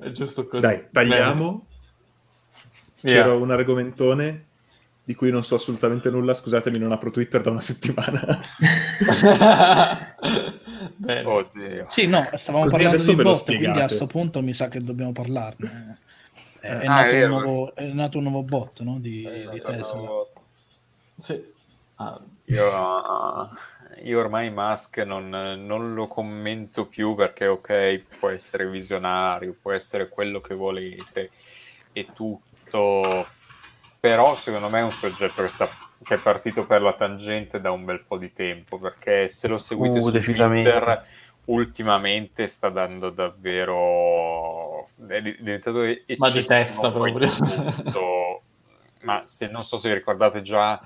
È 0.00 0.10
giusto 0.12 0.46
così. 0.46 0.62
Dai, 0.64 0.86
tagliamo. 0.90 1.66
Via. 3.02 3.14
C'era 3.14 3.34
un 3.34 3.50
argomentone 3.50 4.46
di 5.04 5.14
cui 5.14 5.30
non 5.30 5.42
so 5.44 5.56
assolutamente 5.56 6.08
nulla, 6.10 6.32
scusatemi, 6.34 6.78
non 6.78 6.92
apro 6.92 7.10
Twitter 7.10 7.40
da 7.42 7.50
una 7.50 7.60
settimana. 7.60 8.20
Bene. 10.96 11.28
Oddio. 11.28 11.86
Sì, 11.88 12.06
no, 12.06 12.26
stavamo 12.34 12.64
Così 12.64 12.82
parlando 12.82 13.04
di 13.04 13.14
bot, 13.22 13.44
quindi 13.44 13.66
a 13.66 13.86
questo 13.86 14.06
punto 14.06 14.42
mi 14.42 14.54
sa 14.54 14.68
che 14.68 14.80
dobbiamo 14.80 15.12
parlarne. 15.12 15.98
È, 16.60 16.66
è 16.68 16.86
Ah, 16.86 17.02
nato, 17.02 17.14
è 17.14 17.24
un 17.24 17.30
nuovo, 17.42 17.74
è 17.74 17.86
nato 17.92 18.16
un 18.18 18.24
nuovo 18.24 18.42
bot 18.42 18.80
no? 18.80 18.98
di, 18.98 19.22
Eh, 19.24 19.48
di 19.50 19.60
Tesla. 19.60 20.00
Sì. 21.18 21.58
Ah, 22.00 22.18
Io, 22.46 23.48
io 24.02 24.18
ormai 24.18 24.50
Musk 24.50 24.98
non, 24.98 25.28
non 25.28 25.92
lo 25.94 26.06
commento 26.06 26.86
più 26.86 27.14
perché 27.14 27.46
ok, 27.46 28.06
può 28.18 28.30
essere 28.30 28.68
visionario, 28.68 29.56
può 29.60 29.72
essere 29.72 30.08
quello 30.08 30.40
che 30.40 30.54
volete 30.54 31.30
e 31.92 32.06
tutto, 32.14 33.26
però 34.00 34.34
secondo 34.36 34.68
me 34.70 34.80
è 34.80 34.82
un 34.82 34.92
soggetto 34.92 35.42
che, 35.42 35.48
sta, 35.48 35.68
che 36.02 36.14
è 36.14 36.18
partito 36.18 36.66
per 36.66 36.80
la 36.82 36.94
tangente 36.94 37.60
da 37.60 37.70
un 37.70 37.84
bel 37.84 38.04
po' 38.06 38.16
di 38.16 38.32
tempo 38.32 38.78
perché 38.78 39.28
se 39.28 39.46
lo 39.48 39.58
seguite 39.58 40.00
Uh, 40.00 40.00
su. 40.00 40.18
Twitter 40.18 41.04
ultimamente 41.44 42.46
sta 42.46 42.68
dando 42.70 43.10
davvero 43.10 44.86
è 45.08 45.20
diventato 45.20 45.82
Ma 46.16 46.30
di 46.30 46.44
testa 46.44 46.90
eccessivo 46.90 46.90
proprio. 46.90 47.28
tutto. 47.28 48.42
Ma 49.02 49.22
se 49.26 49.46
non 49.48 49.64
so 49.64 49.78
se 49.78 49.88
vi 49.88 49.94
ricordate 49.94 50.42
già 50.42 50.80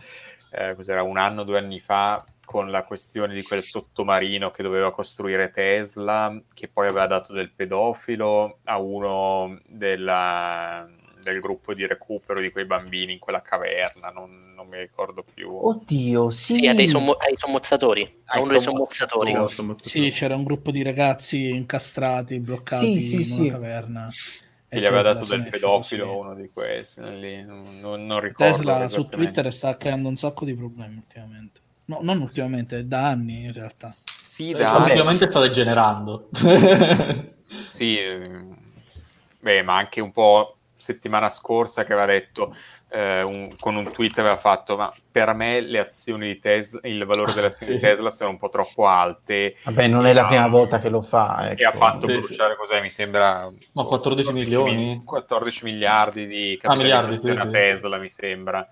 eh, 0.52 0.74
cos'era 0.74 1.02
un 1.02 1.18
anno 1.18 1.42
due 1.44 1.58
anni 1.58 1.80
fa 1.80 2.24
con 2.44 2.70
la 2.70 2.84
questione 2.84 3.34
di 3.34 3.42
quel 3.42 3.62
sottomarino 3.62 4.50
che 4.50 4.62
doveva 4.62 4.92
costruire 4.92 5.50
Tesla 5.50 6.38
che 6.52 6.68
poi 6.68 6.86
aveva 6.88 7.06
dato 7.06 7.32
del 7.32 7.50
pedofilo 7.52 8.58
a 8.64 8.78
uno 8.78 9.58
della- 9.66 10.86
del 11.22 11.40
gruppo 11.40 11.72
di 11.72 11.86
recupero 11.86 12.38
di 12.38 12.50
quei 12.50 12.66
bambini 12.66 13.14
in 13.14 13.18
quella 13.18 13.40
caverna 13.40 14.10
non, 14.10 14.52
non 14.54 14.68
mi 14.68 14.76
ricordo 14.78 15.24
più 15.34 15.50
Oddio, 15.50 16.28
sì. 16.28 16.54
Sì, 16.56 16.66
a 16.66 16.74
dei, 16.74 16.86
sommo- 16.86 17.12
ai 17.14 17.32
sommozzatori. 17.36 18.02
A 18.26 18.34
Ai 18.36 18.42
uno 18.42 18.50
dei 18.52 18.60
sommozzatori. 18.60 19.34
Sì, 19.76 20.10
c'era 20.10 20.34
un 20.34 20.44
gruppo 20.44 20.70
di 20.70 20.82
ragazzi 20.82 21.48
incastrati, 21.48 22.38
bloccati 22.40 23.00
Sì, 23.00 23.06
sì, 23.06 23.16
in 23.16 23.24
sì. 23.24 23.40
una 23.40 23.50
caverna. 23.52 24.08
E 24.68 24.80
gli 24.80 24.84
aveva 24.84 25.02
dato 25.02 25.26
del 25.26 25.48
pedofilo 25.48 26.06
così. 26.06 26.18
uno 26.18 26.34
di 26.34 26.50
questi 26.52 27.00
lì, 27.18 27.42
non, 27.44 27.64
non- 27.80 28.06
non 28.06 28.20
ricordo 28.20 28.56
Tesla 28.56 28.88
su. 28.88 29.08
Twitter 29.08 29.52
sta 29.52 29.76
creando 29.76 30.08
un 30.08 30.16
sacco 30.16 30.44
di 30.44 30.54
problemi 30.54 30.96
ultimamente. 30.96 31.60
No, 31.86 31.98
non 32.02 32.20
ultimamente, 32.20 32.86
da 32.86 33.08
anni 33.08 33.44
in 33.44 33.52
realtà. 33.52 33.88
sì, 33.88 34.50
Eh, 34.50 34.58
da 34.58 34.76
ultimamente 34.76 35.28
sta 35.28 35.40
degenerando. 35.40 36.28
Sì, 37.46 37.98
ehm, 37.98 38.56
beh, 39.40 39.62
ma 39.62 39.76
anche 39.76 40.00
un 40.00 40.12
po' 40.12 40.56
settimana 40.74 41.28
scorsa 41.28 41.84
che 41.84 41.92
aveva 41.92 42.06
detto 42.06 42.54
eh, 42.94 43.22
un- 43.22 43.56
con 43.58 43.76
un 43.76 43.90
tweet 43.92 44.18
aveva 44.18 44.36
fatto 44.36 44.76
ma 44.76 44.92
per 45.10 45.32
me 45.34 45.60
le 45.60 45.78
azioni 45.80 46.28
di 46.34 46.38
Tesla, 46.38 46.80
il 46.84 47.04
valore 47.04 47.32
delle 47.32 47.48
azioni 47.48 47.72
Sì. 47.78 47.78
di 47.78 47.80
Tesla 47.80 48.10
sono 48.10 48.30
un 48.30 48.38
po' 48.38 48.48
troppo 48.48 48.86
alte 48.86 49.56
Vabbè, 49.64 49.86
non 49.88 50.06
è 50.06 50.12
la 50.12 50.24
Ah, 50.24 50.26
prima 50.26 50.48
volta 50.48 50.78
che 50.78 50.88
lo 50.88 51.02
fa. 51.02 51.48
e 51.56 51.64
ha 51.64 51.70
ecco. 51.70 51.78
fatto 51.78 52.06
Sì, 52.06 52.18
bruciare 52.18 52.56
cos'è, 52.56 52.80
mi 52.80 52.90
sembra 52.90 53.50
Ma 53.72 53.84
14 53.84 54.32
milioni? 54.32 55.02
14 55.04 55.64
miliardi 55.64 56.26
di 56.26 56.58
Ah, 56.62 56.76
miliardi, 56.76 57.16
capitalizzazione 57.16 57.40
sì, 57.40 57.42
a 57.42 57.46
sì. 57.46 57.50
Tesla 57.50 57.98
mi 57.98 58.08
sembra 58.08 58.68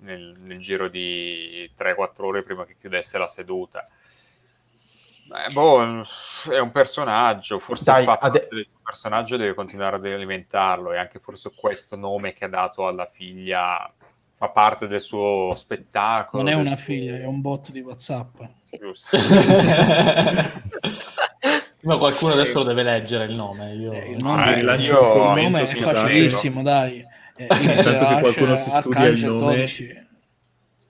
nel, 0.00 0.34
nel 0.38 0.58
giro 0.58 0.88
di 0.88 1.70
3-4 1.76 2.26
ore 2.26 2.42
prima 2.42 2.64
che 2.64 2.74
chiudesse 2.78 3.18
la 3.18 3.26
seduta 3.26 3.86
Eh, 5.34 5.52
boh, 5.52 6.02
è 6.50 6.58
un 6.58 6.70
personaggio, 6.72 7.58
forse 7.58 7.84
Dai, 7.84 8.00
il 8.00 8.04
fatto 8.06 8.26
ade- 8.26 8.48
del 8.50 8.66
personaggio 8.82 9.36
deve 9.36 9.54
continuare 9.54 9.96
ad 9.96 10.04
alimentarlo 10.04 10.92
e 10.92 10.98
anche 10.98 11.18
forse 11.20 11.50
questo 11.54 11.96
nome 11.96 12.32
che 12.34 12.44
ha 12.44 12.48
dato 12.48 12.86
alla 12.86 13.08
figlia 13.10 13.90
fa 14.36 14.48
parte 14.48 14.86
del 14.88 15.00
suo 15.00 15.54
spettacolo. 15.56 16.42
Non 16.42 16.52
è 16.52 16.54
una 16.56 16.70
suo- 16.76 16.84
figlia, 16.84 17.16
è 17.16 17.24
un 17.24 17.40
bot 17.40 17.70
di 17.70 17.80
WhatsApp. 17.80 18.40
Giusto. 18.78 19.16
Ma 21.84 21.96
qualcuno 21.96 22.32
adesso 22.34 22.58
lo 22.58 22.64
deve 22.64 22.82
leggere 22.82 23.24
il 23.24 23.34
nome. 23.34 23.72
Io... 23.74 23.92
Eh, 23.92 24.10
il 24.12 24.16
No, 24.22 24.36
nome, 24.36 24.56
eh, 24.56 24.60
io- 24.60 25.30
un 25.30 25.38
il 25.38 25.44
nome 25.44 25.62
è 25.62 25.66
facilissimo, 25.66 26.62
dai. 26.62 27.04
Eh, 27.36 27.76
Sento 27.76 28.06
che 28.06 28.20
qualcuno 28.20 28.54
si 28.56 28.70
studia 28.70 29.06
il 29.06 29.24
nome. 29.24 29.38
12. 29.56 30.06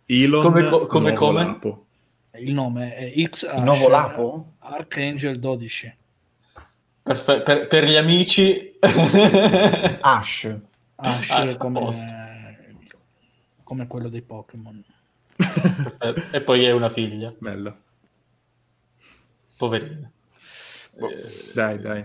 Elon 0.06 0.42
Come 0.42 0.64
co- 0.64 0.86
come- 0.86 1.12
come? 1.14 1.58
Il 2.42 2.52
nome 2.54 2.94
è 2.94 3.12
X 3.28 3.50
Il 3.54 3.62
nuovo 3.62 3.88
lapo? 3.88 4.52
Archangel 4.60 5.38
12. 5.38 5.96
Perfe- 7.02 7.42
per, 7.42 7.66
per 7.66 7.88
gli 7.88 7.96
amici... 7.96 8.76
Ash. 8.80 10.54
Ash 10.96 11.30
Ash, 11.30 11.56
come, 11.56 12.76
come 13.64 13.86
quello 13.86 14.08
dei 14.08 14.22
Pokémon. 14.22 14.82
e 16.32 16.40
poi 16.42 16.64
è 16.64 16.70
una 16.72 16.88
figlia, 16.88 17.34
Bello. 17.38 17.76
poverina. 19.56 20.10
Boh. 20.98 21.08
Eh, 21.10 21.50
Dai, 21.54 21.78
dai. 21.80 22.04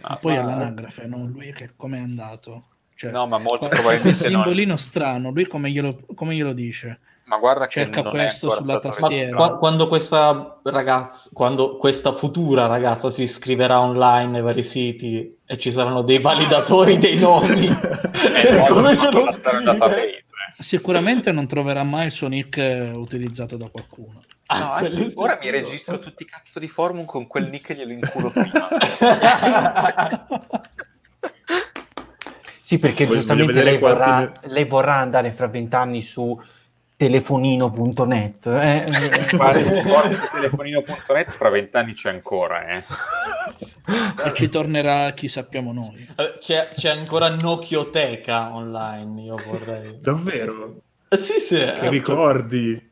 Ma- 0.00 0.16
Poi 0.20 0.34
ma- 0.34 0.40
all'anagrafe, 0.42 1.06
no? 1.06 1.24
Lui 1.26 1.52
che 1.52 1.70
come 1.76 1.98
è 1.98 2.00
andato? 2.00 2.66
Cioè, 2.94 3.10
No, 3.12 3.26
ma 3.26 3.38
molto 3.38 3.68
probabilmente 3.68 4.28
non- 4.30 4.42
simbolino 4.42 4.76
strano, 4.76 5.30
lui 5.30 5.46
come 5.46 5.70
glielo, 5.70 6.04
come 6.14 6.34
glielo 6.34 6.52
dice? 6.52 7.00
Ma 7.32 7.38
guarda 7.38 7.64
che 7.66 7.80
Cerca 7.80 8.02
questo 8.02 8.50
sulla 8.50 8.78
tastiera. 8.78 9.34
qua- 9.34 9.56
quando 9.56 9.88
questa 9.88 10.58
ragazza, 10.64 11.30
quando 11.32 11.78
questa 11.78 12.12
futura 12.12 12.66
ragazza 12.66 13.08
si 13.08 13.22
iscriverà 13.22 13.80
online 13.80 14.26
nei 14.32 14.42
vari 14.42 14.62
siti 14.62 15.34
e 15.46 15.56
ci 15.56 15.72
saranno 15.72 16.02
dei 16.02 16.18
validatori 16.18 16.98
dei 16.98 17.16
nomi, 17.18 17.68
Eh, 17.68 18.68
come 18.68 18.94
ce 18.94 19.10
lo 19.10 19.32
scrive? 19.32 19.78
eh. 19.96 20.24
Sicuramente 20.58 21.32
non 21.32 21.46
troverà 21.46 21.82
mai 21.84 22.04
il 22.04 22.12
suo 22.12 22.28
nick 22.28 22.58
eh, 22.58 22.90
utilizzato 22.90 23.56
da 23.56 23.68
qualcuno. 23.70 24.24
Ah, 24.48 24.80
No, 24.82 25.06
ora 25.14 25.38
mi 25.40 25.48
registro 25.48 25.98
tutti 25.98 26.24
i 26.24 26.26
cazzo 26.26 26.58
di 26.58 26.68
forum 26.68 27.06
con 27.06 27.26
quel 27.26 27.48
nick 27.48 27.70
e 27.70 27.74
glielo 27.76 27.92
inculo 27.92 28.28
prima. 28.28 28.68
Sì, 32.60 32.78
perché 32.78 33.06
Voglio- 33.06 33.18
giustamente 33.20 33.62
lei 33.62 33.78
vorrà, 33.78 34.04
quanti 34.04 34.48
lei 34.50 34.64
vorrà 34.66 34.96
andare 34.96 35.32
fra 35.32 35.46
vent'anni 35.46 36.02
su 36.02 36.38
telefonino.net. 37.02 38.46
Eh? 38.46 38.84
Telefonino.net 40.32 41.30
fra 41.32 41.48
vent'anni 41.48 41.94
c'è 41.94 42.10
ancora, 42.10 42.68
eh. 42.68 42.84
E 44.24 44.34
ci 44.34 44.48
tornerà 44.48 45.10
chi 45.12 45.26
sappiamo 45.26 45.72
noi. 45.72 46.06
Eh, 46.16 46.36
C'è, 46.38 46.68
c'è 46.74 46.90
ancora 46.90 47.28
Nokioteca 47.34 48.54
online, 48.54 49.22
io 49.22 49.36
vorrei. 49.44 49.98
Davvero? 50.00 50.76
Eh, 51.08 51.16
sì, 51.16 51.40
sì, 51.40 51.56
Che 51.56 51.80
è, 51.80 51.88
ricordi? 51.88 52.90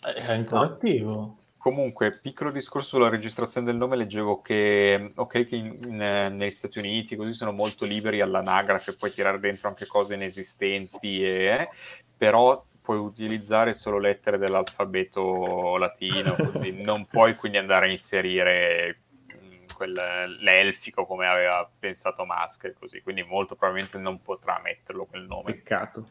è 0.00 0.32
ancora 0.32 0.62
attivo. 0.62 1.36
Comunque, 1.58 2.18
piccolo 2.18 2.50
discorso 2.50 2.96
sulla 2.96 3.08
registrazione 3.10 3.66
del 3.66 3.76
nome, 3.76 3.96
leggevo 3.96 4.40
che, 4.40 5.12
ok, 5.14 5.44
che 5.46 5.56
in- 5.56 5.76
in, 5.84 6.00
eh, 6.00 6.28
negli 6.30 6.50
Stati 6.50 6.78
Uniti 6.78 7.16
così 7.16 7.32
sono 7.32 7.52
molto 7.52 7.84
liberi 7.84 8.20
all'anagrafe, 8.22 8.94
puoi 8.94 9.12
tirare 9.12 9.40
dentro 9.40 9.68
anche 9.68 9.84
cose 9.86 10.14
inesistenti, 10.14 11.22
e, 11.22 11.68
però 12.16 12.64
puoi 12.86 12.98
utilizzare 12.98 13.72
solo 13.72 13.98
lettere 13.98 14.38
dell'alfabeto 14.38 15.76
latino, 15.76 16.36
così 16.36 16.70
non 16.70 17.04
puoi 17.04 17.34
quindi 17.34 17.58
andare 17.58 17.86
a 17.86 17.90
inserire 17.90 19.00
mh, 19.26 19.74
quel- 19.74 20.36
l'elfico 20.38 21.04
come 21.04 21.26
aveva 21.26 21.68
pensato 21.80 22.24
Musk 22.24 22.74
così, 22.78 23.02
quindi 23.02 23.24
molto 23.24 23.56
probabilmente 23.56 23.98
non 23.98 24.22
potrà 24.22 24.60
metterlo 24.62 25.04
quel 25.06 25.26
nome. 25.26 25.54
Peccato. 25.54 26.10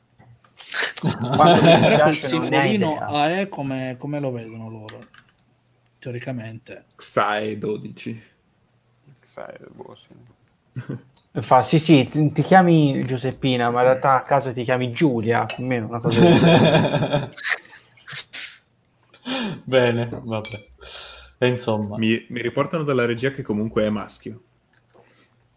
Però 1.00 2.04
hai 2.04 2.14
simbolino. 2.14 3.00
AE 3.00 3.48
come, 3.48 3.96
come 3.98 4.20
lo 4.20 4.32
vedono 4.34 4.70
loro? 4.70 5.08
Teoricamente. 5.98 6.88
Sai 6.98 7.58
12. 7.58 8.34
Sai, 9.22 9.56
boh, 9.70 9.96
sì. 9.96 10.10
Fa, 11.42 11.62
sì, 11.64 11.80
sì, 11.80 12.08
ti, 12.08 12.32
ti 12.32 12.42
chiami 12.42 13.04
Giuseppina, 13.06 13.70
ma 13.70 13.80
in 13.82 13.88
realtà 13.88 14.16
a 14.16 14.22
casa 14.22 14.54
ti 14.54 14.64
chiami 14.64 14.94
Giulia, 14.94 15.46
almeno 15.58 15.88
una 15.88 16.00
cosa 16.00 16.22
del. 16.22 17.30
Bene, 19.64 20.10
vabbè. 20.24 20.64
E 21.38 21.48
insomma. 21.48 21.98
Mi, 21.98 22.26
mi 22.30 22.42
riportano 22.42 22.84
dalla 22.84 23.06
regia 23.06 23.32
che 23.32 23.42
comunque 23.42 23.84
è 23.84 23.90
maschio. 23.90 24.42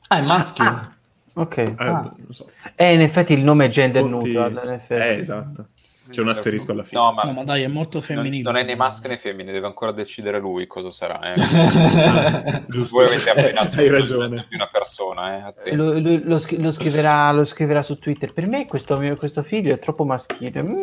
Ah, 0.09 0.18
è 0.18 0.22
maschio. 0.22 0.64
Ah, 0.64 0.92
ok. 1.34 1.56
Eh, 1.59 1.74
Ah. 1.76 2.12
non 2.16 2.32
so. 2.32 2.48
Eh, 2.74 2.94
in 2.94 3.00
effetti 3.02 3.34
il 3.34 3.44
nome 3.44 3.66
è 3.66 3.68
gender 3.68 4.02
Fonti- 4.02 4.32
neutral. 4.32 4.66
in 4.66 4.72
effetti. 4.72 5.02
Eh, 5.02 5.18
esatto. 5.20 5.68
C'è 6.10 6.20
un 6.20 6.28
asterisco 6.28 6.72
alla 6.72 6.82
fine. 6.85 7.01
No, 7.01 7.12
ma, 7.12 7.22
No, 7.22 7.32
ma 7.32 7.44
dai, 7.44 7.62
è 7.62 7.68
molto 7.68 7.98
non, 7.98 8.06
femminile. 8.06 8.43
non 8.43 8.56
è 8.56 8.64
né 8.64 8.74
maschio 8.74 9.09
né 9.09 9.18
femmine, 9.18 9.52
deve 9.52 9.66
ancora 9.66 9.93
decidere 9.93 10.39
lui 10.39 10.66
cosa 10.66 10.90
sarà. 10.90 11.35
Eh. 11.35 11.35
Giusto. 12.68 12.97
Voi 12.97 13.06
avete 13.06 13.30
appena 13.30 13.60
Hai 13.76 13.89
ragione. 13.89 14.47
di 14.48 14.55
una 14.55 14.68
persona, 14.70 15.52
eh. 15.64 15.74
Lo, 15.74 15.98
lo- 15.98 16.20
lo 16.22 16.39
scri- 16.39 16.60
lo 16.60 16.70
scriverà, 16.72 17.30
lo 17.32 17.44
scriverà 17.44 17.82
su 17.82 17.98
Twitter. 17.98 18.32
Per 18.32 18.47
me 18.48 18.66
questo, 18.66 18.98
mio- 18.98 19.16
questo 19.16 19.43
figlio 19.43 19.72
è 19.74 19.78
troppo 19.78 20.05
maschile. 20.05 20.62
Mm. 20.62 20.76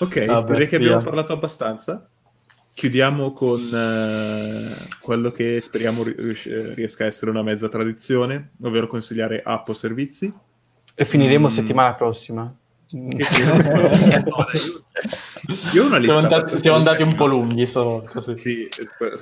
Ok, 0.00 0.24
Vabbè, 0.24 0.52
direi 0.52 0.68
che 0.68 0.78
via. 0.78 0.88
abbiamo 0.88 1.04
parlato 1.04 1.32
abbastanza. 1.32 2.08
Chiudiamo 2.74 3.32
con 3.32 3.60
eh, 3.72 4.88
quello 5.00 5.30
che 5.30 5.60
speriamo 5.62 6.02
ri- 6.02 6.14
rius- 6.16 6.46
eh, 6.46 6.74
riesca 6.74 7.04
a 7.04 7.06
essere 7.06 7.30
una 7.30 7.42
mezza 7.42 7.68
tradizione, 7.68 8.52
ovvero 8.62 8.86
consigliare 8.86 9.42
app 9.44 9.68
o 9.68 9.74
servizi. 9.74 10.32
E 10.94 11.04
finiremo 11.04 11.46
Mm. 11.46 11.50
settimana 11.50 11.94
prossima. 11.94 12.54
Io 15.72 15.82
ho 15.82 15.86
una 15.86 15.96
lista 15.96 16.12
Siamo 16.12 16.18
andati, 16.18 16.58
siamo 16.58 16.76
andati 16.76 17.02
un 17.02 17.14
po' 17.14 17.24
lunghi 17.26 17.64
stavolta, 17.64 18.20
sì. 18.20 18.34
Sì, 18.38 18.68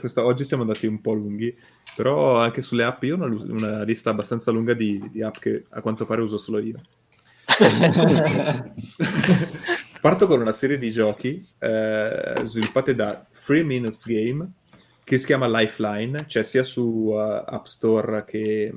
questa- 0.00 0.24
oggi 0.24 0.42
siamo 0.44 0.62
andati 0.64 0.86
un 0.86 1.00
po' 1.00 1.12
lunghi, 1.12 1.56
però 1.94 2.40
anche 2.40 2.62
sulle 2.62 2.82
app 2.82 3.02
io 3.04 3.16
ho 3.16 3.24
una, 3.24 3.42
una 3.52 3.82
lista 3.84 4.10
abbastanza 4.10 4.50
lunga 4.50 4.74
di, 4.74 5.00
di 5.12 5.22
app 5.22 5.36
che 5.38 5.66
a 5.70 5.80
quanto 5.80 6.04
pare 6.04 6.20
uso 6.20 6.36
solo 6.36 6.58
io. 6.58 6.80
Parto 10.00 10.26
con 10.26 10.40
una 10.40 10.52
serie 10.52 10.78
di 10.78 10.90
giochi 10.90 11.46
eh, 11.58 12.40
sviluppate 12.42 12.94
da 12.94 13.24
Free 13.30 13.62
Minutes 13.62 14.06
Game 14.06 14.48
che 15.10 15.18
si 15.18 15.26
chiama 15.26 15.48
Lifeline, 15.48 16.24
cioè 16.28 16.44
sia 16.44 16.62
su 16.62 17.10
eh, 17.12 17.42
App 17.44 17.64
Store 17.64 18.24
che 18.24 18.66
eh, 18.66 18.72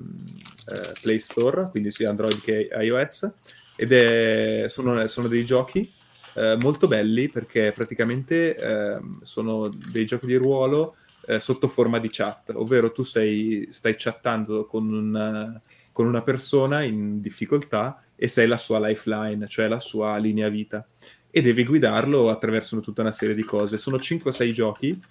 Play 0.99 1.19
Store, 1.19 1.69
quindi 1.69 1.91
sia 1.91 2.10
Android 2.10 2.41
che 2.41 2.69
iOS, 2.72 3.35
ed 3.76 3.91
è- 3.91 4.65
sono, 4.68 5.05
sono 5.05 5.27
dei 5.27 5.45
giochi 5.45 5.93
eh, 6.34 6.57
molto 6.60 6.88
belli 6.88 7.30
perché 7.30 7.72
praticamente 7.72 8.55
ehm, 8.55 9.22
sono 9.22 9.69
dei 9.69 10.07
giochi 10.07 10.26
di 10.26 10.34
ruolo 10.34 10.95
sotto 11.38 11.68
forma 11.69 11.99
di 11.99 12.10
chat, 12.11 12.51
ovvero 12.53 12.91
tu 12.91 13.03
sei, 13.03 13.69
stai 13.72 13.93
chattando 13.95 14.65
con, 14.65 14.91
un, 14.91 15.61
con 15.91 16.05
una 16.07 16.22
persona 16.22 16.81
in 16.81 17.22
difficoltà 17.22 18.03
e 18.15 18.27
sei 18.27 18.47
la 18.47 18.57
sua 18.57 18.85
lifeline, 18.85 19.47
cioè 19.47 19.68
la 19.68 19.80
sua 19.80 20.18
linea 20.18 20.49
vita, 20.49 20.85
e 21.30 21.41
devi 21.41 21.64
guidarlo 21.64 22.30
attraverso 22.30 22.80
tutta 22.80 23.01
una 23.01 23.11
serie 23.11 23.35
di 23.35 23.43
cose. 23.43 23.77
Sono 23.77 23.97
5-6 23.97 24.51
giochi, 24.51 25.01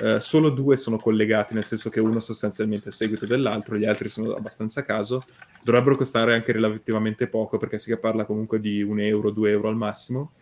eh, 0.00 0.20
solo 0.20 0.48
due 0.50 0.76
sono 0.76 0.98
collegati, 0.98 1.54
nel 1.54 1.64
senso 1.64 1.90
che 1.90 2.00
uno 2.00 2.20
sostanzialmente 2.20 2.86
è 2.86 2.88
a 2.88 2.92
seguito 2.92 3.26
dell'altro, 3.26 3.76
gli 3.76 3.84
altri 3.84 4.08
sono 4.08 4.34
abbastanza 4.34 4.80
a 4.80 4.84
caso. 4.84 5.24
Dovrebbero 5.62 5.96
costare 5.96 6.34
anche 6.34 6.52
relativamente 6.52 7.26
poco, 7.28 7.58
perché 7.58 7.78
si 7.78 7.94
parla 7.98 8.24
comunque 8.24 8.60
di 8.60 8.82
un 8.82 8.98
euro, 9.00 9.30
due 9.30 9.50
euro 9.50 9.68
al 9.68 9.76
massimo. 9.76 10.32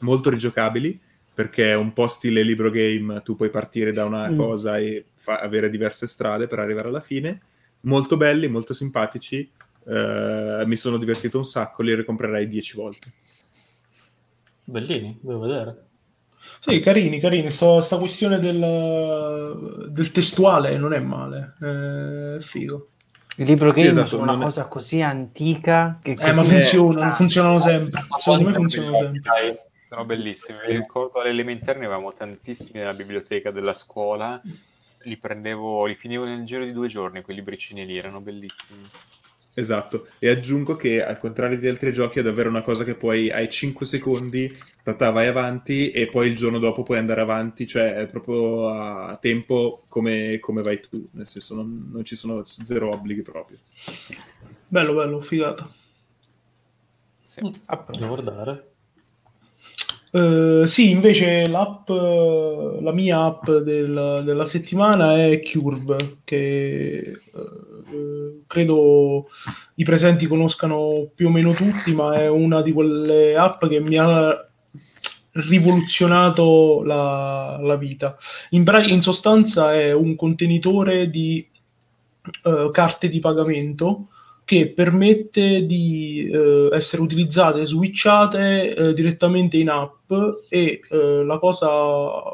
Molto 0.00 0.30
rigiocabili, 0.30 0.94
perché 1.32 1.70
è 1.70 1.74
un 1.76 1.92
po' 1.92 2.08
stile 2.08 2.42
libro 2.42 2.70
game, 2.70 3.22
tu 3.22 3.36
puoi 3.36 3.50
partire 3.50 3.92
da 3.92 4.04
una 4.04 4.28
Mm. 4.28 4.36
cosa 4.36 4.78
e 4.78 5.06
fa- 5.14 5.38
avere 5.38 5.70
diverse 5.70 6.06
strade 6.08 6.48
per 6.48 6.58
arrivare 6.58 6.88
alla 6.88 7.00
fine. 7.00 7.40
Molto 7.82 8.16
belli, 8.16 8.48
molto 8.48 8.74
simpatici, 8.74 9.48
eh, 9.86 10.62
mi 10.66 10.76
sono 10.76 10.96
divertito 10.98 11.38
un 11.38 11.44
sacco, 11.44 11.82
li 11.82 11.94
ricomprerei 11.94 12.48
10 12.48 12.76
volte. 12.76 13.12
Bellini, 14.64 15.18
devo 15.20 15.40
vedere. 15.40 15.86
Sì, 16.64 16.78
carini, 16.80 17.18
carini. 17.18 17.50
Sto- 17.50 17.80
sta 17.80 17.98
questione 17.98 18.38
del, 18.38 19.88
del 19.90 20.12
testuale 20.12 20.78
non 20.78 20.92
è 20.94 21.00
male. 21.00 21.56
Eh, 21.60 22.36
È 22.38 22.40
figo. 22.40 22.88
Il 23.36 23.46
libro 23.46 23.72
Sì, 23.72 23.80
game 23.80 23.88
esatto, 23.88 24.06
sono 24.08 24.22
una 24.22 24.32
non 24.32 24.42
è- 24.42 24.44
cosa 24.44 24.66
così 24.68 25.00
antica 25.00 25.98
che 26.00 26.12
Eh, 26.12 26.16
ma 26.16 26.26
così- 26.42 26.54
funzionano, 26.54 27.00
Ah. 27.10 27.12
funzionano 27.14 27.58
sempre. 27.58 28.04
Secondo 28.18 28.48
me 28.48 28.54
funzionano 28.54 28.96
sempre. 29.06 29.66
Sono 29.88 30.04
bellissimi, 30.04 30.58
mi 30.68 30.76
ricordo 30.76 31.18
alle 31.20 31.30
elementari 31.30 31.78
ne 31.80 31.84
avevamo 31.86 32.12
tantissimi 32.14 32.78
nella 32.78 32.92
biblioteca 32.94 33.50
della 33.50 33.72
scuola, 33.74 34.40
li 35.04 35.16
prendevo, 35.18 35.84
li 35.86 35.94
finivo 35.94 36.24
nel 36.24 36.44
giro 36.44 36.64
di 36.64 36.72
due 36.72 36.86
giorni, 36.88 37.22
quei 37.22 37.36
libricini 37.36 37.84
lì, 37.84 37.98
erano 37.98 38.20
bellissimi. 38.20 38.88
Esatto, 39.54 40.08
e 40.18 40.30
aggiungo 40.30 40.76
che 40.76 41.04
al 41.04 41.18
contrario 41.18 41.58
di 41.58 41.68
altri 41.68 41.92
giochi 41.92 42.20
è 42.20 42.22
davvero 42.22 42.48
una 42.48 42.62
cosa 42.62 42.84
che 42.84 42.94
puoi, 42.94 43.30
hai 43.30 43.50
5 43.50 43.84
secondi, 43.84 44.50
tata, 44.82 45.10
vai 45.10 45.26
avanti 45.26 45.90
e 45.90 46.08
poi 46.08 46.28
il 46.28 46.36
giorno 46.36 46.58
dopo 46.58 46.82
puoi 46.82 46.96
andare 46.96 47.20
avanti, 47.20 47.66
cioè 47.66 47.92
è 47.96 48.06
proprio 48.06 48.70
a 48.70 49.14
tempo 49.16 49.82
come, 49.88 50.38
come 50.40 50.62
vai 50.62 50.80
tu, 50.80 51.06
nel 51.12 51.28
senso 51.28 51.54
non, 51.54 51.90
non 51.92 52.02
ci 52.02 52.16
sono 52.16 52.42
zero 52.44 52.94
obblighi 52.94 53.20
proprio. 53.20 53.58
Bello, 54.68 54.94
bello, 54.94 55.20
figata. 55.20 55.70
Sì. 57.22 57.40
Devo 57.42 58.06
guardare. 58.06 58.71
Eh, 60.14 60.62
sì, 60.66 60.90
invece 60.90 61.48
l'app, 61.48 61.88
la 61.88 62.92
mia 62.92 63.24
app 63.24 63.48
del- 63.50 64.22
della 64.24 64.44
settimana 64.44 65.16
è 65.16 65.40
Curve, 65.40 65.96
che 66.24 66.98
eh, 66.98 68.42
credo 68.46 69.28
i 69.76 69.84
presenti 69.84 70.26
conoscano 70.26 71.10
più 71.14 71.28
o 71.28 71.30
meno 71.30 71.52
tutti, 71.52 71.92
ma 71.94 72.14
è 72.20 72.28
una 72.28 72.60
di 72.62 72.72
quelle 72.72 73.36
app 73.36 73.64
che 73.66 73.80
mi 73.80 73.96
ha 73.96 74.46
rivoluzionato 75.34 76.82
la, 76.84 77.58
la 77.62 77.76
vita. 77.76 78.16
In, 78.50 78.64
pra- 78.64 78.84
in 78.84 79.00
sostanza 79.00 79.72
è 79.74 79.92
un 79.92 80.14
contenitore 80.14 81.08
di 81.08 81.48
eh, 82.44 82.70
carte 82.70 83.08
di 83.08 83.18
pagamento 83.18 84.08
che 84.44 84.68
permette 84.68 85.64
di 85.66 86.28
eh, 86.30 86.68
essere 86.72 87.02
utilizzate, 87.02 87.64
switchate 87.64 88.74
eh, 88.74 88.94
direttamente 88.94 89.56
in 89.56 89.68
app 89.68 90.10
e 90.48 90.80
eh, 90.90 91.24
la 91.24 91.38
cosa 91.38 91.68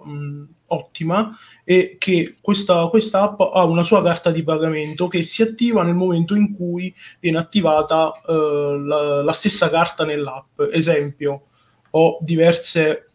mh, 0.02 0.46
ottima 0.68 1.36
è 1.64 1.96
che 1.98 2.36
questa, 2.40 2.86
questa 2.88 3.22
app 3.22 3.40
ha 3.40 3.64
una 3.64 3.82
sua 3.82 4.02
carta 4.02 4.30
di 4.30 4.42
pagamento 4.42 5.06
che 5.06 5.22
si 5.22 5.42
attiva 5.42 5.82
nel 5.82 5.94
momento 5.94 6.34
in 6.34 6.54
cui 6.54 6.94
viene 7.20 7.38
attivata 7.38 8.12
eh, 8.26 8.78
la, 8.82 9.22
la 9.22 9.32
stessa 9.32 9.68
carta 9.68 10.04
nell'app. 10.04 10.60
Esempio, 10.72 11.42
ho 11.90 12.18
diverse 12.20 13.07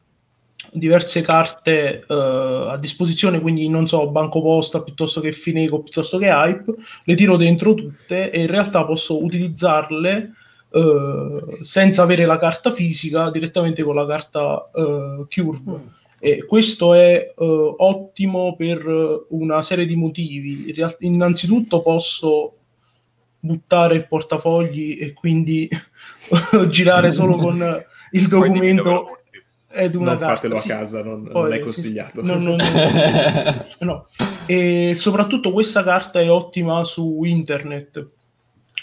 diverse 0.72 1.22
carte 1.22 2.06
eh, 2.08 2.68
a 2.70 2.78
disposizione, 2.78 3.42
quindi 3.42 3.68
non 3.68 3.88
so, 3.88 4.10
Banco 4.10 4.42
Posta 4.42 4.82
piuttosto 4.82 5.22
che 5.22 5.32
Fineco 5.32 5.82
piuttosto 5.82 6.18
che 6.18 6.28
Hype, 6.28 6.74
le 7.04 7.16
tiro 7.16 7.38
dentro 7.38 7.74
tutte 7.74 8.32
e 8.32 8.42
in 8.42 8.48
realtà 8.48 8.84
posso 8.86 9.24
utilizzarle 9.24 10.34
eh, 10.72 11.58
senza 11.62 12.04
avere 12.04 12.26
la 12.26 12.38
carta 12.38 12.72
fisica, 12.72 13.30
direttamente 13.30 13.84
con 13.84 13.96
la 13.96 14.06
carta 14.06 14.66
eh, 14.74 15.26
Curve. 15.30 15.72
Mm. 15.72 15.88
E 16.20 16.46
questo 16.46 16.94
è 16.94 17.34
eh, 17.38 17.74
ottimo 17.78 18.56
per 18.56 19.26
una 19.30 19.62
serie 19.62 19.86
di 19.86 19.96
motivi. 19.96 20.70
In 20.70 20.76
real- 20.76 20.96
innanzitutto 21.00 21.82
posso 21.82 22.54
buttare 23.40 23.96
il 23.96 24.08
portafogli 24.08 24.98
e 25.02 25.12
quindi 25.12 25.70
girare 26.70 27.12
solo 27.12 27.36
con 27.36 27.86
il 28.12 28.28
documento 28.30 29.23
non 29.94 30.18
fatelo 30.20 30.56
Sì. 30.56 30.72
a 30.72 30.78
casa, 30.78 31.04
non, 31.04 31.24
Poi, 31.24 31.44
non 31.44 31.52
è 31.54 31.58
sì, 31.58 31.62
consigliato. 31.62 32.22
sì. 32.22 32.28
No, 32.28 32.38
no, 32.38 32.56
no. 32.56 32.64
No. 33.80 34.06
E 34.46 34.94
soprattutto 34.96 35.52
questa 35.52 35.84
carta 35.84 36.20
è 36.20 36.30
ottima 36.30 36.84
su 36.84 37.24
internet 37.24 38.08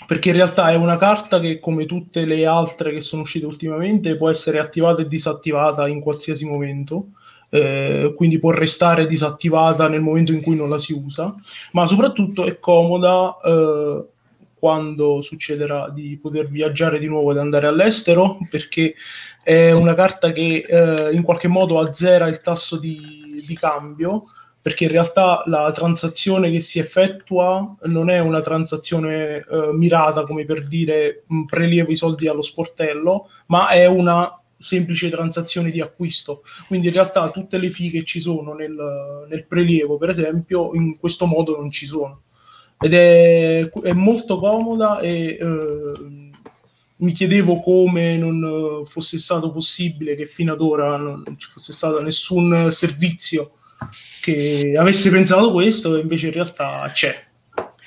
perché 0.06 0.30
in 0.30 0.34
realtà 0.34 0.70
è 0.70 0.74
una 0.74 0.96
carta 0.96 1.38
che 1.40 1.60
come 1.60 1.86
tutte 1.86 2.24
le 2.24 2.44
altre 2.46 2.92
che 2.92 3.00
sono 3.00 3.22
uscite 3.22 3.46
ultimamente 3.46 4.16
può 4.16 4.28
essere 4.30 4.58
attivata 4.58 5.02
e 5.02 5.08
disattivata 5.08 5.86
in 5.86 6.00
qualsiasi 6.00 6.44
momento 6.46 7.10
eh, 7.50 8.12
quindi 8.16 8.38
può 8.38 8.50
restare 8.50 9.06
disattivata 9.06 9.88
nel 9.88 10.00
momento 10.00 10.32
in 10.32 10.40
cui 10.40 10.56
non 10.56 10.68
la 10.68 10.78
si 10.78 10.92
usa 10.92 11.34
ma 11.72 11.86
soprattutto 11.86 12.44
è 12.44 12.58
comoda 12.58 13.36
eh, 13.44 14.04
quando 14.58 15.20
succederà 15.22 15.90
di 15.90 16.18
poter 16.20 16.48
viaggiare 16.48 16.98
di 16.98 17.06
nuovo 17.06 17.30
ed 17.30 17.38
andare 17.38 17.66
all'estero 17.66 18.38
perché 18.50 18.94
è 19.42 19.72
una 19.72 19.94
carta 19.94 20.32
che 20.32 20.64
eh, 20.68 21.14
in 21.14 21.22
qualche 21.22 21.48
modo 21.48 21.80
azzera 21.80 22.26
il 22.28 22.40
tasso 22.40 22.78
di, 22.78 23.42
di 23.46 23.56
cambio 23.56 24.22
perché 24.62 24.84
in 24.84 24.90
realtà 24.90 25.42
la 25.46 25.72
transazione 25.72 26.50
che 26.50 26.60
si 26.60 26.78
effettua 26.78 27.76
non 27.84 28.10
è 28.10 28.18
una 28.18 28.40
transazione 28.40 29.38
eh, 29.38 29.72
mirata 29.72 30.24
come 30.24 30.44
per 30.44 30.66
dire 30.66 31.24
mh, 31.26 31.44
prelievo 31.44 31.90
i 31.90 31.96
soldi 31.96 32.28
allo 32.28 32.42
sportello, 32.42 33.28
ma 33.46 33.68
è 33.68 33.86
una 33.86 34.38
semplice 34.58 35.08
transazione 35.08 35.70
di 35.70 35.80
acquisto. 35.80 36.42
Quindi 36.66 36.88
in 36.88 36.92
realtà 36.92 37.30
tutte 37.30 37.56
le 37.56 37.70
fee 37.70 37.90
che 37.90 38.04
ci 38.04 38.20
sono 38.20 38.52
nel, 38.52 38.76
nel 39.28 39.46
prelievo, 39.46 39.96
per 39.96 40.10
esempio, 40.10 40.74
in 40.74 40.98
questo 40.98 41.24
modo 41.24 41.56
non 41.56 41.70
ci 41.70 41.86
sono. 41.86 42.20
Ed 42.78 42.92
è, 42.92 43.66
è 43.66 43.92
molto 43.92 44.38
comoda 44.38 45.00
e 45.00 45.38
eh, 45.40 46.19
mi 47.00 47.12
chiedevo 47.12 47.60
come 47.60 48.16
non 48.16 48.82
eh, 48.84 48.88
fosse 48.88 49.18
stato 49.18 49.50
possibile 49.50 50.14
che 50.14 50.26
fino 50.26 50.52
ad 50.52 50.60
ora 50.60 50.96
non 50.96 51.22
ci 51.36 51.48
fosse 51.50 51.72
stato 51.72 52.02
nessun 52.02 52.68
servizio 52.70 53.52
che 54.20 54.74
avesse 54.78 55.10
pensato 55.10 55.52
questo 55.52 55.96
e 55.96 56.00
invece 56.00 56.26
in 56.26 56.32
realtà 56.32 56.90
c'è. 56.92 57.28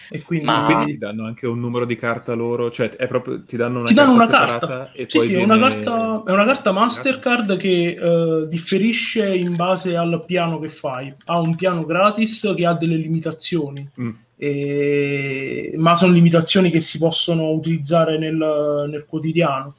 E 0.10 0.22
quindi, 0.22 0.46
Ma- 0.46 0.66
Quindi 0.66 0.92
ti 0.92 0.98
danno 0.98 1.26
anche 1.26 1.48
un 1.48 1.60
numero 1.60 1.86
di 1.86 1.96
carta 1.96 2.34
loro, 2.34 2.70
cioè 2.70 2.90
è 2.90 3.08
proprio, 3.08 3.44
ti 3.44 3.56
danno 3.56 3.80
una 3.80 3.88
ti 3.88 3.94
danno 3.94 4.18
carta 4.18 4.38
una 4.38 4.46
carta. 4.60 4.92
e 4.94 5.06
Sì, 5.08 5.18
poi 5.18 5.28
sì, 5.28 5.34
è, 5.34 5.38
viene... 5.38 5.56
una 5.56 5.70
carta, 5.70 6.24
è 6.28 6.32
una 6.32 6.46
carta 6.46 6.72
Mastercard 6.72 7.58
che 7.58 7.98
eh, 8.00 8.48
differisce 8.48 9.34
in 9.34 9.56
base 9.56 9.96
al 9.96 10.24
piano 10.26 10.60
che 10.60 10.70
fai. 10.70 11.14
Ha 11.26 11.40
un 11.40 11.56
piano 11.56 11.86
gratis 11.86 12.54
che 12.56 12.66
ha 12.66 12.74
delle 12.74 12.98
limitazioni, 12.98 13.90
Mm. 14.00 14.10
E- 14.44 15.74
ma 15.78 15.96
sono 15.96 16.14
limitazioni 16.14 16.70
che 16.70 16.80
si 16.82 16.98
possono 16.98 17.50
utilizzare 17.52 18.18
nel, 18.18 18.36
nel 18.90 19.06
quotidiano. 19.08 19.76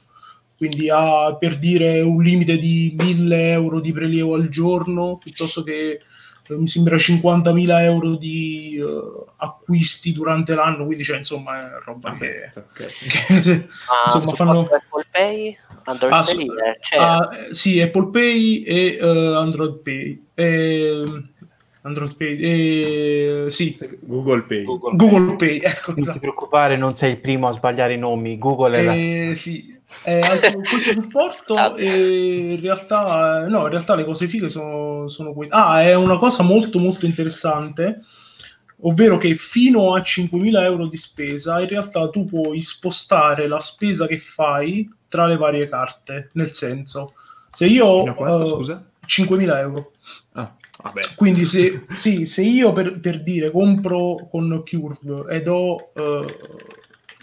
Quindi 0.57 0.89
ha 0.89 1.35
per 1.35 1.57
dire 1.57 1.99
un 2.01 2.23
limite 2.23 2.57
di 2.57 2.95
1000 2.97 3.51
euro 3.51 3.79
di 3.81 3.91
prelievo 3.91 4.35
al 4.35 4.47
giorno 4.47 5.17
piuttosto 5.21 5.63
che 5.63 5.99
eh, 6.47 6.55
mi 6.55 6.67
sembra 6.67 6.95
50.000 6.95 7.81
euro 7.81 8.15
di 8.15 8.77
eh, 8.79 9.23
acquisti 9.37 10.13
durante 10.13 10.55
l'anno. 10.55 10.85
Quindi, 10.85 11.03
c'è 11.03 11.17
insomma, 11.17 11.75
è 11.75 11.81
roba 11.83 12.11
Vabbè, 12.11 12.49
che, 12.53 12.59
ok. 12.59 12.85
che- 13.41 13.67
Ma 13.89 14.13
insomma, 14.13 14.35
fanno- 14.35 14.59
Apple 14.61 15.05
Pay, 15.11 15.57
Android 15.83 16.13
Ah, 16.13 16.23
Pay, 16.23 16.33
su-. 16.33 16.53
Ah, 16.97 17.29
sì, 17.49 17.81
Apple 17.81 18.09
Pay 18.11 18.61
e 18.63 18.97
eh, 19.01 19.35
Android 19.35 19.81
Pay. 19.81 20.23
Ehm, 20.35 21.29
Android 21.85 22.15
Pay, 22.15 23.45
eh, 23.45 23.49
sì, 23.49 23.77
Google 24.01 24.41
Pay. 24.41 24.63
Google 24.63 24.95
Google 24.95 25.35
Pay, 25.35 25.59
ecco, 25.59 25.91
Non 25.91 25.95
ti 25.95 26.01
esatto. 26.01 26.19
preoccupare, 26.19 26.77
non 26.77 26.95
sei 26.95 27.11
il 27.11 27.19
primo 27.19 27.47
a 27.47 27.51
sbagliare 27.51 27.93
i 27.93 27.97
nomi. 27.99 28.39
Google 28.39 28.77
è 28.77 28.83
la... 28.83 28.93
Eh, 28.95 29.35
sì, 29.35 29.79
eh, 30.03 30.21
questo 30.67 30.93
supporto 30.93 31.53
Scusate. 31.53 31.83
eh, 31.83 32.53
in 32.53 32.59
realtà, 32.59 33.45
no, 33.47 33.65
in 33.65 33.69
realtà 33.69 33.93
le 33.93 34.03
cose 34.03 34.27
fighe 34.27 34.49
sono, 34.49 35.07
sono 35.07 35.33
quelle. 35.33 35.51
Ah, 35.53 35.83
è 35.83 35.93
una 35.93 36.17
cosa 36.17 36.41
molto 36.41 36.79
molto 36.79 37.05
interessante, 37.05 37.99
ovvero 38.81 39.19
che 39.19 39.35
fino 39.35 39.93
a 39.93 39.99
5.000 39.99 40.63
euro 40.63 40.87
di 40.87 40.97
spesa 40.97 41.61
in 41.61 41.67
realtà 41.67 42.09
tu 42.09 42.25
puoi 42.25 42.63
spostare 42.63 43.47
la 43.47 43.59
spesa 43.59 44.07
che 44.07 44.17
fai 44.17 44.89
tra 45.07 45.27
le 45.27 45.37
varie 45.37 45.69
carte, 45.69 46.31
nel 46.33 46.51
senso, 46.51 47.13
se 47.47 47.67
io... 47.67 47.99
Fino 47.99 48.11
a 48.11 48.15
quanto, 48.15 48.43
eh, 48.43 48.47
scusa? 48.47 48.85
5.000 49.05 49.57
euro. 49.59 49.91
Ah. 50.37 50.53
Quindi 51.15 51.45
se, 51.45 51.85
sì, 51.97 52.25
se 52.25 52.41
io 52.41 52.73
per, 52.73 52.99
per 52.99 53.23
dire 53.23 53.51
compro 53.51 54.27
con 54.29 54.63
Curve 54.69 55.33
ed 55.33 55.47
ho 55.47 55.91
eh, 55.93 56.39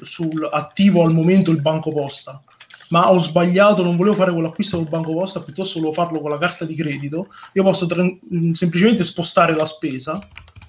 sul 0.03 0.49
attivo 0.51 1.03
al 1.03 1.13
momento 1.13 1.51
il 1.51 1.61
banco 1.61 1.93
posta, 1.93 2.41
ma 2.89 3.11
ho 3.11 3.19
sbagliato, 3.19 3.83
non 3.83 3.97
volevo 3.97 4.17
fare 4.17 4.33
quell'acquisto 4.33 4.79
col 4.79 4.89
banco 4.89 5.13
posta, 5.13 5.43
piuttosto 5.43 5.79
volevo 5.79 5.95
farlo 5.95 6.21
con 6.21 6.31
la 6.31 6.39
carta 6.39 6.65
di 6.65 6.75
credito, 6.75 7.29
io 7.53 7.63
posso 7.63 7.87
tran- 7.87 8.19
mh, 8.29 8.53
semplicemente 8.53 9.05
spostare 9.05 9.55
la 9.55 9.67
spesa 9.67 10.19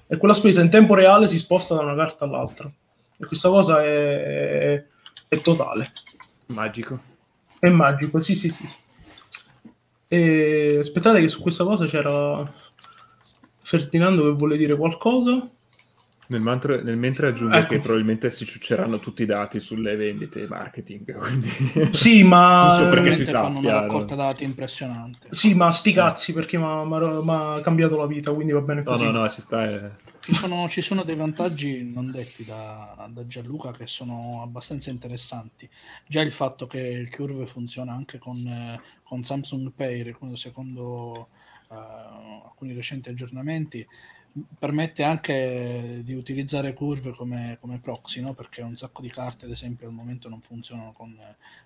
e 0.06 0.18
quella 0.18 0.34
spesa 0.34 0.60
in 0.60 0.68
tempo 0.68 0.94
reale 0.94 1.26
si 1.26 1.38
sposta 1.38 1.74
da 1.74 1.80
una 1.80 1.96
carta 1.96 2.26
all'altra. 2.26 2.70
E 3.16 3.26
questa 3.26 3.48
cosa 3.48 3.82
è, 3.82 4.74
è, 4.74 4.84
è 5.28 5.40
totale. 5.40 5.92
Magico. 6.46 7.00
È 7.58 7.68
magico, 7.70 8.20
sì, 8.20 8.34
sì, 8.34 8.50
sì. 8.50 8.68
E 10.14 10.78
aspettate 10.80 11.20
che 11.20 11.28
su 11.28 11.40
questa 11.40 11.64
cosa 11.64 11.86
c'era 11.86 12.52
Ferdinando 13.62 14.22
che 14.22 14.30
vuole 14.36 14.56
dire 14.56 14.76
qualcosa. 14.76 15.48
Nel, 16.26 16.40
mantre- 16.40 16.82
nel 16.82 16.96
mentre 16.96 17.26
aggiungo 17.28 17.56
Ecco. 17.56 17.68
che 17.74 17.80
probabilmente 17.80 18.30
si 18.30 18.46
ciucceranno 18.46 18.98
tutti 18.98 19.22
i 19.22 19.26
dati 19.26 19.60
sulle 19.60 19.94
vendite 19.96 20.42
e 20.42 20.46
marketing. 20.48 21.12
Quindi... 21.18 21.48
Sì, 21.92 22.22
ma 22.22 22.66
Giusto 22.68 22.88
perché 22.88 23.12
si 23.12 23.24
fanno 23.24 23.56
sappia, 23.56 23.70
una 23.70 23.80
no? 23.80 23.86
raccolta 23.86 24.14
dati 24.14 24.44
impressionante. 24.44 25.28
Sì, 25.30 25.54
ma 25.54 25.70
sti 25.70 25.92
cazzi 25.92 26.32
perché 26.32 26.56
mi 26.56 26.64
ha 26.64 27.60
cambiato 27.62 27.96
la 27.98 28.06
vita, 28.06 28.32
quindi 28.32 28.52
va 28.52 28.60
bene 28.60 28.82
No, 28.82 28.92
così. 28.92 29.04
no, 29.04 29.10
no, 29.10 29.28
ci 29.28 29.40
sta. 29.40 29.64
eh. 29.68 29.90
Ci 30.24 30.32
sono, 30.32 30.66
ci 30.70 30.80
sono 30.80 31.02
dei 31.02 31.16
vantaggi 31.16 31.82
non 31.84 32.10
detti 32.10 32.46
da, 32.46 33.06
da 33.12 33.26
Gianluca 33.26 33.72
che 33.72 33.86
sono 33.86 34.40
abbastanza 34.40 34.88
interessanti. 34.88 35.68
Già 36.06 36.22
il 36.22 36.32
fatto 36.32 36.66
che 36.66 36.80
il 36.80 37.10
Curve 37.10 37.44
funziona 37.44 37.92
anche 37.92 38.16
con, 38.16 38.38
eh, 38.38 38.80
con 39.02 39.22
Samsung 39.22 39.70
Pay, 39.72 40.16
secondo, 40.32 41.28
eh, 41.70 41.74
alcuni 41.74 42.72
recenti 42.72 43.10
aggiornamenti, 43.10 43.86
permette 44.58 45.02
anche 45.02 46.00
di 46.02 46.14
utilizzare 46.14 46.72
Curve 46.72 47.10
come, 47.10 47.58
come 47.60 47.78
proxy, 47.78 48.22
no? 48.22 48.32
perché 48.32 48.62
un 48.62 48.78
sacco 48.78 49.02
di 49.02 49.10
carte, 49.10 49.44
ad 49.44 49.50
esempio, 49.50 49.88
al 49.88 49.92
momento 49.92 50.30
non 50.30 50.40
funzionano 50.40 50.92
con, 50.92 51.14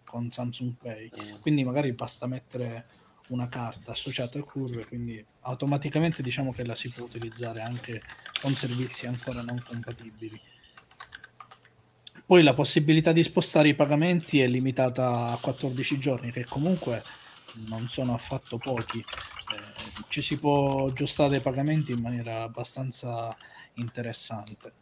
con 0.03 0.33
Samsung 0.33 0.73
Pay. 0.73 1.11
Quindi 1.41 1.63
magari 1.63 1.93
basta 1.93 2.27
mettere 2.27 2.87
una 3.29 3.49
carta 3.49 3.93
associata 3.93 4.39
al 4.39 4.45
curve, 4.45 4.87
quindi 4.87 5.25
automaticamente 5.41 6.23
diciamo 6.23 6.53
che 6.53 6.65
la 6.65 6.75
si 6.75 6.91
può 6.91 7.05
utilizzare 7.05 7.61
anche 7.61 8.03
con 8.41 8.55
servizi 8.55 9.07
ancora 9.07 9.43
non 9.43 9.63
compatibili. 9.65 10.41
Poi 12.25 12.43
la 12.43 12.53
possibilità 12.53 13.13
di 13.13 13.23
spostare 13.23 13.69
i 13.69 13.75
pagamenti 13.75 14.41
è 14.41 14.47
limitata 14.47 15.31
a 15.31 15.39
14 15.39 15.99
giorni, 15.99 16.31
che 16.31 16.45
comunque 16.45 17.03
non 17.67 17.89
sono 17.89 18.13
affatto 18.13 18.59
pochi. 18.59 18.99
Eh, 18.99 20.05
ci 20.09 20.21
si 20.21 20.39
può 20.39 20.87
aggiustare 20.87 21.37
i 21.37 21.41
pagamenti 21.41 21.93
in 21.93 22.01
maniera 22.01 22.43
abbastanza 22.43 23.35
interessante. 23.75 24.73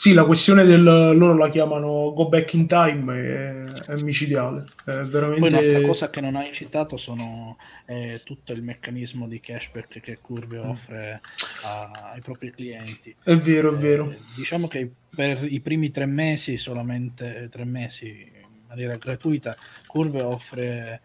Sì, 0.00 0.12
la 0.12 0.24
questione 0.24 0.64
del 0.64 0.80
loro 0.84 1.36
la 1.36 1.50
chiamano 1.50 2.12
go 2.14 2.28
back 2.28 2.52
in 2.52 2.68
time 2.68 3.14
è, 3.16 3.64
è 3.90 4.00
micidiale. 4.02 4.64
È 4.84 4.92
veramente 5.00 5.40
Poi 5.40 5.48
un'altra 5.48 5.80
cosa 5.80 6.08
che 6.08 6.20
non 6.20 6.36
hai 6.36 6.52
citato 6.52 6.96
sono 6.96 7.58
eh, 7.84 8.20
tutto 8.22 8.52
il 8.52 8.62
meccanismo 8.62 9.26
di 9.26 9.40
cashback 9.40 9.98
che 9.98 10.18
Curve 10.22 10.58
offre 10.58 11.20
a- 11.64 12.10
ai 12.14 12.20
propri 12.20 12.52
clienti. 12.52 13.12
è 13.24 13.36
vero, 13.38 13.74
è 13.74 13.76
vero. 13.76 14.12
Eh, 14.12 14.18
diciamo 14.36 14.68
che 14.68 14.88
per 15.10 15.42
i 15.42 15.58
primi 15.58 15.90
tre 15.90 16.06
mesi, 16.06 16.58
solamente 16.58 17.48
tre 17.50 17.64
mesi 17.64 18.30
in 18.32 18.66
maniera 18.68 18.94
gratuita, 18.98 19.56
Curve 19.88 20.22
offre, 20.22 21.00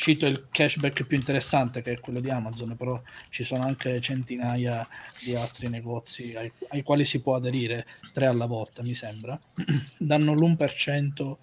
cito 0.00 0.24
il 0.24 0.46
cashback 0.50 1.04
più 1.04 1.14
interessante 1.18 1.82
che 1.82 1.92
è 1.92 2.00
quello 2.00 2.20
di 2.20 2.30
Amazon, 2.30 2.74
però 2.74 2.98
ci 3.28 3.44
sono 3.44 3.64
anche 3.64 4.00
centinaia 4.00 4.88
di 5.22 5.34
altri 5.34 5.68
negozi 5.68 6.34
ai, 6.34 6.50
ai 6.70 6.82
quali 6.82 7.04
si 7.04 7.20
può 7.20 7.34
aderire, 7.34 7.86
tre 8.14 8.24
alla 8.24 8.46
volta 8.46 8.82
mi 8.82 8.94
sembra, 8.94 9.38
danno 9.98 10.32
l'1% 10.32 11.36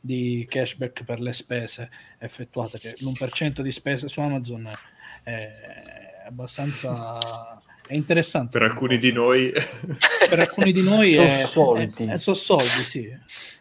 di 0.00 0.46
cashback 0.48 1.04
per 1.04 1.20
le 1.20 1.34
spese 1.34 1.90
effettuate, 2.18 2.78
che 2.78 2.94
l'1% 2.98 3.60
di 3.60 3.72
spese 3.72 4.08
su 4.08 4.20
Amazon 4.20 4.72
è 5.22 5.52
abbastanza 6.26 7.60
È 7.86 7.94
interessante. 7.94 8.58
Per 8.58 8.62
alcuni 8.62 8.96
di 8.96 9.12
noi... 9.12 9.52
Per 10.30 10.38
alcuni 10.38 10.72
di 10.72 10.82
noi 10.82 11.10
Sono 11.12 11.26
è, 11.28 11.30
soldi. 11.30 12.04
è- 12.06 12.12
è- 12.12 12.18
sono 12.18 12.36
soldi, 12.36 12.82
sì. 12.84 13.18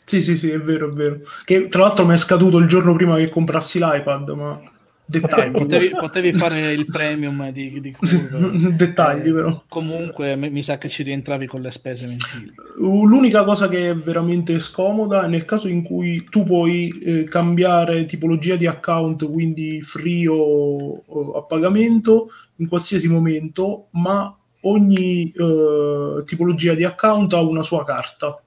Sì, 0.07 0.23
sì, 0.23 0.37
sì, 0.37 0.49
è 0.49 0.57
vero, 0.57 0.87
è 0.87 0.93
vero. 0.93 1.19
Che 1.43 1.67
tra 1.67 1.81
l'altro 1.81 2.05
mi 2.05 2.13
è 2.13 2.17
scaduto 2.17 2.59
il 2.59 2.67
giorno 2.69 2.93
prima 2.95 3.17
che 3.17 3.27
comprassi 3.27 3.77
l'iPad, 3.77 4.29
ma 4.29 4.57
dettagli. 5.03 5.51
Potevi, 5.51 5.89
potevi 5.89 6.31
fare 6.31 6.71
il 6.71 6.85
premium 6.85 7.51
di, 7.51 7.81
di 7.81 7.91
curve. 7.91 8.71
dettagli 8.71 9.27
Eh, 9.27 9.33
però. 9.33 9.63
Comunque 9.67 10.37
mi, 10.37 10.49
mi 10.49 10.63
sa 10.63 10.77
che 10.77 10.87
ci 10.87 11.03
rientravi 11.03 11.45
con 11.47 11.59
le 11.59 11.71
spese 11.71 12.07
mensili. 12.07 12.53
L'unica 12.77 13.43
cosa 13.43 13.67
che 13.67 13.89
è 13.89 13.95
veramente 13.97 14.61
scomoda 14.61 15.25
è 15.25 15.27
nel 15.27 15.43
caso 15.43 15.67
in 15.67 15.83
cui 15.83 16.25
tu 16.29 16.45
puoi 16.45 16.87
eh, 17.03 17.23
cambiare 17.25 18.05
tipologia 18.05 18.55
di 18.55 18.65
account, 18.65 19.29
quindi 19.29 19.81
free 19.81 20.25
o, 20.29 21.03
o 21.05 21.31
a 21.33 21.43
pagamento, 21.43 22.29
in 22.55 22.69
qualsiasi 22.69 23.09
momento, 23.09 23.87
ma 23.91 24.33
ogni 24.61 25.33
eh, 25.33 26.23
tipologia 26.25 26.75
di 26.75 26.85
account 26.85 27.33
ha 27.33 27.41
una 27.41 27.63
sua 27.63 27.83
carta. 27.83 28.41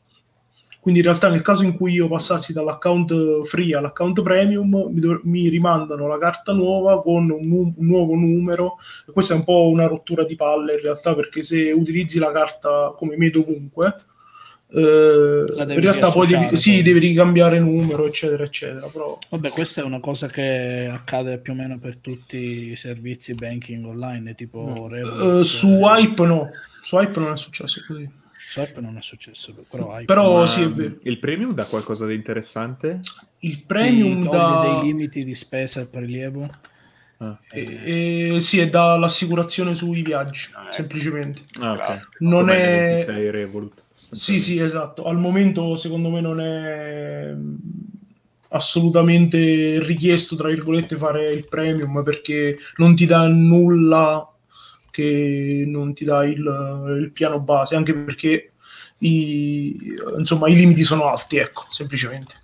Quindi 0.90 1.06
in 1.06 1.12
realtà 1.12 1.28
nel 1.30 1.42
caso 1.42 1.62
in 1.62 1.76
cui 1.76 1.92
io 1.92 2.08
passassi 2.08 2.52
dall'account 2.52 3.44
free 3.44 3.76
all'account 3.76 4.22
premium 4.22 4.88
mi, 4.90 4.98
dov- 4.98 5.22
mi 5.22 5.48
rimandano 5.48 6.08
la 6.08 6.18
carta 6.18 6.52
nuova 6.52 7.00
con 7.00 7.30
un, 7.30 7.46
nu- 7.46 7.74
un 7.76 7.86
nuovo 7.86 8.16
numero. 8.16 8.78
Questa 9.06 9.34
è 9.34 9.36
un 9.36 9.44
po' 9.44 9.68
una 9.68 9.86
rottura 9.86 10.24
di 10.24 10.34
palle 10.34 10.72
in 10.72 10.80
realtà 10.80 11.14
perché 11.14 11.44
se 11.44 11.70
utilizzi 11.70 12.18
la 12.18 12.32
carta 12.32 12.92
come 12.96 13.16
me 13.16 13.30
dovunque, 13.30 13.94
eh, 14.72 15.44
in 15.46 15.80
realtà 15.80 16.10
poi 16.10 16.26
devi, 16.26 16.56
sì, 16.56 16.82
devi 16.82 16.98
ricambiare 16.98 17.60
numero 17.60 18.04
eccetera 18.06 18.42
eccetera. 18.42 18.88
Però 18.88 19.16
Vabbè, 19.28 19.50
questa 19.50 19.82
è 19.82 19.84
una 19.84 20.00
cosa 20.00 20.26
che 20.26 20.90
accade 20.92 21.38
più 21.38 21.52
o 21.52 21.56
meno 21.56 21.78
per 21.78 21.98
tutti 21.98 22.72
i 22.72 22.74
servizi 22.74 23.34
banking 23.34 23.84
online, 23.84 24.34
tipo 24.34 24.88
Revolut. 24.88 25.38
eh, 25.38 25.44
su 25.44 25.68
Hype 25.68 26.26
no, 26.26 26.50
su 26.82 26.96
Hype 26.96 27.20
non 27.20 27.34
è 27.34 27.36
successo 27.36 27.80
così. 27.86 28.18
Hype 28.56 28.80
non 28.80 28.96
è 28.96 29.02
successo, 29.02 29.54
però 29.70 29.92
Hype 29.92 30.04
Però 30.06 30.46
sì. 30.46 30.62
Il 31.02 31.18
premium 31.18 31.54
dà 31.54 31.64
qualcosa 31.66 32.06
di 32.06 32.14
interessante? 32.14 33.00
Il 33.40 33.62
premium 33.62 34.28
da... 34.28 34.60
dei 34.60 34.78
limiti 34.80 35.24
di 35.24 35.34
spesa 35.34 35.80
e 35.80 35.86
prelievo. 35.86 36.48
Ah, 37.18 37.38
Eh, 37.52 38.34
eh, 38.34 38.40
sì, 38.40 38.58
è 38.58 38.68
dall'assicurazione 38.68 39.74
sui 39.74 40.02
viaggi, 40.02 40.48
Ah, 40.54 40.62
ecco. 40.64 40.72
semplicemente. 40.72 41.42
Ah, 41.60 41.72
ok. 41.72 42.08
Non 42.20 42.48
Come 42.48 42.54
è- 42.54 42.64
il 42.64 42.70
26 42.88 43.30
Revolut. 43.30 43.82
Sì, 44.12 44.40
sì, 44.40 44.58
esatto. 44.58 45.04
Al 45.04 45.18
momento 45.18 45.76
secondo 45.76 46.10
me 46.10 46.20
non 46.20 46.40
è 46.40 47.34
assolutamente 48.48 49.80
richiesto, 49.84 50.36
tra 50.36 50.48
virgolette, 50.48 50.96
fare 50.96 51.30
il 51.32 51.46
premium 51.46 52.02
perché 52.02 52.58
non 52.76 52.96
ti 52.96 53.06
dà 53.06 53.26
nulla 53.28 54.26
che 54.90 55.64
non 55.66 55.94
ti 55.94 56.04
dà 56.04 56.24
il, 56.24 56.98
il 57.00 57.10
piano 57.12 57.40
base, 57.40 57.76
anche 57.76 57.94
perché 57.94 58.52
i, 58.98 59.94
insomma, 60.18 60.48
i 60.48 60.54
limiti 60.54 60.84
sono 60.84 61.04
alti, 61.10 61.36
ecco, 61.38 61.66
semplicemente. 61.70 62.34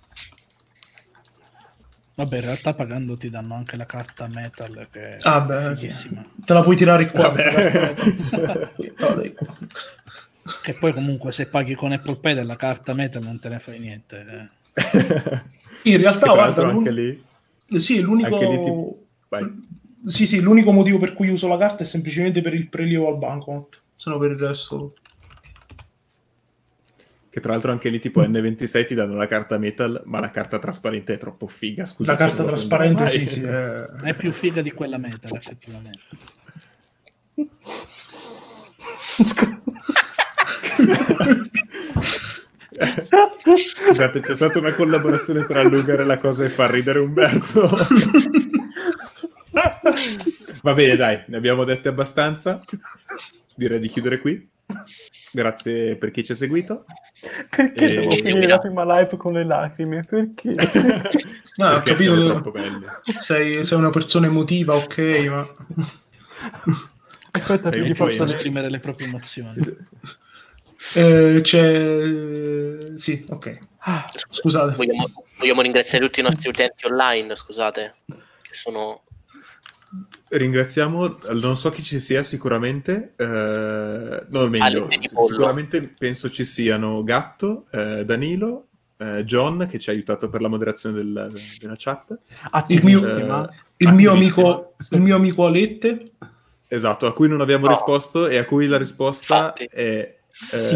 Vabbè, 2.15 2.35
in 2.37 2.41
realtà 2.41 2.73
pagando 2.73 3.15
ti 3.15 3.29
danno 3.29 3.53
anche 3.53 3.77
la 3.77 3.85
carta 3.85 4.27
metal 4.27 4.87
che 4.91 5.17
Ah, 5.21 5.43
è 5.43 5.69
beh, 5.69 5.75
sì. 5.75 6.09
Te 6.43 6.53
la 6.53 6.63
puoi 6.63 6.75
tirare 6.75 7.05
qua. 7.11 7.29
Vabbè. 7.29 7.93
Vabbè. 8.97 9.33
Che 10.63 10.73
poi 10.75 10.93
comunque 10.93 11.33
se 11.33 11.47
paghi 11.47 11.75
con 11.75 11.91
Apple 11.91 12.15
Pay 12.17 12.33
della 12.33 12.55
carta 12.55 12.93
metal 12.93 13.21
non 13.21 13.37
te 13.37 13.49
ne 13.49 13.59
fai 13.59 13.79
niente. 13.79 14.49
eh. 14.73 15.41
In 15.91 15.97
realtà, 15.97 16.31
guarda, 16.31 16.67
anche 16.67 16.89
lì... 16.91 17.23
sì, 17.79 17.99
l'unico... 17.99 18.33
anche 18.33 18.45
lì 18.47 18.63
ti- 18.63 19.05
Vai. 19.27 19.67
Sì, 20.07 20.25
sì, 20.25 20.39
l'unico 20.39 20.71
motivo 20.71 20.97
per 20.99 21.13
cui 21.13 21.27
uso 21.29 21.47
la 21.47 21.57
carta 21.57 21.83
è 21.83 21.85
semplicemente 21.85 22.41
per 22.41 22.53
il 22.53 22.69
prelievo 22.69 23.09
al 23.09 23.17
bancomat, 23.17 23.81
se 23.95 24.09
no 24.09 24.17
per 24.17 24.31
il 24.31 24.37
resto... 24.39 24.93
Che 27.29 27.41
tra 27.43 27.51
l'altro 27.51 27.71
anche 27.71 27.89
lì 27.89 27.99
tipo 27.99 28.21
N26 28.23 28.87
ti 28.87 28.95
danno 28.95 29.13
la 29.15 29.27
carta 29.27 29.59
metal, 29.59 30.01
ma 30.05 30.19
la 30.19 30.31
carta 30.31 30.57
trasparente 30.57 31.13
è 31.13 31.17
troppo 31.17 31.45
figa. 31.45 31.85
Scusa, 31.85 32.13
la 32.13 32.17
carta 32.17 32.43
trasparente, 32.43 33.07
sì, 33.09 33.27
sì. 33.27 33.41
è- 33.41 33.83
È 33.83 34.15
più 34.15 34.31
figa 34.31 34.61
di 34.63 34.71
quella 34.71 34.97
metal, 34.97 35.35
effettivamente. 35.35 35.99
Scusate, 43.55 44.19
c'è 44.21 44.35
stata 44.35 44.59
una 44.59 44.73
collaborazione 44.73 45.43
per 45.43 45.57
allungare 45.57 46.05
la 46.05 46.17
cosa 46.17 46.45
e 46.45 46.49
far 46.49 46.71
ridere 46.71 46.99
Umberto. 46.99 47.69
Va 50.61 50.73
bene, 50.73 50.95
dai, 50.95 51.23
ne 51.27 51.37
abbiamo 51.37 51.63
dette 51.63 51.89
abbastanza. 51.89 52.63
Direi 53.55 53.79
di 53.79 53.87
chiudere 53.87 54.19
qui. 54.19 54.49
Grazie 55.31 55.95
per 55.97 56.11
chi 56.11 56.23
ci 56.23 56.31
ha 56.33 56.35
seguito. 56.35 56.85
Perché 57.49 57.85
Eh, 57.85 57.89
devo 57.89 58.11
finire 58.11 58.47
la 58.47 58.59
prima 58.59 58.83
live 58.83 59.17
con 59.17 59.33
le 59.33 59.45
lacrime? 59.45 60.03
Perché? 60.03 60.55
No, 61.55 61.69
ho 61.69 61.81
perché 61.81 61.91
capito 61.91 62.23
troppo 62.23 62.51
belli. 62.51 62.85
sei, 63.19 63.63
sei 63.63 63.77
una 63.77 63.89
persona 63.89 64.27
emotiva, 64.27 64.75
ok, 64.75 64.97
ma... 65.29 65.55
Aspetta, 67.31 67.69
Sei 67.71 67.83
che 67.83 67.93
posso. 67.93 68.23
Esprimere 68.23 68.69
le 68.69 68.79
proprie 68.79 69.07
emozioni. 69.07 69.55
Eh, 70.95 71.39
c'è... 71.43 72.97
Sì, 72.97 73.25
ok. 73.29 73.57
Scusate. 74.31 74.75
Vogliamo, 74.75 75.11
vogliamo 75.37 75.61
ringraziare 75.61 76.05
tutti 76.05 76.19
i 76.19 76.23
nostri 76.23 76.49
utenti 76.49 76.85
online, 76.85 77.35
scusate, 77.35 77.95
che 78.05 78.53
sono... 78.53 79.03
Ringraziamo, 80.29 81.19
non 81.33 81.55
so 81.55 81.69
chi 81.69 81.81
ci 81.81 81.99
sia 81.99 82.21
sicuramente, 82.21 83.13
eh, 83.15 84.25
no, 84.29 84.47
meglio, 84.47 84.89
sicuramente 85.25 85.81
penso 85.97 86.29
ci 86.29 86.43
siano 86.43 87.01
Gatto, 87.03 87.65
eh, 87.71 88.03
Danilo, 88.03 88.67
eh, 88.97 89.23
John 89.23 89.67
che 89.69 89.79
ci 89.79 89.89
ha 89.89 89.93
aiutato 89.93 90.27
per 90.29 90.41
la 90.41 90.49
moderazione 90.49 90.95
del- 90.95 91.31
della 91.59 91.75
chat, 91.77 92.17
Attivissima. 92.51 93.49
Il 93.77 93.93
mio, 93.93 94.11
attivissimo. 94.11 94.47
amico, 94.47 94.75
il 94.89 95.01
mio 95.01 95.15
amico 95.15 95.45
Alette, 95.45 96.11
esatto, 96.67 97.05
a 97.05 97.13
cui 97.13 97.27
non 97.29 97.39
abbiamo 97.41 97.65
No. 97.65 97.71
risposto 97.71 98.27
e 98.27 98.37
a 98.37 98.43
cui 98.45 98.67
la 98.67 98.77
risposta 98.77 99.53
Infatti. 99.57 99.65
è... 99.65 100.15
eh, 100.51 100.59
Sì. 100.59 100.75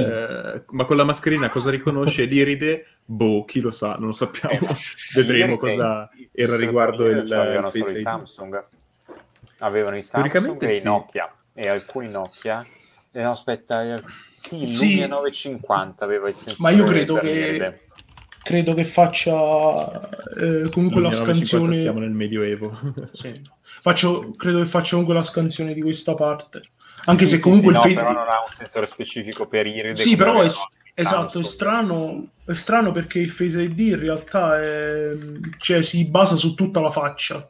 ma 0.76 0.86
con 0.86 0.96
la 0.98 1.04
mascherina 1.04 1.50
cosa 1.50 1.70
riconosce 1.72 2.24
l'iride? 2.26 2.86
Boh, 3.06 3.44
chi 3.46 3.60
lo 3.60 3.72
sa, 3.72 3.96
non 3.98 4.08
lo 4.08 4.14
sappiamo. 4.14 4.58
Vedremo 5.16 5.58
cosa 5.58 6.10
era 6.32 6.56
riguardo 6.56 7.08
il, 7.10 7.18
il 7.26 7.70
Face. 7.72 8.02
Samsung 8.02 8.64
avevano 9.62 9.98
i 9.98 10.04
Samsung 10.04 10.62
e 10.64 10.76
i 10.76 10.80
sì. 10.80 10.86
Nokia 10.86 11.34
e 11.54 11.68
alcuni 11.68 12.10
Nokia 12.10 12.66
eh, 13.12 13.22
no, 13.24 13.30
aspetta 13.32 13.84
eh, 13.84 14.02
sì, 14.38 14.64
il 14.64 14.74
Sì. 14.74 14.90
Lumia 14.90 15.08
950 15.08 16.04
aveva 16.06 16.28
il 16.30 16.34
sensore 16.36 16.58
Ma 16.72 16.78
io 16.78 16.86
credo 16.86 17.16
che- 17.16 17.82
credo 18.44 18.74
che 18.74 18.86
faccia 18.86 20.10
eh, 20.38 20.70
comunque 20.70 21.02
la 21.02 21.10
1950 21.10 21.34
scansione... 21.46 21.76
siamo 21.76 22.00
nel 22.00 22.12
Medioevo. 22.12 22.78
Sì. 23.14 23.32
Faccio, 23.82 24.32
credo 24.38 24.60
che 24.60 24.66
faccia 24.66 24.92
comunque 24.92 25.14
la 25.16 25.24
scansione 25.24 25.74
di 25.74 25.82
questa 25.82 26.14
parte. 26.16 26.62
Anche 27.06 27.24
Sì, 27.26 27.32
se 27.32 27.36
sì, 27.38 27.42
comunque 27.42 27.74
sì, 27.74 27.78
il 27.80 27.84
no, 27.84 27.90
fe- 27.90 27.94
però 27.94 28.12
non 28.14 28.28
ha 28.30 28.44
un 28.48 28.54
sensore 28.54 28.86
specifico 28.88 29.48
per 29.48 29.66
iride 29.68 29.96
Sì, 29.96 30.16
però 30.16 30.42
è, 30.42 30.46
i 30.46 30.52
esatto, 30.94 31.40
è 31.40 31.44
strano, 31.44 32.28
è 32.46 32.54
strano 32.54 32.92
perché 32.92 33.20
il 33.20 33.32
Face 33.32 33.60
ID 33.62 33.80
in 33.80 34.00
realtà 34.00 34.60
è- 34.62 35.14
cioè, 35.58 35.82
si 35.82 36.06
basa 36.06 36.36
su 36.36 36.54
tutta 36.56 36.80
la 36.80 36.92
faccia. 36.92 37.48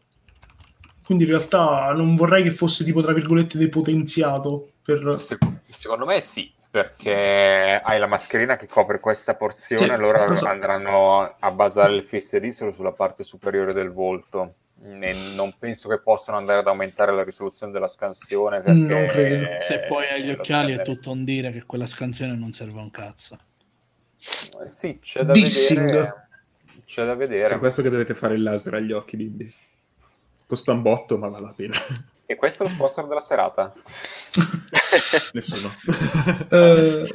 Quindi 1.04 1.24
in 1.26 1.32
realtà 1.32 1.92
non 1.94 2.16
vorrei 2.16 2.44
che 2.44 2.52
fosse 2.52 2.84
tipo 2.84 3.02
tra 3.02 3.14
virgolette 3.14 3.58
depotenziato 3.58 4.72
per... 4.84 5.16
Se- 5.20 5.38
Secondo 5.70 6.06
me 6.06 6.22
sì, 6.22 6.52
perché 6.70 7.80
hai 7.84 8.00
la 8.00 8.08
mascherina 8.08 8.56
che 8.58 8.68
copre 8.68 9.00
questa 9.00 9.36
porzione, 9.36 9.86
Sì, 9.86 9.92
allora 9.92 10.26
lo 10.26 10.36
so. 10.36 10.46
andranno 10.46 11.36
a 11.40 11.52
basare 11.52 11.96
il 11.96 12.04
Face 12.04 12.38
ID 12.38 12.48
solo 12.50 12.72
sulla 12.72 12.92
parte 12.94 13.24
superiore 13.24 13.74
del 13.74 13.92
volto. 13.92 14.56
E 14.84 15.14
non 15.36 15.54
penso 15.60 15.88
che 15.90 16.00
possano 16.00 16.38
andare 16.38 16.60
ad 16.60 16.68
aumentare 16.68 17.12
la 17.12 17.24
risoluzione 17.24 17.72
della 17.72 17.88
scansione 17.88 18.62
perché 18.62 18.80
Non 18.80 19.06
credo. 19.08 19.46
Se 19.62 19.80
poi 19.82 20.06
hai 20.08 20.24
gli 20.24 20.32
occhiali 20.32 20.74
è 20.74 20.82
tutto 20.82 21.12
un 21.12 21.24
dire 21.24 21.52
che 21.52 21.64
quella 21.66 21.86
scansione 21.86 22.36
non 22.36 22.52
serve 22.52 22.80
a 22.80 22.84
un 22.84 22.90
cazzo. 22.90 23.38
Eh, 24.64 24.70
Sì, 24.70 24.98
c'è 25.00 25.22
da 25.24 25.34
Dissing. 25.34 25.86
vedere. 25.86 26.28
C'è 26.86 27.06
da 27.06 27.16
Per 27.16 27.28
vedere. 27.28 27.58
questo 27.60 27.82
che 27.84 27.90
dovete 27.92 28.16
fare 28.16 28.34
il 28.34 28.42
laser 28.44 28.74
agli 28.74 28.92
occhi, 28.92 29.18
bimbi. 29.18 29.54
Costa 30.52 30.74
un 30.74 30.82
botto, 30.82 31.18
ma 31.18 31.30
vale 31.30 31.46
la 31.46 31.54
pena. 31.56 31.76
E 32.32 32.36
questo 32.36 32.64
è 32.64 32.66
lo 32.68 32.74
sponsor 32.74 33.08
della 33.08 33.22
serata. 33.22 33.74
Nessuno. 35.32 35.72
Eh, 36.50 37.10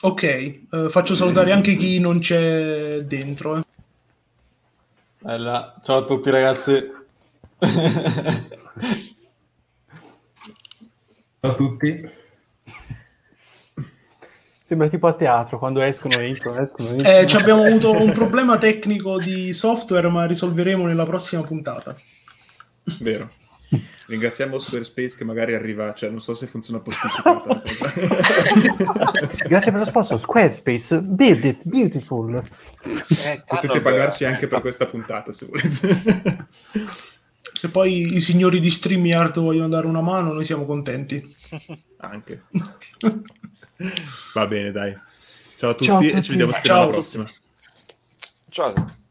ok, 0.00 0.22
eh, 0.22 0.60
faccio 0.90 1.14
salutare 1.14 1.52
anche 1.52 1.74
chi 1.74 1.98
non 1.98 2.20
c'è 2.20 3.00
dentro. 3.00 3.58
eh. 3.58 3.62
Bella. 5.18 5.78
Ciao 5.82 5.98
a 5.98 6.04
tutti 6.04 6.30
ragazzi. 6.30 6.90
Ciao 11.40 11.50
a 11.50 11.54
tutti. 11.54 12.10
Sembra 14.66 14.88
tipo 14.88 15.06
a 15.06 15.12
teatro, 15.12 15.60
quando 15.60 15.80
escono 15.80 16.18
e 16.18 16.26
entrano, 16.26 16.60
escono 16.60 16.88
e 16.88 16.92
entrano. 16.94 17.18
Eh, 17.18 17.26
ci 17.28 17.36
abbiamo 17.36 17.62
avuto 17.62 17.92
un 17.92 18.10
problema 18.10 18.58
tecnico 18.58 19.16
di 19.16 19.52
software, 19.52 20.08
ma 20.08 20.26
risolveremo 20.26 20.84
nella 20.86 21.06
prossima 21.06 21.42
puntata. 21.42 21.94
Vero. 22.98 23.30
Ringraziamo 24.08 24.58
Squarespace 24.58 25.18
che 25.18 25.24
magari 25.24 25.54
arriva, 25.54 25.94
cioè 25.94 26.10
non 26.10 26.20
so 26.20 26.34
se 26.34 26.48
funziona 26.48 26.80
posticipata. 26.80 27.62
Grazie 29.46 29.70
per 29.70 29.78
lo 29.78 29.86
sponsor, 29.86 30.18
Squarespace, 30.18 31.00
build 31.00 31.44
it, 31.44 31.68
beautiful. 31.68 32.34
Eh, 32.34 33.44
Potete 33.46 33.80
pagarci 33.80 34.24
eh, 34.24 34.26
anche 34.26 34.48
per 34.48 34.60
questa 34.62 34.86
puntata 34.86 35.30
se 35.30 35.46
volete. 35.46 36.48
Se 37.52 37.68
poi 37.68 38.16
i 38.16 38.20
signori 38.20 38.58
di 38.58 38.72
StreamYard 38.72 39.38
vogliono 39.38 39.68
dare 39.68 39.86
una 39.86 40.00
mano, 40.00 40.32
noi 40.32 40.42
siamo 40.42 40.66
contenti. 40.66 41.36
anche. 41.98 42.46
Va 44.34 44.46
bene, 44.46 44.70
dai. 44.72 44.96
Ciao 45.58 45.70
a 45.70 45.72
tutti, 45.74 45.84
Ciao 45.84 45.98
a 45.98 46.02
e 46.04 46.10
tutti. 46.10 46.22
ci 46.22 46.30
vediamo 46.30 46.52
settimana 46.52 46.80
Ciao 46.80 46.88
a 46.88 46.92
prossima. 46.92 47.30
Ciao. 48.50 49.04